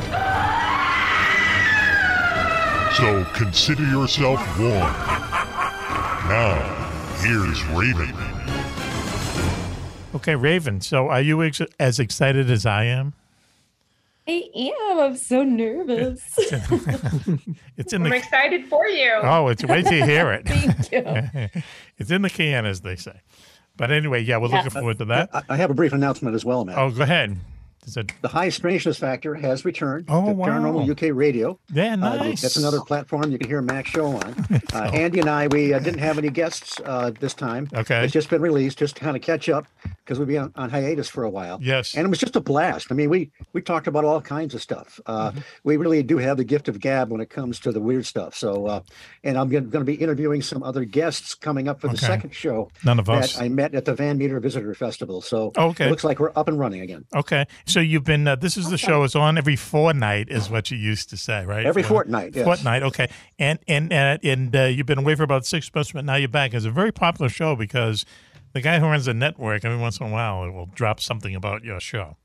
So 2.96 3.24
consider 3.34 3.84
yourself 3.84 4.40
warned. 4.58 4.72
Now, 6.28 6.56
here's 7.20 7.64
Raven. 7.66 8.12
Okay, 10.14 10.34
Raven. 10.34 10.80
So, 10.80 11.08
are 11.08 11.20
you 11.20 11.42
ex- 11.42 11.60
as 11.78 12.00
excited 12.00 12.50
as 12.50 12.66
I 12.66 12.84
am? 12.84 13.12
I 14.26 14.42
am. 14.56 14.98
I'm 14.98 15.16
so 15.16 15.42
nervous. 15.44 16.22
It's 17.76 17.92
in 17.92 18.02
I'm 18.04 18.10
the 18.10 18.16
excited 18.16 18.66
for 18.66 18.86
you. 18.88 19.12
oh, 19.22 19.46
it's 19.48 19.64
wait 19.64 19.84
till 19.86 19.94
you 19.98 20.04
hear 20.04 20.32
it. 20.32 20.44
Thank 20.48 20.90
you. 20.92 21.62
it's 21.98 22.10
in 22.10 22.22
the 22.22 22.30
can, 22.30 22.66
as 22.66 22.80
they 22.80 22.96
say. 22.96 23.20
But 23.78 23.90
anyway, 23.90 24.22
yeah, 24.22 24.36
we're 24.36 24.48
Yeah. 24.48 24.56
looking 24.56 24.70
forward 24.72 24.98
to 24.98 25.06
that. 25.06 25.30
I, 25.32 25.42
I 25.50 25.56
have 25.56 25.70
a 25.70 25.74
brief 25.74 25.94
announcement 25.94 26.34
as 26.34 26.44
well, 26.44 26.66
man. 26.66 26.76
Oh, 26.78 26.90
go 26.90 27.02
ahead. 27.04 27.38
The 27.94 28.28
High 28.28 28.48
Strangeness 28.50 28.98
Factor 28.98 29.34
has 29.34 29.64
returned 29.64 30.06
Oh, 30.08 30.26
to 30.26 30.32
wow. 30.32 30.48
Paranormal 30.48 30.90
UK 30.90 31.14
Radio. 31.16 31.58
Yeah, 31.72 31.92
Uh, 31.94 31.96
nice. 31.96 32.40
that's 32.42 32.56
another 32.56 32.80
platform 32.80 33.30
you 33.30 33.38
can 33.38 33.48
hear 33.48 33.62
Mack's 33.62 33.90
show 33.90 34.06
on. 34.06 34.34
Uh, 34.72 34.90
Andy 34.92 35.20
and 35.20 35.30
I, 35.30 35.46
we 35.46 35.72
uh, 35.72 35.78
didn't 35.78 36.00
have 36.00 36.18
any 36.18 36.28
guests 36.28 36.78
uh, 36.84 37.10
this 37.18 37.32
time. 37.32 37.68
Okay. 37.74 38.04
It's 38.04 38.12
just 38.12 38.28
been 38.28 38.42
released, 38.42 38.78
just 38.78 38.96
to 38.96 39.00
kind 39.00 39.16
of 39.16 39.22
catch 39.22 39.48
up 39.48 39.66
because 40.04 40.18
we've 40.18 40.28
been 40.28 40.42
on, 40.42 40.52
on 40.56 40.70
hiatus 40.70 41.08
for 41.08 41.24
a 41.24 41.30
while. 41.30 41.58
Yes. 41.62 41.94
And 41.96 42.04
it 42.06 42.10
was 42.10 42.18
just 42.18 42.36
a 42.36 42.40
blast. 42.40 42.88
I 42.90 42.94
mean, 42.94 43.08
we 43.08 43.30
we 43.54 43.62
talked 43.62 43.86
about 43.86 44.04
all 44.04 44.20
kinds 44.20 44.54
of 44.54 44.60
stuff. 44.62 45.00
Uh, 45.06 45.30
Mm-hmm. 45.30 45.40
We 45.64 45.76
really 45.76 46.02
do 46.02 46.18
have 46.18 46.36
the 46.36 46.44
gift 46.44 46.68
of 46.68 46.80
gab 46.80 47.10
when 47.10 47.20
it 47.20 47.28
comes 47.30 47.58
to 47.60 47.72
the 47.72 47.80
weird 47.80 48.06
stuff. 48.06 48.34
So, 48.34 48.66
uh, 48.66 48.80
and 49.24 49.36
I'm 49.38 49.48
going 49.48 49.70
to 49.70 49.80
be 49.84 49.94
interviewing 49.94 50.42
some 50.42 50.62
other 50.62 50.84
guests 50.84 51.34
coming 51.34 51.68
up 51.68 51.80
for 51.80 51.88
the 51.88 51.94
Okay. 51.94 52.06
second 52.06 52.34
show. 52.34 52.70
None 52.84 52.98
of 52.98 53.06
that 53.06 53.24
us. 53.24 53.40
I 53.40 53.48
met 53.48 53.74
at 53.74 53.84
the 53.84 53.94
Van 53.94 54.16
Meter 54.18 54.38
Visitor 54.40 54.74
Festival. 54.74 55.20
So 55.22 55.52
Okay. 55.56 55.86
it 55.86 55.90
looks 55.90 56.04
like 56.04 56.18
we're 56.20 56.32
up 56.36 56.48
and 56.48 56.58
running 56.58 56.80
again. 56.82 57.04
Okay, 57.14 57.46
so 57.66 57.77
you've 57.80 58.04
been. 58.04 58.26
Uh, 58.26 58.36
this 58.36 58.56
is 58.56 58.70
the 58.70 58.78
show. 58.78 59.02
It's 59.04 59.16
on 59.16 59.38
every 59.38 59.56
fortnight, 59.56 60.28
is 60.30 60.50
what 60.50 60.70
you 60.70 60.78
used 60.78 61.10
to 61.10 61.16
say, 61.16 61.44
right? 61.44 61.64
Every 61.66 61.82
For- 61.82 61.88
fortnight, 61.88 62.34
yes. 62.34 62.44
Fortnight. 62.44 62.82
Okay, 62.82 63.08
and 63.38 63.58
and 63.66 63.92
uh, 63.92 64.18
and 64.22 64.54
uh, 64.54 64.64
you've 64.64 64.86
been 64.86 64.98
away 64.98 65.14
for 65.14 65.22
about 65.22 65.46
six 65.46 65.72
months, 65.74 65.92
but 65.92 66.04
now 66.04 66.14
you're 66.16 66.28
back. 66.28 66.54
It's 66.54 66.64
a 66.64 66.70
very 66.70 66.92
popular 66.92 67.28
show 67.28 67.56
because 67.56 68.04
the 68.52 68.60
guy 68.60 68.78
who 68.78 68.86
runs 68.86 69.04
the 69.06 69.14
network 69.14 69.64
every 69.64 69.78
once 69.78 70.00
in 70.00 70.06
a 70.06 70.10
while 70.10 70.44
it 70.44 70.50
will 70.52 70.66
drop 70.66 71.00
something 71.00 71.34
about 71.34 71.64
your 71.64 71.80
show. 71.80 72.16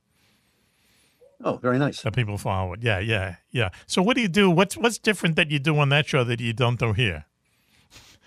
Oh, 1.43 1.57
very 1.57 1.77
nice. 1.77 2.01
That 2.01 2.15
people 2.15 2.37
follow 2.37 2.73
it. 2.73 2.81
Yeah, 2.81 2.99
yeah, 2.99 3.35
yeah. 3.51 3.69
So 3.85 4.01
what 4.01 4.15
do 4.15 4.21
you 4.21 4.29
do? 4.29 4.49
What's 4.49 4.77
what's 4.77 4.97
different 4.97 5.35
that 5.35 5.51
you 5.51 5.59
do 5.59 5.77
on 5.77 5.89
that 5.89 6.07
show 6.07 6.23
that 6.23 6.39
you 6.39 6.53
don't 6.53 6.79
do 6.79 6.93
here? 6.93 7.25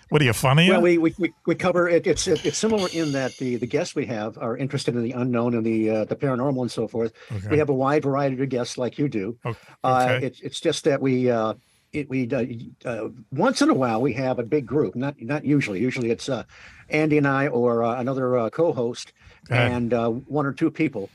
What 0.09 0.21
are 0.21 0.25
you 0.25 0.33
funny? 0.33 0.69
Well, 0.69 0.81
we, 0.81 0.97
we, 0.97 1.13
we, 1.17 1.33
we 1.45 1.55
cover 1.55 1.89
it. 1.89 2.07
It's 2.07 2.27
it, 2.27 2.45
it's 2.45 2.57
similar 2.57 2.87
in 2.93 3.11
that 3.11 3.35
the, 3.37 3.57
the 3.57 3.67
guests 3.67 3.93
we 3.93 4.05
have 4.05 4.37
are 4.37 4.55
interested 4.55 4.95
in 4.95 5.03
the 5.03 5.11
unknown 5.11 5.53
and 5.53 5.65
the 5.65 5.89
uh, 5.89 6.05
the 6.05 6.15
paranormal 6.15 6.61
and 6.61 6.71
so 6.71 6.87
forth. 6.87 7.13
Okay. 7.31 7.49
We 7.51 7.57
have 7.57 7.69
a 7.69 7.73
wide 7.73 8.03
variety 8.03 8.41
of 8.41 8.49
guests 8.49 8.77
like 8.77 8.97
you 8.97 9.09
do. 9.09 9.37
Uh, 9.45 9.51
okay. 9.83 10.25
it's 10.25 10.39
it's 10.41 10.59
just 10.59 10.85
that 10.85 11.01
we 11.01 11.29
uh, 11.29 11.55
it, 11.91 12.09
we 12.09 12.29
uh, 12.31 12.45
uh, 12.87 13.09
once 13.31 13.61
in 13.61 13.69
a 13.69 13.73
while 13.73 14.01
we 14.01 14.13
have 14.13 14.39
a 14.39 14.43
big 14.43 14.65
group. 14.65 14.95
Not 14.95 15.21
not 15.21 15.43
usually. 15.43 15.81
Usually 15.81 16.09
it's 16.11 16.29
uh, 16.29 16.43
Andy 16.89 17.17
and 17.17 17.27
I 17.27 17.47
or 17.47 17.83
uh, 17.83 17.99
another 17.99 18.37
uh, 18.37 18.49
co-host 18.49 19.13
Okay. 19.49 19.71
and 19.71 19.93
uh, 19.93 20.09
one 20.09 20.45
or 20.45 20.51
two 20.51 20.69
people. 20.69 21.09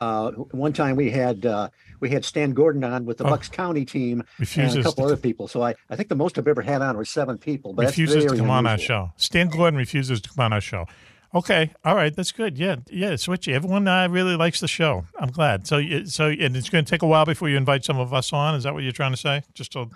Uh, 0.00 0.30
one 0.30 0.72
time 0.72 0.94
we 0.94 1.10
had 1.10 1.46
uh, 1.46 1.68
we 2.00 2.10
had 2.10 2.24
Stan 2.24 2.52
Gordon 2.52 2.84
on 2.84 3.04
with 3.04 3.18
the 3.18 3.24
Oh. 3.24 3.30
Bucks 3.30 3.48
County 3.48 3.84
team 3.84 4.22
and 4.38 4.78
a 4.78 4.82
couple 4.82 4.92
to- 4.92 5.02
other 5.04 5.16
people. 5.16 5.48
So 5.48 5.62
I, 5.62 5.74
I 5.90 5.96
think 5.96 6.08
the 6.08 6.14
most 6.16 6.38
I've 6.38 6.48
ever 6.48 6.62
had 6.62 6.82
on 6.82 6.96
was 6.96 7.10
seven 7.10 7.38
people. 7.38 7.72
But 7.72 7.86
refuses 7.86 8.24
to 8.24 8.36
come 8.36 8.50
on 8.50 8.66
our 8.66 8.78
show. 8.78 9.12
Stan 9.16 9.48
Gordon 9.48 9.76
refuses 9.78 10.20
to 10.20 10.28
come 10.30 10.44
on 10.44 10.52
our 10.52 10.60
show. 10.60 10.86
Okay, 11.34 11.74
all 11.84 11.94
right, 11.94 12.16
that's 12.16 12.32
good. 12.32 12.56
Yeah, 12.56 12.76
yeah, 12.88 13.10
switchy. 13.12 13.52
Everyone 13.52 13.86
uh, 13.86 14.08
really 14.08 14.34
likes 14.34 14.60
the 14.60 14.68
show. 14.68 15.04
I'm 15.20 15.28
glad. 15.30 15.66
So, 15.66 15.82
so, 16.06 16.28
and 16.28 16.56
it's 16.56 16.70
going 16.70 16.86
to 16.86 16.90
take 16.90 17.02
a 17.02 17.06
while 17.06 17.26
before 17.26 17.50
you 17.50 17.58
invite 17.58 17.84
some 17.84 17.98
of 17.98 18.14
us 18.14 18.32
on. 18.32 18.54
Is 18.54 18.62
that 18.64 18.72
what 18.72 18.82
you're 18.82 18.92
trying 18.92 19.10
to 19.10 19.18
say? 19.18 19.42
Just 19.52 19.72
to, 19.72 19.90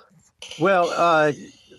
Well, 0.60 0.90
uh, 0.94 1.32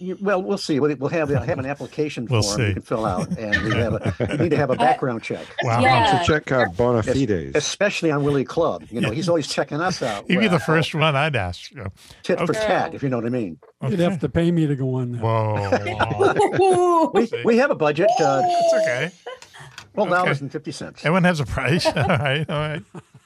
you- 0.03 0.17
well, 0.21 0.41
we'll 0.41 0.57
see. 0.57 0.79
We'll, 0.79 0.95
we'll 0.97 1.09
have 1.09 1.29
have 1.29 1.59
an 1.59 1.65
application 1.65 2.25
We'll 2.29 2.41
form 2.43 2.57
see. 2.57 2.67
you 2.67 2.73
can 2.73 2.81
fill 2.81 3.05
out, 3.05 3.27
and 3.37 3.63
we 3.63 3.71
have 3.75 3.93
a, 3.93 4.15
we 4.31 4.37
need 4.37 4.49
to 4.49 4.57
have 4.57 4.69
a 4.69 4.75
background 4.75 5.23
check. 5.23 5.45
Wow. 5.63 5.81
Yeah. 5.81 6.19
To 6.19 6.25
check 6.25 6.51
our 6.51 6.69
bona 6.69 6.99
Es- 6.99 7.05
fides. 7.07 7.55
especially 7.55 8.11
on 8.11 8.23
Willie 8.23 8.43
Club. 8.43 8.83
You 8.89 9.01
know, 9.01 9.11
he's 9.11 9.29
always 9.29 9.47
checking 9.47 9.79
us 9.81 10.01
out. 10.01 10.25
he'd 10.29 10.39
be 10.39 10.47
the 10.47 10.59
first 10.59 10.93
one 10.93 11.15
I'd 11.15 11.35
ask. 11.35 11.71
you 11.71 11.77
know. 11.77 11.87
tit 12.23 12.39
for 12.39 12.53
tat, 12.53 12.93
if 12.93 13.01
you 13.03 13.09
know 13.09 13.17
what 13.17 13.25
I 13.25 13.29
mean. 13.29 13.57
You'd 13.87 13.99
have 13.99 14.19
to 14.21 14.29
pay 14.29 14.51
me 14.51 14.67
to 14.67 14.75
go 14.75 14.95
on 14.95 15.11
there. 15.13 15.21
Whoa, 15.21 17.11
we, 17.13 17.29
we 17.43 17.57
have 17.57 17.71
a 17.71 17.75
budget. 17.75 18.09
Uh, 18.19 18.41
it's 18.45 18.73
okay. 18.83 19.11
Twelve 19.93 20.09
Okay. 20.09 20.17
dollars 20.17 20.41
and 20.41 20.51
fifty 20.51 20.71
cents. 20.71 21.01
everyone 21.01 21.23
has 21.23 21.39
a 21.39 21.45
price. 21.45 21.85
all 21.87 21.93
right, 21.93 22.49
all 22.49 22.59
right. 22.59 22.81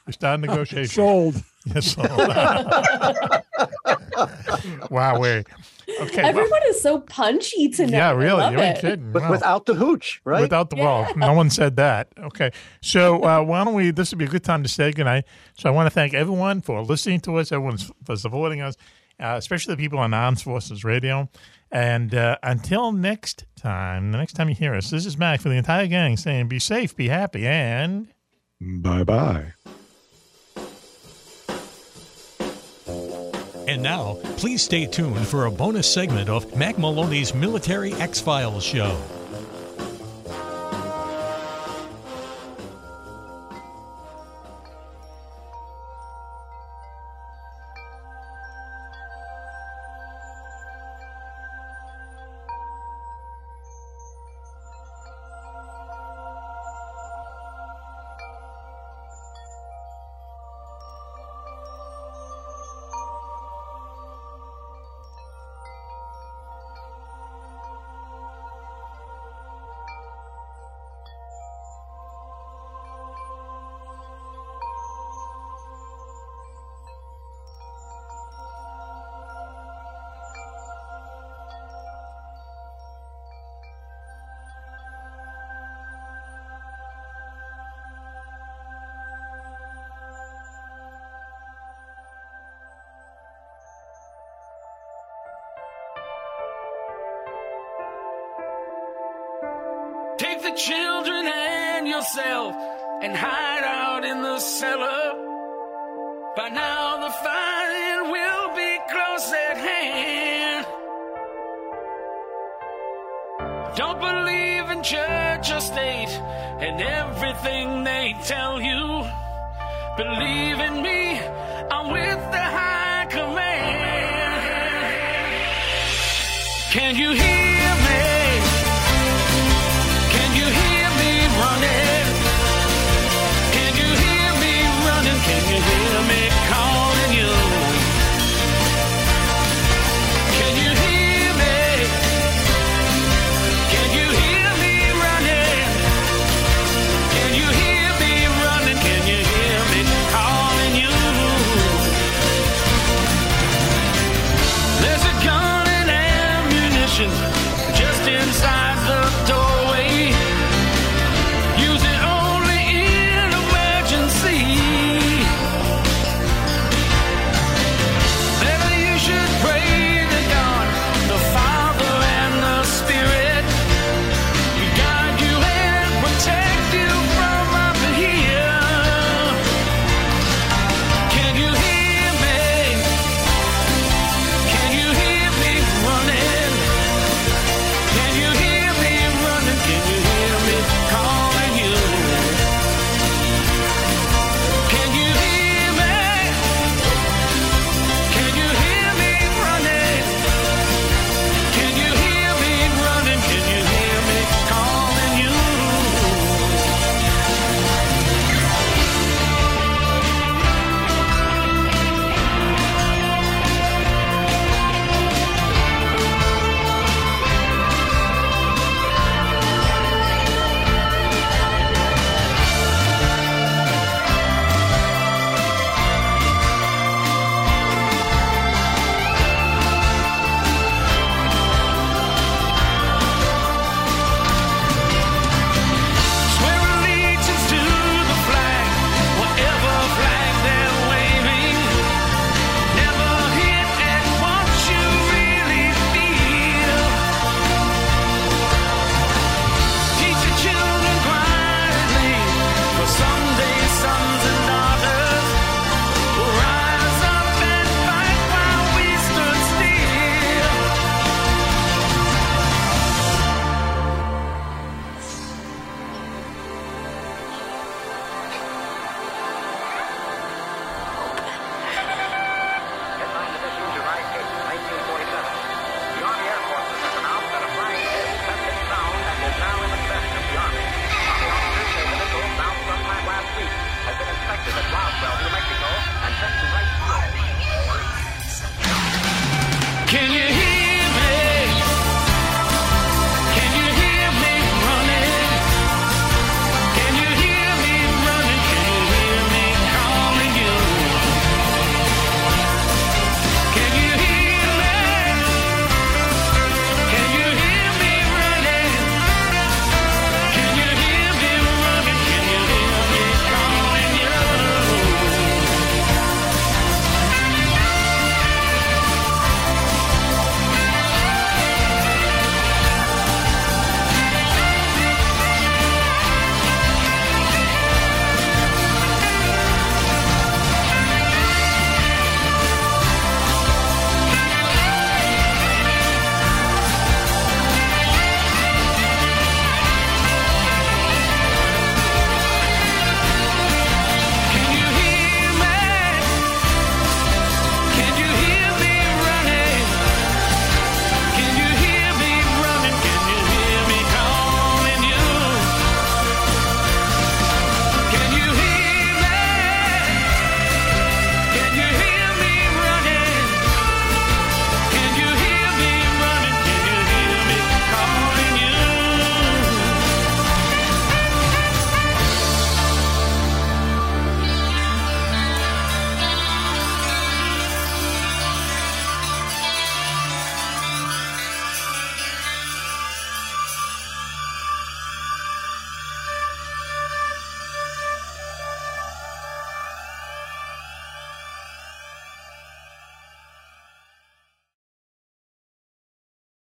We 0.05 0.13
start 0.13 0.39
negotiation. 0.39 0.93
Sold. 0.95 1.35
Yes, 1.65 1.93
sold. 1.95 2.09
wow, 4.89 5.19
wait. 5.19 5.45
Okay. 6.01 6.21
well- 6.21 6.29
Everyone 6.29 6.61
is 6.67 6.81
so 6.81 6.99
punchy 7.01 7.69
tonight. 7.69 7.91
Yeah, 7.91 8.11
really. 8.11 8.43
You 8.53 8.59
ain't 8.59 8.77
it. 8.77 8.81
kidding. 8.81 9.13
With, 9.13 9.23
Wow. 9.23 9.31
Without 9.31 9.65
the 9.65 9.73
hooch, 9.73 10.21
right? 10.25 10.41
Without 10.41 10.69
the 10.69 10.75
well, 10.77 11.11
no 11.15 11.33
one 11.33 11.49
said 11.49 11.75
that. 11.77 12.09
Okay, 12.17 12.51
so 12.81 13.23
uh, 13.23 13.41
why 13.41 13.63
don't 13.63 13.73
we? 13.73 13.91
This 13.91 14.11
would 14.11 14.19
be 14.19 14.25
a 14.25 14.29
good 14.29 14.43
time 14.43 14.63
to 14.63 14.69
say 14.69 14.91
goodnight. 14.91 15.25
So 15.57 15.69
I 15.69 15.71
want 15.71 15.87
to 15.87 15.91
thank 15.91 16.13
everyone 16.13 16.61
for 16.61 16.81
listening 16.83 17.19
to 17.21 17.37
us, 17.37 17.51
everyone 17.51 17.77
for 18.05 18.15
supporting 18.15 18.61
us, 18.61 18.75
uh, 19.19 19.35
especially 19.37 19.73
the 19.75 19.81
people 19.81 19.99
on 19.99 20.13
Armed 20.13 20.41
Forces 20.41 20.83
Radio. 20.83 21.29
And 21.71 22.13
uh, 22.15 22.37
until 22.43 22.91
next 22.93 23.45
time, 23.57 24.11
the 24.11 24.17
next 24.17 24.33
time 24.33 24.47
you 24.49 24.55
hear 24.55 24.73
us, 24.75 24.89
this 24.89 25.05
is 25.05 25.17
Mack 25.17 25.41
for 25.41 25.49
the 25.49 25.55
entire 25.55 25.87
gang 25.87 26.15
saying, 26.15 26.47
"Be 26.47 26.59
safe, 26.59 26.95
be 26.95 27.07
happy, 27.09 27.45
and." 27.47 28.07
Bye 28.61 29.03
bye. 29.03 29.53
And 33.67 33.83
now, 33.83 34.17
please 34.37 34.63
stay 34.63 34.85
tuned 34.85 35.27
for 35.27 35.45
a 35.45 35.51
bonus 35.51 35.91
segment 35.91 36.29
of 36.29 36.55
Mack 36.55 36.77
Maloney's 36.77 37.33
Military 37.33 37.93
X 37.95 38.21
Files 38.21 38.63
show. 38.63 38.97